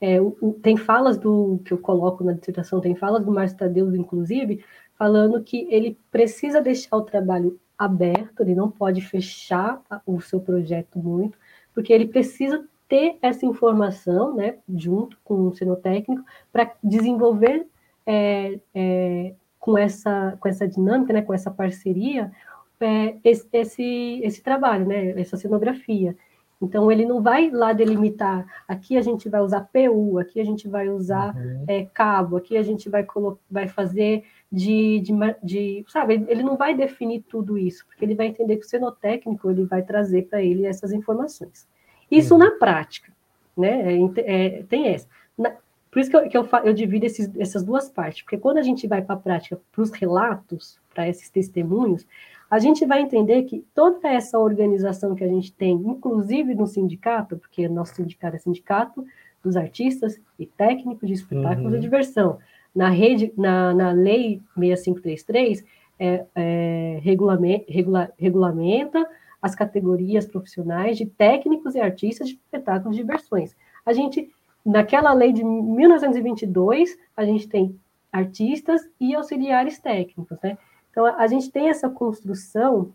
É, 0.00 0.20
o, 0.20 0.36
o, 0.40 0.52
tem 0.54 0.78
falas 0.78 1.18
do 1.18 1.60
que 1.64 1.72
eu 1.72 1.78
coloco 1.78 2.24
na 2.24 2.32
dissertação, 2.32 2.80
tem 2.80 2.94
falas 2.94 3.24
do 3.24 3.30
Márcio 3.30 3.58
Tadeu, 3.58 3.94
inclusive, 3.94 4.64
falando 4.96 5.42
que 5.42 5.66
ele 5.70 5.98
precisa 6.10 6.60
deixar 6.60 6.96
o 6.96 7.02
trabalho 7.02 7.60
aberto, 7.80 8.40
ele 8.40 8.54
não 8.54 8.70
pode 8.70 9.00
fechar 9.00 9.80
o 10.04 10.20
seu 10.20 10.38
projeto 10.38 10.98
muito, 10.98 11.38
porque 11.72 11.94
ele 11.94 12.06
precisa 12.06 12.62
ter 12.86 13.16
essa 13.22 13.46
informação, 13.46 14.34
né, 14.36 14.56
junto 14.68 15.16
com 15.24 15.46
o 15.46 15.54
cenotécnico, 15.54 16.22
para 16.52 16.70
desenvolver 16.84 17.66
é, 18.04 18.60
é, 18.74 19.34
com, 19.58 19.78
essa, 19.78 20.36
com 20.38 20.46
essa 20.46 20.68
dinâmica, 20.68 21.14
né, 21.14 21.22
com 21.22 21.32
essa 21.32 21.50
parceria, 21.50 22.30
é, 22.78 23.16
esse, 23.24 23.48
esse, 23.50 24.20
esse 24.22 24.42
trabalho, 24.42 24.86
né, 24.86 25.18
essa 25.18 25.38
cenografia. 25.38 26.14
Então, 26.60 26.92
ele 26.92 27.06
não 27.06 27.22
vai 27.22 27.48
lá 27.50 27.72
delimitar, 27.72 28.44
aqui 28.68 28.98
a 28.98 29.00
gente 29.00 29.26
vai 29.30 29.40
usar 29.40 29.70
PU, 29.72 30.18
aqui 30.18 30.38
a 30.38 30.44
gente 30.44 30.68
vai 30.68 30.90
usar 30.90 31.34
uhum. 31.34 31.64
é, 31.66 31.86
cabo, 31.86 32.36
aqui 32.36 32.58
a 32.58 32.62
gente 32.62 32.90
vai, 32.90 33.06
vai 33.50 33.68
fazer 33.68 34.24
de, 34.50 35.00
de, 35.00 35.12
de, 35.42 35.84
sabe, 35.88 36.24
ele 36.28 36.42
não 36.42 36.56
vai 36.56 36.74
definir 36.74 37.22
tudo 37.22 37.56
isso, 37.56 37.86
porque 37.86 38.04
ele 38.04 38.16
vai 38.16 38.26
entender 38.26 38.56
que 38.56 38.66
o 38.66 38.68
cenotécnico 38.68 39.50
ele 39.50 39.64
vai 39.64 39.82
trazer 39.82 40.22
para 40.22 40.42
ele 40.42 40.66
essas 40.66 40.92
informações. 40.92 41.68
Isso 42.10 42.34
uhum. 42.34 42.40
na 42.40 42.50
prática, 42.52 43.12
né, 43.56 43.94
é, 43.94 44.56
é, 44.56 44.62
tem 44.64 44.88
essa. 44.88 45.06
Na, 45.38 45.54
por 45.90 46.00
isso 46.00 46.10
que 46.10 46.16
eu, 46.16 46.28
que 46.28 46.36
eu, 46.36 46.48
eu 46.64 46.72
divido 46.72 47.06
esses, 47.06 47.30
essas 47.36 47.62
duas 47.62 47.88
partes, 47.88 48.22
porque 48.22 48.38
quando 48.38 48.58
a 48.58 48.62
gente 48.62 48.86
vai 48.86 49.02
para 49.02 49.14
a 49.14 49.18
prática, 49.18 49.60
para 49.72 49.82
os 49.82 49.90
relatos, 49.90 50.78
para 50.94 51.08
esses 51.08 51.28
testemunhos, 51.30 52.06
a 52.50 52.58
gente 52.58 52.84
vai 52.84 53.00
entender 53.00 53.44
que 53.44 53.64
toda 53.74 54.08
essa 54.08 54.38
organização 54.38 55.14
que 55.14 55.22
a 55.22 55.28
gente 55.28 55.52
tem, 55.52 55.72
inclusive 55.72 56.54
no 56.54 56.66
sindicato, 56.66 57.36
porque 57.36 57.68
nosso 57.68 57.94
sindicato 57.94 58.36
é 58.36 58.38
sindicato 58.38 59.04
dos 59.42 59.56
artistas 59.56 60.20
e 60.38 60.46
técnicos 60.46 61.08
de 61.08 61.14
espetáculos 61.14 61.72
uhum. 61.72 61.78
e 61.78 61.80
diversão, 61.80 62.38
na, 62.74 62.88
rede, 62.88 63.32
na, 63.36 63.74
na 63.74 63.90
lei 63.92 64.40
6533, 64.56 65.64
é, 65.98 66.24
é, 66.34 66.98
regulamenta, 67.02 67.64
regula, 67.68 68.12
regulamenta 68.18 69.06
as 69.42 69.54
categorias 69.54 70.26
profissionais 70.26 70.96
de 70.96 71.06
técnicos 71.06 71.74
e 71.74 71.80
artistas 71.80 72.28
de 72.28 72.34
espetáculos 72.34 72.96
de 72.96 73.02
diversões. 73.02 73.56
A 73.84 73.92
gente, 73.92 74.30
naquela 74.64 75.12
lei 75.12 75.32
de 75.32 75.44
1922, 75.44 76.98
a 77.16 77.24
gente 77.24 77.48
tem 77.48 77.78
artistas 78.12 78.88
e 78.98 79.14
auxiliares 79.14 79.78
técnicos, 79.78 80.38
né? 80.42 80.58
Então, 80.90 81.06
a 81.06 81.26
gente 81.26 81.50
tem 81.50 81.68
essa 81.68 81.88
construção 81.88 82.92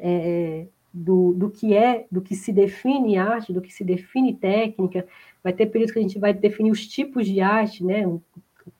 é, 0.00 0.66
do, 0.92 1.34
do 1.34 1.50
que 1.50 1.76
é, 1.76 2.06
do 2.10 2.22
que 2.22 2.34
se 2.34 2.52
define 2.52 3.18
arte, 3.18 3.52
do 3.52 3.60
que 3.60 3.72
se 3.72 3.84
define 3.84 4.34
técnica. 4.34 5.06
Vai 5.42 5.52
ter 5.52 5.66
períodos 5.66 5.92
que 5.92 5.98
a 5.98 6.02
gente 6.02 6.18
vai 6.18 6.32
definir 6.32 6.70
os 6.70 6.86
tipos 6.86 7.26
de 7.26 7.40
arte, 7.40 7.84
né? 7.84 8.06
O 8.06 8.22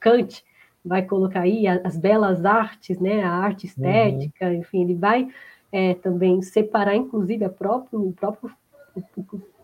Kant 0.05 0.45
vai 0.85 1.03
colocar 1.03 1.41
aí 1.41 1.67
as 1.67 1.97
belas 1.97 2.45
artes, 2.45 2.99
né? 2.99 3.23
A 3.23 3.33
arte 3.33 3.67
estética, 3.67 4.47
uhum. 4.47 4.55
enfim, 4.55 4.83
ele 4.83 4.95
vai 4.95 5.29
é, 5.73 5.95
também 5.95 6.43
separar, 6.43 6.95
inclusive, 6.95 7.49
próprio, 7.49 8.09
o 8.09 8.13
próprio, 8.13 8.51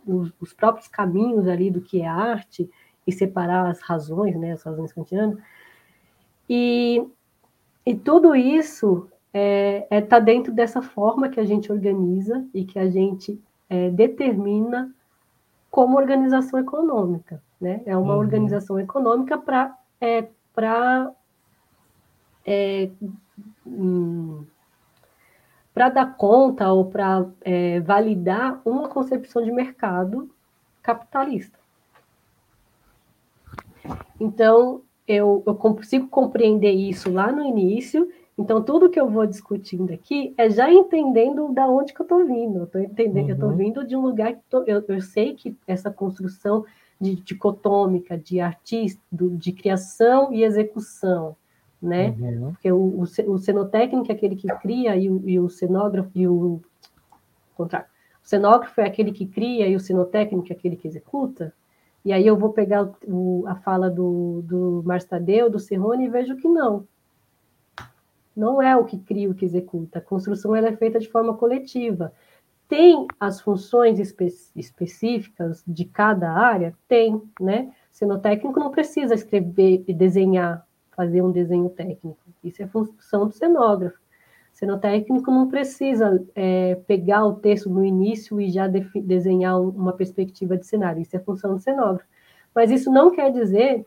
os, 0.07 0.33
os 0.41 0.53
próprios 0.55 0.89
caminhos 0.89 1.47
ali 1.47 1.71
do 1.71 1.81
que 1.81 2.01
é 2.01 2.07
arte 2.07 2.71
e 3.07 3.13
separar 3.13 3.69
as 3.69 3.81
razões, 3.83 4.35
né? 4.37 4.53
As 4.53 4.63
razões 4.63 4.93
kantianas. 4.93 5.39
E 6.49 7.07
e 7.85 7.95
tudo 7.95 8.35
isso 8.35 9.09
está 9.09 9.19
é, 9.35 9.87
é, 9.91 10.01
tá 10.01 10.19
dentro 10.19 10.53
dessa 10.53 10.83
forma 10.83 11.29
que 11.29 11.41
a 11.41 11.45
gente 11.45 11.73
organiza 11.73 12.45
e 12.53 12.65
que 12.65 12.79
a 12.79 12.91
gente 12.91 13.41
é, 13.69 13.91
determina 13.91 14.93
como 15.71 15.97
organização 15.97 16.59
econômica. 16.59 17.43
Né? 17.61 17.81
É 17.87 17.97
uma 17.97 18.15
uhum. 18.15 18.21
organização 18.21 18.79
econômica 18.79 19.39
para 19.39 19.77
é, 20.01 20.29
para 20.55 21.13
é, 22.47 22.91
hum, 23.67 24.45
para 25.73 25.89
dar 25.89 26.17
conta 26.17 26.71
ou 26.73 26.87
para 26.87 27.27
é, 27.43 27.81
validar 27.81 28.61
uma 28.65 28.89
concepção 28.89 29.43
de 29.43 29.53
mercado 29.53 30.29
capitalista. 30.83 31.59
Então, 34.19 34.83
eu, 35.07 35.43
eu 35.47 35.55
consigo 35.55 36.09
compreender 36.09 36.73
isso 36.73 37.11
lá 37.11 37.33
no 37.33 37.43
início, 37.43 38.09
então 38.37 38.63
tudo 38.63 38.91
que 38.91 39.01
eu 39.01 39.09
vou 39.09 39.27
discutindo 39.27 39.93
aqui 39.93 40.35
é 40.37 40.51
já 40.51 40.71
entendendo 40.71 41.53
da 41.53 41.67
onde 41.67 41.93
que 41.93 42.01
eu 42.01 42.05
estou 42.05 42.27
vindo. 42.27 42.59
Eu 42.59 42.65
estou 42.65 42.81
entendendo, 42.81 43.25
uhum. 43.25 43.31
eu 43.31 43.35
estou 43.35 43.51
vindo 43.51 43.87
de 43.87 43.97
um 43.97 44.01
lugar 44.01 44.35
que 44.35 44.43
tô, 44.49 44.63
eu, 44.65 44.85
eu 44.89 45.01
sei 45.01 45.35
que 45.35 45.57
essa 45.67 45.91
construção 45.91 46.65
de 47.01 47.17
dicotômica, 47.17 48.19
de 48.19 48.41
artista, 48.41 49.01
de 49.11 49.53
criação 49.53 50.33
e 50.33 50.45
execução, 50.45 51.35
né? 51.81 52.11
Uhum. 52.11 52.53
Porque 52.53 52.71
o, 52.71 52.77
o, 52.77 53.33
o 53.33 53.39
cenotécnico 53.39 54.13
é 54.13 54.15
aquele 54.15 54.37
que 54.37 54.49
cria 54.59 54.97
e 54.97 55.09
o, 55.09 55.29
e 55.29 55.41
o 55.41 55.49
cenógrafo 55.49 56.11
e 56.15 56.29
o 56.29 56.61
contrário. 57.57 57.89
O 58.23 58.29
cenógrafo 58.29 58.81
é 58.81 58.87
aquele 58.87 59.13
que 59.13 59.27
cria 59.27 59.67
e 59.67 59.75
o 59.75 59.81
cenotécnico 59.81 60.53
é 60.53 60.57
aquele 60.57 60.77
que 60.77 60.87
executa. 60.87 61.55
E 62.05 62.13
aí 62.13 62.27
eu 62.27 62.37
vou 62.37 62.53
pegar 62.53 62.91
o, 63.07 63.45
a 63.47 63.55
fala 63.57 63.91
do, 63.91 64.43
do 64.43 64.83
Marstadeu, 64.85 65.51
do 65.51 65.59
Serrone, 65.59 66.05
e 66.05 66.09
vejo 66.09 66.37
que 66.37 66.49
não. 66.49 66.87
Não 68.35 68.61
é 68.63 68.77
o 68.77 68.85
que 68.85 68.99
cria 68.99 69.29
o 69.29 69.35
que 69.35 69.45
executa. 69.45 69.99
A 69.99 70.03
construção 70.03 70.55
ela 70.55 70.69
é 70.69 70.77
feita 70.77 70.99
de 70.99 71.09
forma 71.09 71.35
coletiva. 71.35 72.13
Tem 72.71 73.07
as 73.19 73.41
funções 73.41 73.99
espe 73.99 74.29
específicas 74.57 75.63
de 75.67 75.85
cada 75.85 76.33
área? 76.33 76.75
Tem, 76.89 77.21
né? 77.39 77.71
Cenotécnico 77.91 78.59
não 78.59 78.71
precisa 78.71 79.13
escrever 79.15 79.85
e 79.87 79.93
desenhar, 79.93 80.67
fazer 80.93 81.21
um 81.21 81.31
desenho 81.31 81.69
técnico. 81.69 82.17
Isso 82.43 82.63
é 82.63 82.67
função 82.67 83.27
do 83.27 83.33
cenógrafo 83.35 83.99
cenotécnico 84.61 85.31
não 85.31 85.49
precisa 85.49 86.23
é, 86.35 86.75
pegar 86.87 87.25
o 87.25 87.37
texto 87.37 87.71
no 87.71 87.83
início 87.83 88.39
e 88.39 88.51
já 88.51 88.67
desenhar 88.67 89.59
uma 89.59 89.95
perspectiva 89.95 90.55
de 90.55 90.67
cenário, 90.67 91.01
isso 91.01 91.17
é 91.17 91.19
função 91.19 91.55
do 91.55 91.61
cenógrafo. 91.61 92.07
Mas 92.55 92.71
isso 92.71 92.91
não 92.93 93.11
quer 93.11 93.33
dizer 93.33 93.87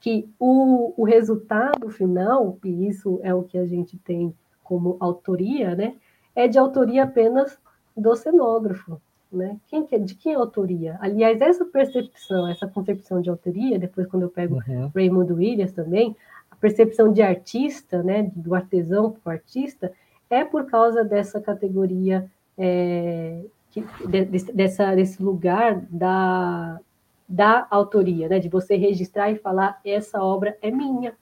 que 0.00 0.26
o, 0.38 0.94
o 0.96 1.04
resultado 1.04 1.90
final, 1.90 2.56
e 2.64 2.86
isso 2.88 3.20
é 3.22 3.34
o 3.34 3.42
que 3.42 3.58
a 3.58 3.66
gente 3.66 3.98
tem 3.98 4.34
como 4.62 4.96
autoria, 5.00 5.74
né, 5.74 5.96
é 6.34 6.48
de 6.48 6.58
autoria 6.58 7.02
apenas 7.02 7.58
do 7.98 8.14
cenógrafo. 8.16 9.00
Né? 9.30 9.58
Quem 9.66 9.84
que 9.84 9.94
é, 9.94 9.98
de 9.98 10.14
quem 10.14 10.32
é 10.32 10.36
a 10.36 10.38
autoria? 10.38 10.96
Aliás, 11.00 11.38
essa 11.42 11.64
percepção, 11.64 12.48
essa 12.48 12.66
concepção 12.66 13.20
de 13.20 13.28
autoria, 13.28 13.78
depois 13.78 14.06
quando 14.06 14.22
eu 14.22 14.30
pego 14.30 14.54
uhum. 14.66 14.90
Raymond 14.94 15.32
Williams 15.34 15.72
também, 15.72 16.16
percepção 16.60 17.12
de 17.12 17.22
artista, 17.22 18.02
né, 18.02 18.30
do 18.34 18.54
artesão 18.54 19.10
para 19.10 19.30
o 19.30 19.32
artista, 19.32 19.92
é 20.30 20.44
por 20.44 20.66
causa 20.66 21.04
dessa 21.04 21.40
categoria, 21.40 22.30
é, 22.56 23.44
que, 23.70 23.84
de, 24.06 24.24
dessa, 24.52 24.94
desse 24.94 25.22
lugar 25.22 25.86
da, 25.90 26.80
da 27.28 27.66
autoria, 27.70 28.28
né, 28.28 28.38
de 28.38 28.48
você 28.48 28.76
registrar 28.76 29.30
e 29.30 29.36
falar: 29.36 29.80
essa 29.84 30.22
obra 30.22 30.56
é 30.60 30.70
minha. 30.70 31.14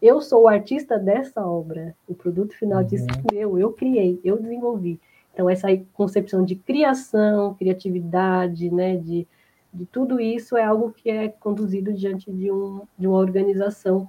Eu 0.00 0.20
sou 0.20 0.42
o 0.42 0.48
artista 0.48 0.98
dessa 0.98 1.46
obra. 1.46 1.94
O 2.08 2.14
produto 2.14 2.54
final 2.54 2.80
uhum. 2.80 2.86
disso 2.86 3.06
é 3.10 3.34
meu, 3.34 3.58
eu 3.58 3.72
criei, 3.72 4.20
eu 4.24 4.40
desenvolvi. 4.40 5.00
Então, 5.32 5.48
essa 5.48 5.68
concepção 5.94 6.44
de 6.44 6.54
criação, 6.54 7.54
criatividade, 7.54 8.70
né, 8.70 8.96
de, 8.96 9.26
de 9.72 9.86
tudo 9.86 10.20
isso 10.20 10.56
é 10.56 10.64
algo 10.64 10.92
que 10.92 11.10
é 11.10 11.28
conduzido 11.28 11.92
diante 11.92 12.30
de, 12.30 12.52
um, 12.52 12.82
de 12.98 13.06
uma 13.06 13.16
organização 13.16 14.08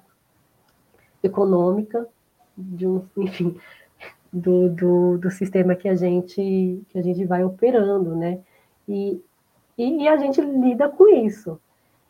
econômica, 1.23 2.07
de 2.57 2.85
um, 2.85 3.03
enfim, 3.17 3.55
do, 4.31 4.69
do, 4.69 5.17
do, 5.17 5.31
sistema 5.31 5.75
que 5.75 5.87
a 5.87 5.95
gente 5.95 6.81
que 6.89 6.97
a 6.97 7.01
gente 7.01 7.23
vai 7.23 7.43
operando, 7.43 8.15
né? 8.15 8.39
E, 8.87 9.21
e, 9.77 10.03
e 10.03 10.07
a 10.07 10.17
gente 10.17 10.41
lida 10.41 10.89
com 10.89 11.07
isso. 11.07 11.59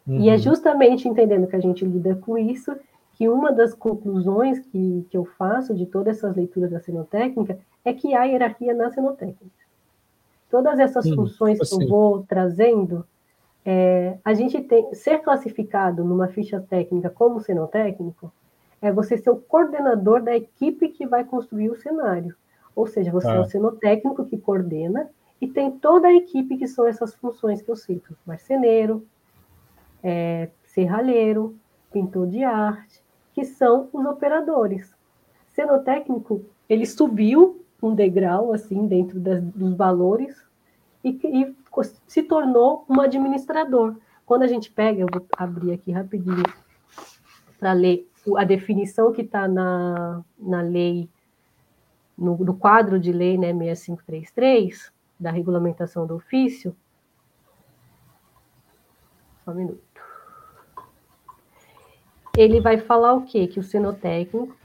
Uhum. 0.08 0.22
E 0.22 0.30
é 0.30 0.34
uhum. 0.34 0.40
justamente 0.40 1.08
entendendo 1.08 1.48
que 1.48 1.56
a 1.56 1.60
gente 1.60 1.86
lida 1.86 2.16
com 2.16 2.38
isso 2.38 2.76
que 3.14 3.30
uma 3.30 3.52
das 3.52 3.74
conclusões 3.74 4.60
que, 4.60 5.06
que 5.10 5.18
eu 5.18 5.26
faço 5.26 5.74
de 5.74 5.86
todas 5.86 6.18
essas 6.18 6.36
leituras 6.36 6.72
da 6.72 6.80
cenotécnica 6.80 7.60
é 7.86 7.94
que 7.94 8.16
há 8.16 8.24
hierarquia 8.24 8.74
na 8.74 8.92
cenotécnica. 8.92 9.64
Todas 10.50 10.80
essas 10.80 11.06
Sim, 11.06 11.16
funções 11.16 11.60
que 11.60 11.84
eu 11.84 11.88
vou 11.88 12.24
trazendo, 12.24 13.06
é, 13.66 14.18
a 14.24 14.34
gente 14.34 14.62
tem 14.62 14.94
ser 14.94 15.20
classificado 15.20 16.04
numa 16.04 16.28
ficha 16.28 16.60
técnica 16.60 17.10
como 17.10 17.40
cenotécnico 17.40 18.32
é 18.82 18.92
você 18.92 19.18
ser 19.18 19.30
o 19.30 19.38
coordenador 19.38 20.22
da 20.22 20.36
equipe 20.36 20.90
que 20.90 21.08
vai 21.08 21.24
construir 21.24 21.70
o 21.70 21.76
cenário. 21.76 22.36
Ou 22.76 22.86
seja, 22.86 23.12
você 23.12 23.30
ah. 23.30 23.36
é 23.36 23.40
o 23.40 23.46
cenotécnico 23.46 24.26
que 24.26 24.38
coordena 24.38 25.10
e 25.40 25.48
tem 25.48 25.72
toda 25.72 26.08
a 26.08 26.14
equipe 26.14 26.58
que 26.58 26.68
são 26.68 26.88
essas 26.88 27.14
funções 27.16 27.62
que 27.62 27.70
eu 27.70 27.76
cito: 27.76 28.18
marceneiro, 28.26 29.06
é, 30.04 30.50
serralheiro, 30.64 31.56
pintor 31.92 32.28
de 32.28 32.44
arte, 32.44 33.03
que 33.34 33.44
são 33.44 33.90
os 33.92 34.06
operadores. 34.06 34.94
Cenotécnico, 35.54 36.46
ele 36.70 36.86
subiu 36.86 37.64
um 37.82 37.94
degrau 37.94 38.54
assim 38.54 38.88
dentro 38.88 39.20
das, 39.20 39.44
dos 39.44 39.76
valores 39.76 40.42
e, 41.04 41.10
e 41.24 41.56
se 42.08 42.24
tornou 42.24 42.86
um 42.90 43.02
administrador. 43.02 43.96
Quando 44.26 44.44
a 44.44 44.48
gente 44.48 44.72
pega, 44.72 45.02
eu 45.02 45.08
vou 45.12 45.26
abrir 45.38 45.74
aqui 45.74 45.92
rapidinho 45.92 46.44
para 47.60 47.74
ler 47.74 48.08
a 48.38 48.44
definição 48.44 49.12
que 49.12 49.22
está 49.22 49.48
na, 49.48 50.24
na 50.40 50.62
lei, 50.62 51.10
no, 52.18 52.38
no, 52.38 52.56
quadro 52.56 53.00
de 53.00 53.12
lei 53.12 53.38
né, 53.38 53.52
6533, 53.54 54.94
da 55.20 55.30
regulamentação 55.30 56.08
do 56.08 56.16
ofício, 56.16 56.76
Só 59.44 59.52
um 59.52 59.56
minuto. 59.56 59.93
Ele 62.36 62.60
vai 62.60 62.80
falar 62.80 63.14
o 63.14 63.26
quê? 63.26 63.46
Que 63.46 63.60
o 63.60 63.64
cenotécnico 63.64 64.56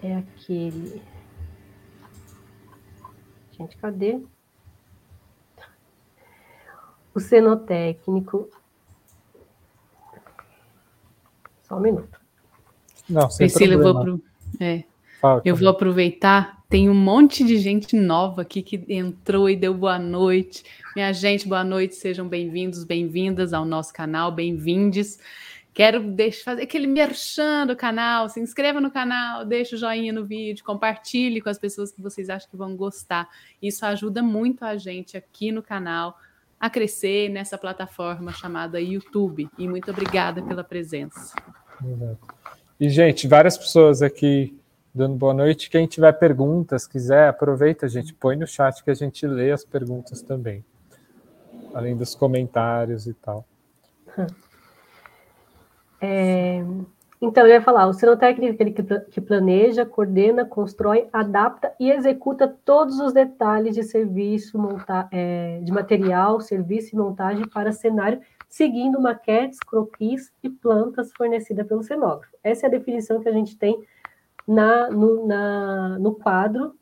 é 0.00 0.16
aquele. 0.16 1.02
Gente, 3.50 3.76
cadê? 3.76 4.22
O 7.12 7.18
cenotécnico. 7.18 8.48
Só 11.64 11.76
um 11.76 11.80
minuto. 11.80 12.20
Não, 13.08 13.28
sem 13.28 13.48
Priscila, 13.48 13.74
problema. 13.74 13.88
eu 13.88 13.94
vou 13.94 14.18
pro. 14.18 14.64
É. 14.64 14.84
eu 15.44 15.56
vou 15.56 15.68
aproveitar. 15.68 16.61
Tem 16.72 16.88
um 16.88 16.94
monte 16.94 17.44
de 17.44 17.58
gente 17.58 17.94
nova 17.94 18.40
aqui 18.40 18.62
que 18.62 18.82
entrou 18.88 19.50
e 19.50 19.54
deu 19.54 19.74
boa 19.74 19.98
noite. 19.98 20.64
Minha 20.96 21.12
gente, 21.12 21.46
boa 21.46 21.62
noite, 21.62 21.94
sejam 21.94 22.26
bem-vindos, 22.26 22.82
bem-vindas 22.82 23.52
ao 23.52 23.66
nosso 23.66 23.92
canal, 23.92 24.32
bem-vindes. 24.32 25.18
Quero 25.74 26.00
deixar, 26.00 26.44
fazer 26.44 26.62
aquele 26.62 26.86
merchan 26.86 27.66
do 27.66 27.76
canal, 27.76 28.26
se 28.30 28.40
inscreva 28.40 28.80
no 28.80 28.90
canal, 28.90 29.44
deixa 29.44 29.76
o 29.76 29.78
joinha 29.78 30.14
no 30.14 30.24
vídeo, 30.24 30.64
compartilhe 30.64 31.42
com 31.42 31.50
as 31.50 31.58
pessoas 31.58 31.92
que 31.92 32.00
vocês 32.00 32.30
acham 32.30 32.48
que 32.50 32.56
vão 32.56 32.74
gostar. 32.74 33.28
Isso 33.60 33.84
ajuda 33.84 34.22
muito 34.22 34.64
a 34.64 34.74
gente 34.78 35.14
aqui 35.14 35.52
no 35.52 35.62
canal 35.62 36.16
a 36.58 36.70
crescer 36.70 37.28
nessa 37.28 37.58
plataforma 37.58 38.32
chamada 38.32 38.80
YouTube. 38.80 39.46
E 39.58 39.68
muito 39.68 39.90
obrigada 39.90 40.40
pela 40.40 40.64
presença. 40.64 41.34
E, 42.80 42.88
gente, 42.88 43.28
várias 43.28 43.58
pessoas 43.58 44.00
aqui 44.00 44.58
dando 44.94 45.16
boa 45.16 45.34
noite. 45.34 45.70
Quem 45.70 45.86
tiver 45.86 46.12
perguntas, 46.12 46.86
quiser, 46.86 47.28
aproveita, 47.28 47.88
gente, 47.88 48.12
põe 48.12 48.36
no 48.36 48.46
chat 48.46 48.82
que 48.84 48.90
a 48.90 48.94
gente 48.94 49.26
lê 49.26 49.50
as 49.50 49.64
perguntas 49.64 50.22
também. 50.22 50.64
Além 51.74 51.96
dos 51.96 52.14
comentários 52.14 53.06
e 53.06 53.14
tal. 53.14 53.44
É, 56.04 56.60
então, 57.20 57.46
eu 57.46 57.52
ia 57.52 57.62
falar, 57.62 57.86
o 57.86 57.92
cenotécnico 57.92 58.50
é 58.50 58.54
aquele 58.54 58.72
que 59.08 59.20
planeja, 59.20 59.86
coordena, 59.86 60.44
constrói, 60.44 61.08
adapta 61.12 61.72
e 61.78 61.92
executa 61.92 62.52
todos 62.64 62.98
os 62.98 63.12
detalhes 63.12 63.76
de 63.76 63.84
serviço, 63.84 64.58
monta, 64.58 65.08
é, 65.12 65.60
de 65.62 65.70
material, 65.70 66.40
serviço 66.40 66.92
e 66.92 66.98
montagem 66.98 67.46
para 67.46 67.70
cenário, 67.70 68.20
seguindo 68.48 69.00
maquetes, 69.00 69.60
croquis 69.60 70.32
e 70.42 70.50
plantas 70.50 71.12
fornecidas 71.16 71.64
pelo 71.64 71.84
cenógrafo. 71.84 72.34
Essa 72.42 72.66
é 72.66 72.68
a 72.68 72.72
definição 72.72 73.20
que 73.20 73.28
a 73.28 73.32
gente 73.32 73.56
tem 73.56 73.80
na, 74.46 74.90
no, 74.90 75.26
na, 75.26 75.98
no 75.98 76.14
quadro 76.14 76.74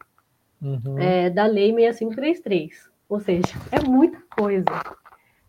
uhum. 0.60 0.98
é, 0.98 1.30
da 1.30 1.46
Lei 1.46 1.74
6533. 1.74 2.90
Ou 3.08 3.20
seja, 3.20 3.54
é 3.72 3.80
muita 3.80 4.22
coisa. 4.36 4.64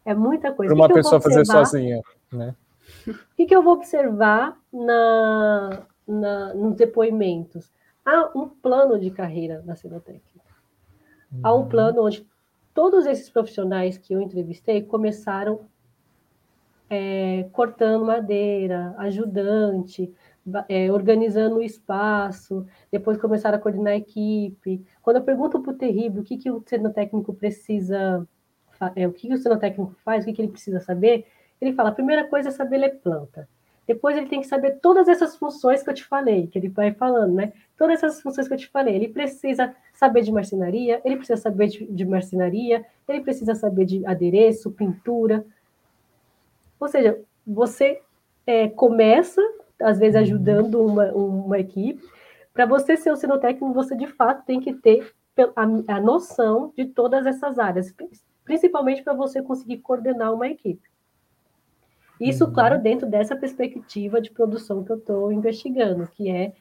É 0.03 0.13
muita 0.13 0.51
coisa. 0.51 0.73
Para 0.73 0.85
uma 0.85 0.93
pessoa 0.93 1.21
fazer 1.21 1.45
sozinha, 1.45 2.01
né? 2.31 2.55
O 3.07 3.13
que, 3.35 3.45
que 3.45 3.55
eu 3.55 3.61
vou 3.61 3.73
observar 3.73 4.57
na, 4.71 5.83
na, 6.07 6.53
nos 6.53 6.75
depoimentos? 6.75 7.71
Há 8.03 8.31
um 8.35 8.49
plano 8.49 8.99
de 8.99 9.11
carreira 9.11 9.61
na 9.65 9.75
Cenotécnica. 9.75 10.25
Uhum. 11.31 11.39
Há 11.43 11.53
um 11.53 11.59
uhum. 11.59 11.67
plano 11.67 12.05
onde 12.05 12.27
todos 12.73 13.05
esses 13.05 13.29
profissionais 13.29 13.97
que 13.97 14.13
eu 14.13 14.21
entrevistei 14.21 14.81
começaram 14.81 15.61
é, 16.89 17.47
cortando 17.53 18.05
madeira, 18.05 18.93
ajudante, 18.97 20.13
é, 20.67 20.91
organizando 20.91 21.57
o 21.57 21.63
espaço, 21.63 22.65
depois 22.91 23.17
começaram 23.17 23.57
a 23.57 23.61
coordenar 23.61 23.93
a 23.93 23.97
equipe. 23.97 24.85
Quando 25.01 25.17
eu 25.17 25.23
pergunto 25.23 25.59
para 25.59 25.71
o 25.71 25.77
terrível 25.77 26.21
o 26.21 26.25
que, 26.25 26.37
que 26.37 26.49
o 26.49 26.63
cenotécnico 26.65 27.33
precisa, 27.33 28.27
é, 28.95 29.07
o 29.07 29.13
que, 29.13 29.27
que 29.27 29.33
o 29.33 29.37
cenotécnico 29.37 29.95
faz, 30.03 30.23
o 30.23 30.27
que, 30.27 30.33
que 30.33 30.41
ele 30.41 30.51
precisa 30.51 30.79
saber, 30.79 31.27
ele 31.59 31.73
fala: 31.73 31.89
a 31.89 31.93
primeira 31.93 32.27
coisa 32.27 32.49
é 32.49 32.51
saber 32.51 32.77
ler 32.77 32.99
planta. 33.01 33.47
Depois 33.87 34.15
ele 34.15 34.27
tem 34.27 34.41
que 34.41 34.47
saber 34.47 34.79
todas 34.79 35.07
essas 35.07 35.35
funções 35.35 35.83
que 35.83 35.89
eu 35.89 35.93
te 35.93 36.05
falei, 36.05 36.47
que 36.47 36.57
ele 36.57 36.69
vai 36.69 36.93
falando, 36.93 37.33
né? 37.33 37.51
Todas 37.77 38.01
essas 38.01 38.21
funções 38.21 38.47
que 38.47 38.53
eu 38.53 38.57
te 38.57 38.69
falei. 38.69 38.95
Ele 38.95 39.09
precisa 39.09 39.75
saber 39.93 40.21
de 40.21 40.31
marcenaria, 40.31 41.01
ele 41.03 41.17
precisa 41.17 41.37
saber 41.37 41.67
de, 41.67 41.85
de 41.85 42.05
marcenaria, 42.05 42.85
ele 43.07 43.21
precisa 43.21 43.53
saber 43.55 43.85
de 43.85 44.05
adereço, 44.05 44.71
pintura. 44.71 45.45
Ou 46.79 46.87
seja, 46.87 47.19
você 47.45 48.01
é, 48.45 48.69
começa, 48.69 49.41
às 49.81 49.99
vezes, 49.99 50.15
uhum. 50.15 50.21
ajudando 50.21 50.81
uma, 50.81 51.11
uma 51.11 51.59
equipe. 51.59 52.01
Para 52.53 52.65
você 52.65 52.97
ser 52.97 53.11
o 53.11 53.15
cenotécnico, 53.15 53.73
você 53.73 53.95
de 53.95 54.07
fato 54.07 54.45
tem 54.45 54.59
que 54.59 54.73
ter 54.73 55.13
a, 55.55 55.95
a 55.95 56.01
noção 56.01 56.73
de 56.75 56.85
todas 56.85 57.25
essas 57.25 57.57
áreas, 57.57 57.93
principalmente 58.43 59.03
para 59.03 59.13
você 59.13 59.41
conseguir 59.41 59.77
coordenar 59.77 60.33
uma 60.33 60.47
equipe. 60.47 60.89
Isso, 62.19 62.45
uhum. 62.45 62.53
claro, 62.53 62.79
dentro 62.79 63.07
dessa 63.07 63.35
perspectiva 63.35 64.21
de 64.21 64.29
produção 64.29 64.83
que 64.83 64.91
eu 64.91 64.97
estou 64.97 65.31
investigando, 65.31 66.07
que 66.07 66.29
é 66.29 66.53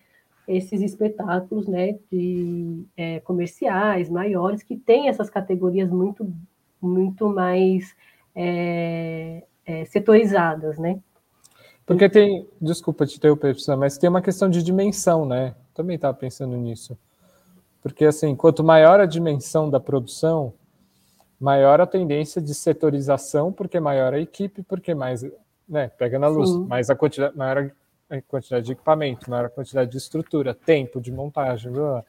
esses 0.49 0.81
espetáculos 0.81 1.69
né, 1.69 1.99
de, 2.11 2.85
é, 2.97 3.21
comerciais 3.21 4.09
maiores, 4.09 4.63
que 4.63 4.77
têm 4.77 5.09
essas 5.09 5.29
categorias 5.29 5.91
muito, 5.91 6.33
muito 6.81 7.29
mais 7.29 7.95
é, 8.35 9.45
é, 9.67 9.85
setorizadas, 9.85 10.79
né? 10.79 10.99
Porque 11.91 12.09
tem, 12.09 12.47
desculpa 12.63 13.05
te 13.05 13.17
interromper, 13.17 13.53
mas 13.77 13.99
tem 13.99 14.09
uma 14.09 14.23
questão 14.23 14.49
de 14.49 14.63
dimensão, 14.63 15.27
né? 15.27 15.57
Também 15.75 15.97
estava 15.97 16.17
pensando 16.17 16.57
nisso. 16.57 16.97
Porque, 17.83 18.05
assim, 18.05 18.37
quanto 18.37 18.63
maior 18.63 19.01
a 19.01 19.07
dimensão 19.07 19.69
da 19.69 19.81
produção, 19.81 20.53
maior 21.41 21.81
a 21.81 21.87
tendência 21.87 22.41
de 22.41 22.55
setorização, 22.55 23.53
porque 23.53 23.81
maior 23.81 24.15
a 24.15 24.21
equipe, 24.21 24.63
porque 24.63 24.95
mais 24.95 25.27
né, 25.69 25.89
pega 25.89 26.17
na 26.17 26.29
luz, 26.29 26.49
Sim. 26.51 26.65
mas 26.69 26.91
a 26.91 26.95
quantidade, 26.95 27.37
maior 27.37 27.73
a 28.09 28.23
quantidade 28.23 28.67
de 28.67 28.71
equipamento, 28.71 29.29
maior 29.29 29.47
a 29.47 29.51
quantidade 29.51 29.91
de 29.91 29.97
estrutura, 29.97 30.55
tempo 30.55 31.01
de 31.01 31.11
montagem, 31.11 31.73
blá, 31.73 31.91
blá. 31.91 32.05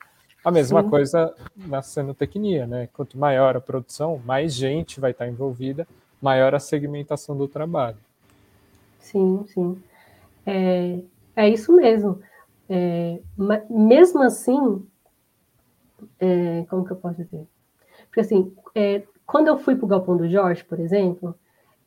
a 0.46 0.52
mesma 0.52 0.84
Sim. 0.84 0.90
coisa 0.92 1.34
na 1.56 1.82
cenotecnia, 1.82 2.68
né? 2.68 2.88
Quanto 2.94 3.18
maior 3.18 3.58
a 3.58 3.60
produção, 3.60 4.22
mais 4.24 4.54
gente 4.54 5.00
vai 5.00 5.10
estar 5.10 5.28
envolvida, 5.28 5.88
maior 6.22 6.54
a 6.54 6.60
segmentação 6.60 7.36
do 7.36 7.48
trabalho. 7.48 7.98
Sim, 9.02 9.44
sim. 9.48 9.84
É, 10.46 11.00
é 11.36 11.50
isso 11.50 11.76
mesmo. 11.76 12.22
É, 12.70 13.20
mesmo 13.70 14.24
assim, 14.24 14.86
é, 16.20 16.66
como 16.70 16.86
que 16.86 16.92
eu 16.92 16.98
posso 16.98 17.18
dizer? 17.18 17.46
Porque 18.06 18.22
assim, 18.22 18.54
é, 18.74 19.04
quando 19.26 19.48
eu 19.48 19.58
fui 19.58 19.76
para 19.76 19.86
o 19.86 19.88
Galpão 19.88 20.16
do 20.16 20.30
Jorge, 20.30 20.64
por 20.64 20.80
exemplo, 20.80 21.36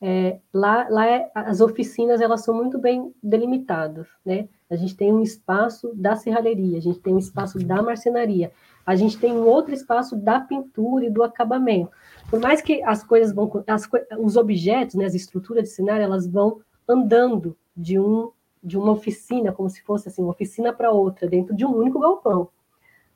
é, 0.01 0.39
lá, 0.53 0.87
lá 0.91 1.07
é, 1.07 1.31
as 1.35 1.61
oficinas 1.61 2.21
elas 2.21 2.43
são 2.43 2.55
muito 2.55 2.79
bem 2.79 3.15
delimitadas, 3.23 4.07
né? 4.25 4.49
A 4.69 4.77
gente 4.77 4.97
tem 4.97 5.13
um 5.13 5.23
espaço 5.23 5.93
da 5.95 6.17
serralheria, 6.17 6.79
a 6.79 6.81
gente 6.81 6.99
tem 6.99 7.15
um 7.15 7.19
espaço 7.19 7.59
da 7.59 7.81
marcenaria, 7.81 8.53
a 8.85 8.95
gente 8.97 9.19
tem 9.19 9.33
um 9.33 9.47
outro 9.47 9.73
espaço 9.73 10.17
da 10.17 10.41
pintura 10.41 11.07
e 11.07 11.11
do 11.11 11.23
acabamento. 11.23 11.91
Por 12.29 12.41
mais 12.41 12.61
que 12.61 12.83
as 12.83 13.05
coisas 13.05 13.35
vão, 13.35 13.65
as, 13.67 13.89
os 14.19 14.37
objetos, 14.37 14.97
né, 14.97 15.05
as 15.05 15.15
estruturas 15.15 15.65
de 15.65 15.71
cenário, 15.71 16.05
elas 16.05 16.27
vão 16.27 16.61
andando 16.89 17.57
de 17.77 17.99
um 17.99 18.31
de 18.63 18.79
uma 18.79 18.93
oficina, 18.93 19.53
como 19.53 19.69
se 19.69 19.83
fosse 19.83 20.09
assim, 20.09 20.23
uma 20.23 20.31
oficina 20.31 20.73
para 20.73 20.91
outra, 20.91 21.29
dentro 21.29 21.55
de 21.55 21.67
um 21.67 21.77
único 21.77 22.01
galpão, 22.01 22.49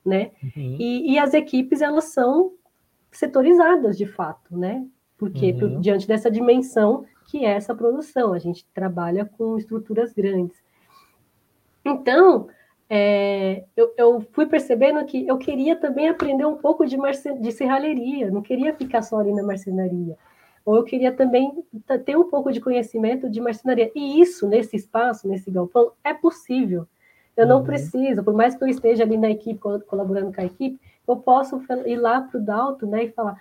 né? 0.05 0.31
Uhum. 0.43 0.77
E, 0.78 1.12
e 1.12 1.19
as 1.19 1.32
equipes 1.32 1.81
elas 1.81 2.05
são 2.05 2.53
setorizadas 3.11 3.97
de 3.97 4.05
fato, 4.05 4.57
né? 4.57 4.86
Porque 5.16 5.53
uhum. 5.53 5.81
diante 5.81 6.07
dessa 6.07 6.31
dimensão 6.31 7.07
que 7.28 7.45
é 7.45 7.51
essa 7.51 7.74
produção, 7.74 8.32
a 8.32 8.39
gente 8.39 8.66
trabalha 8.74 9.24
com 9.24 9.57
estruturas 9.57 10.12
grandes. 10.12 10.62
Então, 11.85 12.49
é, 12.89 13.65
eu, 13.77 13.93
eu, 13.99 14.20
fui 14.32 14.47
percebendo 14.47 15.05
que 15.05 15.27
eu 15.27 15.36
queria 15.36 15.77
também 15.77 16.09
aprender 16.09 16.47
um 16.47 16.57
pouco 16.57 16.86
de, 16.86 16.97
de 17.40 17.53
serralheria, 17.53 18.31
não 18.31 18.40
queria 18.40 18.74
ficar 18.74 19.03
só 19.03 19.19
ali 19.19 19.32
na 19.32 19.43
marcenaria. 19.43 20.16
Ou 20.69 20.77
eu 20.77 20.85
queria 20.85 21.11
também 21.11 21.65
ter 22.05 22.15
um 22.15 22.28
pouco 22.28 22.53
de 22.53 22.61
conhecimento 22.61 23.31
de 23.31 23.40
marcenaria. 23.40 23.90
E 23.95 24.20
isso, 24.20 24.47
nesse 24.47 24.77
espaço, 24.77 25.27
nesse 25.27 25.51
galpão, 25.51 25.93
é 26.05 26.12
possível. 26.12 26.86
Eu 27.35 27.47
não 27.47 27.61
uhum. 27.61 27.65
preciso, 27.65 28.23
por 28.23 28.35
mais 28.35 28.55
que 28.55 28.62
eu 28.62 28.69
esteja 28.69 29.03
ali 29.03 29.16
na 29.16 29.31
equipe, 29.31 29.59
colaborando 29.86 30.31
com 30.31 30.43
a 30.43 30.45
equipe, 30.45 30.78
eu 31.09 31.16
posso 31.16 31.59
ir 31.86 31.97
lá 31.97 32.20
para 32.20 32.39
o 32.39 32.43
Dalto 32.43 32.86
né, 32.86 33.05
e 33.05 33.12
falar: 33.12 33.40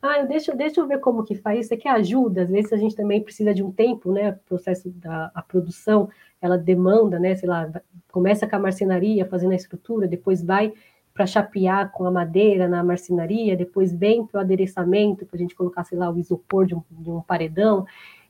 ah, 0.00 0.22
deixa, 0.22 0.54
deixa 0.54 0.80
eu 0.80 0.86
ver 0.86 1.00
como 1.00 1.24
que 1.24 1.34
faz 1.34 1.64
isso 1.64 1.74
aqui 1.74 1.88
ajuda. 1.88 2.42
Às 2.42 2.48
vezes 2.48 2.72
a 2.72 2.76
gente 2.76 2.94
também 2.94 3.24
precisa 3.24 3.52
de 3.52 3.64
um 3.64 3.72
tempo, 3.72 4.12
né? 4.12 4.30
O 4.30 4.48
processo 4.48 4.88
da 4.88 5.32
a 5.34 5.42
produção, 5.42 6.08
ela 6.40 6.56
demanda, 6.56 7.18
né? 7.18 7.34
Sei 7.34 7.48
lá, 7.48 7.68
começa 8.12 8.46
com 8.46 8.54
a 8.54 8.60
marcenaria, 8.60 9.26
fazendo 9.26 9.50
a 9.50 9.56
estrutura, 9.56 10.06
depois 10.06 10.44
vai 10.44 10.72
para 11.18 11.26
chapear 11.26 11.90
com 11.90 12.06
a 12.06 12.12
madeira 12.12 12.68
na 12.68 12.84
marcenaria, 12.84 13.56
depois 13.56 13.92
vem 13.92 14.24
para 14.24 14.38
o 14.38 14.40
adereçamento, 14.40 15.26
para 15.26 15.36
a 15.36 15.40
gente 15.40 15.56
colocar, 15.56 15.82
sei 15.82 15.98
lá, 15.98 16.08
o 16.08 16.16
isopor 16.16 16.64
de 16.64 16.76
um, 16.76 16.82
de 16.88 17.10
um, 17.10 17.20
paredão. 17.20 17.84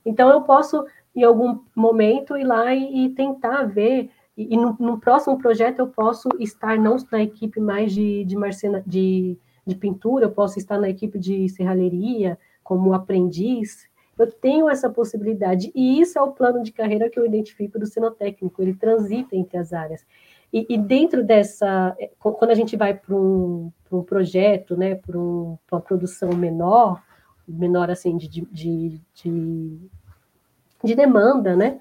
Então 0.06 0.30
eu 0.30 0.40
posso, 0.40 0.86
em 1.14 1.22
algum 1.22 1.58
momento, 1.76 2.34
ir 2.34 2.44
lá 2.44 2.74
e, 2.74 3.04
e 3.04 3.10
tentar 3.10 3.64
ver 3.64 4.10
e, 4.34 4.56
no, 4.56 4.74
no, 4.80 4.98
próximo 4.98 5.36
projeto 5.36 5.80
eu 5.80 5.88
posso 5.88 6.28
estar 6.38 6.78
não 6.78 6.96
na 7.12 7.22
equipe 7.22 7.60
mais 7.60 7.92
de, 7.92 8.24
de, 8.24 8.36
marcena, 8.36 8.82
de 8.86 9.36
de 9.68 9.74
pintura, 9.74 10.24
eu 10.24 10.30
posso 10.30 10.58
estar 10.58 10.78
na 10.78 10.88
equipe 10.88 11.18
de 11.18 11.46
serralheria 11.50 12.38
como 12.64 12.94
aprendiz, 12.94 13.86
eu 14.18 14.26
tenho 14.26 14.68
essa 14.68 14.88
possibilidade, 14.88 15.70
e 15.74 16.00
isso 16.00 16.18
é 16.18 16.22
o 16.22 16.32
plano 16.32 16.62
de 16.62 16.72
carreira 16.72 17.08
que 17.08 17.20
eu 17.20 17.26
identifico 17.26 17.78
do 17.78 17.86
sinotécnico, 17.86 18.62
ele 18.62 18.74
transita 18.74 19.36
entre 19.36 19.58
as 19.58 19.72
áreas. 19.72 20.04
E, 20.52 20.66
e 20.68 20.78
dentro 20.78 21.22
dessa, 21.24 21.94
é, 21.98 22.10
quando 22.18 22.50
a 22.50 22.54
gente 22.54 22.76
vai 22.76 22.94
para 22.94 23.14
um, 23.14 23.70
um 23.92 24.02
projeto, 24.02 24.76
né, 24.76 24.94
para 24.94 25.18
um, 25.18 25.58
uma 25.70 25.80
produção 25.80 26.30
menor, 26.30 27.02
menor 27.46 27.90
assim, 27.90 28.16
de, 28.16 28.28
de, 28.28 29.00
de, 29.14 29.78
de 30.82 30.94
demanda, 30.94 31.54
né, 31.54 31.80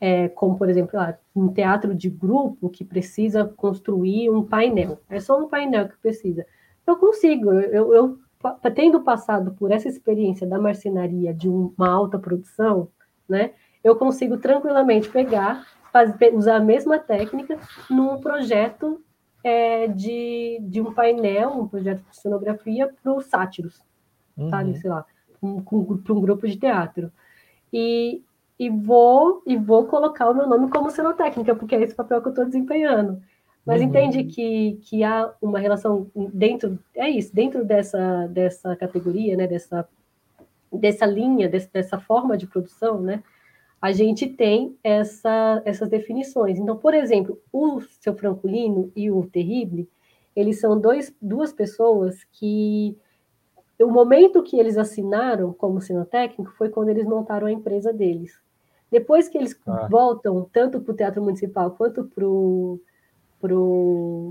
é, 0.00 0.28
como, 0.28 0.56
por 0.56 0.68
exemplo, 0.68 0.98
um 1.34 1.48
teatro 1.48 1.94
de 1.94 2.08
grupo 2.08 2.68
que 2.68 2.84
precisa 2.84 3.44
construir 3.44 4.30
um 4.30 4.42
painel. 4.42 5.00
É 5.08 5.18
só 5.18 5.38
um 5.38 5.48
painel 5.48 5.88
que 5.88 5.96
precisa. 5.96 6.46
Eu 6.86 6.96
consigo, 6.96 7.52
eu, 7.52 7.92
eu 7.94 8.18
tendo 8.74 9.00
passado 9.00 9.52
por 9.52 9.72
essa 9.72 9.88
experiência 9.88 10.46
da 10.46 10.58
marcenaria 10.58 11.34
de 11.34 11.48
uma 11.48 11.88
alta 11.88 12.18
produção, 12.18 12.88
né, 13.28 13.52
eu 13.82 13.96
consigo 13.96 14.36
tranquilamente 14.36 15.08
pegar, 15.08 15.66
fazer, 15.96 16.34
usar 16.34 16.56
a 16.56 16.60
mesma 16.60 16.98
técnica 16.98 17.58
num 17.88 18.20
projeto 18.20 19.02
é, 19.42 19.88
de, 19.88 20.58
de 20.60 20.80
um 20.80 20.92
painel, 20.92 21.50
um 21.50 21.68
projeto 21.68 22.02
de 22.10 22.16
cenografia 22.16 22.92
para 23.02 23.12
os 23.14 23.26
sátiros, 23.26 23.80
uhum. 24.36 24.50
sabe, 24.50 24.76
sei 24.76 24.90
lá, 24.90 25.06
para 25.40 25.48
um, 25.48 25.64
um 25.78 26.20
grupo 26.20 26.46
de 26.46 26.56
teatro. 26.56 27.10
E, 27.72 28.22
e 28.58 28.68
vou 28.68 29.42
e 29.46 29.56
vou 29.56 29.86
colocar 29.86 30.28
o 30.28 30.34
meu 30.34 30.46
nome 30.46 30.68
como 30.68 30.90
cenotécnica, 30.90 31.54
porque 31.54 31.74
é 31.74 31.82
esse 31.82 31.94
papel 31.94 32.20
que 32.20 32.28
eu 32.28 32.30
estou 32.30 32.44
desempenhando. 32.44 33.22
Mas 33.64 33.80
uhum. 33.80 33.88
entende 33.88 34.24
que, 34.24 34.78
que 34.82 35.02
há 35.02 35.32
uma 35.40 35.58
relação 35.58 36.10
dentro, 36.14 36.78
é 36.94 37.08
isso, 37.08 37.34
dentro 37.34 37.64
dessa, 37.64 38.26
dessa 38.28 38.76
categoria, 38.76 39.36
né, 39.36 39.46
dessa, 39.46 39.88
dessa 40.70 41.06
linha, 41.06 41.48
desse, 41.48 41.72
dessa 41.72 41.98
forma 41.98 42.36
de 42.36 42.46
produção, 42.46 43.00
né, 43.00 43.22
a 43.80 43.92
gente 43.92 44.26
tem 44.26 44.76
essa, 44.82 45.60
essas 45.64 45.88
definições. 45.88 46.58
Então, 46.58 46.76
por 46.76 46.94
exemplo, 46.94 47.40
o 47.52 47.80
seu 48.00 48.14
Francolino 48.14 48.90
e 48.96 49.10
o 49.10 49.26
Terrible, 49.26 49.88
eles 50.34 50.60
são 50.60 50.80
dois, 50.80 51.14
duas 51.20 51.52
pessoas 51.52 52.24
que 52.32 52.96
o 53.78 53.90
momento 53.90 54.42
que 54.42 54.58
eles 54.58 54.78
assinaram 54.78 55.52
como 55.52 55.80
sinotécnico 55.80 56.52
foi 56.52 56.70
quando 56.70 56.88
eles 56.88 57.04
montaram 57.04 57.46
a 57.46 57.52
empresa 57.52 57.92
deles. 57.92 58.40
Depois 58.90 59.28
que 59.28 59.36
eles 59.36 59.58
ah. 59.66 59.88
voltam 59.90 60.48
tanto 60.52 60.80
para 60.80 60.92
o 60.92 60.96
Teatro 60.96 61.22
Municipal 61.22 61.72
quanto 61.72 62.04
para 62.04 62.26
o 62.26 62.80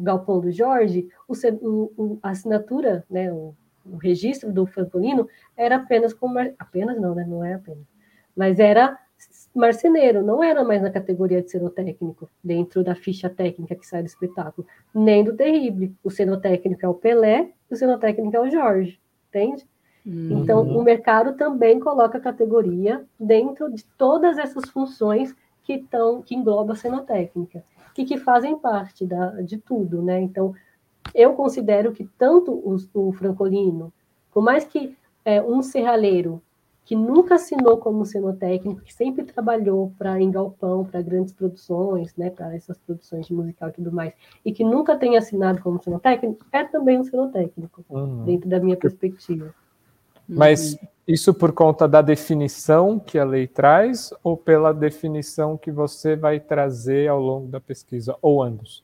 Galpão 0.03 0.39
do 0.39 0.51
Jorge, 0.51 1.07
o, 1.27 1.33
o, 1.61 2.19
a 2.23 2.29
assinatura, 2.29 3.05
né, 3.09 3.31
o, 3.31 3.53
o 3.85 3.97
registro 3.97 4.51
do 4.51 4.65
Francolino 4.65 5.27
era 5.55 5.75
apenas 5.75 6.13
como. 6.13 6.39
Apenas 6.57 6.99
não, 6.99 7.13
né? 7.13 7.25
Não 7.27 7.43
é 7.43 7.53
apenas. 7.53 7.85
Mas 8.35 8.59
era 8.59 8.97
marceneiro, 9.59 10.23
não 10.23 10.43
era 10.43 10.63
mais 10.63 10.81
na 10.81 10.89
categoria 10.89 11.41
de 11.41 11.49
cenotécnico, 11.49 12.29
dentro 12.43 12.83
da 12.83 12.95
ficha 12.95 13.29
técnica 13.29 13.75
que 13.75 13.87
sai 13.87 14.01
do 14.01 14.07
espetáculo, 14.07 14.67
nem 14.93 15.23
do 15.23 15.35
Terrible. 15.35 15.95
O 16.03 16.09
cenotécnico 16.09 16.85
é 16.85 16.89
o 16.89 16.93
Pelé, 16.93 17.51
o 17.69 17.75
cenotécnico 17.75 18.35
é 18.35 18.39
o 18.39 18.49
Jorge, 18.49 18.99
entende? 19.29 19.65
Uhum. 20.05 20.41
Então, 20.41 20.61
o 20.61 20.83
mercado 20.83 21.35
também 21.35 21.79
coloca 21.79 22.17
a 22.17 22.21
categoria 22.21 23.03
dentro 23.19 23.71
de 23.71 23.83
todas 23.97 24.37
essas 24.37 24.69
funções 24.69 25.35
que 25.63 25.73
estão 25.73 26.21
que 26.21 26.35
engloba 26.35 26.73
a 26.73 26.75
cenotécnica 26.75 27.63
e 27.97 28.05
que 28.05 28.17
fazem 28.17 28.57
parte 28.57 29.05
da, 29.05 29.41
de 29.41 29.57
tudo, 29.57 30.01
né? 30.01 30.21
Então, 30.21 30.53
eu 31.13 31.33
considero 31.33 31.91
que 31.91 32.05
tanto 32.17 32.51
o, 32.51 32.75
o 32.93 33.13
francolino, 33.13 33.91
por 34.31 34.43
mais 34.43 34.63
que 34.65 34.95
é, 35.23 35.41
um 35.41 35.61
serralheiro 35.61 36.41
que 36.85 36.95
nunca 36.95 37.35
assinou 37.35 37.77
como 37.77 38.05
cenotécnico, 38.05 38.81
que 38.81 38.93
sempre 38.93 39.25
trabalhou 39.25 39.91
para 39.97 40.21
em 40.21 40.29
galpão, 40.29 40.85
para 40.85 41.01
grandes 41.01 41.33
produções, 41.33 42.15
né, 42.15 42.29
para 42.29 42.55
essas 42.55 42.77
produções 42.77 43.25
de 43.25 43.33
musical 43.33 43.69
e 43.69 43.73
tudo 43.73 43.91
mais, 43.91 44.13
e 44.45 44.53
que 44.53 44.63
nunca 44.63 44.95
tenha 44.95 45.17
assinado 45.17 45.61
como 45.63 45.81
cenotécnico, 45.81 46.45
é 46.51 46.63
também 46.63 46.99
um 46.99 47.03
cenotécnico, 47.03 47.83
uhum. 47.89 48.23
dentro 48.23 48.47
da 48.47 48.59
minha 48.59 48.77
perspectiva. 48.77 49.53
Mas 50.29 50.73
uhum. 50.73 50.79
isso 51.07 51.33
por 51.33 51.51
conta 51.53 51.87
da 51.87 52.03
definição 52.03 52.99
que 52.99 53.17
a 53.17 53.25
lei 53.25 53.47
traz 53.47 54.13
ou 54.23 54.37
pela 54.37 54.71
definição 54.71 55.57
que 55.57 55.71
você 55.71 56.15
vai 56.15 56.39
trazer 56.39 57.07
ao 57.07 57.19
longo 57.19 57.47
da 57.47 57.59
pesquisa, 57.59 58.15
ou 58.21 58.43
ambos? 58.43 58.83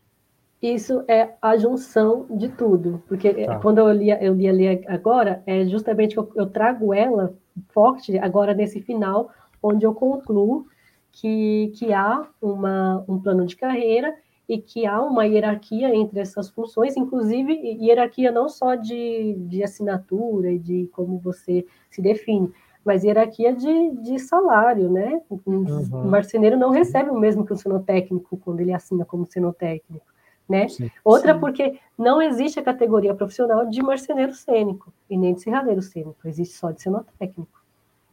Isso 0.59 1.03
é 1.07 1.33
a 1.41 1.55
junção 1.57 2.25
de 2.29 2.49
tudo, 2.49 3.01
porque 3.07 3.45
tá. 3.45 3.59
quando 3.59 3.77
eu 3.79 3.91
li, 3.91 4.09
eu 4.09 4.33
li 4.33 4.47
ali 4.47 4.83
agora, 4.87 5.41
é 5.45 5.65
justamente 5.65 6.13
que 6.13 6.19
eu, 6.19 6.31
eu 6.35 6.45
trago 6.47 6.93
ela 6.93 7.33
forte 7.69 8.17
agora 8.17 8.53
nesse 8.53 8.81
final, 8.81 9.29
onde 9.61 9.85
eu 9.85 9.93
concluo 9.93 10.65
que, 11.11 11.71
que 11.75 11.93
há 11.93 12.27
uma, 12.41 13.03
um 13.07 13.19
plano 13.19 13.45
de 13.45 13.55
carreira 13.55 14.13
e 14.47 14.57
que 14.57 14.85
há 14.85 15.01
uma 15.01 15.25
hierarquia 15.25 15.93
entre 15.95 16.19
essas 16.19 16.49
funções, 16.49 16.97
inclusive 16.97 17.53
hierarquia 17.53 18.31
não 18.31 18.49
só 18.49 18.75
de, 18.75 19.35
de 19.47 19.63
assinatura 19.63 20.51
e 20.51 20.59
de 20.59 20.89
como 20.91 21.17
você 21.19 21.65
se 21.89 22.01
define, 22.01 22.51
mas 22.83 23.03
hierarquia 23.03 23.53
de, 23.53 23.91
de 23.97 24.19
salário, 24.19 24.89
né? 24.89 25.21
Uhum. 25.29 25.65
O 25.91 26.07
marceneiro 26.07 26.57
não 26.57 26.71
recebe 26.71 27.09
o 27.09 27.19
mesmo 27.19 27.45
que 27.45 27.53
o 27.53 27.57
senotécnico 27.57 28.37
quando 28.37 28.59
ele 28.59 28.73
assina 28.73 29.05
como 29.05 29.25
senotécnico, 29.25 30.05
né? 30.51 30.67
Sim, 30.67 30.91
Outra 31.03 31.33
sim. 31.33 31.39
porque 31.39 31.79
não 31.97 32.21
existe 32.21 32.59
a 32.59 32.63
categoria 32.63 33.15
profissional 33.15 33.65
de 33.65 33.81
marceneiro 33.81 34.33
cênico 34.33 34.93
e 35.09 35.17
nem 35.17 35.33
de 35.33 35.41
serralheiro 35.41 35.81
cênico, 35.81 36.15
existe 36.25 36.55
só 36.55 36.71
de 36.71 36.81
cenotécnico 36.81 37.61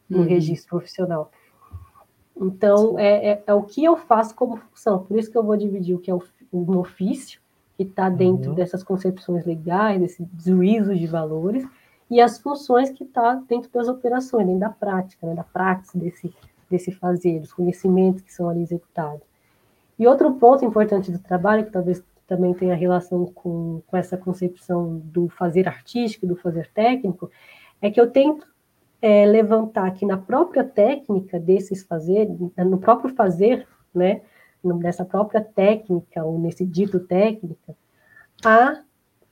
no 0.09 0.21
uhum. 0.21 0.25
registro 0.25 0.71
profissional. 0.71 1.31
Então, 2.41 2.99
é, 2.99 3.33
é, 3.33 3.43
é, 3.47 3.55
o 3.55 3.63
que 3.63 3.85
eu 3.85 3.97
faço 3.97 4.35
como 4.35 4.57
função. 4.57 5.01
Por 5.01 5.19
isso 5.19 5.31
que 5.31 5.37
eu 5.37 5.43
vou 5.43 5.57
dividir 5.57 5.95
o 5.95 5.99
que 5.99 6.11
é 6.11 6.15
o, 6.15 6.23
o 6.53 6.79
ofício, 6.79 7.41
que 7.77 7.83
está 7.83 8.09
dentro 8.09 8.51
uhum. 8.51 8.55
dessas 8.55 8.83
concepções 8.83 9.45
legais, 9.45 10.01
desses 10.01 10.27
juízos 10.39 10.99
de 10.99 11.07
valores, 11.07 11.67
e 12.11 12.21
as 12.21 12.39
funções 12.39 12.91
que 12.91 13.05
está 13.05 13.35
dentro 13.35 13.71
das 13.71 13.89
operações, 13.89 14.47
dentro 14.47 14.61
da 14.61 14.71
prática, 14.71 15.27
né, 15.27 15.35
da 15.35 15.45
prática 15.45 15.99
desse, 15.99 16.33
desse 16.71 16.91
fazer, 16.93 17.41
dos 17.41 17.53
conhecimentos 17.53 18.23
que 18.23 18.33
são 18.33 18.49
ali 18.49 18.63
executados. 18.63 19.23
E 19.99 20.07
outro 20.07 20.33
ponto 20.35 20.65
importante 20.65 21.11
do 21.11 21.19
trabalho, 21.19 21.67
que 21.67 21.73
talvez 21.73 22.03
também 22.29 22.53
tenha 22.53 22.75
relação 22.75 23.25
com, 23.25 23.83
com 23.87 23.97
essa 23.97 24.17
concepção 24.17 24.99
do 25.03 25.29
fazer 25.31 25.67
artístico, 25.67 26.27
do 26.27 26.37
fazer 26.37 26.71
técnico, 26.73 27.31
é 27.81 27.91
que 27.91 27.99
eu 27.99 28.11
tento 28.11 28.47
é, 29.01 29.25
levantar 29.25 29.91
que 29.93 30.05
na 30.05 30.19
própria 30.19 30.63
técnica 30.63 31.41
desses 31.41 31.83
fazer, 31.83 32.29
no 32.57 32.79
próprio 32.79 33.15
fazer, 33.15 33.67
né, 33.95 34.21
nessa 34.63 35.05
própria 35.05 35.41
técnica, 35.41 36.23
ou 36.23 36.39
nesse 36.39 36.67
dito 36.67 37.01
técnica, 37.01 37.75
a 38.45 38.83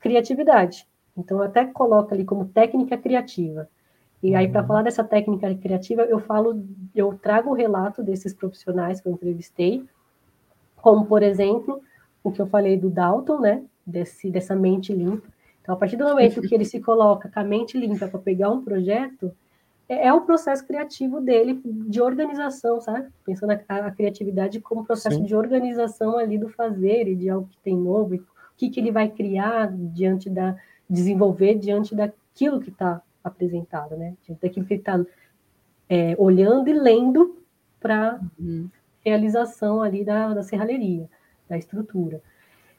criatividade. 0.00 0.86
Então, 1.16 1.42
até 1.42 1.66
coloca 1.66 2.14
ali 2.14 2.24
como 2.24 2.46
técnica 2.46 2.96
criativa. 2.96 3.68
E 4.22 4.34
aí, 4.34 4.48
para 4.48 4.62
uhum. 4.62 4.66
falar 4.68 4.82
dessa 4.82 5.04
técnica 5.04 5.54
criativa, 5.54 6.02
eu 6.02 6.18
falo, 6.18 6.64
eu 6.94 7.12
trago 7.18 7.50
o 7.50 7.54
relato 7.54 8.02
desses 8.02 8.32
profissionais 8.32 9.00
que 9.00 9.08
eu 9.08 9.12
entrevistei, 9.12 9.84
como, 10.76 11.04
por 11.04 11.22
exemplo, 11.22 11.82
o 12.26 12.32
que 12.32 12.42
eu 12.42 12.46
falei 12.48 12.76
do 12.76 12.90
Dalton, 12.90 13.38
né, 13.38 13.62
desse, 13.86 14.28
dessa 14.30 14.56
mente 14.56 14.92
limpa. 14.92 15.28
Então, 15.62 15.76
a 15.76 15.78
partir 15.78 15.96
do 15.96 16.04
momento 16.04 16.40
que 16.42 16.52
ele 16.52 16.64
se 16.64 16.80
coloca 16.80 17.28
com 17.28 17.38
a 17.38 17.44
mente 17.44 17.78
limpa 17.78 18.08
para 18.08 18.18
pegar 18.18 18.50
um 18.50 18.64
projeto, 18.64 19.32
é, 19.88 20.08
é 20.08 20.12
o 20.12 20.22
processo 20.22 20.66
criativo 20.66 21.20
dele 21.20 21.60
de 21.64 22.00
organização, 22.00 22.80
sabe? 22.80 23.08
Pensando 23.24 23.52
a, 23.52 23.76
a 23.86 23.90
criatividade 23.92 24.60
como 24.60 24.84
processo 24.84 25.18
Sim. 25.18 25.24
de 25.24 25.36
organização 25.36 26.18
ali 26.18 26.36
do 26.36 26.48
fazer 26.48 27.06
e 27.06 27.14
de 27.14 27.30
algo 27.30 27.46
que 27.46 27.58
tem 27.58 27.76
novo, 27.76 28.16
e 28.16 28.18
o 28.18 28.26
que, 28.56 28.70
que 28.70 28.80
ele 28.80 28.90
vai 28.90 29.08
criar 29.08 29.72
diante 29.72 30.28
da 30.28 30.56
desenvolver 30.90 31.54
diante 31.54 31.94
daquilo 31.94 32.60
que 32.60 32.70
está 32.70 33.00
apresentado, 33.22 33.96
né? 33.96 34.14
Diante 34.24 34.40
daquilo 34.40 34.66
que 34.66 34.74
ele 34.74 34.80
está 34.80 35.04
é, 35.88 36.16
olhando 36.18 36.68
e 36.68 36.72
lendo 36.72 37.38
para 37.78 38.18
uhum. 38.36 38.68
realização 39.04 39.80
ali 39.80 40.04
da, 40.04 40.34
da 40.34 40.42
serralheria, 40.42 41.08
da 41.48 41.56
estrutura. 41.56 42.20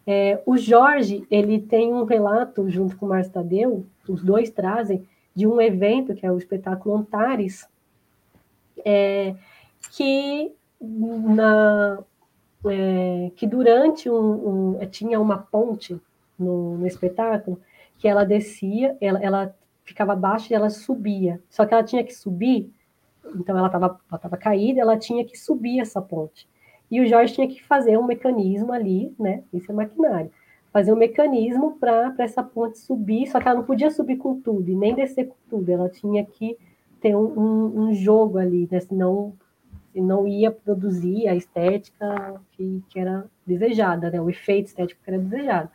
É, 0.05 0.41
o 0.45 0.57
Jorge, 0.57 1.27
ele 1.29 1.59
tem 1.59 1.93
um 1.93 2.05
relato 2.05 2.69
junto 2.69 2.95
com 2.95 3.05
o 3.05 3.09
Márcio 3.09 3.33
Tadeu, 3.33 3.85
os 4.07 4.23
dois 4.23 4.49
trazem, 4.49 5.05
de 5.35 5.45
um 5.45 5.59
evento, 5.61 6.15
que 6.15 6.25
é 6.25 6.31
o 6.31 6.37
espetáculo 6.37 6.95
Antares, 6.95 7.67
é, 8.83 9.35
que, 9.91 10.51
na, 10.81 11.99
é, 12.65 13.31
que 13.35 13.45
durante 13.45 14.09
um, 14.09 14.77
um, 14.81 14.85
tinha 14.87 15.19
uma 15.19 15.37
ponte 15.37 15.99
no, 16.39 16.77
no, 16.77 16.87
espetáculo 16.87 17.59
que 17.97 18.07
ela 18.07 18.23
descia, 18.23 18.95
ela, 19.01 19.21
ela 19.21 19.55
ficava 19.83 20.13
abaixo 20.13 20.51
e 20.51 20.55
ela 20.55 20.69
subia. 20.69 21.41
Só 21.49 21.65
que 21.65 21.73
ela 21.73 21.83
tinha 21.83 22.03
que 22.03 22.13
subir, 22.13 22.71
então 23.35 23.57
ela 23.57 23.67
estava 23.67 23.99
ela 24.09 24.19
tava 24.19 24.37
caída, 24.37 24.79
ela 24.79 24.97
tinha 24.97 25.25
que 25.25 25.37
subir 25.37 25.81
essa 25.81 26.01
ponte. 26.01 26.47
E 26.89 27.01
o 27.01 27.07
Jorge 27.07 27.33
tinha 27.33 27.47
que 27.47 27.63
fazer 27.63 27.97
um 27.97 28.05
mecanismo 28.05 28.71
ali, 28.71 29.13
né? 29.19 29.43
Isso 29.53 29.71
é 29.71 29.75
maquinário 29.75 30.31
fazer 30.77 30.93
um 30.93 30.97
mecanismo 30.97 31.75
para 31.79 32.13
essa 32.19 32.43
ponte 32.43 32.77
subir, 32.77 33.25
só 33.27 33.39
que 33.39 33.47
ela 33.47 33.57
não 33.57 33.65
podia 33.65 33.89
subir 33.89 34.17
com 34.17 34.39
tudo 34.39 34.69
e 34.69 34.75
nem 34.75 34.93
descer 34.93 35.27
com 35.27 35.35
tudo, 35.49 35.71
ela 35.71 35.89
tinha 35.89 36.23
que 36.23 36.55
ter 37.01 37.15
um, 37.15 37.25
um, 37.25 37.79
um 37.79 37.93
jogo 37.95 38.37
ali, 38.37 38.67
né? 38.71 38.79
senão, 38.79 39.33
senão 39.91 40.27
ia 40.27 40.51
produzir 40.51 41.27
a 41.27 41.35
estética 41.35 42.39
que, 42.51 42.83
que 42.89 42.99
era 42.99 43.25
desejada, 43.43 44.11
né? 44.11 44.21
o 44.21 44.29
efeito 44.29 44.67
estético 44.67 45.01
que 45.03 45.09
era 45.09 45.19
desejado. 45.19 45.69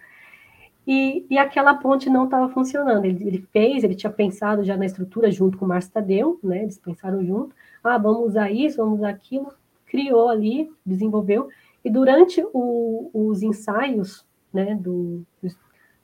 E, 0.86 1.26
e 1.28 1.36
aquela 1.36 1.74
ponte 1.74 2.08
não 2.08 2.24
estava 2.24 2.48
funcionando. 2.48 3.04
Ele, 3.04 3.26
ele, 3.26 3.46
fez, 3.52 3.82
ele 3.82 3.94
tinha 3.94 4.10
pensado 4.10 4.62
já 4.62 4.76
na 4.76 4.86
estrutura 4.86 5.32
junto 5.32 5.58
com 5.58 5.64
o 5.64 5.68
Márcio 5.68 5.92
Tadeu, 5.92 6.40
né? 6.42 6.62
Eles 6.62 6.76
pensaram 6.76 7.24
junto. 7.24 7.54
Ah, 7.84 7.98
vamos 7.98 8.26
usar 8.26 8.50
isso, 8.50 8.78
vamos 8.78 8.98
usar 8.98 9.10
aquilo. 9.10 9.52
Criou 9.92 10.30
ali, 10.30 10.72
desenvolveu. 10.86 11.50
E 11.84 11.90
durante 11.90 12.42
o, 12.54 13.10
os 13.12 13.42
ensaios 13.42 14.24
né, 14.50 14.74
do, 14.74 15.22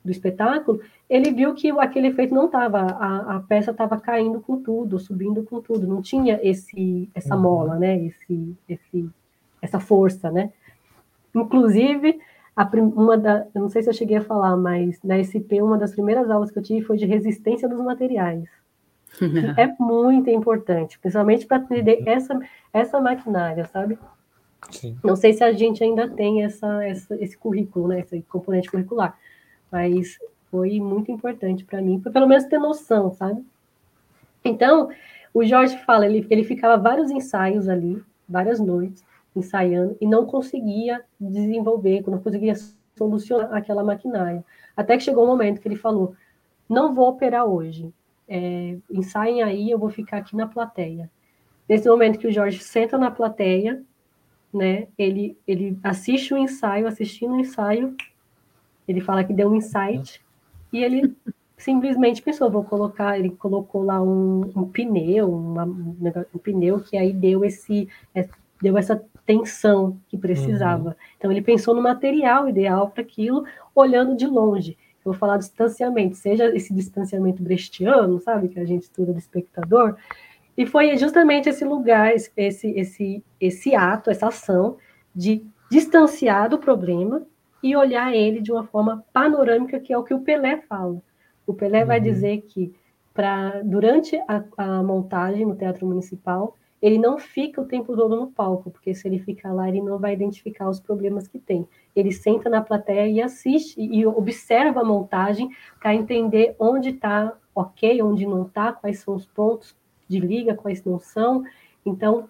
do 0.05 0.11
espetáculo, 0.11 0.83
ele 1.09 1.33
viu 1.33 1.55
que 1.55 1.71
aquele 1.71 2.09
efeito 2.09 2.35
não 2.35 2.45
estava, 2.45 2.81
a, 2.81 3.37
a, 3.37 3.41
peça 3.41 3.71
estava 3.71 3.99
caindo 3.99 4.43
com 4.43 4.61
tudo, 4.61 4.99
subindo 4.99 5.43
com 5.43 5.63
tudo, 5.63 5.87
não 5.87 6.03
tinha 6.03 6.39
esse, 6.43 7.09
essa 7.15 7.35
uhum. 7.35 7.41
mola, 7.41 7.77
né, 7.77 7.99
esse, 8.05 8.55
esse, 8.69 9.09
essa 9.63 9.81
força, 9.81 10.31
né. 10.31 10.53
Inclusive, 11.35 12.21
a, 12.55 12.69
uma 12.95 13.17
da, 13.17 13.47
eu 13.55 13.63
não 13.63 13.71
sei 13.71 13.83
se 13.83 13.89
eu 13.89 13.95
cheguei 13.95 14.19
a 14.19 14.23
falar, 14.23 14.55
mas 14.55 15.01
na 15.03 15.17
SP, 15.17 15.63
uma 15.63 15.79
das 15.79 15.93
primeiras 15.93 16.31
aulas 16.31 16.51
que 16.51 16.59
eu 16.59 16.63
tive 16.63 16.85
foi 16.85 16.99
de 16.99 17.07
resistência 17.07 17.67
dos 17.67 17.81
materiais. 17.81 18.51
É 19.57 19.67
muito 19.79 20.31
importante, 20.31 20.99
principalmente 20.99 21.47
para 21.47 21.59
entender 21.59 22.03
essa, 22.07 22.39
essa 22.73 23.01
maquinária, 23.01 23.65
sabe? 23.67 23.99
Sim. 24.71 24.99
Não 25.03 25.17
sei 25.17 25.33
se 25.33 25.43
a 25.43 25.53
gente 25.53 25.83
ainda 25.83 26.09
tem 26.09 26.45
essa, 26.45 26.85
essa, 26.85 27.15
esse 27.23 27.37
currículo, 27.37 27.89
né, 27.89 28.01
esse 28.01 28.23
componente 28.23 28.71
curricular, 28.71 29.17
mas 29.71 30.19
foi 30.51 30.81
muito 30.81 31.11
importante 31.11 31.65
para 31.65 31.81
mim, 31.81 32.01
para 32.01 32.13
pelo 32.13 32.27
menos 32.27 32.45
ter 32.45 32.59
noção, 32.59 33.13
sabe? 33.13 33.45
Então, 34.45 34.89
o 35.33 35.45
Jorge 35.45 35.77
fala, 35.85 36.07
ele, 36.07 36.27
ele 36.31 36.45
ficava 36.45 36.81
vários 36.81 37.11
ensaios 37.11 37.69
ali, 37.69 38.03
várias 38.29 38.59
noites, 38.59 39.05
ensaiando, 39.35 39.97
e 40.01 40.07
não 40.07 40.27
conseguia 40.27 41.03
desenvolver, 41.21 42.03
não 42.07 42.19
conseguia 42.19 42.55
solucionar 42.97 43.55
aquela 43.55 43.85
maquinária. 43.85 44.45
Até 44.77 44.97
que 44.97 45.05
chegou 45.05 45.25
um 45.25 45.29
momento 45.29 45.61
que 45.61 45.69
ele 45.69 45.77
falou: 45.77 46.15
não 46.69 46.95
vou 46.95 47.09
operar 47.09 47.47
hoje, 47.47 47.93
é, 48.29 48.77
ensaiem 48.91 49.43
aí, 49.43 49.71
eu 49.71 49.79
vou 49.79 49.91
ficar 49.91 50.19
aqui 50.19 50.37
na 50.37 50.47
plateia. 50.47 51.11
Nesse 51.69 51.89
momento 51.89 52.19
que 52.19 52.27
o 52.27 52.33
Jorge 52.33 52.59
senta 52.61 52.97
na 52.99 53.11
plateia, 53.11 53.83
né, 54.53 54.89
ele, 54.97 55.37
ele 55.47 55.79
assiste 55.83 56.33
o 56.33 56.39
ensaio, 56.39 56.87
assistindo 56.87 57.35
o 57.35 57.41
ensaio, 57.41 57.95
ele 58.87 59.01
fala 59.01 59.25
que 59.25 59.33
deu 59.33 59.51
um 59.51 59.57
insight, 59.57 60.23
e 60.73 60.83
ele 60.83 61.15
simplesmente 61.57 62.23
pensou, 62.23 62.51
vou 62.51 62.65
colocar, 62.65 63.19
ele 63.19 63.31
colocou 63.31 63.83
lá 63.83 64.01
um, 64.01 64.51
um 64.55 64.69
pneu, 64.69 65.33
uma, 65.33 65.65
um 65.65 66.39
pneu 66.43 66.81
que 66.81 66.97
aí 66.97 67.13
deu 67.13 67.45
esse, 67.45 67.89
é, 68.15 68.29
deu 68.63 68.79
essa 68.79 69.03
tensão 69.27 69.99
que 70.09 70.17
precisava. 70.17 70.91
Uhum. 70.91 70.95
Então 71.19 71.31
ele 71.31 71.43
pensou 71.43 71.75
no 71.75 71.83
material 71.83 72.49
ideal 72.49 72.89
para 72.89 73.03
aquilo, 73.03 73.45
olhando 73.75 74.17
de 74.17 74.27
longe. 74.27 74.77
Eu 75.05 75.13
vou 75.13 75.15
falar 75.15 75.39
distanciamento, 75.39 76.17
seja 76.17 76.55
esse 76.55 76.75
distanciamento 76.75 77.43
brechtiano, 77.43 78.21
sabe, 78.21 78.49
que 78.49 78.59
a 78.59 78.65
gente 78.65 78.83
estuda 78.83 79.13
do 79.13 79.19
espectador, 79.19 79.97
e 80.57 80.67
foi 80.67 80.97
justamente 80.97 81.49
esse 81.49 81.65
lugar, 81.65 82.13
esse, 82.15 82.33
esse, 82.37 83.25
esse 83.41 83.75
ato, 83.77 84.11
essa 84.11 84.27
ação 84.27 84.77
de 85.15 85.47
distanciar 85.71 86.49
do 86.49 86.59
problema 86.59 87.23
e 87.63 87.77
olhar 87.77 88.13
ele 88.13 88.41
de 88.41 88.51
uma 88.51 88.65
forma 88.65 89.05
panorâmica, 89.13 89.79
que 89.79 89.93
é 89.93 89.99
o 89.99 90.03
que 90.03 90.15
o 90.15 90.21
Pelé 90.21 90.57
fala. 90.69 91.01
O 91.47 91.55
Pelé 91.55 91.83
uhum. 91.83 91.87
vai 91.87 92.01
dizer 92.01 92.43
que 92.43 92.75
para 93.15 93.63
durante 93.63 94.17
a, 94.29 94.45
a, 94.57 94.83
montagem 94.83 95.45
no 95.45 95.57
Teatro 95.57 95.87
Municipal, 95.87 96.57
ele 96.81 96.99
não 96.99 97.19
fica 97.19 97.61
o 97.61 97.67
tempo 97.67 97.97
todo 97.97 98.15
no 98.15 98.29
palco, 98.29 98.71
porque 98.71 98.95
se 98.95 99.09
ele 99.09 99.19
ficar 99.19 99.53
lá, 99.53 99.69
ele 99.69 99.81
não 99.81 99.99
vai 99.99 100.13
identificar 100.13 100.69
os 100.69 100.79
problemas 100.79 101.27
que 101.27 101.39
tem. 101.39 101.67
Ele 101.99 102.13
senta 102.13 102.49
na 102.49 102.61
plateia 102.61 103.09
e 103.09 103.21
assiste 103.21 103.81
e 103.81 104.07
observa 104.07 104.81
a 104.81 104.85
montagem 104.85 105.51
para 105.81 105.95
entender 105.95 106.55
onde 106.59 106.91
está 106.91 107.33
ok, 107.55 108.01
onde 108.03 108.27
não 108.27 108.43
está, 108.43 108.73
quais 108.73 109.01
são 109.01 109.15
os 109.15 109.27
pontos 109.27 109.77
de 110.09 110.21
liga, 110.21 110.55
quais 110.55 110.85
não 110.85 110.99
são. 110.99 111.45
Então, 111.85 112.29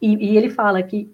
e, 0.00 0.14
e, 0.14 0.36
ele 0.36 0.50
fala 0.50 0.82
que 0.82 1.10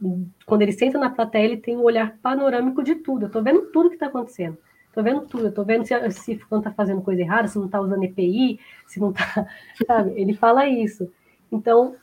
quando 0.46 0.62
ele 0.62 0.72
senta 0.72 0.98
na 0.98 1.10
plateia, 1.10 1.44
ele 1.44 1.56
tem 1.56 1.76
um 1.76 1.82
olhar 1.82 2.16
panorâmico 2.22 2.82
de 2.82 2.96
tudo. 2.96 3.24
Eu 3.24 3.26
estou 3.26 3.42
vendo 3.42 3.62
tudo 3.70 3.88
que 3.88 3.96
está 3.96 4.06
acontecendo. 4.06 4.58
Estou 4.88 5.02
vendo 5.02 5.22
tudo. 5.22 5.48
Estou 5.48 5.64
vendo 5.64 5.86
se, 5.86 6.10
se 6.10 6.32
está 6.32 6.70
fazendo 6.72 7.02
coisa 7.02 7.20
errada, 7.20 7.48
se 7.48 7.58
não 7.58 7.66
está 7.66 7.80
usando 7.80 8.04
EPI, 8.04 8.58
se 8.86 9.00
não 9.00 9.12
está. 9.80 10.08
Ele 10.14 10.34
fala 10.34 10.66
isso. 10.66 11.10
Então, 11.50 11.94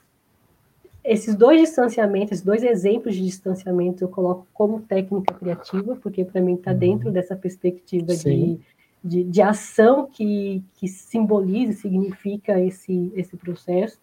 esses 1.03 1.35
dois 1.35 1.61
distanciamentos, 1.61 2.33
esses 2.33 2.45
dois 2.45 2.63
exemplos 2.63 3.15
de 3.15 3.23
distanciamento, 3.23 4.03
eu 4.03 4.09
coloco 4.09 4.47
como 4.53 4.81
técnica 4.81 5.33
criativa, 5.33 5.95
porque 5.95 6.25
para 6.25 6.41
mim 6.41 6.55
está 6.55 6.73
dentro 6.73 7.07
uhum. 7.07 7.13
dessa 7.13 7.35
perspectiva 7.35 8.15
de, 8.15 8.59
de, 9.03 9.23
de, 9.23 9.41
ação 9.41 10.07
que, 10.07 10.63
que 10.75 10.87
simboliza, 10.87 11.73
significa 11.73 12.59
esse, 12.59 13.11
esse 13.15 13.37
processo. 13.37 13.99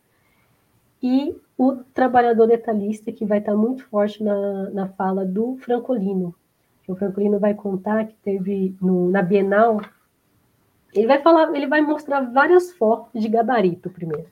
E 1.03 1.37
o 1.57 1.77
trabalhador 1.95 2.47
detalhista, 2.47 3.13
que 3.13 3.25
vai 3.25 3.39
estar 3.39 3.55
muito 3.55 3.85
forte 3.87 4.23
na, 4.23 4.71
na 4.71 4.89
fala 4.89 5.25
do 5.25 5.57
Francolino. 5.59 6.35
Que 6.83 6.93
o 6.93 6.97
Francolino 6.97 7.39
vai 7.39 7.55
contar 7.55 8.07
que 8.07 8.15
teve 8.23 8.75
no, 8.81 9.11
na 9.11 9.23
Bienal, 9.23 9.81
ele 10.95 11.07
vai 11.07 11.21
falar, 11.21 11.55
ele 11.55 11.67
vai 11.67 11.81
mostrar 11.81 12.21
várias 12.21 12.73
fotos 12.73 13.21
de 13.21 13.29
gabarito 13.29 13.91
primeiro. 13.91 14.29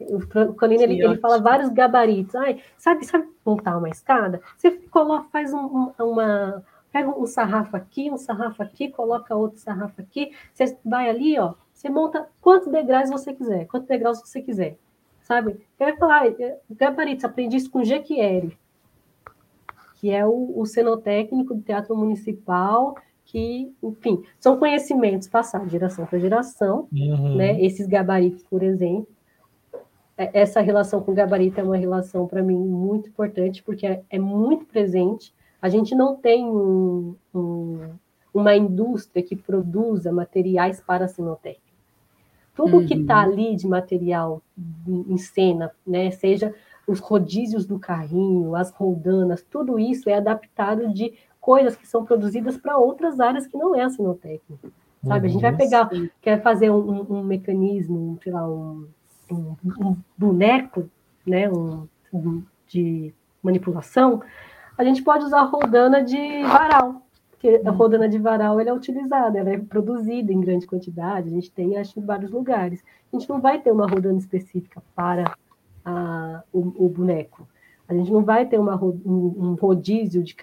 O 0.00 0.20
Francolino 0.20 0.82
ele, 0.82 1.02
ele, 1.02 1.16
fala 1.18 1.40
vários 1.40 1.70
gabaritos. 1.70 2.34
Ai, 2.34 2.62
sabe, 2.76 3.04
sabe 3.04 3.28
montar 3.44 3.76
uma 3.76 3.88
escada? 3.88 4.40
Você 4.56 4.70
coloca, 4.70 5.28
faz 5.30 5.52
um, 5.52 5.92
uma. 5.98 6.64
Pega 6.90 7.10
um 7.10 7.26
sarrafo 7.26 7.76
aqui, 7.76 8.10
um 8.10 8.16
sarrafo 8.16 8.62
aqui, 8.62 8.88
coloca 8.88 9.34
outro 9.34 9.58
sarrafo 9.58 10.00
aqui. 10.00 10.32
Você 10.54 10.76
vai 10.84 11.08
ali, 11.08 11.38
ó. 11.38 11.54
Você 11.72 11.88
monta 11.88 12.28
quantos 12.40 12.68
degraus 12.68 13.10
você 13.10 13.32
quiser, 13.32 13.66
quantos 13.66 13.88
degraus 13.88 14.20
você 14.20 14.40
quiser 14.42 14.78
sabe? 15.28 15.60
Eu 15.78 15.88
ia 15.88 15.96
falar, 15.98 16.26
é, 16.26 16.58
gabaritos, 16.70 17.22
aprendi 17.22 17.58
isso 17.58 17.70
com 17.70 17.84
Jequieri, 17.84 18.56
que 20.00 20.10
é 20.10 20.24
o, 20.24 20.54
o 20.56 20.64
cenotécnico 20.64 21.54
do 21.54 21.60
Teatro 21.60 21.94
Municipal, 21.94 22.96
que, 23.26 23.70
enfim, 23.82 24.22
são 24.40 24.58
conhecimentos 24.58 25.28
passados 25.28 25.66
de 25.66 25.72
geração 25.72 26.06
para 26.06 26.18
geração, 26.18 26.88
uhum. 26.90 27.36
né? 27.36 27.62
Esses 27.62 27.86
gabaritos, 27.86 28.42
por 28.44 28.62
exemplo. 28.62 29.06
É, 30.18 30.40
essa 30.40 30.60
relação 30.60 31.00
com 31.00 31.12
o 31.12 31.14
gabarito 31.14 31.60
é 31.60 31.62
uma 31.62 31.76
relação, 31.76 32.26
para 32.26 32.42
mim, 32.42 32.58
muito 32.58 33.08
importante, 33.08 33.62
porque 33.62 33.86
é, 33.86 34.02
é, 34.10 34.18
muito 34.18 34.66
presente. 34.66 35.32
A 35.62 35.68
gente 35.68 35.94
não 35.94 36.16
tem 36.16 36.44
um, 36.44 37.14
um, 37.32 37.90
uma 38.34 38.56
indústria 38.56 39.22
que 39.22 39.36
produza 39.36 40.12
materiais 40.12 40.80
para 40.80 41.04
a 41.04 41.08
cenotécnica. 41.08 41.62
Tudo 42.54 42.78
uhum. 42.78 42.86
que 42.86 42.94
está 42.94 43.20
ali 43.20 43.54
de 43.54 43.68
material 43.68 44.42
em 44.88 45.16
cena, 45.16 45.70
né, 45.86 46.10
seja 46.10 46.52
os 46.88 46.98
rodízios 46.98 47.66
do 47.66 47.78
carrinho, 47.78 48.56
as 48.56 48.72
roldanas, 48.72 49.44
tudo 49.48 49.78
isso 49.78 50.10
é 50.10 50.14
adaptado 50.14 50.92
de 50.92 51.12
coisas 51.40 51.76
que 51.76 51.86
são 51.86 52.04
produzidas 52.04 52.56
para 52.56 52.76
outras 52.76 53.20
áreas 53.20 53.46
que 53.46 53.56
não 53.56 53.76
é 53.76 53.82
a 53.82 53.90
sinotécnica. 53.90 54.68
Sabe? 55.06 55.20
Uhum. 55.20 55.30
A 55.30 55.32
gente 55.32 55.42
vai 55.42 55.52
uhum. 55.52 55.56
pegar, 55.56 55.90
quer 56.20 56.42
fazer 56.42 56.70
um, 56.70 56.78
um, 56.78 57.18
um 57.18 57.22
mecanismo, 57.22 58.18
sei 58.22 58.32
lá, 58.32 58.48
um, 58.48 58.88
um 59.30 59.96
boneco, 60.16 60.88
né, 61.26 61.50
um, 61.50 61.86
de 62.66 63.14
manipulação, 63.42 64.22
a 64.76 64.84
gente 64.84 65.02
pode 65.02 65.24
usar 65.24 65.40
a 65.40 65.44
roldana 65.44 66.02
de 66.02 66.42
varal, 66.42 67.02
porque 67.30 67.60
a 67.64 67.70
rodana 67.70 68.08
de 68.08 68.18
varal 68.18 68.60
ela 68.60 68.70
é 68.70 68.72
utilizada, 68.72 69.38
ela 69.38 69.50
é 69.50 69.58
produzida 69.58 70.32
em 70.32 70.40
grande 70.40 70.66
quantidade, 70.66 71.28
a 71.28 71.32
gente 71.32 71.50
tem, 71.50 71.76
acho, 71.76 71.98
em 71.98 72.04
vários 72.04 72.30
lugares. 72.30 72.82
A 73.12 73.16
gente 73.16 73.28
não 73.28 73.40
vai 73.40 73.60
ter 73.60 73.72
uma 73.72 73.86
rodana 73.86 74.18
específica 74.18 74.82
para 74.94 75.36
a, 75.84 76.42
o, 76.52 76.86
o, 76.86 76.88
boneco. 76.88 77.48
A 77.88 77.94
gente 77.94 78.10
não 78.12 78.22
vai 78.22 78.46
ter 78.46 78.58
uma, 78.58 78.76
um, 78.82 78.94
um 79.04 79.54
rodízio 79.54 80.22
de 80.22 80.36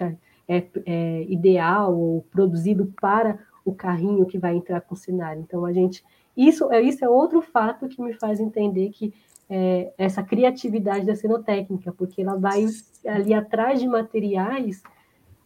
é, 0.48 0.64
é, 0.84 1.22
ideal 1.28 1.96
ou 1.96 2.22
produzido 2.30 2.92
para 3.00 3.38
o 3.64 3.74
carrinho 3.74 4.26
que 4.26 4.38
vai 4.38 4.54
entrar 4.56 4.80
com 4.80 4.94
o 4.94 4.98
cenário. 4.98 5.42
Então, 5.42 5.64
a 5.64 5.72
gente. 5.72 6.04
Isso, 6.36 6.70
é, 6.72 6.82
isso 6.82 7.04
é 7.04 7.08
outro 7.08 7.40
fato 7.40 7.88
que 7.88 8.02
me 8.02 8.12
faz 8.14 8.40
entender 8.40 8.90
que 8.90 9.12
é, 9.48 9.92
essa 9.96 10.22
criatividade 10.22 11.06
da 11.06 11.14
cenotécnica, 11.14 11.92
porque 11.92 12.22
ela 12.22 12.36
vai 12.36 12.66
ali 13.06 13.32
atrás 13.32 13.80
de 13.80 13.86
materiais 13.86 14.82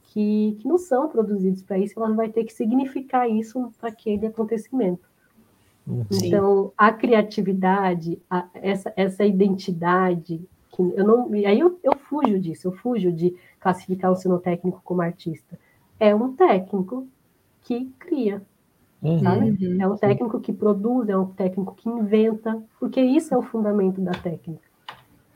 que, 0.04 0.56
que 0.60 0.66
não 0.66 0.78
são 0.78 1.08
produzidos 1.08 1.62
para 1.62 1.78
isso, 1.78 1.98
ela 1.98 2.12
vai 2.14 2.28
ter 2.28 2.44
que 2.44 2.52
significar 2.52 3.30
isso 3.30 3.72
para 3.78 3.90
aquele 3.90 4.26
acontecimento. 4.26 5.08
Uhum. 5.86 6.04
Então, 6.12 6.72
a 6.76 6.92
criatividade, 6.92 8.20
a, 8.28 8.48
essa, 8.54 8.92
essa 8.96 9.24
identidade, 9.24 10.40
que 10.70 10.82
eu 10.82 11.04
não, 11.04 11.34
e 11.34 11.46
aí 11.46 11.58
eu, 11.58 11.78
eu 11.82 11.96
fujo 11.96 12.38
disso, 12.38 12.68
eu 12.68 12.72
fujo 12.72 13.12
de 13.12 13.34
classificar 13.58 14.10
o 14.10 14.16
sinotécnico 14.16 14.80
como 14.84 15.02
artista. 15.02 15.58
É 15.98 16.14
um 16.14 16.34
técnico 16.34 17.06
que 17.62 17.86
cria. 17.98 18.42
Uhum. 19.02 19.20
Sabe? 19.20 19.78
É 19.80 19.86
um 19.86 19.96
técnico 19.96 20.40
que 20.40 20.52
produz, 20.52 21.08
é 21.08 21.16
um 21.16 21.26
técnico 21.26 21.74
que 21.74 21.88
inventa, 21.88 22.62
porque 22.78 23.00
isso 23.00 23.32
é 23.32 23.38
o 23.38 23.42
fundamento 23.42 24.00
da 24.00 24.12
técnica. 24.12 24.68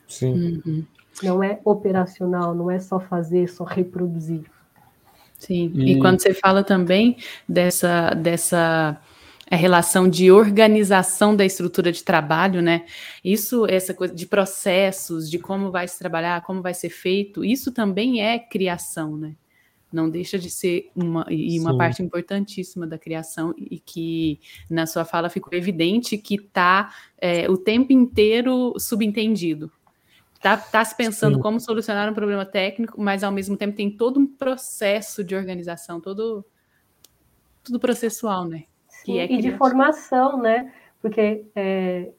Sim. 0.07 0.61
Uhum. 0.65 0.85
Não 1.23 1.43
é 1.43 1.61
operacional, 1.65 2.55
não 2.55 2.71
é 2.71 2.79
só 2.79 3.01
fazer, 3.01 3.49
só 3.49 3.65
reproduzir. 3.65 4.43
Sim, 5.39 5.71
e, 5.75 5.93
e 5.93 5.99
quando 5.99 6.21
você 6.21 6.33
fala 6.33 6.65
também 6.65 7.17
dessa, 7.49 8.11
dessa 8.11 9.01
a 9.51 9.57
relação 9.57 10.09
de 10.09 10.31
organização 10.31 11.37
da 11.37 11.45
estrutura 11.45 11.93
de 11.93 12.03
trabalho, 12.03 12.63
né? 12.63 12.85
Isso, 13.23 13.67
essa 13.69 13.93
coisa 13.93 14.15
de 14.15 14.27
processos, 14.27 15.31
de 15.31 15.39
como 15.39 15.71
vai 15.71 15.87
se 15.87 15.99
trabalhar, 15.99 16.43
como 16.43 16.63
vai 16.63 16.73
ser 16.73 16.91
feito, 16.91 17.45
isso 17.45 17.71
também 17.71 18.23
é 18.23 18.39
criação, 18.39 19.17
né? 19.17 19.35
Não 19.95 20.11
deixa 20.11 20.39
de 20.39 20.51
ser 20.51 20.91
uma, 20.95 21.27
e 21.31 21.59
uma 21.61 21.73
Sim. 21.73 21.79
parte 21.79 22.03
importantíssima 22.03 22.87
da 22.87 22.99
criação, 22.99 23.55
e 23.57 23.79
que 23.79 24.41
na 24.69 24.87
sua 24.87 25.05
fala 25.05 25.29
ficou 25.29 25.57
evidente 25.57 26.19
que 26.19 26.35
está 26.35 26.93
é, 27.19 27.49
o 27.49 27.57
tempo 27.57 27.93
inteiro 27.93 28.75
subentendido. 28.79 29.71
Está 30.35 30.57
tá 30.57 30.85
se 30.85 30.97
pensando 30.97 31.37
Sim. 31.37 31.43
como 31.43 31.61
solucionar 31.61 32.11
um 32.11 32.15
problema 32.15 32.45
técnico, 32.45 33.01
mas 33.01 33.23
ao 33.23 33.33
mesmo 33.33 33.57
tempo 33.57 33.77
tem 33.77 33.91
todo 33.91 34.21
um 34.21 34.27
processo 34.27 35.23
de 35.23 35.35
organização, 35.35 36.01
todo 36.01 36.45
tudo 37.63 37.81
processual, 37.81 38.45
né? 38.47 38.65
que 39.05 39.19
é 39.19 39.31
e 39.31 39.41
de 39.41 39.57
formação, 39.57 40.41
né? 40.41 40.73
Porque 41.01 41.45
é, 41.55 42.11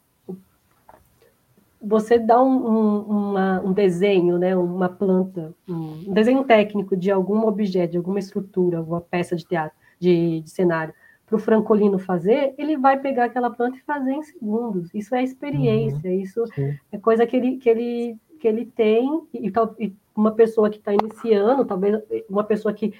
você 1.85 2.17
dá 2.17 2.41
um, 2.41 2.67
um, 2.67 2.99
uma, 3.01 3.61
um, 3.61 3.73
desenho, 3.73 4.37
né? 4.37 4.55
Uma 4.55 4.89
planta, 4.89 5.53
um 5.67 6.13
desenho 6.13 6.43
técnico 6.43 6.97
de 6.97 7.11
algum 7.11 7.45
objeto, 7.47 7.91
de 7.91 7.97
alguma 7.97 8.19
estrutura, 8.19 8.79
alguma 8.79 9.01
peça 9.01 9.35
de 9.35 9.45
teatro, 9.45 9.77
de, 9.99 10.41
de 10.41 10.49
cenário, 10.49 10.93
para 11.25 11.35
o 11.35 11.39
Francolino 11.39 11.97
fazer, 11.97 12.53
ele 12.57 12.77
vai 12.77 12.99
pegar 12.99 13.25
aquela 13.25 13.49
planta 13.49 13.77
e 13.77 13.81
fazer 13.81 14.13
em 14.13 14.23
segundos. 14.23 14.93
Isso 14.93 15.15
é 15.15 15.23
experiência, 15.23 16.09
uhum. 16.09 16.19
isso 16.19 16.45
Sim. 16.53 16.77
é 16.91 16.97
coisa 16.97 17.25
que 17.25 17.35
ele, 17.35 17.57
que 17.57 17.69
ele, 17.69 18.17
que 18.39 18.47
ele 18.47 18.65
tem, 18.65 19.23
e, 19.33 19.51
e 19.79 19.93
uma 20.15 20.31
pessoa 20.31 20.69
que 20.69 20.77
está 20.77 20.93
iniciando, 20.93 21.65
talvez 21.65 21.99
uma 22.29 22.43
pessoa 22.43 22.73
que, 22.73 22.93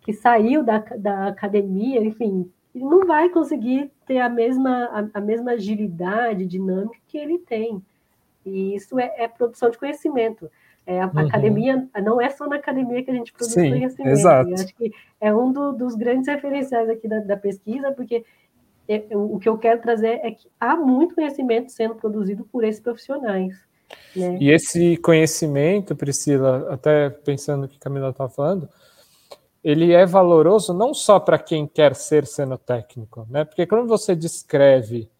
que 0.00 0.12
saiu 0.12 0.62
da, 0.62 0.78
da 0.78 1.28
academia, 1.28 2.04
enfim, 2.04 2.50
não 2.74 3.06
vai 3.06 3.28
conseguir 3.30 3.90
ter 4.06 4.18
a 4.18 4.28
mesma, 4.28 4.84
a, 4.86 5.18
a 5.18 5.20
mesma 5.20 5.52
agilidade 5.52 6.46
dinâmica 6.46 6.98
que 7.06 7.16
ele 7.16 7.38
tem. 7.38 7.82
E 8.48 8.74
isso 8.74 8.98
é, 8.98 9.12
é 9.16 9.28
produção 9.28 9.70
de 9.70 9.78
conhecimento. 9.78 10.50
É, 10.86 11.02
a 11.02 11.06
uhum. 11.06 11.18
academia 11.26 11.86
não 12.02 12.20
é 12.20 12.30
só 12.30 12.46
na 12.46 12.56
academia 12.56 13.02
que 13.02 13.10
a 13.10 13.14
gente 13.14 13.32
produz 13.32 13.52
Sim, 13.52 13.70
conhecimento. 13.70 14.08
Exato. 14.08 14.48
Eu 14.48 14.54
acho 14.54 14.74
que 14.74 14.90
é 15.20 15.34
um 15.34 15.52
do, 15.52 15.72
dos 15.72 15.94
grandes 15.94 16.26
referenciais 16.26 16.88
aqui 16.88 17.06
da, 17.06 17.20
da 17.20 17.36
pesquisa, 17.36 17.92
porque 17.92 18.24
é, 18.88 19.04
o 19.12 19.38
que 19.38 19.48
eu 19.48 19.58
quero 19.58 19.82
trazer 19.82 20.20
é 20.22 20.30
que 20.30 20.48
há 20.58 20.74
muito 20.74 21.14
conhecimento 21.14 21.70
sendo 21.70 21.94
produzido 21.94 22.44
por 22.50 22.64
esses 22.64 22.80
profissionais. 22.80 23.54
Né? 24.16 24.38
E 24.40 24.50
esse 24.50 24.96
conhecimento, 24.96 25.94
Priscila, 25.94 26.72
até 26.72 27.10
pensando 27.10 27.62
no 27.62 27.68
que 27.68 27.76
a 27.76 27.80
Camila 27.80 28.08
estava 28.08 28.30
falando, 28.30 28.68
ele 29.62 29.92
é 29.92 30.06
valoroso 30.06 30.72
não 30.72 30.94
só 30.94 31.20
para 31.20 31.38
quem 31.38 31.66
quer 31.66 31.94
ser 31.94 32.26
cenotécnico, 32.26 33.26
né? 33.28 33.44
Porque 33.44 33.66
quando 33.66 33.86
você 33.86 34.14
descreve 34.16 35.10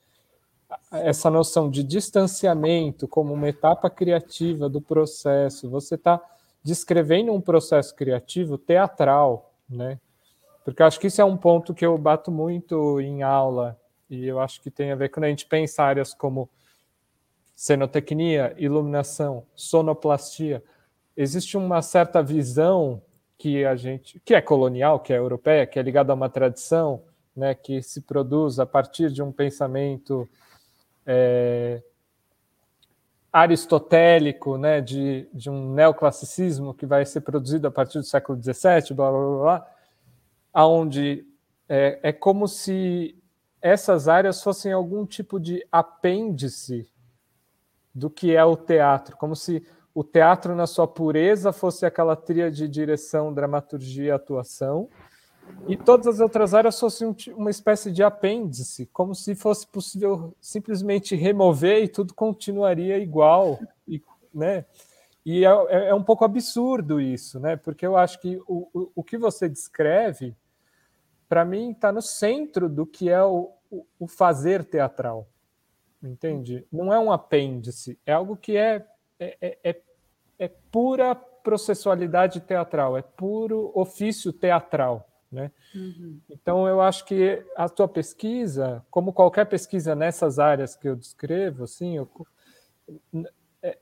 essa 0.93 1.31
noção 1.31 1.70
de 1.70 1.82
distanciamento 1.82 3.09
como 3.09 3.32
uma 3.32 3.49
etapa 3.49 3.89
criativa 3.89 4.69
do 4.69 4.81
processo, 4.81 5.69
você 5.69 5.95
está 5.95 6.20
descrevendo 6.62 7.32
um 7.32 7.40
processo 7.40 7.95
criativo 7.95 8.59
teatral, 8.59 9.55
né? 9.69 9.99
Porque 10.65 10.82
acho 10.82 11.01
que 11.01 11.07
isso 11.07 11.20
é 11.20 11.24
um 11.24 11.36
ponto 11.36 11.73
que 11.73 11.86
eu 11.86 11.97
bato 11.97 12.31
muito 12.31 13.01
em 13.01 13.23
aula 13.23 13.78
e 14.11 14.27
eu 14.27 14.39
acho 14.39 14.61
que 14.61 14.70
tem 14.70 14.93
a 14.93 14.97
ver 14.97 15.09
quando 15.09 15.24
a 15.24 15.28
gente 15.28 15.47
pensa 15.47 15.82
áreas 15.82 16.12
como 16.12 16.49
cenotecnia, 17.55 18.55
iluminação, 18.59 19.45
sonoplastia, 19.55 20.62
existe 21.16 21.57
uma 21.57 21.82
certa 21.82 22.23
visão 22.23 23.03
que 23.36 23.65
a 23.65 23.74
gente, 23.77 24.20
que 24.24 24.35
é 24.35 24.40
colonial, 24.40 25.01
que 25.01 25.12
é 25.12 25.19
europeia, 25.19 25.66
que 25.66 25.78
é 25.78 25.82
ligada 25.82 26.12
a 26.12 26.15
uma 26.15 26.28
tradição, 26.28 27.03
né, 27.35 27.55
que 27.55 27.82
se 27.82 28.03
produz 28.03 28.59
a 28.59 28.66
partir 28.66 29.11
de 29.11 29.23
um 29.23 29.32
pensamento 29.32 30.28
é, 31.10 31.82
aristotélico, 33.32 34.59
né, 34.59 34.82
de, 34.82 35.26
de 35.32 35.48
um 35.48 35.72
neoclassicismo 35.72 36.74
que 36.74 36.85
vai 36.85 37.06
ser 37.06 37.22
produzido 37.22 37.66
a 37.66 37.70
partir 37.70 37.98
do 37.98 38.05
século 38.05 38.39
XVII, 38.40 38.94
blá 38.94 39.10
blá 39.10 39.20
blá, 39.20 39.39
blá 39.39 39.70
aonde 40.52 41.26
é, 41.66 41.98
é 42.02 42.12
como 42.12 42.47
se 42.47 43.16
essas 43.60 44.06
áreas 44.06 44.43
fossem 44.43 44.72
algum 44.72 45.06
tipo 45.06 45.40
de 45.40 45.66
apêndice 45.72 46.90
do 47.94 48.10
que 48.10 48.36
é 48.36 48.44
o 48.44 48.56
teatro, 48.56 49.16
como 49.16 49.35
se 49.35 49.66
o 49.94 50.05
teatro 50.05 50.55
na 50.55 50.66
sua 50.66 50.86
pureza 50.86 51.52
fosse 51.52 51.86
aquela 51.86 52.14
tria 52.14 52.51
de 52.51 52.68
direção, 52.68 53.32
dramaturgia 53.32 54.14
atuação, 54.14 54.89
e 55.66 55.77
todas 55.77 56.07
as 56.07 56.20
outras 56.20 56.55
áreas 56.55 56.79
fossem 56.79 57.15
uma 57.35 57.51
espécie 57.51 57.91
de 57.91 58.03
apêndice, 58.03 58.87
como 58.87 59.15
se 59.15 59.35
fosse 59.35 59.66
possível 59.66 60.35
simplesmente 60.41 61.15
remover 61.15 61.83
e 61.83 61.89
tudo 61.89 62.15
continuaria 62.15 62.99
igual, 62.99 63.59
e, 63.87 64.03
né? 64.33 64.65
E 65.25 65.45
é, 65.45 65.49
é, 65.49 65.89
é 65.89 65.95
um 65.95 66.03
pouco 66.03 66.25
absurdo 66.25 67.01
isso, 67.01 67.39
né? 67.39 67.57
Porque 67.57 67.87
eu 67.87 67.97
acho 67.97 68.20
que 68.20 68.41
o, 68.47 68.69
o, 68.73 68.93
o 68.97 69.05
que 69.05 69.19
você 69.19 69.49
descreve, 69.49 70.35
para 71.29 71.45
mim, 71.45 71.73
está 71.73 71.93
no 71.93 72.01
centro 72.01 72.69
do 72.69 72.87
que 72.87 73.11
é 73.11 73.23
o, 73.23 73.53
o 73.99 74.07
fazer 74.07 74.65
teatral, 74.65 75.29
entende? 76.03 76.66
Não 76.73 76.93
é 76.93 76.99
um 76.99 77.12
apêndice, 77.12 77.99
é 78.07 78.12
algo 78.12 78.37
que 78.37 78.57
é, 78.57 78.87
é, 79.20 79.37
é, 79.41 79.59
é 79.62 79.83
é 80.39 80.49
pura 80.70 81.15
processualidade 81.15 82.41
teatral, 82.41 82.97
é 82.97 83.03
puro 83.03 83.73
ofício 83.75 84.33
teatral. 84.33 85.07
Né? 85.30 85.52
Uhum. 85.74 86.20
Então, 86.30 86.66
eu 86.66 86.80
acho 86.80 87.05
que 87.05 87.44
a 87.55 87.68
tua 87.68 87.86
pesquisa, 87.86 88.84
como 88.90 89.12
qualquer 89.12 89.44
pesquisa 89.44 89.94
nessas 89.94 90.38
áreas 90.38 90.74
que 90.74 90.88
eu 90.88 90.96
descrevo, 90.96 91.64
assim, 91.64 91.96
eu, 91.96 92.10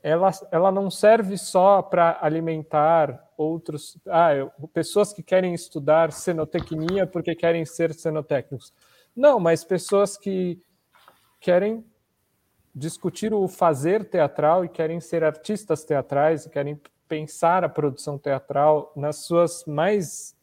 ela, 0.03 0.31
ela 0.51 0.71
não 0.71 0.89
serve 0.89 1.37
só 1.37 1.81
para 1.81 2.17
alimentar 2.21 3.31
outros. 3.37 3.97
Ah, 4.07 4.33
eu, 4.33 4.51
pessoas 4.73 5.13
que 5.13 5.23
querem 5.23 5.53
estudar 5.53 6.11
cenotecnia 6.11 7.07
porque 7.07 7.35
querem 7.35 7.65
ser 7.65 7.93
cenotécnicos. 7.93 8.73
Não, 9.15 9.39
mas 9.39 9.63
pessoas 9.63 10.17
que 10.17 10.61
querem 11.39 11.85
discutir 12.75 13.33
o 13.33 13.47
fazer 13.47 14.05
teatral 14.05 14.63
e 14.63 14.69
querem 14.69 14.99
ser 14.99 15.23
artistas 15.23 15.83
teatrais 15.83 16.45
e 16.45 16.49
querem 16.49 16.79
pensar 17.07 17.63
a 17.63 17.69
produção 17.69 18.17
teatral 18.17 18.91
nas 18.95 19.17
suas 19.25 19.65
mais 19.65 20.36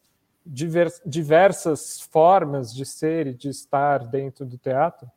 diversas 0.45 2.01
formas 2.01 2.73
de 2.73 2.85
ser 2.85 3.27
e 3.27 3.33
de 3.33 3.49
estar 3.49 4.05
dentro 4.05 4.45
do 4.45 4.57
teatro, 4.57 5.09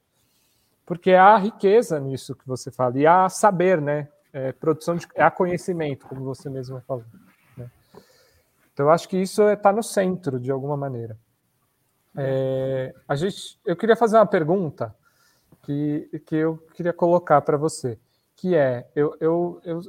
porque 0.87 1.13
há 1.13 1.37
riqueza 1.37 2.01
nisso 2.01 2.35
que 2.35 2.47
você 2.47 2.71
fala 2.71 2.99
e 2.99 3.07
há 3.07 3.29
saber, 3.29 3.81
né? 3.81 4.09
É, 4.33 4.53
produção 4.53 4.97
de, 4.97 5.07
conhecimento, 5.35 6.07
como 6.07 6.25
você 6.25 6.49
mesmo 6.49 6.81
falou. 6.83 7.05
Né? 7.57 7.71
Então, 8.73 8.87
eu 8.87 8.91
acho 8.91 9.09
que 9.09 9.17
isso 9.17 9.43
está 9.49 9.73
no 9.73 9.83
centro 9.83 10.39
de 10.39 10.51
alguma 10.51 10.77
maneira. 10.77 11.19
É, 12.17 12.95
a 13.07 13.15
gente, 13.17 13.59
eu 13.65 13.77
queria 13.77 13.97
fazer 13.97 14.17
uma 14.17 14.27
pergunta 14.27 14.95
que, 15.63 16.23
que 16.27 16.37
eu 16.37 16.59
queria 16.75 16.93
colocar 16.93 17.41
para 17.43 17.57
você, 17.57 17.99
que 18.35 18.55
é, 18.55 18.87
eu, 18.95 19.17
eu, 19.21 19.61
eu 19.65 19.81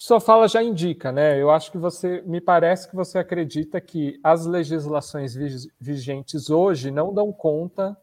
sua 0.00 0.20
fala 0.20 0.46
já 0.46 0.62
indica, 0.62 1.10
né? 1.10 1.42
Eu 1.42 1.50
acho 1.50 1.72
que 1.72 1.76
você, 1.76 2.22
me 2.24 2.40
parece 2.40 2.88
que 2.88 2.94
você 2.94 3.18
acredita 3.18 3.80
que 3.80 4.20
as 4.22 4.46
legislações 4.46 5.34
vigentes 5.80 6.50
hoje 6.50 6.92
não 6.92 7.12
dão 7.12 7.32
conta. 7.32 8.00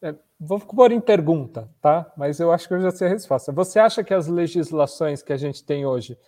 É, 0.00 0.14
vou 0.40 0.58
pôr 0.58 0.92
em 0.92 1.00
pergunta, 1.00 1.68
tá? 1.78 2.10
Mas 2.16 2.40
eu 2.40 2.50
acho 2.50 2.66
que 2.66 2.72
eu 2.72 2.80
já 2.80 2.90
sei 2.90 3.06
a 3.06 3.10
resposta. 3.10 3.52
Você 3.52 3.78
acha 3.78 4.02
que 4.02 4.14
as 4.14 4.26
legislações 4.28 5.22
que 5.22 5.30
a 5.30 5.36
gente 5.36 5.62
tem 5.62 5.84
hoje 5.84 6.18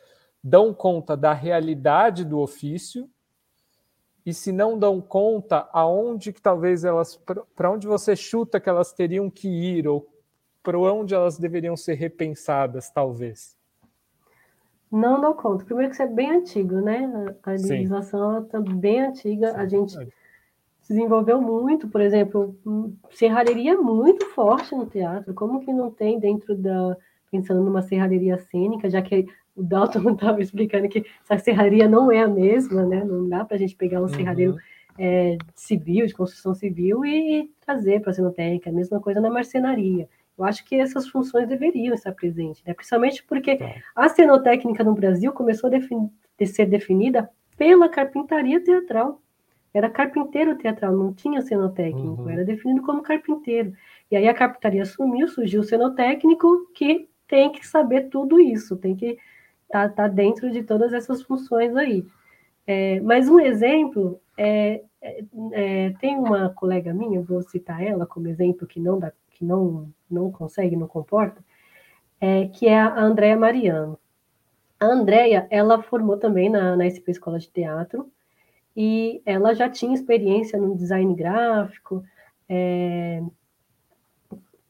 dão 0.44 0.74
conta 0.74 1.16
da 1.16 1.32
realidade 1.32 2.22
do 2.22 2.38
ofício 2.38 3.08
e 4.26 4.34
se 4.34 4.52
não 4.52 4.78
dão 4.78 5.00
conta, 5.00 5.66
aonde 5.72 6.34
que 6.34 6.42
talvez 6.42 6.84
elas, 6.84 7.18
para 7.56 7.70
onde 7.70 7.86
você 7.86 8.14
chuta 8.14 8.60
que 8.60 8.68
elas 8.68 8.92
teriam 8.92 9.30
que 9.30 9.48
ir 9.48 9.88
ou 9.88 10.06
para 10.62 10.78
onde 10.78 11.14
elas 11.14 11.38
deveriam 11.38 11.78
ser 11.78 11.94
repensadas, 11.94 12.90
talvez? 12.90 13.58
Não 14.90 15.20
dão 15.20 15.32
conta. 15.34 15.64
Primeiro 15.64 15.88
que 15.88 15.94
isso 15.94 16.02
é 16.02 16.06
bem 16.06 16.30
antigo, 16.32 16.80
né? 16.80 17.34
A 17.42 17.50
legislação 17.50 18.42
está 18.42 18.60
bem 18.60 19.00
antiga. 19.00 19.52
Sim. 19.52 19.56
A 19.56 19.66
gente 19.66 19.92
se 20.80 20.88
desenvolveu 20.88 21.40
muito, 21.40 21.88
por 21.88 22.00
exemplo, 22.00 22.56
serralheria 23.10 23.76
muito 23.76 24.26
forte 24.26 24.74
no 24.74 24.86
teatro. 24.86 25.32
Como 25.32 25.60
que 25.60 25.72
não 25.72 25.90
tem 25.90 26.18
dentro 26.18 26.56
da 26.56 26.96
pensando 27.30 27.62
numa 27.62 27.80
serralheria 27.80 28.36
cênica, 28.38 28.90
já 28.90 29.00
que 29.00 29.26
o 29.54 29.62
Dalton 29.62 30.00
estava 30.10 30.42
explicando 30.42 30.88
que 30.88 31.06
essa 31.22 31.38
serraria 31.42 31.88
não 31.88 32.10
é 32.10 32.22
a 32.22 32.28
mesma, 32.28 32.84
né? 32.84 33.04
Não 33.04 33.28
dá 33.28 33.44
para 33.44 33.56
a 33.56 33.58
gente 33.58 33.76
pegar 33.76 34.00
um 34.00 34.02
uhum. 34.02 34.08
serralheiro 34.08 34.56
é, 34.98 35.38
civil, 35.54 36.06
de 36.06 36.14
construção 36.14 36.54
civil, 36.54 37.04
e, 37.04 37.42
e 37.42 37.50
trazer 37.64 38.00
para 38.00 38.10
a 38.10 38.14
cenotécnica, 38.14 38.70
a 38.70 38.72
mesma 38.72 39.00
coisa 39.00 39.20
na 39.20 39.30
marcenaria. 39.30 40.08
Eu 40.40 40.44
acho 40.46 40.64
que 40.64 40.74
essas 40.76 41.06
funções 41.06 41.46
deveriam 41.46 41.94
estar 41.94 42.12
presentes, 42.12 42.62
né? 42.64 42.72
principalmente 42.72 43.22
porque 43.24 43.56
tá. 43.56 43.74
a 43.94 44.08
cenotécnica 44.08 44.82
no 44.82 44.94
Brasil 44.94 45.32
começou 45.32 45.70
a, 45.70 45.76
a 45.76 46.46
ser 46.46 46.64
definida 46.64 47.30
pela 47.58 47.90
carpintaria 47.90 48.58
teatral. 48.58 49.20
Era 49.72 49.90
carpinteiro 49.90 50.56
teatral, 50.56 50.96
não 50.96 51.12
tinha 51.12 51.42
cenotécnico, 51.42 52.22
uhum. 52.22 52.30
era 52.30 52.42
definido 52.42 52.82
como 52.82 53.02
carpinteiro. 53.02 53.74
E 54.10 54.16
aí 54.16 54.26
a 54.26 54.34
carpintaria 54.34 54.84
sumiu, 54.84 55.28
surgiu 55.28 55.60
o 55.60 55.64
cenotécnico, 55.64 56.66
que 56.74 57.08
tem 57.28 57.52
que 57.52 57.64
saber 57.64 58.08
tudo 58.08 58.40
isso, 58.40 58.76
tem 58.76 58.96
que 58.96 59.18
estar 59.66 59.90
tá, 59.90 59.94
tá 59.94 60.08
dentro 60.08 60.50
de 60.50 60.62
todas 60.62 60.92
essas 60.92 61.22
funções 61.22 61.76
aí. 61.76 62.04
É, 62.66 62.98
mas 63.00 63.28
um 63.28 63.38
exemplo 63.38 64.20
é, 64.36 64.82
é, 65.02 65.24
é, 65.52 65.90
tem 66.00 66.16
uma 66.16 66.48
colega 66.50 66.92
minha, 66.94 67.20
vou 67.20 67.42
citar 67.42 67.82
ela 67.82 68.06
como 68.06 68.26
exemplo 68.26 68.66
que 68.66 68.80
não 68.80 68.98
dá, 68.98 69.12
que 69.40 69.44
não 69.44 69.90
não 70.10 70.30
consegue, 70.30 70.76
não 70.76 70.86
comporta, 70.86 71.42
é, 72.20 72.46
que 72.48 72.66
é 72.66 72.78
a 72.78 73.00
Andréa 73.00 73.36
Mariano. 73.36 73.98
A 74.78 74.86
Andréia, 74.86 75.46
ela 75.50 75.82
formou 75.82 76.16
também 76.16 76.50
na, 76.50 76.76
na 76.76 76.84
SP 76.90 77.10
Escola 77.12 77.38
de 77.38 77.48
Teatro, 77.48 78.10
e 78.76 79.22
ela 79.24 79.54
já 79.54 79.68
tinha 79.68 79.94
experiência 79.94 80.58
no 80.58 80.76
design 80.76 81.14
gráfico, 81.14 82.02
é, 82.48 83.22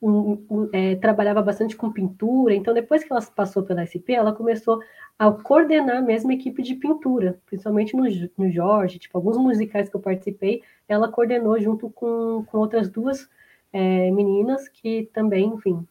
um, 0.03 0.45
um, 0.51 0.71
é, 0.73 0.97
trabalhava 0.97 1.43
bastante 1.43 1.77
com 1.77 1.93
pintura, 1.93 2.55
então 2.55 2.73
depois 2.73 3.05
que 3.05 3.13
ela 3.13 3.23
passou 3.23 3.63
pela 3.63 3.85
SP, 3.85 4.13
ela 4.13 4.33
começou 4.33 4.81
a 5.19 5.31
coordenar 5.31 5.99
a 5.99 6.03
mesma 6.03 6.33
equipe 6.33 6.63
de 6.63 6.75
pintura, 6.75 7.39
principalmente 7.47 7.95
no, 7.95 8.05
no 8.39 8.51
Jorge, 8.51 8.99
tipo, 8.99 9.17
alguns 9.17 9.37
musicais 9.37 9.89
que 9.89 9.97
eu 9.97 10.01
participei, 10.01 10.63
ela 10.89 11.11
coordenou 11.11 11.61
junto 11.61 11.91
com, 11.91 12.45
com 12.47 12.59
outras 12.59 12.89
duas 12.89 13.29
é, 13.73 14.11
meninas 14.11 14.69
que 14.69 15.09
também, 15.13 15.47
enfim, 15.47 15.87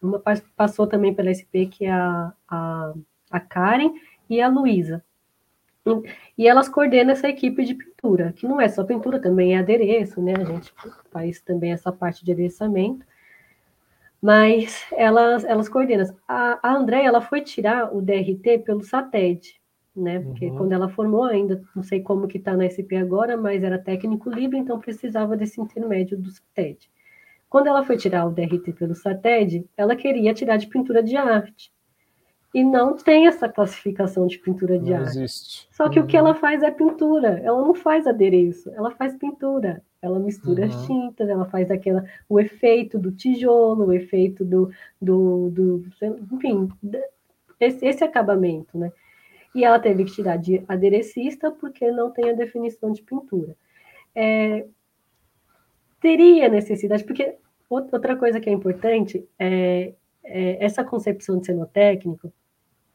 uma 0.00 0.22
passou 0.56 0.86
também 0.86 1.14
pela 1.14 1.32
SP, 1.32 1.66
que 1.70 1.84
é 1.84 1.92
a, 1.92 2.32
a, 2.48 2.94
a 3.30 3.40
Karen 3.40 3.92
e 4.28 4.40
a 4.40 4.48
Luísa. 4.48 5.04
E 6.36 6.46
elas 6.46 6.68
coordenam 6.68 7.12
essa 7.12 7.28
equipe 7.28 7.64
de 7.64 7.74
pintura, 7.74 8.32
que 8.32 8.46
não 8.46 8.60
é 8.60 8.68
só 8.68 8.84
pintura, 8.84 9.20
também 9.20 9.54
é 9.54 9.58
adereço, 9.58 10.20
né? 10.20 10.34
A 10.36 10.44
gente 10.44 10.72
faz 11.10 11.40
também 11.40 11.72
essa 11.72 11.90
parte 11.90 12.24
de 12.24 12.32
adereçamento. 12.32 13.04
Mas 14.20 14.86
elas, 14.92 15.44
elas 15.44 15.68
coordenam. 15.68 16.14
A, 16.28 16.58
a 16.62 16.74
Andréia, 16.74 17.08
ela 17.08 17.22
foi 17.22 17.40
tirar 17.40 17.94
o 17.94 18.02
DRT 18.02 18.58
pelo 18.64 18.82
SATED, 18.82 19.60
né? 19.96 20.20
Porque 20.20 20.46
uhum. 20.46 20.56
quando 20.56 20.72
ela 20.72 20.88
formou, 20.90 21.24
ainda 21.24 21.62
não 21.74 21.82
sei 21.82 22.00
como 22.00 22.28
que 22.28 22.38
está 22.38 22.54
na 22.56 22.68
SP 22.68 22.96
agora, 22.96 23.36
mas 23.36 23.62
era 23.62 23.78
técnico 23.78 24.30
livre, 24.30 24.58
então 24.58 24.78
precisava 24.78 25.36
desse 25.36 25.60
intermédio 25.60 26.18
do 26.18 26.30
SATED. 26.30 26.90
Quando 27.50 27.66
ela 27.66 27.84
foi 27.84 27.96
tirar 27.96 28.24
o 28.26 28.30
DRT 28.30 28.72
pelo 28.74 28.94
SATED, 28.94 29.68
ela 29.76 29.96
queria 29.96 30.32
tirar 30.32 30.56
de 30.56 30.68
pintura 30.68 31.02
de 31.02 31.16
arte. 31.16 31.72
E 32.54 32.62
não 32.62 32.96
tem 32.96 33.26
essa 33.26 33.48
classificação 33.48 34.28
de 34.28 34.38
pintura 34.38 34.78
de 34.78 34.90
não 34.90 34.98
arte. 34.98 35.18
Existe. 35.18 35.68
Só 35.72 35.88
que 35.88 35.98
uhum. 35.98 36.04
o 36.04 36.08
que 36.08 36.16
uhum. 36.16 36.26
ela 36.26 36.34
faz 36.36 36.62
é 36.62 36.70
pintura. 36.70 37.40
Ela 37.44 37.60
não 37.60 37.74
faz 37.74 38.06
adereço, 38.06 38.70
ela 38.70 38.92
faz 38.92 39.16
pintura. 39.16 39.82
Ela 40.00 40.20
mistura 40.20 40.62
uhum. 40.62 40.68
as 40.68 40.86
tintas, 40.86 41.28
ela 41.28 41.44
faz 41.46 41.70
aquela, 41.72 42.04
o 42.28 42.38
efeito 42.38 42.98
do 42.98 43.10
tijolo, 43.10 43.86
o 43.86 43.92
efeito 43.92 44.44
do, 44.44 44.70
do, 45.02 45.50
do 45.50 45.84
enfim, 46.32 46.68
esse, 47.58 47.84
esse 47.84 48.02
acabamento, 48.02 48.78
né? 48.78 48.92
E 49.54 49.64
ela 49.64 49.78
teve 49.80 50.04
que 50.04 50.12
tirar 50.12 50.36
de 50.36 50.62
aderecista 50.68 51.50
porque 51.50 51.90
não 51.90 52.10
tem 52.10 52.30
a 52.30 52.34
definição 52.34 52.92
de 52.92 53.02
pintura. 53.02 53.56
É, 54.14 54.66
teria 56.00 56.48
necessidade, 56.48 57.04
porque 57.04 57.36
outra 57.68 58.16
coisa 58.16 58.40
que 58.40 58.48
é 58.48 58.52
importante 58.52 59.26
é, 59.38 59.94
é 60.24 60.64
essa 60.64 60.82
concepção 60.82 61.38
de 61.38 61.46
cenotécnico, 61.46 62.32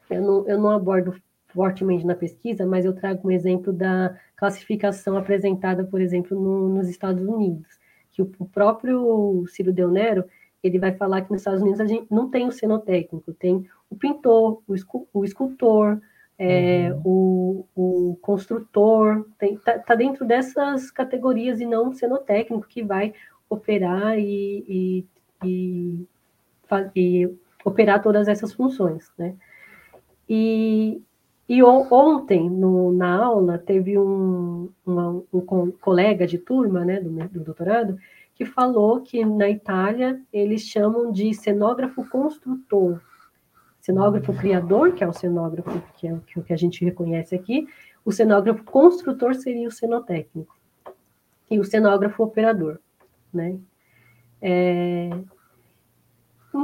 eu 0.09 0.21
não, 0.21 0.47
eu 0.47 0.57
não 0.59 0.69
abordo 0.69 1.15
fortemente 1.47 2.05
na 2.05 2.15
pesquisa, 2.15 2.65
mas 2.65 2.83
eu 2.83 2.93
trago 2.93 3.27
um 3.27 3.31
exemplo 3.31 3.71
da 3.71 4.17
classificação 4.35 5.17
apresentada, 5.17 5.85
por 5.85 6.01
exemplo, 6.01 6.39
no, 6.39 6.67
nos 6.67 6.89
Estados 6.89 7.25
Unidos, 7.25 7.79
que 8.11 8.21
o, 8.21 8.31
o 8.37 8.45
próprio 8.45 9.45
Ciro 9.47 9.71
Del 9.71 9.89
Nero, 9.89 10.25
ele 10.61 10.77
vai 10.77 10.91
falar 10.91 11.21
que 11.21 11.31
nos 11.31 11.41
Estados 11.41 11.61
Unidos 11.61 11.79
a 11.79 11.85
gente 11.85 12.07
não 12.11 12.29
tem 12.29 12.47
o 12.47 12.51
cenotécnico, 12.51 13.33
tem 13.33 13.65
o 13.89 13.95
pintor, 13.95 14.61
o, 14.67 14.75
escu, 14.75 15.07
o 15.13 15.23
escultor, 15.23 16.01
é, 16.37 16.91
uhum. 16.91 17.01
o, 17.05 17.65
o, 17.75 18.15
construtor, 18.21 19.25
está 19.41 19.79
tá 19.79 19.95
dentro 19.95 20.25
dessas 20.25 20.91
categorias 20.91 21.61
e 21.61 21.65
não 21.65 21.93
sendo 21.93 22.17
técnico 22.17 22.67
que 22.67 22.83
vai 22.83 23.13
operar 23.49 24.17
e, 24.19 24.65
e, 24.67 25.05
e, 25.43 26.07
e, 26.95 27.35
operar 27.63 28.01
todas 28.01 28.27
essas 28.27 28.53
funções, 28.53 29.11
né? 29.17 29.35
E, 30.27 31.01
e 31.47 31.63
ontem, 31.63 32.49
no, 32.49 32.91
na 32.91 33.23
aula, 33.23 33.57
teve 33.57 33.97
um, 33.97 34.69
uma, 34.85 35.23
um 35.31 35.71
colega 35.79 36.25
de 36.25 36.37
turma, 36.39 36.83
né, 36.83 36.99
do, 36.99 37.11
do 37.11 37.39
doutorado, 37.41 37.97
que 38.33 38.43
falou 38.43 39.01
que 39.01 39.23
na 39.23 39.49
Itália 39.49 40.19
eles 40.33 40.63
chamam 40.63 41.11
de 41.11 41.33
cenógrafo 41.33 42.03
construtor, 42.09 42.99
cenógrafo 43.85 44.33
criador, 44.33 44.93
que 44.93 45.03
é 45.03 45.07
o 45.07 45.13
cenógrafo 45.13 45.79
que 45.95 46.07
é 46.07 46.13
o 46.13 46.43
que 46.43 46.51
a 46.51 46.57
gente 46.57 46.83
reconhece 46.83 47.35
aqui, 47.35 47.67
o 48.03 48.11
cenógrafo 48.11 48.63
construtor 48.63 49.35
seria 49.35 49.67
o 49.67 49.71
cenotécnico 49.71 50.55
e 51.51 51.59
o 51.59 51.63
cenógrafo 51.63 52.23
operador, 52.23 52.79
né? 53.31 53.57
É... 54.41 55.11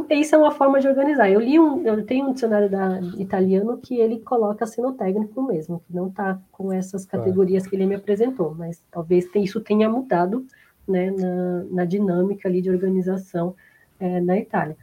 Isso 0.10 0.34
é 0.34 0.38
uma 0.38 0.52
forma 0.52 0.80
de 0.80 0.88
organizar. 0.88 1.30
Eu 1.30 1.42
li 1.42 1.60
um, 1.60 1.86
eu 1.86 2.04
tenho 2.06 2.30
um 2.30 2.34
dicionário 2.34 2.70
da, 2.70 3.02
italiano 3.18 3.78
que 3.78 4.00
ele 4.00 4.20
coloca 4.22 4.66
cenotécnico 4.66 5.44
mesmo, 5.44 5.82
que 5.86 5.94
não 5.94 6.08
está 6.08 6.40
com 6.52 6.72
essas 6.72 7.06
categorias 7.06 7.68
que 7.68 7.76
ele 7.76 7.86
me 7.86 7.96
apresentou, 7.96 8.56
mas 8.56 8.82
talvez 8.90 9.30
isso 9.36 9.60
tenha 9.60 9.90
mudado, 9.90 10.46
né, 10.88 11.12
na, 11.12 11.64
na 11.70 11.86
dinâmica 11.86 12.48
ali 12.48 12.62
de 12.62 12.72
organização 12.72 13.54
é, 14.00 14.22
na 14.22 14.38
Itália. 14.38 14.78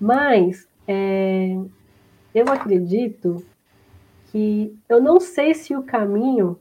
Mas 0.00 0.66
é, 0.86 1.56
eu 2.34 2.48
acredito 2.48 3.44
que 4.30 4.76
eu 4.88 5.00
não 5.02 5.20
sei 5.20 5.54
se 5.54 5.76
o 5.76 5.82
caminho 5.82 6.58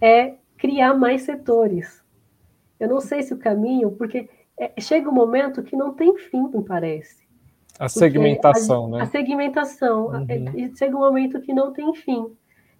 é 0.00 0.34
criar 0.56 0.94
mais 0.94 1.22
setores. 1.22 2.02
Eu 2.78 2.88
não 2.88 3.00
sei 3.00 3.22
se 3.22 3.34
o 3.34 3.38
caminho, 3.38 3.90
porque 3.92 4.28
é, 4.58 4.80
chega 4.80 5.10
um 5.10 5.14
momento 5.14 5.62
que 5.62 5.76
não 5.76 5.92
tem 5.92 6.16
fim, 6.16 6.48
me 6.48 6.62
parece. 6.62 7.28
A 7.78 7.88
segmentação, 7.88 8.86
a, 8.86 8.98
né? 8.98 9.02
A 9.02 9.06
segmentação. 9.06 10.06
Uhum. 10.06 10.26
É, 10.28 10.76
chega 10.76 10.96
um 10.96 11.00
momento 11.00 11.40
que 11.40 11.52
não 11.52 11.72
tem 11.72 11.92
fim. 11.94 12.26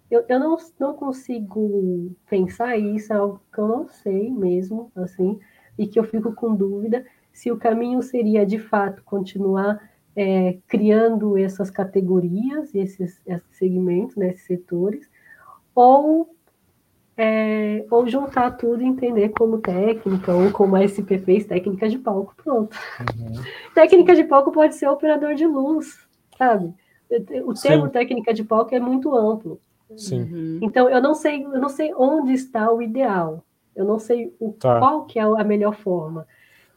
Eu, 0.09 0.25
eu 0.27 0.39
não, 0.39 0.57
não 0.79 0.93
consigo 0.93 2.11
pensar 2.29 2.77
isso, 2.77 3.13
é 3.13 3.15
algo 3.15 3.41
que 3.53 3.59
eu 3.59 3.67
não 3.67 3.87
sei 3.87 4.29
mesmo, 4.29 4.91
assim, 4.95 5.39
e 5.77 5.87
que 5.87 5.97
eu 5.97 6.03
fico 6.03 6.33
com 6.33 6.53
dúvida 6.53 7.05
se 7.31 7.51
o 7.51 7.57
caminho 7.57 8.01
seria, 8.01 8.45
de 8.45 8.59
fato, 8.59 9.01
continuar 9.03 9.90
é, 10.15 10.57
criando 10.67 11.37
essas 11.37 11.69
categorias, 11.69 12.73
esses, 12.75 13.21
esses 13.25 13.57
segmentos, 13.57 14.15
né, 14.15 14.29
esses 14.29 14.45
setores, 14.45 15.09
ou, 15.73 16.35
é, 17.15 17.85
ou 17.89 18.07
juntar 18.07 18.51
tudo 18.51 18.81
e 18.81 18.85
entender 18.85 19.29
como 19.29 19.59
técnica, 19.59 20.33
ou 20.33 20.51
como 20.51 20.75
a 20.75 20.83
SP 20.83 21.17
fez, 21.17 21.45
técnica 21.45 21.87
de 21.87 21.97
palco, 21.97 22.35
pronto. 22.35 22.75
Uhum. 22.99 23.41
técnica 23.73 24.15
de 24.15 24.23
palco 24.23 24.51
pode 24.51 24.75
ser 24.75 24.87
operador 24.87 25.35
de 25.35 25.45
luz, 25.45 26.05
sabe? 26.37 26.73
O 27.45 27.53
termo 27.53 27.85
Sim. 27.85 27.91
técnica 27.91 28.33
de 28.33 28.43
palco 28.43 28.73
é 28.73 28.79
muito 28.79 29.13
amplo. 29.13 29.59
Sim. 29.97 30.21
Uhum. 30.21 30.59
Então, 30.61 30.89
eu 30.89 31.01
não 31.01 31.13
sei, 31.13 31.43
eu 31.43 31.59
não 31.59 31.67
sei 31.67 31.93
onde 31.93 32.31
está 32.31 32.71
o 32.71 32.81
ideal. 32.81 33.43
Eu 33.75 33.85
não 33.85 33.99
sei 33.99 34.33
o, 34.39 34.53
tá. 34.53 34.79
qual 34.79 35.05
que 35.05 35.19
é 35.19 35.21
a 35.21 35.43
melhor 35.43 35.75
forma. 35.75 36.27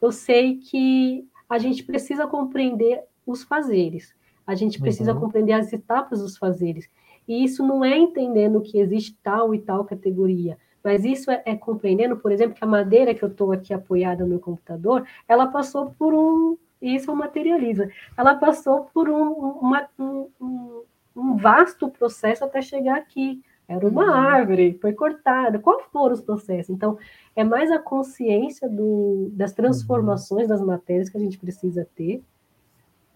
Eu 0.01 0.11
sei 0.13 0.57
que 0.57 1.27
a 1.49 1.59
gente 1.59 1.85
precisa 1.85 2.27
compreender 2.27 3.03
os 3.27 3.43
fazeres. 3.43 4.15
A 4.47 4.55
gente 4.55 4.81
precisa 4.81 5.15
uhum. 5.15 5.21
compreender 5.21 5.53
as 5.53 5.73
etapas 5.73 6.21
dos 6.21 6.37
fazeres. 6.37 6.89
E 7.27 7.43
isso 7.45 7.67
não 7.67 7.85
é 7.85 7.97
entendendo 7.97 8.61
que 8.61 8.79
existe 8.79 9.19
tal 9.23 9.55
e 9.55 9.59
tal 9.59 9.85
categoria, 9.85 10.59
mas 10.85 11.03
isso 11.03 11.31
é, 11.31 11.43
é 11.47 11.57
compreendendo, 11.57 12.19
por 12.19 12.31
exemplo, 12.31 12.55
que 12.55 12.63
a 12.63 12.67
madeira 12.67 13.15
que 13.15 13.23
eu 13.23 13.31
estou 13.31 13.51
aqui 13.53 13.73
apoiada 13.73 14.23
no 14.23 14.29
meu 14.29 14.39
computador, 14.39 15.07
ela 15.27 15.47
passou 15.47 15.95
por 15.99 16.13
um. 16.13 16.59
Isso 16.83 17.11
é 17.11 17.15
materializa. 17.15 17.91
Ela 18.15 18.35
passou 18.35 18.91
por 18.93 19.09
um, 19.09 19.33
uma, 19.33 19.89
um, 19.99 20.29
um, 20.39 20.83
um 21.17 21.37
vasto 21.37 21.89
processo 21.89 22.45
até 22.45 22.61
chegar 22.61 22.99
aqui. 22.99 23.43
Era 23.67 23.89
uma 23.89 24.05
uhum. 24.05 24.13
árvore, 24.13 24.79
foi 24.79 24.93
cortada. 24.93 25.59
Qual 25.59 25.81
foram 25.91 26.13
os 26.13 26.21
processos? 26.21 26.69
Então, 26.69 26.99
é 27.35 27.43
mais 27.43 27.71
a 27.71 27.79
consciência 27.79 28.69
do, 28.69 29.31
das 29.33 29.55
transformações 29.55 30.43
uhum. 30.43 30.49
das 30.49 30.61
matérias 30.61 31.09
que 31.09 31.17
a 31.17 31.21
gente 31.21 31.39
precisa 31.39 31.89
ter 31.97 32.23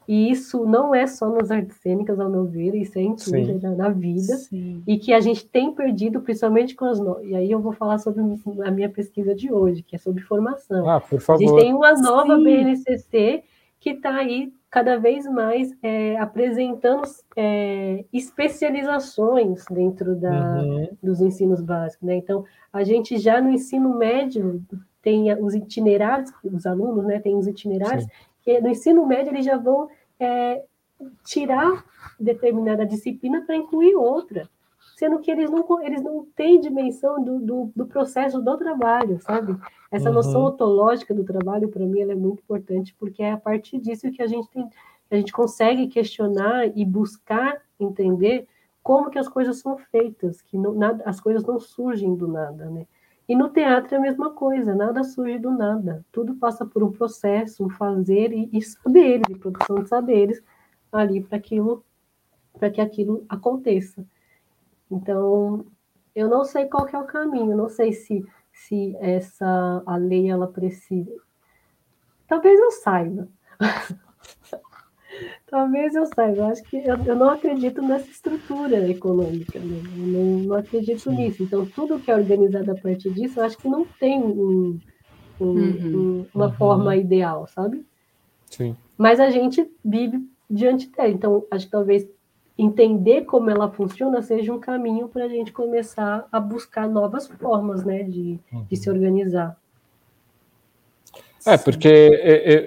e 0.09 0.31
isso 0.31 0.65
não 0.65 0.95
é 0.95 1.07
só 1.07 1.29
nas 1.29 1.51
artes 1.51 1.77
cênicas, 1.77 2.19
ao 2.19 2.31
meu 2.31 2.47
ver, 2.47 2.75
isso 2.75 2.99
é 2.99 3.03
em 3.03 3.15
tudo, 3.15 3.61
na, 3.61 3.73
na, 3.73 3.89
vida, 3.91 4.39
Sim. 4.39 4.83
e 4.87 4.97
que 4.97 5.13
a 5.13 5.21
gente 5.21 5.47
tem 5.47 5.71
perdido, 5.71 6.23
principalmente 6.23 6.75
com 6.75 6.87
as 6.87 6.99
no... 6.99 7.23
E 7.23 7.37
aí 7.37 7.51
eu 7.51 7.61
vou 7.61 7.73
falar 7.73 7.99
sobre 7.99 8.23
a 8.65 8.71
minha 8.71 8.89
pesquisa 8.89 9.35
de 9.35 9.53
hoje, 9.53 9.83
que 9.83 9.95
é 9.95 9.99
sobre 9.99 10.23
formação. 10.23 10.89
Ah, 10.89 10.99
por 10.99 11.21
favor. 11.21 11.45
A 11.45 11.47
gente 11.47 11.61
tem 11.61 11.75
uma 11.75 11.93
nova 11.93 12.39
Sim. 12.39 12.43
BNCC 12.43 13.45
que 13.79 13.91
está 13.91 14.17
aí 14.17 14.51
cada 14.71 14.97
vez 14.97 15.27
mais 15.27 15.75
é, 15.83 16.17
apresentando 16.17 17.03
é, 17.37 18.03
especializações 18.11 19.63
dentro 19.71 20.17
da, 20.17 20.63
uhum. 20.63 20.89
dos 21.03 21.21
ensinos 21.21 21.61
básicos. 21.61 22.07
Né? 22.07 22.17
Então, 22.17 22.47
a 22.73 22.83
gente 22.83 23.19
já 23.19 23.43
no 23.43 23.51
ensino 23.51 23.95
médio 23.95 24.63
tem 25.03 25.33
os 25.35 25.55
itinerários, 25.55 26.31
os 26.43 26.65
alunos 26.65 27.05
né, 27.05 27.21
têm 27.21 27.37
os 27.37 27.47
itinerários, 27.47 28.05
Sim. 28.05 28.11
que 28.43 28.61
no 28.61 28.69
ensino 28.69 29.07
médio 29.07 29.33
eles 29.33 29.45
já 29.45 29.59
vão 29.59 29.89
é, 30.19 30.65
tirar 31.25 31.85
determinada 32.19 32.85
disciplina 32.85 33.43
para 33.43 33.57
incluir 33.57 33.95
outra, 33.95 34.49
sendo 34.97 35.21
que 35.21 35.31
eles 35.31 35.51
não, 35.51 35.83
eles 35.83 36.03
não 36.03 36.27
têm 36.35 36.61
dimensão 36.61 37.23
do, 37.23 37.39
do, 37.39 37.73
do 37.75 37.87
processo 37.87 38.41
do 38.41 38.57
trabalho, 38.57 39.21
sabe? 39.21 39.57
Essa 39.91 40.09
uhum. 40.09 40.17
noção 40.17 40.45
ontológica 40.47 41.15
do 41.15 41.25
trabalho, 41.25 41.69
para 41.69 41.85
mim, 41.85 42.01
ela 42.01 42.13
é 42.13 42.17
muito 42.17 42.41
importante, 42.41 42.95
porque 42.99 43.23
é 43.23 43.33
a 43.33 43.39
partir 43.39 43.79
disso 43.79 44.11
que 44.11 44.23
a 44.23 44.27
gente 44.27 44.49
tem, 44.51 44.69
a 45.11 45.17
gente 45.17 45.33
consegue 45.33 45.87
questionar 45.87 46.67
e 46.77 46.85
buscar 46.85 47.63
entender 47.79 48.47
como 48.83 49.11
que 49.11 49.19
as 49.19 49.29
coisas 49.29 49.59
são 49.59 49.79
feitas, 49.79 50.43
que 50.43 50.57
não, 50.59 50.75
nada, 50.75 51.03
as 51.07 51.21
coisas 51.21 51.45
não 51.45 51.61
surgem 51.61 52.15
do 52.15 52.27
nada, 52.27 52.67
né? 52.71 52.87
E 53.29 53.37
no 53.37 53.51
teatro 53.51 53.95
é 53.95 53.99
a 53.99 54.01
mesma 54.01 54.31
coisa, 54.31 54.75
nada 54.75 55.05
surge 55.05 55.39
do 55.39 55.51
nada. 55.51 56.05
Tudo 56.11 56.35
passa 56.37 56.65
por 56.65 56.83
um 56.83 56.91
processo, 56.91 57.65
um 57.65 57.69
fazer 57.69 58.33
e, 58.33 58.49
e 58.53 58.63
saberes, 58.63 59.25
e 59.29 59.39
produção 59.39 59.83
de 59.83 59.89
saberes 59.89 60.43
ali 60.91 61.21
para 61.21 61.37
aquilo, 61.37 61.85
para 62.59 62.71
que 62.71 62.81
aquilo 62.81 63.27
aconteça. 63.29 64.05
Então, 64.91 65.67
eu 66.15 66.29
não 66.29 66.45
sei 66.45 66.67
qual 66.67 66.89
é 66.89 66.99
o 66.99 67.05
caminho, 67.05 67.57
não 67.57 67.69
sei 67.69 67.93
se 67.93 68.25
se 68.59 68.97
essa 69.01 69.83
a 69.87 69.97
lei 69.97 70.29
ela 70.29 70.49
precisa. 70.49 71.15
Talvez 72.27 72.59
eu 72.59 72.73
saiba. 72.73 73.29
Talvez 75.51 75.95
eu 75.95 76.07
saiba. 76.07 76.37
Eu 76.39 76.47
acho 76.47 76.63
que 76.65 76.77
eu, 76.77 76.97
eu, 77.05 77.17
não 77.17 77.31
acredito 77.31 77.81
nessa 77.81 78.11
estrutura 78.11 78.89
econômica. 78.89 79.59
Né? 79.59 79.83
Eu 79.97 80.07
não, 80.07 80.25
não 80.41 80.57
acredito 80.57 81.11
Sim. 81.11 81.17
nisso. 81.17 81.43
Então, 81.43 81.65
tudo 81.67 81.99
que 81.99 82.11
é 82.11 82.15
organizado 82.15 82.71
a 82.71 82.75
partir 82.75 83.11
disso, 83.11 83.41
eu 83.41 83.45
acho 83.45 83.57
que 83.57 83.69
não 83.69 83.85
tem 83.99 84.21
um, 84.21 84.79
um, 85.41 85.47
uhum. 85.47 86.27
uma 86.35 86.47
uhum. 86.47 86.53
forma 86.53 86.97
ideal, 86.97 87.47
sabe? 87.47 87.85
Sim. 88.47 88.77
Mas 88.97 89.21
a 89.21 89.31
gente 89.31 89.71
vive 89.85 90.23
diante 90.51 90.91
dela. 90.91 91.09
Então, 91.09 91.45
acho 91.51 91.67
que 91.67 91.73
talvez 91.73 92.07
entender 92.57 93.23
como 93.23 93.49
ela 93.49 93.71
funciona 93.71 94.21
seja 94.21 94.53
um 94.53 94.59
caminho 94.59 95.09
para 95.09 95.25
a 95.25 95.29
gente 95.29 95.53
começar 95.53 96.27
a 96.31 96.41
buscar 96.41 96.89
novas 96.89 97.29
formas 97.29 97.85
né, 97.85 98.03
de, 98.03 98.39
uhum. 98.53 98.67
de 98.69 98.77
se 98.77 98.91
organizar. 98.91 99.57
É, 101.47 101.57
porque 101.57 101.89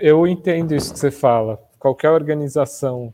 eu 0.01 0.25
entendo 0.25 0.73
isso 0.73 0.93
que 0.93 0.97
você 0.97 1.11
fala 1.11 1.59
qualquer 1.81 2.11
organização 2.11 3.11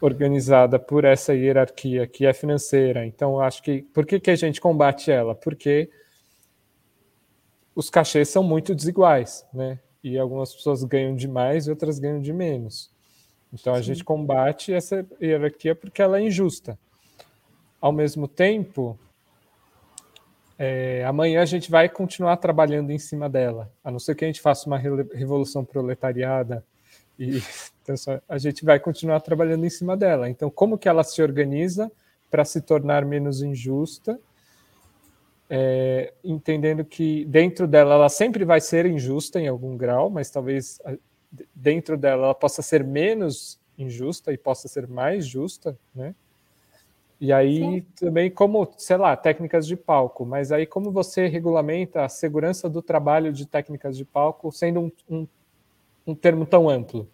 organizada 0.00 0.76
por 0.76 1.04
essa 1.04 1.32
hierarquia 1.32 2.04
que 2.04 2.26
é 2.26 2.32
financeira. 2.32 3.06
Então, 3.06 3.38
acho 3.38 3.62
que 3.62 3.82
por 3.94 4.04
que, 4.04 4.18
que 4.18 4.30
a 4.32 4.34
gente 4.34 4.60
combate 4.60 5.12
ela? 5.12 5.36
Porque 5.36 5.88
os 7.72 7.88
cachês 7.88 8.28
são 8.28 8.42
muito 8.42 8.74
desiguais, 8.74 9.46
né? 9.54 9.78
E 10.02 10.18
algumas 10.18 10.52
pessoas 10.52 10.82
ganham 10.82 11.14
de 11.14 11.28
mais 11.28 11.68
e 11.68 11.70
outras 11.70 12.00
ganham 12.00 12.20
de 12.20 12.32
menos. 12.32 12.90
Então 13.52 13.72
a 13.72 13.76
Sim. 13.76 13.84
gente 13.84 14.02
combate 14.02 14.72
essa 14.72 15.06
hierarquia 15.22 15.76
porque 15.76 16.02
ela 16.02 16.18
é 16.18 16.22
injusta. 16.22 16.76
Ao 17.80 17.92
mesmo 17.92 18.26
tempo, 18.26 18.98
é, 20.58 21.04
amanhã 21.04 21.40
a 21.40 21.46
gente 21.46 21.70
vai 21.70 21.88
continuar 21.88 22.36
trabalhando 22.38 22.90
em 22.90 22.98
cima 22.98 23.28
dela, 23.28 23.72
a 23.82 23.92
não 23.92 24.00
ser 24.00 24.16
que 24.16 24.24
a 24.24 24.26
gente 24.26 24.40
faça 24.40 24.66
uma 24.66 24.76
revolução 24.76 25.64
proletariada 25.64 26.64
e 27.18 27.42
então, 27.84 27.94
a 28.26 28.38
gente 28.38 28.64
vai 28.64 28.80
continuar 28.80 29.20
trabalhando 29.20 29.66
em 29.66 29.70
cima 29.70 29.94
dela. 29.94 30.28
Então, 30.28 30.50
como 30.50 30.78
que 30.78 30.88
ela 30.88 31.04
se 31.04 31.22
organiza 31.22 31.92
para 32.30 32.44
se 32.44 32.62
tornar 32.62 33.04
menos 33.04 33.42
injusta? 33.42 34.18
É, 35.50 36.14
entendendo 36.24 36.82
que 36.82 37.26
dentro 37.26 37.68
dela 37.68 37.94
ela 37.94 38.08
sempre 38.08 38.44
vai 38.44 38.60
ser 38.60 38.86
injusta 38.86 39.38
em 39.38 39.46
algum 39.46 39.76
grau, 39.76 40.08
mas 40.08 40.30
talvez 40.30 40.80
dentro 41.54 41.98
dela 41.98 42.24
ela 42.24 42.34
possa 42.34 42.62
ser 42.62 42.82
menos 42.82 43.60
injusta 43.76 44.32
e 44.32 44.38
possa 44.38 44.66
ser 44.66 44.88
mais 44.88 45.26
justa, 45.26 45.78
né? 45.94 46.14
E 47.20 47.32
aí 47.32 47.58
Sim. 47.58 47.86
também 47.96 48.30
como, 48.30 48.68
sei 48.76 48.96
lá, 48.96 49.16
técnicas 49.16 49.66
de 49.66 49.76
palco, 49.76 50.26
mas 50.26 50.50
aí 50.50 50.66
como 50.66 50.90
você 50.90 51.26
regulamenta 51.26 52.04
a 52.04 52.08
segurança 52.08 52.68
do 52.68 52.82
trabalho 52.82 53.32
de 53.32 53.46
técnicas 53.46 53.96
de 53.96 54.04
palco 54.04 54.50
sendo 54.50 54.80
um, 54.80 54.92
um 55.08 55.26
um 56.06 56.14
termo 56.14 56.46
tão 56.46 56.68
amplo? 56.68 57.08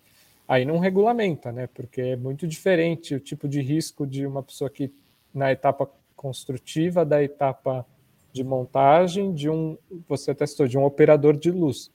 Aí 0.48 0.64
não 0.64 0.78
regulamenta, 0.78 1.52
né? 1.52 1.68
Porque 1.68 2.00
é 2.00 2.16
muito 2.16 2.46
diferente 2.46 3.14
o 3.14 3.20
tipo 3.20 3.48
de 3.48 3.60
risco 3.60 4.06
de 4.06 4.26
uma 4.26 4.42
pessoa 4.42 4.68
que 4.68 4.92
na 5.32 5.52
etapa 5.52 5.88
construtiva, 6.16 7.04
da 7.04 7.22
etapa 7.22 7.86
de 8.32 8.44
montagem, 8.44 9.32
de 9.32 9.48
um, 9.48 9.78
você 10.08 10.34
testou, 10.34 10.66
de 10.66 10.76
um 10.76 10.84
operador 10.84 11.36
de 11.36 11.50
luz. 11.50 11.90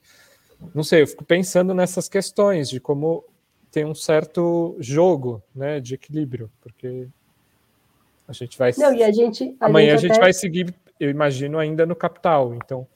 Não 0.74 0.84
sei, 0.84 1.02
eu 1.02 1.08
fico 1.08 1.24
pensando 1.24 1.74
nessas 1.74 2.08
questões 2.08 2.70
de 2.70 2.80
como 2.80 3.24
tem 3.72 3.86
um 3.86 3.94
certo 3.94 4.76
jogo, 4.80 5.44
né, 5.54 5.82
de 5.82 5.96
equilíbrio, 5.96 6.50
porque 6.62 7.08
a 8.28 8.34
gente 8.34 8.58
vai. 8.58 8.72
Não, 8.78 8.94
e 8.94 9.04
a 9.04 9.12
gente. 9.12 9.56
A 9.60 9.66
Amanhã 9.66 9.98
gente 9.98 10.12
a 10.12 10.14
gente 10.14 10.22
vai 10.22 10.34
seguir, 10.34 10.74
eu 11.00 11.10
imagino, 11.10 11.60
ainda 11.60 11.86
no 11.86 11.96
capital. 11.96 12.56
Então, 12.56 12.88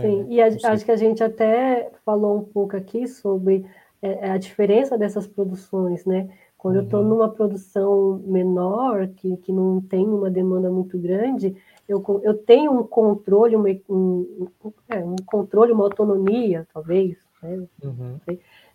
Sim, 0.00 0.26
é, 0.30 0.34
e 0.34 0.40
a, 0.40 0.72
acho 0.72 0.84
que 0.84 0.90
a 0.90 0.96
gente 0.96 1.22
até 1.22 1.90
falou 2.04 2.38
um 2.38 2.44
pouco 2.44 2.76
aqui 2.76 3.06
sobre 3.06 3.64
é, 4.02 4.30
a 4.30 4.38
diferença 4.38 4.96
dessas 4.96 5.26
produções, 5.26 6.04
né? 6.04 6.28
Quando 6.58 6.76
uhum. 6.76 6.80
eu 6.80 6.84
estou 6.84 7.04
numa 7.04 7.28
produção 7.28 8.22
menor, 8.24 9.08
que, 9.08 9.36
que 9.38 9.52
não 9.52 9.80
tem 9.80 10.06
uma 10.06 10.30
demanda 10.30 10.70
muito 10.70 10.98
grande, 10.98 11.56
eu, 11.88 12.02
eu 12.22 12.34
tenho 12.34 12.72
um 12.72 12.82
controle, 12.82 13.54
uma, 13.54 13.68
um, 13.88 14.48
é, 14.88 14.98
um 14.98 15.16
controle, 15.24 15.72
uma 15.72 15.84
autonomia, 15.84 16.66
talvez, 16.72 17.16
né? 17.42 17.66
Uhum. 17.82 18.18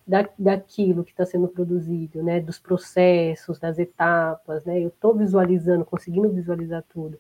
Da, 0.08 0.28
daquilo 0.38 1.04
que 1.04 1.12
está 1.12 1.26
sendo 1.26 1.48
produzido, 1.48 2.24
né? 2.24 2.40
Dos 2.40 2.60
processos, 2.60 3.60
das 3.60 3.78
etapas, 3.80 4.66
né? 4.66 4.80
Eu 4.80 4.90
estou 4.90 5.16
visualizando, 5.16 5.86
conseguindo 5.86 6.30
visualizar 6.30 6.84
tudo. 6.90 7.18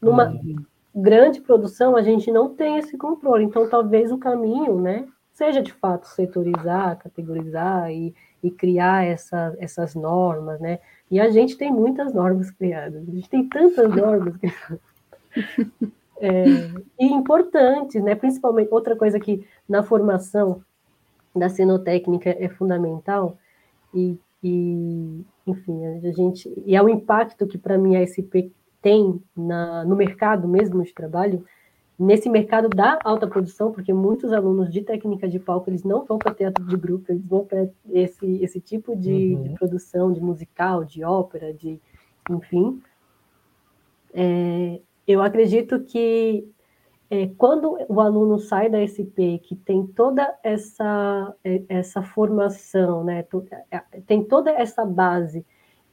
Numa, 0.00 0.28
uhum 0.28 0.64
grande 0.94 1.40
produção, 1.40 1.96
a 1.96 2.02
gente 2.02 2.30
não 2.30 2.54
tem 2.54 2.78
esse 2.78 2.96
controle. 2.96 3.44
Então, 3.44 3.68
talvez 3.68 4.12
o 4.12 4.18
caminho, 4.18 4.80
né, 4.80 5.06
seja 5.32 5.60
de 5.60 5.72
fato 5.72 6.06
setorizar, 6.06 6.98
categorizar 6.98 7.90
e, 7.90 8.14
e 8.42 8.50
criar 8.50 9.04
essa, 9.04 9.54
essas 9.58 9.94
normas, 9.94 10.60
né? 10.60 10.78
E 11.10 11.20
a 11.20 11.28
gente 11.30 11.56
tem 11.56 11.72
muitas 11.72 12.14
normas 12.14 12.50
criadas, 12.50 13.08
a 13.08 13.10
gente 13.10 13.28
tem 13.28 13.48
tantas 13.48 13.94
normas 13.94 14.36
criadas. 14.36 14.80
É, 16.20 16.44
e 16.98 17.06
importantes, 17.06 18.00
né? 18.02 18.14
Principalmente, 18.14 18.72
outra 18.72 18.96
coisa 18.96 19.18
que 19.18 19.44
na 19.68 19.82
formação 19.82 20.62
da 21.34 21.48
cenotécnica 21.48 22.30
é 22.38 22.48
fundamental, 22.48 23.36
e, 23.92 24.16
e 24.42 25.24
enfim, 25.46 25.84
a 25.84 26.12
gente, 26.12 26.50
e 26.64 26.76
é 26.76 26.80
o 26.80 26.88
impacto 26.88 27.46
que 27.48 27.58
para 27.58 27.76
mim 27.76 27.96
a 27.96 28.06
SP 28.06 28.54
tem 28.84 29.18
na, 29.34 29.82
no 29.82 29.96
mercado 29.96 30.46
mesmo 30.46 30.84
de 30.84 30.92
trabalho, 30.92 31.42
nesse 31.98 32.28
mercado 32.28 32.68
da 32.68 32.98
alta 33.02 33.26
produção, 33.26 33.72
porque 33.72 33.94
muitos 33.94 34.30
alunos 34.30 34.70
de 34.70 34.82
técnica 34.82 35.26
de 35.26 35.38
palco, 35.38 35.70
eles 35.70 35.82
não 35.82 36.04
vão 36.04 36.18
para 36.18 36.34
teatro 36.34 36.62
de 36.66 36.76
grupo, 36.76 37.10
eles 37.10 37.24
vão 37.24 37.46
para 37.46 37.66
esse, 37.90 38.44
esse 38.44 38.60
tipo 38.60 38.94
de, 38.94 39.36
uhum. 39.36 39.42
de, 39.42 39.48
produção, 39.54 40.12
de 40.12 40.20
musical, 40.20 40.84
de 40.84 41.02
ópera, 41.02 41.54
de 41.54 41.80
enfim. 42.28 42.82
É, 44.12 44.78
eu 45.08 45.22
acredito 45.22 45.80
que 45.80 46.46
é, 47.08 47.28
quando 47.38 47.78
o 47.88 48.00
aluno 48.02 48.38
sai 48.38 48.68
da 48.68 48.84
SP, 48.84 49.40
que 49.42 49.56
tem 49.56 49.86
toda 49.86 50.36
essa, 50.42 51.34
é, 51.42 51.62
essa 51.70 52.02
formação, 52.02 53.02
né, 53.02 53.24
é, 53.70 53.78
tem 54.06 54.22
toda 54.22 54.50
essa 54.50 54.84
base 54.84 55.42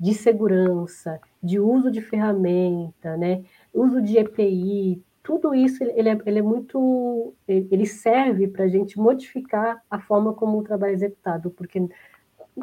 de 0.02 0.16
segurança, 0.16 1.22
de 1.44 1.60
uso 1.60 1.92
de 1.92 2.02
ferramenta, 2.02 3.16
né, 3.16 3.44
uso 3.72 4.02
de 4.02 4.18
EPI, 4.18 5.00
tudo 5.22 5.54
isso 5.54 5.84
ele 5.84 6.10
é, 6.10 6.18
ele 6.26 6.40
é 6.40 6.42
muito, 6.42 7.36
ele 7.48 7.86
serve 7.86 8.48
para 8.48 8.66
a 8.66 8.68
gente 8.68 8.98
modificar 8.98 9.80
a 9.88 10.00
forma 10.00 10.34
como 10.34 10.58
o 10.58 10.64
trabalho 10.64 10.94
é 10.94 10.96
executado, 10.96 11.52
porque 11.52 11.88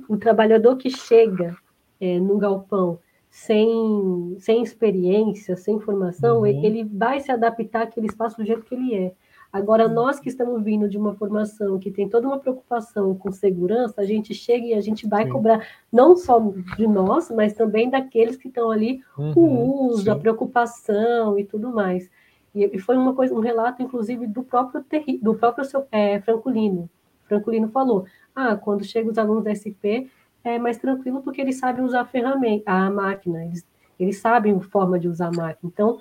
o 0.09 0.17
trabalhador 0.17 0.77
que 0.77 0.91
chega 0.91 1.57
é, 2.01 2.19
no 2.19 2.39
galpão 2.39 2.99
sem, 3.31 4.37
sem 4.41 4.61
experiência, 4.61 5.57
sem 5.57 5.79
formação, 5.79 6.41
uhum. 6.41 6.47
ele 6.47 6.83
vai 6.83 7.21
se 7.21 7.31
adaptar 7.31 7.83
àquele 7.83 8.09
espaço 8.09 8.37
do 8.37 8.45
jeito 8.45 8.65
que 8.65 8.75
ele 8.75 8.95
é. 8.97 9.13
Agora, 9.53 9.89
nós 9.89 10.21
que 10.21 10.29
estamos 10.29 10.63
vindo 10.63 10.89
de 10.89 10.99
uma 10.99 11.15
formação 11.15 11.79
que 11.79 11.91
tem 11.91 12.09
toda 12.09 12.27
uma 12.27 12.39
preocupação 12.39 13.15
com 13.15 13.33
segurança, 13.33 14.01
a 14.01 14.05
gente 14.05 14.35
chega 14.35 14.67
e 14.67 14.75
a 14.75 14.81
gente 14.81 15.09
vai 15.09 15.25
sim. 15.25 15.31
cobrar 15.31 15.67
não 15.91 16.17
só 16.17 16.39
de 16.77 16.87
nós, 16.87 17.31
mas 17.31 17.55
também 17.55 17.89
daqueles 17.89 18.37
que 18.37 18.49
estão 18.49 18.71
ali 18.71 19.01
uhum, 19.17 19.33
o 19.35 19.87
uso, 19.87 20.05
sim. 20.05 20.11
a 20.11 20.17
preocupação 20.17 21.39
e 21.39 21.45
tudo 21.45 21.71
mais. 21.71 22.11
E, 22.55 22.79
foi 22.79 22.97
uma 22.97 23.15
coisa, 23.15 23.35
um 23.35 23.41
relato, 23.41 23.83
inclusive, 23.83 24.27
do 24.27 24.43
próprio 24.43 24.85
do 25.23 25.35
próprio 25.35 25.65
seu, 25.65 25.87
é, 25.91 26.21
Franculino. 26.21 26.91
Franculino 27.25 27.69
falou: 27.69 28.05
ah, 28.35 28.57
quando 28.57 28.85
chegam 28.85 29.11
os 29.11 29.19
alunos 29.19 29.45
da 29.45 29.55
SP, 29.55 30.11
é 30.45 30.59
mais 30.59 30.79
tranquilo 30.79 31.23
porque 31.23 31.41
eles 31.41 31.59
sabem 31.59 31.85
usar 31.85 32.03
a 32.03 32.07
ferramenta, 32.07 32.71
a 32.71 32.91
máquina, 32.91 33.45
eles, 33.45 33.67
eles 33.99 34.19
sabem 34.19 34.55
a 34.55 34.61
forma 34.61 34.99
de 34.99 35.09
usar 35.09 35.29
a 35.29 35.33
máquina. 35.33 35.71
Então, 35.73 35.99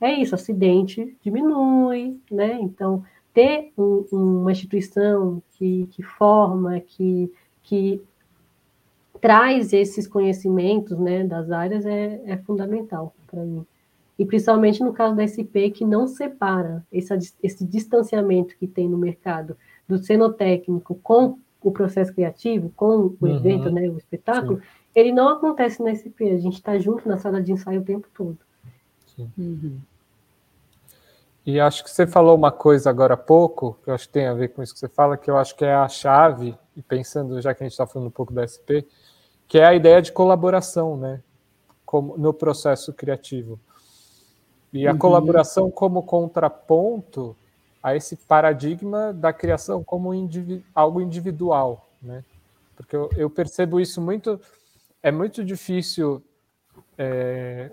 é 0.00 0.12
isso, 0.12 0.34
acidente 0.34 1.16
diminui, 1.22 2.20
né? 2.30 2.58
Então, 2.60 3.02
ter 3.32 3.72
um, 3.76 4.06
uma 4.12 4.52
instituição 4.52 5.42
que, 5.52 5.86
que 5.92 6.02
forma, 6.02 6.80
que, 6.80 7.30
que 7.62 8.02
traz 9.20 9.72
esses 9.72 10.06
conhecimentos 10.06 10.98
né, 10.98 11.24
das 11.24 11.50
áreas 11.50 11.84
é, 11.84 12.22
é 12.24 12.36
fundamental 12.38 13.14
para 13.26 13.42
mim. 13.42 13.66
E 14.18 14.24
principalmente 14.24 14.82
no 14.82 14.92
caso 14.92 15.14
da 15.14 15.26
SP, 15.28 15.68
que 15.70 15.84
não 15.84 16.06
separa 16.06 16.82
esse, 16.90 17.12
esse 17.42 17.64
distanciamento 17.66 18.56
que 18.56 18.66
tem 18.66 18.88
no 18.88 18.96
mercado 18.96 19.56
do 19.86 19.98
cenotécnico 19.98 20.94
com 21.02 21.38
o 21.62 21.70
processo 21.70 22.14
criativo, 22.14 22.72
com 22.74 22.86
o 22.86 23.16
uhum. 23.20 23.36
evento, 23.36 23.70
né, 23.70 23.88
o 23.88 23.98
espetáculo, 23.98 24.58
Sim. 24.58 24.62
ele 24.94 25.12
não 25.12 25.28
acontece 25.28 25.82
na 25.82 25.92
SP, 25.92 26.30
a 26.30 26.38
gente 26.38 26.54
está 26.54 26.78
junto 26.78 27.08
na 27.08 27.18
sala 27.18 27.42
de 27.42 27.52
ensaio 27.52 27.80
o 27.80 27.84
tempo 27.84 28.08
todo. 28.14 28.38
Uhum. 29.18 29.80
E 31.46 31.60
acho 31.60 31.84
que 31.84 31.90
você 31.90 32.06
falou 32.06 32.36
uma 32.36 32.50
coisa 32.50 32.90
agora 32.90 33.14
há 33.14 33.16
pouco, 33.16 33.78
que 33.84 33.90
eu 33.90 33.94
acho 33.94 34.08
que 34.08 34.12
tem 34.12 34.26
a 34.26 34.34
ver 34.34 34.48
com 34.48 34.62
isso 34.62 34.74
que 34.74 34.80
você 34.80 34.88
fala, 34.88 35.16
que 35.16 35.30
eu 35.30 35.36
acho 35.36 35.54
que 35.54 35.64
é 35.64 35.72
a 35.72 35.88
chave, 35.88 36.58
e 36.76 36.82
pensando, 36.82 37.40
já 37.40 37.54
que 37.54 37.62
a 37.62 37.66
gente 37.66 37.72
está 37.72 37.86
falando 37.86 38.08
um 38.08 38.12
pouco 38.12 38.32
da 38.32 38.46
SP, 38.46 38.82
que 39.46 39.58
é 39.58 39.64
a 39.64 39.74
ideia 39.74 40.02
de 40.02 40.10
colaboração, 40.10 40.96
né? 40.96 41.22
Como, 41.84 42.18
no 42.18 42.34
processo 42.34 42.92
criativo. 42.92 43.60
E 44.72 44.88
a 44.88 44.92
uhum. 44.92 44.98
colaboração 44.98 45.70
como 45.70 46.02
contraponto 46.02 47.36
a 47.80 47.94
esse 47.94 48.16
paradigma 48.16 49.12
da 49.12 49.32
criação 49.32 49.84
como 49.84 50.12
indivi 50.12 50.64
algo 50.74 51.00
individual, 51.00 51.88
né? 52.02 52.24
Porque 52.76 52.96
eu, 52.96 53.08
eu, 53.16 53.30
percebo 53.30 53.80
isso 53.80 54.02
muito, 54.02 54.40
é 55.00 55.12
muito 55.12 55.44
difícil 55.44 56.22
é, 56.98 57.70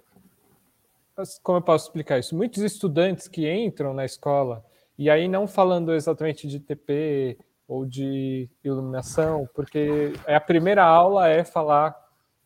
como 1.42 1.58
eu 1.58 1.62
posso 1.62 1.86
explicar 1.86 2.20
isso? 2.20 2.36
Muitos 2.36 2.62
estudantes 2.64 3.28
que 3.28 3.52
entram 3.52 3.94
na 3.94 4.06
escola, 4.06 4.64
e 4.98 5.10
aí 5.10 5.28
não 5.28 5.48
falando 5.48 5.94
exatamente 5.94 6.48
de 6.48 6.60
TP 6.60 7.38
ou 7.68 7.86
de 7.86 8.50
iluminação, 8.64 9.48
porque 9.54 10.14
a 10.28 10.40
primeira 10.40 10.84
aula 10.84 11.28
é 11.28 11.44
falar 11.44 11.96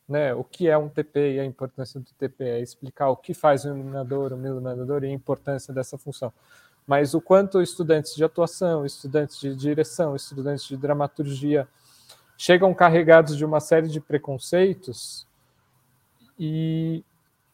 né, 0.08 0.34
o 0.34 0.44
que 0.44 0.70
é 0.70 0.78
um 0.78 0.88
TP 0.88 1.36
e 1.36 1.40
a 1.40 1.46
importância 1.46 2.00
do 2.00 2.10
TP, 2.14 2.44
é 2.44 2.62
explicar 2.62 3.10
o 3.10 3.18
que 3.18 3.34
faz 3.34 3.66
um 3.66 3.76
iluminador, 3.76 4.32
um 4.34 4.46
iluminador 4.46 5.04
e 5.04 5.08
a 5.08 5.12
importância 5.12 5.74
dessa 5.74 5.98
função. 5.98 6.32
Mas 6.86 7.14
o 7.14 7.20
quanto 7.20 7.62
estudantes 7.62 8.16
de 8.16 8.24
atuação, 8.24 8.86
estudantes 8.86 9.38
de 9.40 9.54
direção, 9.54 10.16
estudantes 10.16 10.66
de 10.66 10.78
dramaturgia 10.78 11.68
chegam 12.38 12.74
carregados 12.74 13.36
de 13.36 13.44
uma 13.44 13.60
série 13.60 13.90
de 13.90 14.00
preconceitos 14.00 15.28
e 16.40 17.04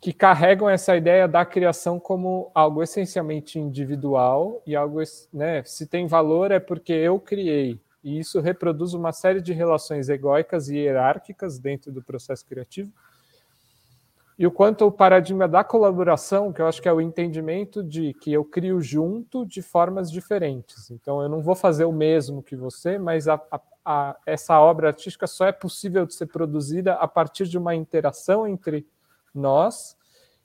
que 0.03 0.11
carregam 0.11 0.69
essa 0.69 0.97
ideia 0.97 1.29
da 1.29 1.45
criação 1.45 1.97
como 1.97 2.51
algo 2.53 2.83
essencialmente 2.83 3.57
individual 3.57 4.61
e 4.67 4.75
algo, 4.75 4.99
né, 5.31 5.63
se 5.63 5.87
tem 5.87 6.07
valor 6.07 6.51
é 6.51 6.59
porque 6.59 6.91
eu 6.91 7.17
criei. 7.17 7.79
E 8.03 8.19
isso 8.19 8.41
reproduz 8.41 8.93
uma 8.93 9.13
série 9.13 9.39
de 9.39 9.53
relações 9.53 10.09
egóicas 10.09 10.67
e 10.67 10.75
hierárquicas 10.75 11.57
dentro 11.57 11.89
do 11.89 12.03
processo 12.03 12.45
criativo. 12.45 12.91
E 14.37 14.45
o 14.45 14.51
quanto 14.51 14.85
o 14.85 14.91
paradigma 14.91 15.47
da 15.47 15.63
colaboração, 15.63 16.51
que 16.51 16.61
eu 16.61 16.67
acho 16.67 16.81
que 16.81 16.89
é 16.89 16.91
o 16.91 16.99
entendimento 16.99 17.81
de 17.81 18.13
que 18.15 18.33
eu 18.33 18.43
crio 18.43 18.81
junto 18.81 19.45
de 19.45 19.61
formas 19.61 20.11
diferentes. 20.11 20.91
Então, 20.91 21.21
eu 21.21 21.29
não 21.29 21.41
vou 21.41 21.55
fazer 21.55 21.85
o 21.85 21.93
mesmo 21.93 22.43
que 22.43 22.57
você, 22.57 22.97
mas 22.97 23.29
a, 23.29 23.41
a, 23.49 23.61
a, 23.85 24.17
essa 24.25 24.59
obra 24.59 24.89
artística 24.89 25.27
só 25.27 25.45
é 25.45 25.53
possível 25.53 26.05
de 26.05 26.13
ser 26.13 26.25
produzida 26.25 26.95
a 26.95 27.07
partir 27.07 27.45
de 27.45 27.57
uma 27.57 27.73
interação 27.73 28.45
entre 28.45 28.85
nós, 29.33 29.95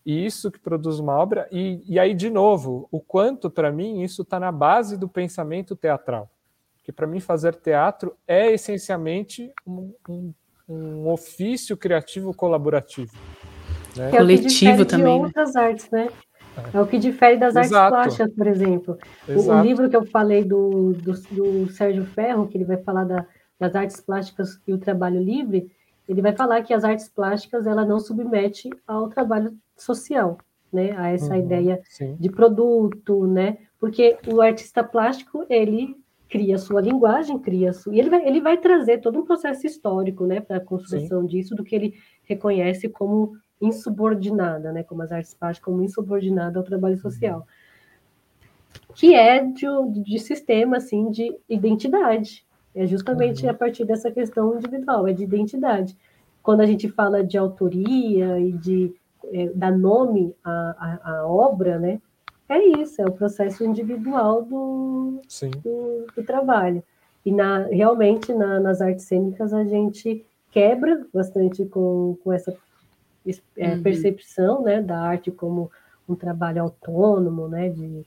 e 0.04 0.24
isso 0.24 0.50
que 0.50 0.58
produz 0.58 0.98
uma 0.98 1.16
obra. 1.18 1.46
E, 1.52 1.82
e 1.86 1.98
aí, 1.98 2.14
de 2.14 2.30
novo, 2.30 2.88
o 2.90 3.00
quanto, 3.00 3.50
para 3.50 3.70
mim, 3.70 4.02
isso 4.02 4.22
está 4.22 4.40
na 4.40 4.50
base 4.50 4.96
do 4.96 5.08
pensamento 5.08 5.76
teatral. 5.76 6.30
Que, 6.82 6.90
para 6.90 7.06
mim, 7.06 7.20
fazer 7.20 7.54
teatro 7.54 8.16
é 8.26 8.50
essencialmente 8.50 9.52
um, 9.66 9.92
um, 10.08 10.34
um 10.68 11.08
ofício 11.08 11.76
criativo 11.76 12.32
colaborativo. 12.32 13.12
Né? 13.96 14.08
É 14.08 14.16
Coletivo 14.16 14.84
também. 14.84 15.06
De 15.06 15.20
né? 15.20 15.26
outras 15.26 15.54
né? 15.54 15.60
artes, 15.60 15.90
né? 15.90 16.08
É. 16.72 16.76
é 16.76 16.80
o 16.80 16.86
que 16.86 16.98
difere 16.98 17.36
das 17.36 17.54
Exato. 17.54 17.94
artes 17.94 18.16
plásticas, 18.16 18.34
por 18.34 18.46
exemplo. 18.46 18.98
O, 19.28 19.50
o, 19.50 19.60
livro 19.60 19.88
que 19.88 19.96
eu 19.96 20.06
falei 20.06 20.44
do, 20.44 20.94
do, 20.94 21.12
do, 21.12 21.70
Sérgio 21.70 22.06
Ferro, 22.06 22.48
que 22.48 22.56
ele 22.56 22.64
vai 22.64 22.78
falar 22.78 23.04
da, 23.04 23.26
das 23.58 23.74
artes 23.74 24.00
plásticas 24.00 24.60
e 24.66 24.72
o 24.72 24.78
trabalho 24.78 25.22
livre, 25.22 25.70
ele 26.08 26.22
vai 26.22 26.34
falar 26.34 26.62
que 26.62 26.72
as 26.72 26.84
artes 26.84 27.08
plásticas 27.08 27.66
ela 27.66 27.84
não 27.84 28.00
submete 28.00 28.70
ao 28.86 29.08
trabalho 29.08 29.54
social, 29.76 30.38
né? 30.72 30.96
A 30.96 31.08
essa 31.08 31.34
uhum, 31.34 31.40
ideia 31.40 31.80
sim. 31.84 32.16
de 32.18 32.30
produto, 32.30 33.26
né? 33.26 33.58
Porque 33.78 34.18
o 34.26 34.40
artista 34.40 34.82
plástico 34.82 35.44
ele 35.48 35.94
cria 36.28 36.58
sua 36.58 36.80
linguagem, 36.80 37.38
cria 37.38 37.72
sua, 37.72 37.94
e 37.94 38.00
ele 38.00 38.10
vai, 38.10 38.26
ele 38.26 38.40
vai 38.40 38.58
trazer 38.58 38.98
todo 38.98 39.18
um 39.18 39.24
processo 39.24 39.66
histórico, 39.66 40.26
né, 40.26 40.40
para 40.40 40.58
a 40.58 40.60
construção 40.60 41.22
sim. 41.22 41.26
disso, 41.26 41.54
do 41.54 41.64
que 41.64 41.74
ele 41.74 41.94
reconhece 42.24 42.88
como 42.88 43.34
insubordinada, 43.60 44.70
né, 44.70 44.82
como 44.82 45.02
as 45.02 45.10
artes 45.10 45.32
plásticas 45.32 45.64
como 45.64 45.82
insubordinada 45.82 46.58
ao 46.58 46.64
trabalho 46.64 46.96
uhum. 46.96 47.00
social, 47.00 47.46
que 48.94 49.14
é 49.14 49.42
de, 49.42 49.66
de 50.04 50.18
sistema 50.18 50.76
assim 50.76 51.10
de 51.10 51.34
identidade, 51.48 52.46
é 52.78 52.86
justamente 52.86 53.44
uhum. 53.44 53.50
a 53.50 53.54
partir 53.54 53.84
dessa 53.84 54.08
questão 54.08 54.56
individual, 54.56 55.08
é 55.08 55.12
de 55.12 55.24
identidade. 55.24 55.96
Quando 56.40 56.60
a 56.60 56.66
gente 56.66 56.88
fala 56.88 57.24
de 57.24 57.36
autoria 57.36 58.38
e 58.38 58.52
de 58.52 58.94
é, 59.32 59.50
dar 59.52 59.76
nome 59.76 60.32
à, 60.44 61.00
à, 61.02 61.10
à, 61.12 61.26
obra, 61.26 61.76
né? 61.78 62.00
É 62.48 62.80
isso, 62.80 63.02
é 63.02 63.04
o 63.04 63.12
processo 63.12 63.64
individual 63.64 64.42
do, 64.42 65.20
do, 65.62 66.06
do, 66.16 66.22
trabalho. 66.24 66.82
E 67.26 67.32
na, 67.32 67.64
realmente 67.64 68.32
na, 68.32 68.60
nas 68.60 68.80
artes 68.80 69.04
cênicas 69.04 69.52
a 69.52 69.64
gente 69.64 70.24
quebra 70.52 71.04
bastante 71.12 71.64
com, 71.66 72.16
com 72.22 72.32
essa 72.32 72.56
é, 73.56 73.74
uhum. 73.74 73.82
percepção 73.82 74.62
né, 74.62 74.80
da 74.80 74.98
arte 74.98 75.30
como 75.32 75.70
um 76.08 76.14
trabalho 76.14 76.62
autônomo, 76.62 77.48
né? 77.48 77.70
De, 77.70 78.06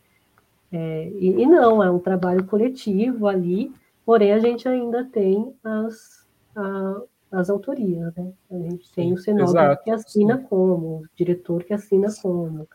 é, 0.72 1.11
e, 1.19 1.41
e, 1.41 1.45
não, 1.45 1.84
é 1.84 1.91
um 1.91 1.99
trabalho 1.99 2.45
coletivo 2.45 3.27
ali 3.27 3.72
Porém, 4.05 4.31
a 4.31 4.39
gente 4.39 4.67
ainda 4.67 5.05
tem 5.05 5.55
as, 5.63 6.27
a, 6.55 7.01
as 7.31 7.49
autorias, 7.49 8.13
né? 8.15 8.33
A 8.49 8.55
gente 8.55 8.91
tem 8.91 9.09
Sim, 9.09 9.13
o 9.13 9.17
cenógrafo 9.17 9.83
que 9.83 9.91
assina 9.91 10.37
Sim. 10.37 10.43
como, 10.43 11.01
o 11.01 11.05
diretor 11.15 11.63
que 11.63 11.73
assina 11.73 12.07
como. 12.21 12.67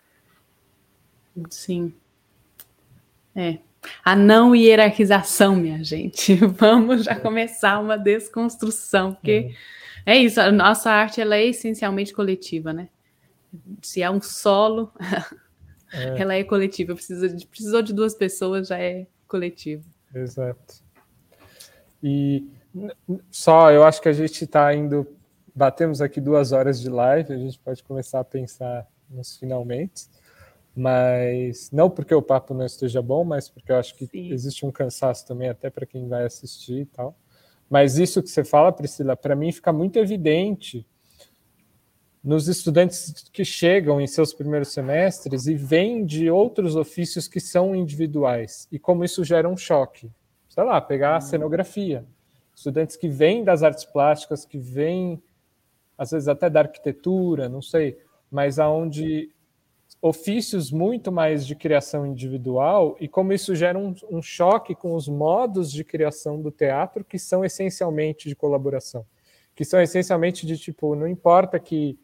Sim. 1.50 1.92
É. 3.34 3.58
A 4.04 4.16
não 4.16 4.54
hierarquização, 4.54 5.54
minha 5.56 5.82
gente. 5.84 6.34
Vamos 6.58 7.04
já 7.04 7.18
começar 7.18 7.78
uma 7.78 7.98
desconstrução, 7.98 9.14
porque 9.14 9.40
uhum. 9.40 9.52
é 10.06 10.16
isso, 10.16 10.40
a 10.40 10.50
nossa 10.50 10.90
arte 10.90 11.20
ela 11.20 11.36
é 11.36 11.46
essencialmente 11.46 12.12
coletiva, 12.12 12.72
né? 12.72 12.88
Se 13.82 14.02
é 14.02 14.10
um 14.10 14.20
solo, 14.20 14.92
é. 15.92 16.14
ela 16.22 16.34
é 16.34 16.42
coletiva. 16.44 16.94
Precisa 16.94 17.28
de, 17.28 17.46
precisou 17.46 17.82
de 17.82 17.92
duas 17.92 18.14
pessoas, 18.14 18.68
já 18.68 18.78
é 18.78 19.06
coletivo. 19.28 19.84
Exato. 20.14 20.85
E 22.02 22.46
só, 23.30 23.70
eu 23.72 23.84
acho 23.84 24.00
que 24.00 24.08
a 24.08 24.12
gente 24.12 24.44
está 24.44 24.74
indo, 24.74 25.06
batemos 25.54 26.00
aqui 26.00 26.20
duas 26.20 26.52
horas 26.52 26.80
de 26.80 26.90
live, 26.90 27.32
a 27.32 27.38
gente 27.38 27.58
pode 27.58 27.82
começar 27.82 28.20
a 28.20 28.24
pensar 28.24 28.86
nos 29.08 29.36
finalmente, 29.36 30.06
mas 30.74 31.70
não 31.70 31.88
porque 31.88 32.14
o 32.14 32.20
papo 32.20 32.52
não 32.52 32.66
esteja 32.66 33.00
bom, 33.00 33.24
mas 33.24 33.48
porque 33.48 33.72
eu 33.72 33.76
acho 33.76 33.94
que 33.94 34.06
Sim. 34.06 34.32
existe 34.32 34.66
um 34.66 34.70
cansaço 34.70 35.26
também 35.26 35.48
até 35.48 35.70
para 35.70 35.86
quem 35.86 36.06
vai 36.06 36.24
assistir 36.24 36.80
e 36.80 36.86
tal. 36.86 37.16
Mas 37.68 37.98
isso 37.98 38.22
que 38.22 38.28
você 38.28 38.44
fala, 38.44 38.70
Priscila, 38.70 39.16
para 39.16 39.34
mim 39.34 39.50
fica 39.50 39.72
muito 39.72 39.98
evidente 39.98 40.86
nos 42.22 42.48
estudantes 42.48 43.28
que 43.32 43.44
chegam 43.44 44.00
em 44.00 44.06
seus 44.06 44.34
primeiros 44.34 44.68
semestres 44.68 45.46
e 45.46 45.54
vêm 45.54 46.04
de 46.04 46.28
outros 46.28 46.76
ofícios 46.76 47.28
que 47.28 47.40
são 47.40 47.74
individuais, 47.74 48.66
e 48.70 48.78
como 48.78 49.04
isso 49.04 49.24
gera 49.24 49.48
um 49.48 49.56
choque 49.56 50.10
sei 50.56 50.64
lá, 50.64 50.80
pegar 50.80 51.14
a 51.14 51.18
hum. 51.18 51.20
cenografia. 51.20 52.06
Estudantes 52.54 52.96
que 52.96 53.08
vêm 53.08 53.44
das 53.44 53.62
artes 53.62 53.84
plásticas, 53.84 54.46
que 54.46 54.58
vêm, 54.58 55.22
às 55.98 56.12
vezes, 56.12 56.26
até 56.26 56.48
da 56.48 56.60
arquitetura, 56.60 57.46
não 57.46 57.60
sei, 57.60 57.98
mas 58.30 58.58
aonde 58.58 59.30
ofícios 60.00 60.72
muito 60.72 61.12
mais 61.12 61.46
de 61.46 61.54
criação 61.54 62.06
individual 62.06 62.96
e 63.00 63.06
como 63.06 63.32
isso 63.32 63.54
gera 63.54 63.78
um, 63.78 63.94
um, 64.10 64.22
choque 64.22 64.74
com 64.74 64.94
os 64.94 65.08
modos 65.08 65.70
de 65.70 65.84
criação 65.84 66.40
do 66.40 66.50
teatro 66.50 67.04
que 67.04 67.18
são 67.18 67.44
essencialmente 67.44 68.28
de 68.28 68.36
colaboração, 68.36 69.06
que 69.54 69.64
são 69.64 69.80
essencialmente 69.80 70.46
de 70.46 70.58
tipo, 70.58 70.94
não 70.94 71.08
importa 71.08 71.58
que 71.58 71.98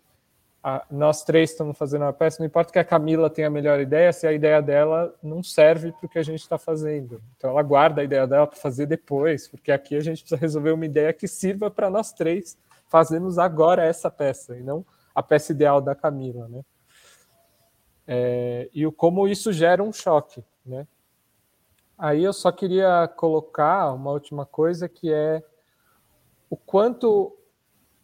a, 0.62 0.86
nós 0.90 1.24
três 1.24 1.50
estamos 1.50 1.76
fazendo 1.76 2.02
uma 2.02 2.12
peça, 2.12 2.36
não 2.38 2.46
importa 2.46 2.72
que 2.72 2.78
a 2.78 2.84
Camila 2.84 3.28
tenha 3.28 3.48
a 3.48 3.50
melhor 3.50 3.80
ideia, 3.80 4.12
se 4.12 4.26
a 4.26 4.32
ideia 4.32 4.62
dela 4.62 5.12
não 5.22 5.42
serve 5.42 5.90
para 5.92 6.06
o 6.06 6.08
que 6.08 6.18
a 6.18 6.22
gente 6.22 6.40
está 6.40 6.56
fazendo. 6.56 7.20
Então 7.36 7.50
ela 7.50 7.62
guarda 7.62 8.00
a 8.00 8.04
ideia 8.04 8.26
dela 8.26 8.46
para 8.46 8.58
fazer 8.58 8.86
depois, 8.86 9.48
porque 9.48 9.72
aqui 9.72 9.96
a 9.96 10.00
gente 10.00 10.20
precisa 10.20 10.40
resolver 10.40 10.70
uma 10.70 10.86
ideia 10.86 11.12
que 11.12 11.26
sirva 11.26 11.70
para 11.70 11.90
nós 11.90 12.12
três 12.12 12.56
fazermos 12.88 13.38
agora 13.38 13.84
essa 13.84 14.10
peça, 14.10 14.56
e 14.56 14.62
não 14.62 14.84
a 15.14 15.22
peça 15.22 15.52
ideal 15.52 15.80
da 15.80 15.94
Camila, 15.94 16.46
né? 16.48 16.62
É, 18.06 18.70
e 18.72 18.86
o 18.86 18.92
como 18.92 19.26
isso 19.26 19.52
gera 19.52 19.82
um 19.82 19.92
choque, 19.92 20.44
né? 20.64 20.86
Aí 21.96 22.24
eu 22.24 22.32
só 22.32 22.50
queria 22.50 23.08
colocar 23.16 23.92
uma 23.92 24.10
última 24.10 24.44
coisa 24.44 24.88
que 24.88 25.12
é 25.12 25.42
o 26.50 26.56
quanto 26.56 27.36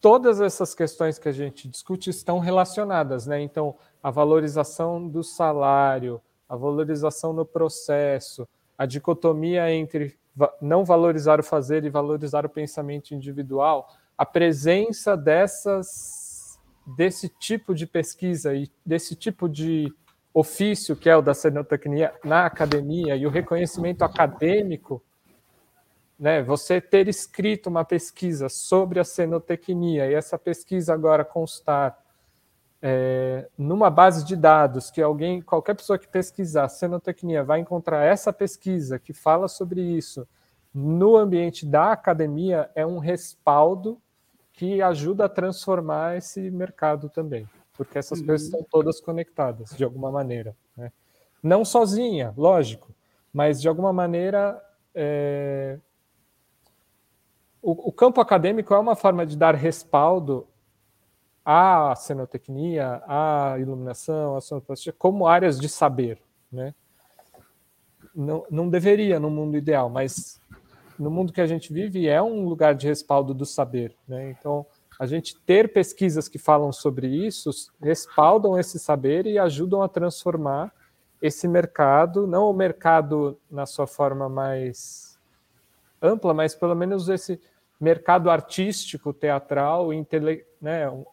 todas 0.01 0.41
essas 0.41 0.75
questões 0.75 1.19
que 1.19 1.29
a 1.29 1.33
gente 1.33 1.69
discute 1.69 2.11
estão 2.11 2.39
relacionadas, 2.39 3.27
né? 3.27 3.41
Então, 3.41 3.77
a 4.03 4.11
valorização 4.11 5.07
do 5.09 5.23
salário, 5.23 6.21
a 6.49 6.57
valorização 6.57 7.33
no 7.33 7.45
processo, 7.45 8.49
a 8.77 8.87
dicotomia 8.87 9.71
entre 9.73 10.17
não 10.61 10.85
valorizar 10.85 11.41
o 11.41 11.43
fazer 11.43 11.85
e 11.85 11.91
valorizar 11.91 12.47
o 12.47 12.49
pensamento 12.49 13.13
individual, 13.13 13.89
a 14.17 14.25
presença 14.25 15.17
dessas 15.17 16.59
desse 16.97 17.29
tipo 17.29 17.75
de 17.75 17.87
pesquisa 17.87 18.55
e 18.55 18.71
desse 18.87 19.15
tipo 19.15 19.47
de 19.47 19.93
ofício 20.33 20.97
que 20.97 21.11
é 21.11 21.17
o 21.17 21.21
da 21.21 21.35
cenotecnia 21.35 22.15
na 22.25 22.47
academia 22.47 23.15
e 23.15 23.27
o 23.27 23.31
reconhecimento 23.31 24.03
acadêmico, 24.03 25.03
né, 26.19 26.43
você 26.43 26.81
ter 26.81 27.09
escrito 27.09 27.69
uma 27.69 27.85
pesquisa 27.85 28.49
sobre 28.49 28.99
a 28.99 29.05
cenotecnia 29.05 30.11
e 30.11 30.15
essa 30.15 30.39
pesquisa 30.39 30.93
agora 30.93 31.25
constar 31.25 32.03
é, 32.83 33.49
numa 33.57 33.91
base 33.91 34.25
de 34.25 34.37
dados 34.37 34.91
que 34.91 35.01
alguém, 35.01 35.41
qualquer 35.41 35.75
pessoa 35.75 35.99
que 35.99 36.09
pesquisar 36.09 36.69
cenotecnia 36.69 37.45
vai 37.45 37.61
encontrar 37.61 38.05
essa 38.05 38.33
pesquisa 38.33 38.99
que 38.99 39.13
fala 39.13 39.49
sobre 39.49 39.81
isso 39.81 40.27
no 40.73 41.17
ambiente 41.17 41.67
da 41.67 41.93
academia 41.93 42.71
é 42.75 42.87
um 42.87 42.99
respaldo 42.99 44.01
que 44.53 44.83
ajuda 44.83 45.25
a 45.25 45.29
transformar 45.29 46.17
esse 46.17 46.51
mercado 46.51 47.09
também, 47.09 47.49
porque 47.77 47.99
essas 47.99 48.21
uhum. 48.21 48.27
coisas 48.27 48.47
estão 48.47 48.65
todas 48.69 49.01
conectadas 49.01 49.71
de 49.71 49.85
alguma 49.85 50.11
maneira. 50.11 50.57
Né? 50.77 50.93
Não 51.43 51.65
sozinha, 51.65 52.35
lógico, 52.37 52.93
mas 53.33 53.61
de 53.61 53.69
alguma 53.69 53.93
maneira 53.93 54.61
é... 54.95 55.79
o, 57.63 57.89
o, 57.89 57.93
campo 57.93 58.21
acadêmico 58.21 58.73
é 58.73 58.79
uma 58.79 58.97
forma 58.97 59.27
de 59.27 59.37
dar 59.37 59.55
respaldo 59.55 60.47
à 61.45 61.95
cenotecnia, 61.97 63.03
à 63.07 63.57
iluminação, 63.59 64.37
à 64.37 64.41
sonoplastia, 64.41 64.93
como 64.93 65.27
áreas 65.27 65.59
de 65.59 65.69
saber. 65.69 66.21
Né? 66.51 66.75
Não, 68.15 68.45
não 68.51 68.69
deveria 68.69 69.19
no 69.19 69.31
mundo 69.31 69.57
ideal, 69.57 69.89
mas 69.89 70.41
no 70.99 71.11
mundo 71.11 71.33
que 71.33 71.41
a 71.41 71.47
gente 71.47 71.73
vive 71.73 72.09
é 72.09 72.21
um 72.21 72.47
lugar 72.49 72.75
de 72.75 72.87
respaldo 72.87 73.33
do 73.33 73.47
saber, 73.47 73.95
né? 74.07 74.31
Então, 74.31 74.67
a 74.99 75.07
gente 75.07 75.39
ter 75.41 75.73
pesquisas 75.73 76.29
que 76.29 76.39
falam 76.39 76.73
sobre 76.73 77.07
isso 77.07 77.51
respaldam 77.81 78.59
esse 78.59 78.81
saber 78.81 79.27
e 79.27 79.39
ajudam 79.39 79.81
a 79.81 79.89
transformar 79.89 80.73
esse 81.23 81.47
mercado, 81.47 82.27
não 82.27 82.51
o 82.51 82.53
mercado 82.53 83.39
na 83.49 83.65
sua 83.65 83.87
forma 83.87 84.29
mais 84.29 85.08
ampla, 86.01 86.33
mas 86.35 86.55
pelo 86.55 86.75
menos 86.75 87.09
esse 87.09 87.41
mercado 87.81 88.29
artístico, 88.29 89.13
teatral, 89.13 89.93
intele 89.93 90.45
né, 90.61 90.89
o, 90.91 91.07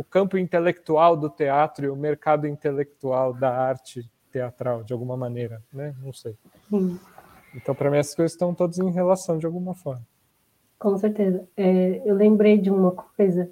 o, 0.00 0.04
campo 0.04 0.38
intelectual 0.38 1.16
do 1.16 1.28
teatro 1.28 1.86
e 1.86 1.88
o 1.88 1.96
mercado 1.96 2.46
intelectual 2.46 3.34
da 3.34 3.50
arte 3.50 4.08
teatral, 4.30 4.84
de 4.84 4.92
alguma 4.92 5.16
maneira, 5.16 5.60
né? 5.72 5.94
Não 6.00 6.12
sei. 6.12 6.36
Sim. 6.70 6.98
Então, 7.54 7.74
para 7.74 7.90
mim, 7.90 7.98
essas 7.98 8.14
coisas 8.14 8.32
estão 8.32 8.54
todas 8.54 8.78
em 8.78 8.90
relação 8.90 9.38
de 9.38 9.44
alguma 9.44 9.74
forma. 9.74 10.06
Com 10.78 10.96
certeza. 10.96 11.46
É, 11.56 12.02
eu 12.04 12.14
lembrei 12.14 12.58
de 12.58 12.70
uma 12.70 12.92
coisa 12.92 13.50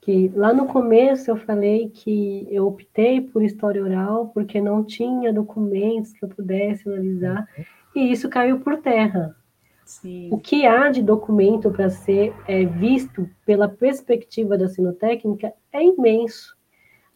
que 0.00 0.28
lá 0.34 0.52
no 0.52 0.66
começo 0.66 1.30
eu 1.30 1.36
falei 1.36 1.90
que 1.90 2.46
eu 2.50 2.66
optei 2.66 3.20
por 3.20 3.42
história 3.42 3.82
oral 3.82 4.28
porque 4.28 4.60
não 4.60 4.82
tinha 4.82 5.32
documentos 5.32 6.12
que 6.12 6.24
eu 6.24 6.28
pudesse 6.28 6.88
analisar 6.88 7.46
uhum. 7.58 7.64
e 7.96 8.12
isso 8.12 8.28
caiu 8.28 8.60
por 8.60 8.78
terra. 8.78 9.36
Sim. 9.90 10.28
O 10.30 10.38
que 10.38 10.64
há 10.64 10.88
de 10.88 11.02
documento 11.02 11.68
para 11.68 11.90
ser 11.90 12.32
é, 12.46 12.64
visto 12.64 13.28
pela 13.44 13.68
perspectiva 13.68 14.56
da 14.56 14.68
sinotécnica 14.68 15.52
é 15.72 15.82
imenso. 15.82 16.56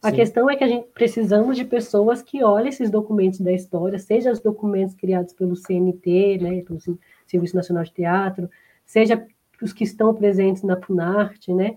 A 0.03 0.11
Sim. 0.11 0.17
questão 0.17 0.51
é 0.51 0.57
que 0.57 0.65
a 0.65 0.67
gente 0.67 0.89
precisamos 0.93 1.57
de 1.57 1.65
pessoas 1.65 2.21
que 2.21 2.43
olhem 2.43 2.71
esses 2.71 2.91
documentos 2.91 3.41
da 3.41 3.53
história, 3.53 3.97
seja 4.01 4.33
os 4.33 4.41
documentos 4.41 4.93
criados 4.97 5.33
pelo 5.33 5.55
CNT, 5.55 6.39
né, 6.43 6.63
pelo 6.63 6.81
Serviço 7.29 7.55
Nacional 7.55 7.85
de 7.85 7.93
Teatro, 7.93 8.51
seja 8.85 9.25
os 9.63 9.73
que 9.73 9.85
estão 9.85 10.13
presentes 10.13 10.65
na 10.65 10.77
Funarte, 10.77 11.55
né? 11.55 11.77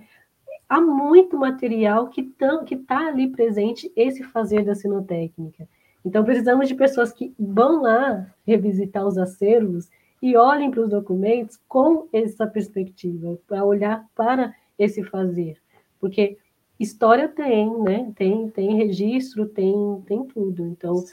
Há 0.68 0.82
muito 0.82 1.38
material 1.38 2.10
que 2.10 2.22
está 2.22 2.64
que 2.64 2.76
tá 2.76 3.08
ali 3.08 3.28
presente 3.28 3.92
esse 3.96 4.24
fazer 4.24 4.66
da 4.66 4.74
sinotécnica. 4.74 5.70
Então 6.04 6.24
precisamos 6.24 6.68
de 6.68 6.74
pessoas 6.74 7.14
que 7.14 7.36
vão 7.38 7.84
lá 7.84 8.34
revisitar 8.48 9.06
os 9.06 9.18
acervos 9.18 9.90
e 10.22 10.36
olhem 10.36 10.72
para 10.72 10.82
os 10.82 10.90
documentos 10.90 11.60
com 11.68 12.08
essa 12.12 12.48
perspectiva, 12.48 13.38
para 13.48 13.64
olhar 13.64 14.06
para 14.16 14.54
esse 14.78 15.04
fazer, 15.04 15.58
porque 16.00 16.38
história 16.80 17.28
tem, 17.28 17.76
né? 17.82 18.12
Tem, 18.16 18.50
tem 18.50 18.76
registro, 18.76 19.48
tem, 19.48 20.04
tem 20.06 20.24
tudo. 20.26 20.66
Então, 20.66 21.04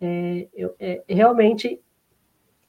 é, 0.00 0.48
eu, 0.54 0.74
é, 0.78 1.02
realmente 1.08 1.80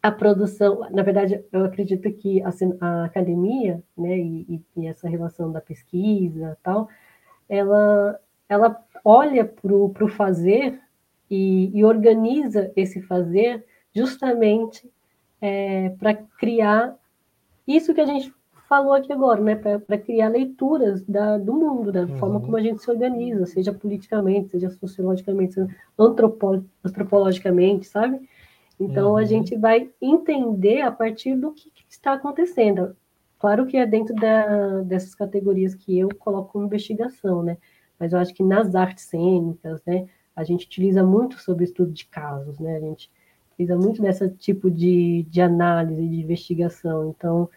a 0.04 0.12
produção, 0.12 0.80
na 0.90 1.04
verdade, 1.04 1.44
eu 1.52 1.64
acredito 1.64 2.12
que 2.14 2.42
a, 2.42 2.50
a 2.80 3.06
academia, 3.06 3.84
né, 3.96 4.18
e, 4.18 4.62
e, 4.76 4.88
essa 4.88 5.08
relação 5.08 5.52
da 5.52 5.62
pesquisa 5.62 6.58
tal, 6.64 6.90
ela, 7.48 8.20
ela 8.50 8.84
olha 9.06 9.46
para 9.46 9.76
o 9.76 10.08
fazer 10.08 10.80
e, 11.30 11.70
e, 11.74 11.86
organiza 11.86 12.72
esse 12.76 13.00
fazer 13.02 13.64
justamente 13.94 14.90
é, 15.42 15.90
para 15.90 16.14
criar 16.14 16.96
isso 17.68 17.94
que 17.94 18.02
a 18.02 18.06
gente 18.06 18.34
falou 18.72 18.94
aqui 18.94 19.12
agora, 19.12 19.42
né, 19.42 19.56
para 19.56 19.98
criar 19.98 20.30
leituras 20.30 21.04
da, 21.04 21.38
do 21.38 21.54
mundo, 21.54 21.92
da 21.92 22.04
uhum. 22.04 22.18
forma 22.18 22.40
como 22.40 22.56
a 22.56 22.62
gente 22.62 22.82
se 22.82 22.90
organiza, 22.90 23.46
seja 23.46 23.74
politicamente, 23.74 24.52
seja 24.52 24.70
sociologicamente, 24.70 25.56
seja 25.56 25.76
antropolo, 26.00 26.66
antropologicamente, 26.82 27.86
sabe? 27.86 28.30
Então 28.80 29.12
uhum. 29.12 29.18
a 29.18 29.26
gente 29.26 29.58
vai 29.58 29.90
entender 30.02 30.82
a 30.82 30.92
partir 30.92 31.36
do 31.36 31.52
que, 31.52 31.70
que, 31.70 31.84
está 31.90 32.14
acontecendo. 32.14 32.96
Claro 33.38 33.66
que 33.66 33.76
é 33.76 33.86
dentro 33.86 34.16
da, 34.16 34.82
dessas 34.84 35.14
categorias 35.14 35.76
que 35.76 36.00
eu 36.00 36.08
coloco 36.18 36.54
como 36.54 36.66
investigação, 36.66 37.44
né? 37.44 37.58
Mas 38.00 38.14
eu 38.14 38.20
acho 38.20 38.34
que 38.34 38.42
nas 38.42 38.74
artes 38.74 39.04
cênicas, 39.04 39.84
né, 39.86 40.08
a 40.34 40.46
gente 40.46 40.66
utiliza 40.66 41.04
muito 41.04 41.40
sobre 41.42 41.66
estudo 41.66 41.92
de 41.92 42.06
casos, 42.06 42.58
né? 42.58 42.78
A 42.78 42.80
gente 42.80 43.12
utiliza 43.62 43.76
muito 43.76 44.02
desse 44.02 44.28
tipo 44.30 44.70
de, 44.70 45.26
de 45.30 45.42
análise, 45.42 46.08
de 46.08 46.22
investigação. 46.22 47.14
Então, 47.16 47.50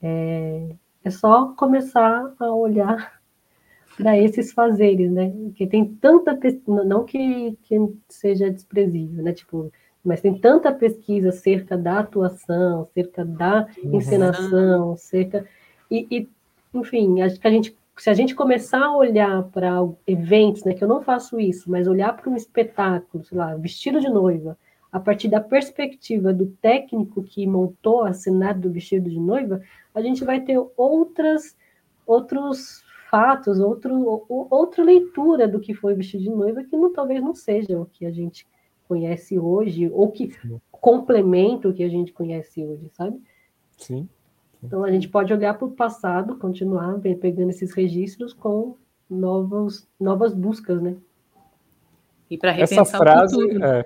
é, 0.00 0.74
é 1.04 1.10
só 1.10 1.52
começar 1.54 2.32
a 2.38 2.54
olhar 2.54 3.20
para 3.96 4.16
esses 4.18 4.52
fazeres, 4.52 5.10
né? 5.10 5.32
Que 5.54 5.66
tem 5.66 5.84
tanta 5.84 6.34
pesquisa, 6.34 6.84
não 6.84 7.04
que, 7.04 7.58
que 7.64 7.76
seja 8.08 8.50
desprezível, 8.50 9.22
né? 9.22 9.32
Tipo, 9.32 9.72
mas 10.04 10.20
tem 10.20 10.38
tanta 10.38 10.72
pesquisa 10.72 11.28
acerca 11.28 11.76
da 11.76 11.98
atuação, 11.98 12.82
acerca 12.82 13.24
da 13.24 13.68
uhum. 13.82 13.96
encenação, 13.96 14.92
acerca 14.92 15.46
e, 15.90 16.06
e, 16.10 16.28
enfim, 16.72 17.20
acho 17.20 17.38
que 17.38 17.46
a 17.46 17.50
gente 17.50 17.76
se 17.98 18.08
a 18.08 18.14
gente 18.14 18.34
começar 18.34 18.82
a 18.82 18.96
olhar 18.96 19.42
para 19.50 19.76
eventos, 20.06 20.64
né, 20.64 20.72
que 20.72 20.82
eu 20.82 20.88
não 20.88 21.02
faço 21.02 21.38
isso, 21.38 21.70
mas 21.70 21.86
olhar 21.86 22.16
para 22.16 22.30
um 22.30 22.34
espetáculo, 22.34 23.22
sei 23.22 23.36
lá, 23.36 23.54
vestido 23.56 24.00
de 24.00 24.08
noiva, 24.08 24.56
a 24.92 24.98
partir 24.98 25.28
da 25.28 25.40
perspectiva 25.40 26.32
do 26.32 26.46
técnico 26.46 27.22
que 27.22 27.46
montou 27.46 28.04
a 28.04 28.12
cenário 28.12 28.60
do 28.60 28.70
vestido 28.70 29.08
de 29.08 29.18
noiva, 29.18 29.60
a 29.94 30.00
gente 30.00 30.24
vai 30.24 30.40
ter 30.40 30.60
outras, 30.76 31.56
outros 32.06 32.82
fatos, 33.10 33.60
outro, 33.60 34.24
outra 34.28 34.82
leitura 34.82 35.46
do 35.46 35.60
que 35.60 35.74
foi 35.74 35.94
o 35.94 35.96
vestido 35.96 36.24
de 36.24 36.30
noiva, 36.30 36.64
que 36.64 36.76
não, 36.76 36.92
talvez 36.92 37.22
não 37.22 37.34
seja 37.34 37.78
o 37.78 37.86
que 37.86 38.04
a 38.04 38.10
gente 38.10 38.46
conhece 38.88 39.38
hoje, 39.38 39.88
ou 39.92 40.10
que 40.10 40.32
complementa 40.70 41.68
o 41.68 41.72
que 41.72 41.84
a 41.84 41.88
gente 41.88 42.12
conhece 42.12 42.64
hoje, 42.64 42.90
sabe? 42.92 43.20
Sim. 43.76 44.08
Então 44.62 44.84
a 44.84 44.90
gente 44.90 45.08
pode 45.08 45.32
olhar 45.32 45.54
para 45.54 45.66
o 45.66 45.70
passado, 45.70 46.36
continuar 46.36 46.98
pegando 46.98 47.50
esses 47.50 47.72
registros 47.72 48.32
com 48.32 48.76
novos, 49.08 49.88
novas 49.98 50.34
buscas, 50.34 50.82
né? 50.82 50.96
E 52.28 52.36
para 52.36 52.52
repensar 52.52 52.82
essa 52.82 52.98
frase, 52.98 53.36
o 53.36 53.40
futuro. 53.40 53.64
É, 53.64 53.84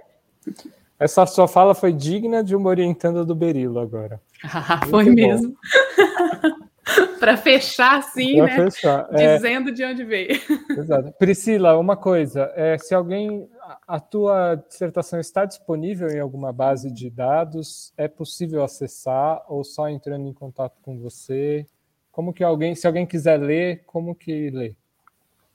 essa 1.05 1.27
sua 1.27 1.47
fala 1.47 1.75
foi 1.75 1.93
digna 1.93 2.43
de 2.43 2.57
uma 2.57 2.71
orientanda 2.71 3.27
do 3.27 3.35
Berilo 3.35 3.79
agora. 3.79 4.19
Ah, 4.43 4.87
foi 4.87 5.05
mesmo. 5.05 5.55
para 7.21 7.37
fechar 7.37 7.99
assim, 7.99 8.37
pra 8.37 8.47
né? 8.47 8.71
Fechar. 8.71 9.09
É. 9.13 9.37
Dizendo 9.37 9.69
é... 9.69 9.73
de 9.73 9.85
onde 9.85 10.03
veio. 10.03 10.41
Exato. 10.71 11.13
Priscila, 11.19 11.79
uma 11.79 11.95
coisa, 11.95 12.51
é, 12.55 12.79
se 12.79 12.95
alguém 12.95 13.47
a 13.87 14.01
tua 14.01 14.55
dissertação 14.67 15.21
está 15.21 15.45
disponível 15.45 16.09
em 16.09 16.21
alguma 16.21 16.55
base 16.55 16.91
de 16.91 17.11
dados? 17.11 17.93
É 17.99 18.09
possível 18.09 18.65
acessar 18.65 19.43
ou 19.47 19.63
só 19.63 19.91
entrando 19.91 20.27
em 20.27 20.33
contato 20.33 20.81
com 20.81 20.99
você? 20.99 21.67
Como 22.11 22.33
que 22.33 22.43
alguém, 22.43 22.75
se 22.75 22.87
alguém 22.87 23.05
quiser 23.05 23.39
ler, 23.39 23.83
como 23.85 24.15
que 24.15 24.49
lê? 24.49 24.75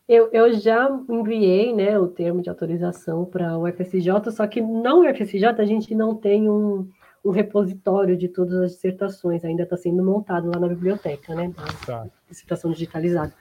Eu, 0.10 0.28
eu 0.34 0.52
já 0.54 0.90
enviei 1.08 1.72
né, 1.72 2.00
o 2.00 2.08
termo 2.08 2.42
de 2.42 2.50
autorização 2.50 3.26
para 3.26 3.56
o 3.56 3.72
FSJ, 3.72 4.32
só 4.32 4.48
que 4.48 4.60
no 4.60 5.04
FSJ 5.14 5.46
a 5.46 5.66
gente 5.66 5.94
não 5.94 6.16
tem 6.16 6.50
um, 6.50 6.90
um 7.24 7.30
repositório 7.30 8.18
de 8.18 8.28
todas 8.28 8.56
as 8.56 8.72
dissertações, 8.72 9.46
ainda 9.46 9.62
está 9.62 9.78
sendo 9.78 10.04
montado 10.04 10.50
lá 10.52 10.60
na 10.60 10.68
biblioteca, 10.68 11.36
né? 11.36 11.54
Tá. 11.86 12.08
Dissertação 12.28 12.72
digitalizada. 12.72 13.36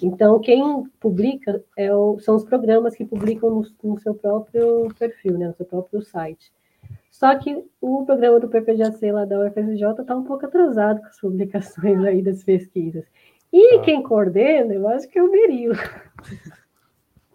Então, 0.00 0.38
quem 0.38 0.84
publica 1.00 1.64
é 1.76 1.92
o, 1.92 2.20
são 2.20 2.36
os 2.36 2.44
programas 2.44 2.94
que 2.94 3.04
publicam 3.04 3.50
no, 3.50 3.66
no, 3.82 3.98
seu 3.98 4.14
próprio 4.14 4.86
perfil, 4.96 5.36
né, 5.36 5.48
no 5.48 5.54
seu 5.54 5.66
próprio 5.66 6.00
site. 6.00 6.52
Só 7.10 7.36
que 7.36 7.64
o 7.80 8.04
programa 8.06 8.38
do 8.38 8.48
PPGC 8.48 9.10
lá 9.10 9.24
da 9.24 9.40
UFSJ 9.40 10.00
está 10.00 10.14
um 10.14 10.22
pouco 10.22 10.46
atrasado 10.46 11.00
com 11.00 11.08
as 11.08 11.20
publicações 11.20 12.04
aí 12.04 12.22
das 12.22 12.44
pesquisas. 12.44 13.04
E 13.52 13.76
ah. 13.76 13.80
quem 13.80 14.02
coordena, 14.02 14.74
eu 14.74 14.88
acho 14.88 15.08
que 15.08 15.18
é 15.18 15.22
o 15.22 15.30
Berilo. 15.30 15.74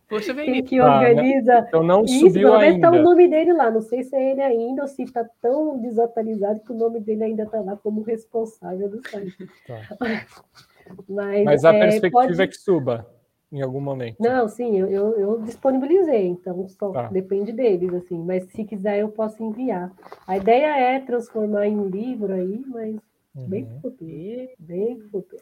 Poxa, 0.07 0.34
que 0.35 0.80
organiza 0.80 1.53
ah, 1.53 1.61
né? 1.61 1.65
então 1.68 1.81
não 1.81 2.03
isso, 2.03 2.19
subiu 2.19 2.53
ainda. 2.53 2.76
está 2.76 2.91
o 2.91 3.02
nome 3.02 3.27
dele 3.27 3.52
lá. 3.52 3.72
Não 3.72 3.81
sei 3.81 4.03
se 4.03 4.15
é 4.15 4.31
ele 4.31 4.41
ainda 4.41 4.84
ou 4.84 4.88
se 4.88 5.02
está 5.02 5.26
tão 5.41 5.80
desatualizado 5.80 6.60
que 6.60 6.72
o 6.72 6.76
nome 6.76 6.99
dele 6.99 7.23
ainda 7.23 7.44
está 7.44 7.60
lá 7.61 7.76
como 7.77 8.03
responsável 8.03 8.90
do 8.90 9.02
site. 9.10 9.35
Tá. 9.65 9.81
Mas, 11.10 11.45
Mas 11.45 11.65
a 11.65 11.73
é, 11.73 11.80
perspectiva 11.80 12.27
pode... 12.27 12.41
é 12.41 12.48
que 12.48 12.57
suba 12.57 13.07
em 13.52 13.61
algum 13.61 13.80
momento. 13.80 14.18
Não, 14.19 14.48
sim, 14.48 14.77
eu, 14.77 14.88
eu, 14.88 15.19
eu 15.19 15.41
disponibilizei, 15.41 16.27
então 16.27 16.68
só 16.68 16.91
tá. 16.91 17.07
depende 17.07 17.52
deles, 17.52 17.94
assim. 17.94 18.18
Mas 18.18 18.44
se 18.52 18.64
quiser, 18.65 18.99
eu 18.99 19.10
posso 19.10 19.41
enviar. 19.44 19.91
A 20.27 20.38
ideia 20.38 20.77
é 20.77 20.99
transformar 20.99 21.68
em 21.68 21.80
um 21.80 21.88
livro 21.88 22.34
aí, 22.34 22.64
mas 22.68 22.95
uhum. 23.35 23.48
bem 23.48 23.68
futuro, 23.81 24.49
bem 24.60 24.99
futuro. 25.10 25.41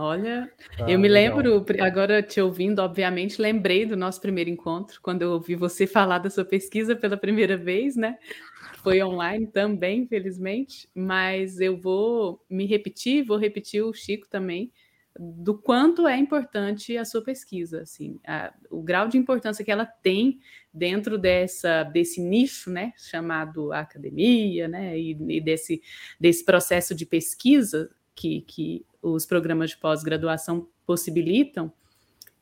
Olha, 0.00 0.48
ah, 0.78 0.88
eu 0.88 0.96
me 0.96 1.08
lembro, 1.08 1.64
agora 1.80 2.22
te 2.22 2.40
ouvindo, 2.40 2.78
obviamente, 2.78 3.42
lembrei 3.42 3.84
do 3.84 3.96
nosso 3.96 4.20
primeiro 4.20 4.48
encontro, 4.48 5.00
quando 5.02 5.22
eu 5.22 5.32
ouvi 5.32 5.56
você 5.56 5.86
falar 5.88 6.18
da 6.18 6.30
sua 6.30 6.44
pesquisa 6.44 6.94
pela 6.94 7.16
primeira 7.16 7.56
vez, 7.56 7.96
né? 7.96 8.16
Foi 8.76 9.02
online 9.02 9.48
também, 9.48 10.02
infelizmente, 10.02 10.88
mas 10.94 11.60
eu 11.60 11.76
vou 11.76 12.40
me 12.48 12.64
repetir, 12.64 13.24
vou 13.24 13.36
repetir 13.36 13.82
o 13.82 13.92
Chico 13.92 14.28
também, 14.28 14.72
do 15.18 15.58
quanto 15.58 16.06
é 16.06 16.16
importante 16.16 16.96
a 16.96 17.04
sua 17.04 17.20
pesquisa, 17.20 17.80
assim, 17.82 18.20
a, 18.24 18.54
o 18.70 18.80
grau 18.80 19.08
de 19.08 19.18
importância 19.18 19.64
que 19.64 19.70
ela 19.70 19.84
tem 19.84 20.38
dentro 20.72 21.18
dessa 21.18 21.82
desse 21.82 22.20
nicho, 22.20 22.70
né, 22.70 22.92
chamado 22.96 23.72
academia, 23.72 24.68
né, 24.68 24.96
e, 24.96 25.10
e 25.28 25.40
desse 25.40 25.82
desse 26.20 26.44
processo 26.44 26.94
de 26.94 27.04
pesquisa 27.04 27.90
que, 28.14 28.42
que 28.42 28.86
os 29.02 29.26
programas 29.26 29.70
de 29.70 29.78
pós-graduação 29.78 30.68
possibilitam, 30.86 31.72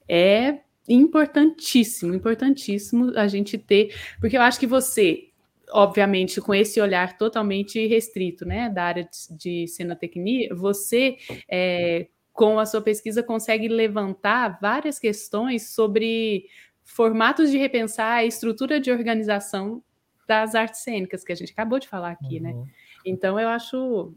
é 0.09 0.61
importantíssimo, 0.89 2.15
importantíssimo 2.15 3.13
a 3.17 3.27
gente 3.27 3.59
ter, 3.59 3.95
porque 4.21 4.37
eu 4.37 4.43
acho 4.43 4.59
que 4.61 4.67
você 4.67 5.31
obviamente, 5.73 6.41
com 6.41 6.55
esse 6.55 6.81
olhar 6.81 7.19
totalmente 7.19 7.85
restrito, 7.87 8.45
né, 8.45 8.71
da 8.71 8.85
área 8.85 9.05
de, 9.05 9.37
de 9.37 9.69
cenotecnia, 9.69 10.55
você, 10.55 11.17
é, 11.49 12.07
com 12.33 12.59
a 12.59 12.67
sua 12.67 12.81
pesquisa, 12.81 13.23
consegue 13.23 13.69
levantar 13.69 14.59
várias 14.61 14.99
questões 14.99 15.71
sobre 15.71 16.47
formatos 16.85 17.51
de 17.51 17.59
repensar 17.59 18.19
a 18.19 18.25
estrutura 18.25 18.79
de 18.79 18.91
organização 18.91 19.83
das 20.27 20.55
artes 20.55 20.81
cênicas, 20.81 21.25
que 21.25 21.33
a 21.33 21.37
gente 21.37 21.53
acabou 21.53 21.79
de 21.79 21.89
falar 21.89 22.13
aqui, 22.13 22.41
né? 22.41 22.53
uhum. 22.53 22.65
né? 22.65 22.71
Então, 23.05 23.39
eu 23.39 23.49
acho. 23.49 24.13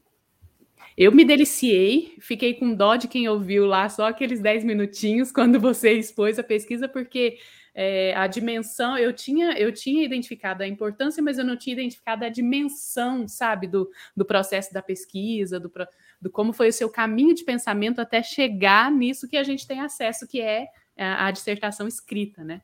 Eu 0.97 1.11
me 1.11 1.23
deliciei, 1.23 2.15
fiquei 2.19 2.53
com 2.53 2.73
dó 2.73 2.95
de 2.95 3.07
quem 3.07 3.27
ouviu 3.29 3.65
lá 3.65 3.87
só 3.89 4.07
aqueles 4.07 4.39
10 4.41 4.63
minutinhos 4.63 5.31
quando 5.33 5.59
você 5.59 5.93
expôs 5.93 6.37
a 6.37 6.43
pesquisa, 6.43 6.87
porque 6.87 7.37
é, 7.73 8.13
a 8.15 8.27
dimensão, 8.27 8.97
eu 8.97 9.13
tinha, 9.13 9.57
eu 9.57 9.71
tinha 9.71 10.03
identificado 10.03 10.63
a 10.63 10.67
importância, 10.67 11.23
mas 11.23 11.37
eu 11.37 11.45
não 11.45 11.55
tinha 11.55 11.73
identificado 11.73 12.25
a 12.25 12.29
dimensão, 12.29 13.27
sabe, 13.27 13.67
do, 13.67 13.89
do 14.15 14.25
processo 14.25 14.73
da 14.73 14.81
pesquisa, 14.81 15.59
do, 15.59 15.71
do 16.21 16.29
como 16.29 16.51
foi 16.51 16.69
o 16.69 16.73
seu 16.73 16.89
caminho 16.89 17.33
de 17.33 17.43
pensamento 17.43 18.01
até 18.01 18.21
chegar 18.21 18.91
nisso 18.91 19.27
que 19.27 19.37
a 19.37 19.43
gente 19.43 19.65
tem 19.65 19.79
acesso, 19.79 20.27
que 20.27 20.41
é 20.41 20.67
a, 20.97 21.27
a 21.27 21.31
dissertação 21.31 21.87
escrita, 21.87 22.43
né? 22.43 22.61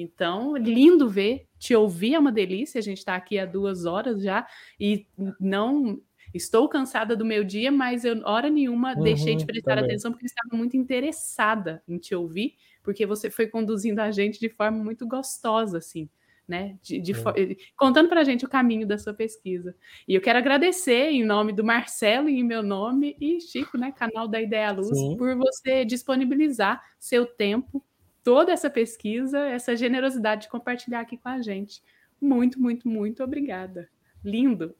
Então, 0.00 0.56
lindo 0.56 1.08
ver, 1.08 1.48
te 1.58 1.74
ouvir 1.74 2.14
é 2.14 2.18
uma 2.18 2.30
delícia. 2.30 2.78
A 2.78 2.82
gente 2.82 2.98
está 2.98 3.16
aqui 3.16 3.36
há 3.36 3.44
duas 3.44 3.84
horas 3.84 4.22
já 4.22 4.46
e 4.78 5.06
não 5.40 6.00
estou 6.34 6.68
cansada 6.68 7.16
do 7.16 7.24
meu 7.24 7.44
dia, 7.44 7.70
mas 7.70 8.04
eu 8.04 8.20
hora 8.24 8.50
nenhuma 8.50 8.94
uhum, 8.94 9.02
deixei 9.02 9.34
de 9.36 9.46
prestar 9.46 9.76
também. 9.76 9.90
atenção 9.90 10.12
porque 10.12 10.26
estava 10.26 10.56
muito 10.56 10.76
interessada 10.76 11.82
em 11.88 11.98
te 11.98 12.14
ouvir 12.14 12.54
porque 12.88 13.04
você 13.04 13.28
foi 13.28 13.46
conduzindo 13.46 13.98
a 13.98 14.10
gente 14.10 14.40
de 14.40 14.48
forma 14.48 14.82
muito 14.82 15.06
gostosa, 15.06 15.76
assim, 15.76 16.08
né? 16.48 16.78
De, 16.80 16.98
de 16.98 17.12
é. 17.12 17.54
Contando 17.76 18.08
para 18.08 18.22
a 18.22 18.24
gente 18.24 18.46
o 18.46 18.48
caminho 18.48 18.86
da 18.86 18.96
sua 18.96 19.12
pesquisa. 19.12 19.76
E 20.08 20.14
eu 20.14 20.22
quero 20.22 20.38
agradecer 20.38 21.10
em 21.10 21.22
nome 21.22 21.52
do 21.52 21.62
Marcelo 21.62 22.30
e 22.30 22.38
em 22.38 22.42
meu 22.42 22.62
nome, 22.62 23.14
e 23.20 23.42
Chico, 23.42 23.76
né? 23.76 23.92
Canal 23.92 24.26
da 24.26 24.40
Ideia 24.40 24.72
Luz, 24.72 24.98
Sim. 24.98 25.18
por 25.18 25.36
você 25.36 25.84
disponibilizar 25.84 26.82
seu 26.98 27.26
tempo, 27.26 27.84
toda 28.24 28.52
essa 28.52 28.70
pesquisa, 28.70 29.38
essa 29.38 29.76
generosidade 29.76 30.44
de 30.44 30.48
compartilhar 30.48 31.00
aqui 31.00 31.18
com 31.18 31.28
a 31.28 31.42
gente. 31.42 31.82
Muito, 32.18 32.58
muito, 32.58 32.88
muito 32.88 33.22
obrigada. 33.22 33.86
Lindo. 34.24 34.74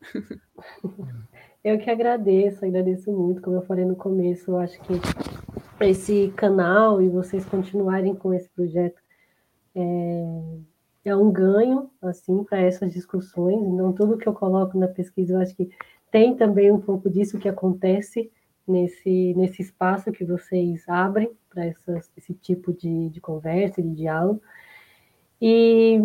Eu 1.62 1.78
que 1.78 1.90
agradeço, 1.90 2.64
agradeço 2.64 3.12
muito, 3.12 3.42
como 3.42 3.56
eu 3.56 3.62
falei 3.62 3.84
no 3.84 3.96
começo, 3.96 4.52
eu 4.52 4.58
acho 4.58 4.80
que 4.82 4.94
esse 5.80 6.32
canal 6.36 7.02
e 7.02 7.08
vocês 7.08 7.44
continuarem 7.44 8.14
com 8.14 8.32
esse 8.32 8.48
projeto 8.50 9.00
é, 9.74 10.24
é 11.04 11.16
um 11.16 11.30
ganho, 11.30 11.90
assim, 12.02 12.44
para 12.44 12.60
essas 12.60 12.92
discussões. 12.92 13.60
Então, 13.66 13.92
tudo 13.92 14.16
que 14.16 14.28
eu 14.28 14.32
coloco 14.32 14.78
na 14.78 14.88
pesquisa, 14.88 15.34
eu 15.34 15.40
acho 15.40 15.54
que 15.54 15.68
tem 16.10 16.36
também 16.36 16.70
um 16.72 16.80
pouco 16.80 17.10
disso 17.10 17.38
que 17.38 17.48
acontece 17.48 18.30
nesse, 18.66 19.34
nesse 19.34 19.62
espaço 19.62 20.12
que 20.12 20.24
vocês 20.24 20.88
abrem 20.88 21.30
para 21.48 21.66
esse 21.66 22.34
tipo 22.34 22.72
de, 22.72 23.08
de 23.10 23.20
conversa, 23.20 23.82
de 23.82 23.94
diálogo. 23.94 24.42
E, 25.40 26.00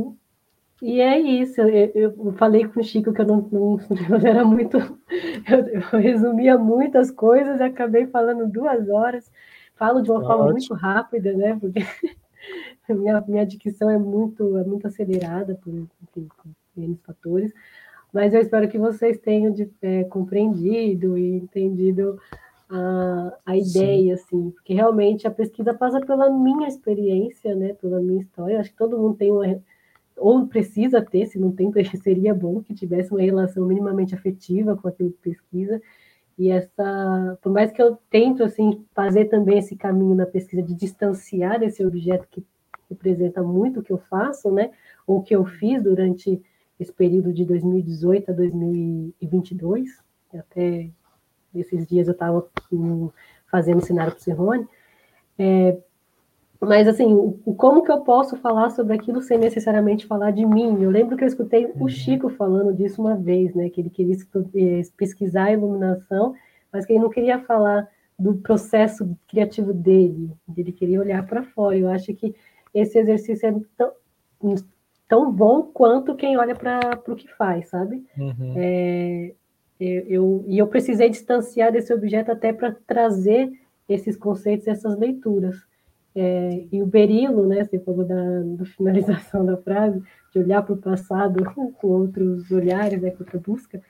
e 0.84 1.00
é 1.00 1.18
isso, 1.18 1.62
eu, 1.62 2.14
eu, 2.16 2.34
falei 2.34 2.68
com 2.68 2.82
o 2.82 2.84
Chico 2.84 3.14
que 3.14 3.22
eu 3.22 3.26
não, 3.26 3.48
não 3.50 3.80
eu 4.20 4.28
era 4.28 4.44
muito, 4.44 4.78
eu, 4.78 5.68
eu 5.68 6.00
resumia 6.00 6.58
muitas 6.58 7.10
coisas 7.10 7.58
e 7.62 7.64
acabei 7.64 8.06
falando 8.08 8.52
duas 8.52 8.90
horas, 8.90 9.32
falo 9.76 10.02
de 10.02 10.12
uma 10.12 10.20
tá 10.20 10.28
forma 10.28 10.52
muito 10.52 10.74
rápida, 10.74 11.32
né? 11.32 11.58
Porque 11.58 11.80
minha, 12.90 13.24
minha 13.26 13.46
dicção 13.46 13.90
é 13.90 13.98
muito, 13.98 14.58
é 14.58 14.66
muito 14.66 14.86
acelerada 14.86 15.58
por, 15.64 15.74
enfim, 15.74 16.28
por 16.76 16.98
fatores. 17.06 17.54
Mas 18.12 18.34
eu 18.34 18.42
espero 18.42 18.68
que 18.68 18.78
vocês 18.78 19.18
tenham 19.20 19.54
de, 19.54 19.72
é, 19.82 20.04
compreendido 20.04 21.18
e 21.18 21.38
entendido 21.38 22.20
a, 22.70 23.38
a 23.46 23.56
ideia, 23.56 24.18
Sim. 24.18 24.22
assim, 24.22 24.52
porque 24.52 24.74
realmente 24.74 25.26
a 25.26 25.32
pesquisa 25.32 25.74
passa 25.74 26.02
pela 26.02 26.30
minha 26.30 26.68
experiência, 26.68 27.56
né? 27.56 27.74
Pela 27.74 28.02
minha 28.02 28.20
história. 28.20 28.60
Acho 28.60 28.70
que 28.70 28.78
todo 28.78 28.98
mundo 28.98 29.16
tem 29.16 29.32
uma 29.32 29.46
ou 30.18 30.48
precisa 30.48 31.02
ter, 31.02 31.28
se 31.28 31.40
não 31.40 31.52
tem, 31.52 31.72
seria 32.02 32.34
bom 32.34 32.62
que 32.62 32.74
tivesse 32.74 33.12
uma 33.12 33.22
relação 33.22 33.66
minimamente 33.66 34.16
afetiva 34.16 34.76
com 34.76 34.88
aquilo 34.88 35.12
que 35.12 35.30
pesquisa, 35.30 35.82
e 36.38 36.50
essa, 36.50 37.38
por 37.42 37.52
mais 37.52 37.72
que 37.72 37.82
eu 37.82 37.98
tento 38.10 38.44
assim 38.44 38.84
fazer 38.96 39.26
também 39.26 39.60
esse 39.60 39.76
caminho 39.76 40.16
na 40.16 40.26
pesquisa 40.26 40.64
de 40.64 40.74
distanciar 40.74 41.62
esse 41.62 41.86
objeto 41.86 42.28
que 42.30 42.44
representa 42.90 43.44
muito 43.44 43.80
o 43.80 43.84
que 43.84 43.94
eu 43.94 44.00
faço, 44.10 44.52
né, 44.52 44.72
ou 45.06 45.22
que 45.22 45.36
eu 45.36 45.46
fiz 45.46 45.84
durante 45.84 46.42
esse 46.80 46.92
período 46.92 47.32
de 47.32 47.46
2018 47.46 48.32
a 48.32 48.34
2022, 48.34 49.90
até 50.34 50.90
esses 51.54 51.88
dias 51.88 52.08
eu 52.08 52.14
estava 52.14 52.48
fazendo 53.50 53.86
cenário 53.86 54.14
para 54.14 54.20
o 54.20 54.24
Cerrone, 54.24 54.68
é, 55.38 55.78
mas, 56.66 56.88
assim, 56.88 57.14
o, 57.14 57.34
como 57.56 57.84
que 57.84 57.92
eu 57.92 58.02
posso 58.02 58.38
falar 58.38 58.70
sobre 58.70 58.94
aquilo 58.94 59.22
sem 59.22 59.38
necessariamente 59.38 60.06
falar 60.06 60.32
de 60.32 60.46
mim? 60.46 60.82
Eu 60.82 60.90
lembro 60.90 61.18
que 61.18 61.24
eu 61.24 61.28
escutei 61.28 61.66
o 61.66 61.82
uhum. 61.82 61.90
Chico 61.90 62.30
falando 62.30 62.74
disso 62.74 63.02
uma 63.02 63.16
vez, 63.16 63.54
né? 63.54 63.70
Que 63.70 63.82
ele 63.82 63.90
queria 63.90 64.16
eh, 64.56 64.82
pesquisar 64.98 65.46
a 65.46 65.54
iluminação, 65.54 66.34
mas 66.72 66.86
que 66.86 66.94
ele 66.94 67.04
não 67.04 67.10
queria 67.10 67.40
falar 67.40 67.88
do 68.18 68.36
processo 68.36 69.18
criativo 69.28 69.74
dele, 69.74 70.32
ele 70.56 70.72
queria 70.72 71.00
olhar 71.00 71.26
para 71.26 71.44
fora. 71.44 71.78
Eu 71.78 71.90
acho 71.90 72.14
que 72.14 72.36
esse 72.74 72.98
exercício 72.98 73.48
é 73.48 73.56
tão, 73.76 73.92
tão 75.08 75.32
bom 75.32 75.64
quanto 75.64 76.16
quem 76.16 76.38
olha 76.38 76.56
para 76.56 76.80
o 77.08 77.16
que 77.16 77.28
faz, 77.36 77.70
sabe? 77.70 78.06
Uhum. 78.18 78.54
É, 78.56 79.34
eu, 79.80 80.02
eu, 80.08 80.46
e 80.48 80.58
eu 80.58 80.68
precisei 80.68 81.10
distanciar 81.10 81.72
desse 81.72 81.94
objeto 81.94 82.32
até 82.32 82.54
para 82.54 82.76
trazer 82.88 83.52
esses 83.90 84.16
conceitos, 84.16 84.68
essas 84.68 84.98
leituras. 84.98 85.58
É, 86.16 86.66
e 86.72 86.82
o 86.82 86.86
berilo, 86.86 87.48
né, 87.48 87.64
você 87.64 87.80
falou 87.80 88.06
da, 88.06 88.42
da 88.42 88.66
finalização 88.66 89.46
da 89.46 89.58
frase, 89.58 90.02
de 90.32 90.40
olhar 90.40 90.62
para 90.62 90.74
o 90.74 90.78
passado 90.78 91.44
com 91.80 91.88
outros 91.88 92.52
olhares, 92.52 93.02
né, 93.02 93.12
com 93.12 93.24
outra 93.24 93.40
busca, 93.40 93.82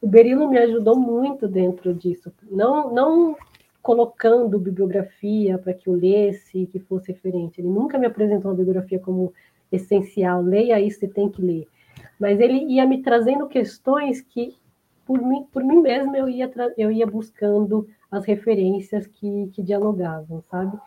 o 0.00 0.06
berilo 0.06 0.48
me 0.48 0.58
ajudou 0.58 0.98
muito 0.98 1.48
dentro 1.48 1.92
disso. 1.92 2.32
Não, 2.50 2.92
não 2.92 3.36
colocando 3.82 4.58
bibliografia 4.58 5.58
para 5.58 5.74
que 5.74 5.88
eu 5.88 5.94
lesse, 5.94 6.66
que 6.66 6.78
fosse 6.78 7.12
referente. 7.12 7.60
Ele 7.60 7.68
nunca 7.68 7.98
me 7.98 8.06
apresentou 8.06 8.50
uma 8.50 8.56
bibliografia 8.56 8.98
como 8.98 9.32
essencial, 9.72 10.42
leia 10.42 10.80
isso, 10.80 11.00
você 11.00 11.08
tem 11.08 11.28
que 11.28 11.42
ler. 11.42 11.66
Mas 12.18 12.40
ele 12.40 12.64
ia 12.64 12.86
me 12.86 13.02
trazendo 13.02 13.48
questões 13.48 14.20
que, 14.20 14.56
por 15.06 15.20
mim, 15.20 15.46
por 15.52 15.64
mim 15.64 15.80
mesmo, 15.80 16.14
eu 16.16 16.28
ia, 16.28 16.50
eu 16.76 16.90
ia 16.90 17.06
buscando 17.06 17.88
as 18.10 18.24
referências 18.24 19.06
que, 19.06 19.50
que 19.52 19.62
dialogavam, 19.62 20.42
sabe? 20.50 20.78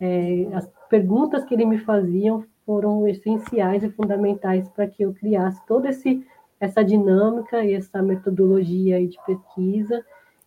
É, 0.00 0.48
as 0.54 0.68
perguntas 0.88 1.44
que 1.44 1.54
ele 1.54 1.66
me 1.66 1.78
faziam 1.78 2.44
foram 2.64 3.06
essenciais 3.06 3.82
e 3.82 3.90
fundamentais 3.90 4.68
para 4.68 4.86
que 4.86 5.02
eu 5.02 5.12
criasse 5.12 5.60
toda 5.66 5.90
esse, 5.90 6.26
essa 6.58 6.82
dinâmica 6.82 7.62
e 7.64 7.74
essa 7.74 8.00
metodologia 8.00 9.06
de 9.06 9.18
pesquisa 9.26 10.04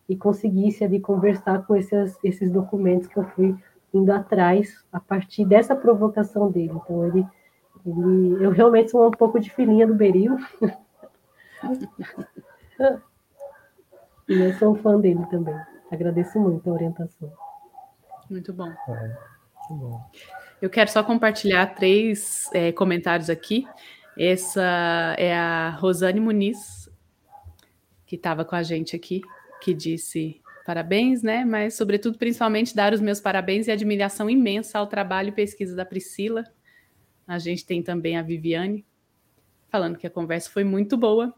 e 0.08 0.16
conseguisse 0.16 0.82
ali 0.84 1.00
conversar 1.00 1.66
com 1.66 1.76
esses, 1.76 2.18
esses 2.22 2.50
documentos 2.50 3.08
que 3.08 3.18
eu 3.18 3.24
fui 3.24 3.54
indo 3.92 4.10
atrás 4.12 4.82
a 4.92 4.98
partir 4.98 5.44
dessa 5.44 5.76
provocação 5.76 6.50
dele. 6.50 6.72
Então, 6.74 7.06
ele, 7.06 7.26
ele 7.86 8.44
eu 8.44 8.50
realmente 8.50 8.90
sou 8.90 9.06
um 9.06 9.10
pouco 9.10 9.38
de 9.38 9.50
filhinha 9.50 9.86
do 9.86 9.94
Berilo. 9.94 10.36
e 14.28 14.34
eu 14.34 14.52
sou 14.54 14.72
um 14.72 14.74
fã 14.74 14.98
dele 14.98 15.24
também. 15.30 15.54
Agradeço 15.90 16.40
muito 16.40 16.68
a 16.68 16.72
orientação. 16.72 17.30
Muito 18.28 18.52
bom. 18.52 18.68
É, 18.68 18.74
muito 18.74 18.88
bom. 18.88 19.33
Eu 20.60 20.70
quero 20.70 20.90
só 20.90 21.02
compartilhar 21.02 21.66
três 21.74 22.48
é, 22.52 22.72
comentários 22.72 23.28
aqui. 23.28 23.66
Essa 24.18 25.14
é 25.18 25.34
a 25.34 25.70
Rosane 25.70 26.20
Muniz, 26.20 26.88
que 28.06 28.16
estava 28.16 28.44
com 28.44 28.54
a 28.54 28.62
gente 28.62 28.94
aqui, 28.94 29.20
que 29.60 29.74
disse 29.74 30.40
parabéns, 30.64 31.22
né? 31.22 31.44
Mas, 31.44 31.74
sobretudo, 31.74 32.16
principalmente, 32.16 32.74
dar 32.74 32.92
os 32.92 33.00
meus 33.00 33.20
parabéns 33.20 33.66
e 33.66 33.72
admiração 33.72 34.30
imensa 34.30 34.78
ao 34.78 34.86
trabalho 34.86 35.28
e 35.28 35.32
pesquisa 35.32 35.76
da 35.76 35.84
Priscila. 35.84 36.44
A 37.26 37.38
gente 37.38 37.66
tem 37.66 37.82
também 37.82 38.16
a 38.16 38.22
Viviane, 38.22 38.86
falando 39.68 39.98
que 39.98 40.06
a 40.06 40.10
conversa 40.10 40.50
foi 40.50 40.64
muito 40.64 40.96
boa. 40.96 41.34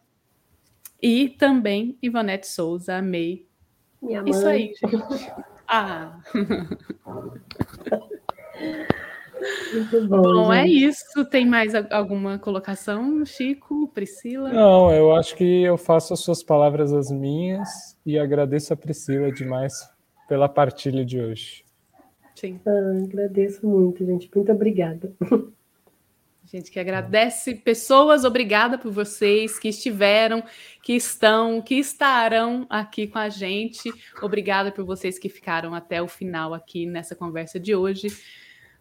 E 1.03 1.31
também 1.31 1.99
Ivonete 2.03 2.47
Souza, 2.47 2.97
amei. 2.97 3.47
Minha 4.01 4.23
mãe. 4.23 4.31
Isso 4.31 4.47
aí, 4.47 4.75
gente. 4.75 5.33
Ah! 5.69 6.21
Muito 9.73 10.09
bom. 10.09 10.23
Bom, 10.23 10.53
é 10.53 10.67
isso. 10.67 11.25
Tem 11.27 11.47
mais 11.47 11.73
alguma 11.91 12.39
colocação, 12.39 13.25
Chico, 13.25 13.89
Priscila? 13.89 14.53
Não, 14.53 14.91
eu 14.93 15.15
acho 15.15 15.37
que 15.37 15.63
eu 15.63 15.77
faço 15.77 16.15
as 16.15 16.21
suas 16.21 16.43
palavras 16.43 16.93
as 16.93 17.11
minhas 17.11 17.97
e 18.05 18.19
agradeço 18.19 18.73
a 18.73 18.77
Priscila 18.77 19.31
demais 19.31 19.89
pela 20.29 20.49
partilha 20.49 21.05
de 21.05 21.21
hoje. 21.21 21.65
Sim. 22.35 22.61
Ah, 22.67 23.05
agradeço 23.05 23.67
muito, 23.67 24.05
gente. 24.05 24.31
Muito 24.35 24.53
obrigada. 24.53 25.13
Gente 26.49 26.71
que 26.71 26.79
agradece 26.79 27.57
pessoas, 27.57 28.25
obrigada 28.25 28.79
por 28.79 28.93
vocês 28.93 29.59
que 29.59 29.67
estiveram, 29.67 30.45
que 30.81 30.93
estão, 30.93 31.61
que 31.61 31.75
estarão 31.75 32.65
aqui 32.71 33.09
com 33.09 33.19
a 33.19 33.29
gente. 33.29 33.93
Obrigada 34.23 34.71
por 34.71 34.85
vocês 34.85 35.19
que 35.19 35.29
ficaram 35.29 35.75
até 35.75 36.01
o 36.01 36.07
final 36.07 36.55
aqui 36.55 36.87
nessa 36.87 37.17
conversa 37.17 37.59
de 37.59 37.75
hoje. 37.75 38.07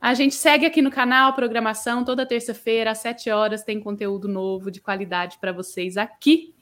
A 0.06 0.14
gente 0.14 0.36
segue 0.36 0.68
aqui 0.68 0.84
no 0.84 0.92
canal, 0.92 1.34
programação, 1.34 2.06
toda 2.06 2.28
terça-feira, 2.28 2.92
às 2.92 3.00
7 3.00 3.32
horas, 3.32 3.64
tem 3.64 3.80
conteúdo 3.80 4.28
novo 4.28 4.70
de 4.70 4.80
qualidade 4.80 5.40
para 5.40 5.52
vocês 5.52 5.98
aqui. 5.98 6.54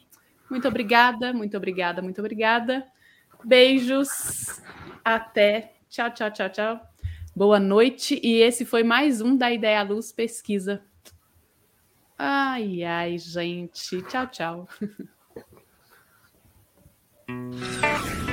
Muito 0.49 0.65
obrigada, 0.65 1.33
muito 1.33 1.57
obrigada, 1.57 2.01
muito 2.01 2.19
obrigada. 2.19 2.87
Beijos. 3.43 4.61
Até. 5.03 5.73
Tchau, 5.89 6.09
tchau, 6.13 6.31
tchau, 6.31 6.49
tchau. 6.51 6.79
Boa 7.35 7.59
noite. 7.59 8.17
E 8.23 8.35
esse 8.35 8.63
foi 8.63 8.81
mais 8.81 9.19
um 9.19 9.35
da 9.35 9.51
Ideia 9.51 9.83
Luz 9.83 10.13
Pesquisa. 10.13 10.81
Ai, 12.17 12.81
ai, 12.85 13.17
gente. 13.17 14.01
Tchau, 14.03 14.27
tchau. 14.27 14.69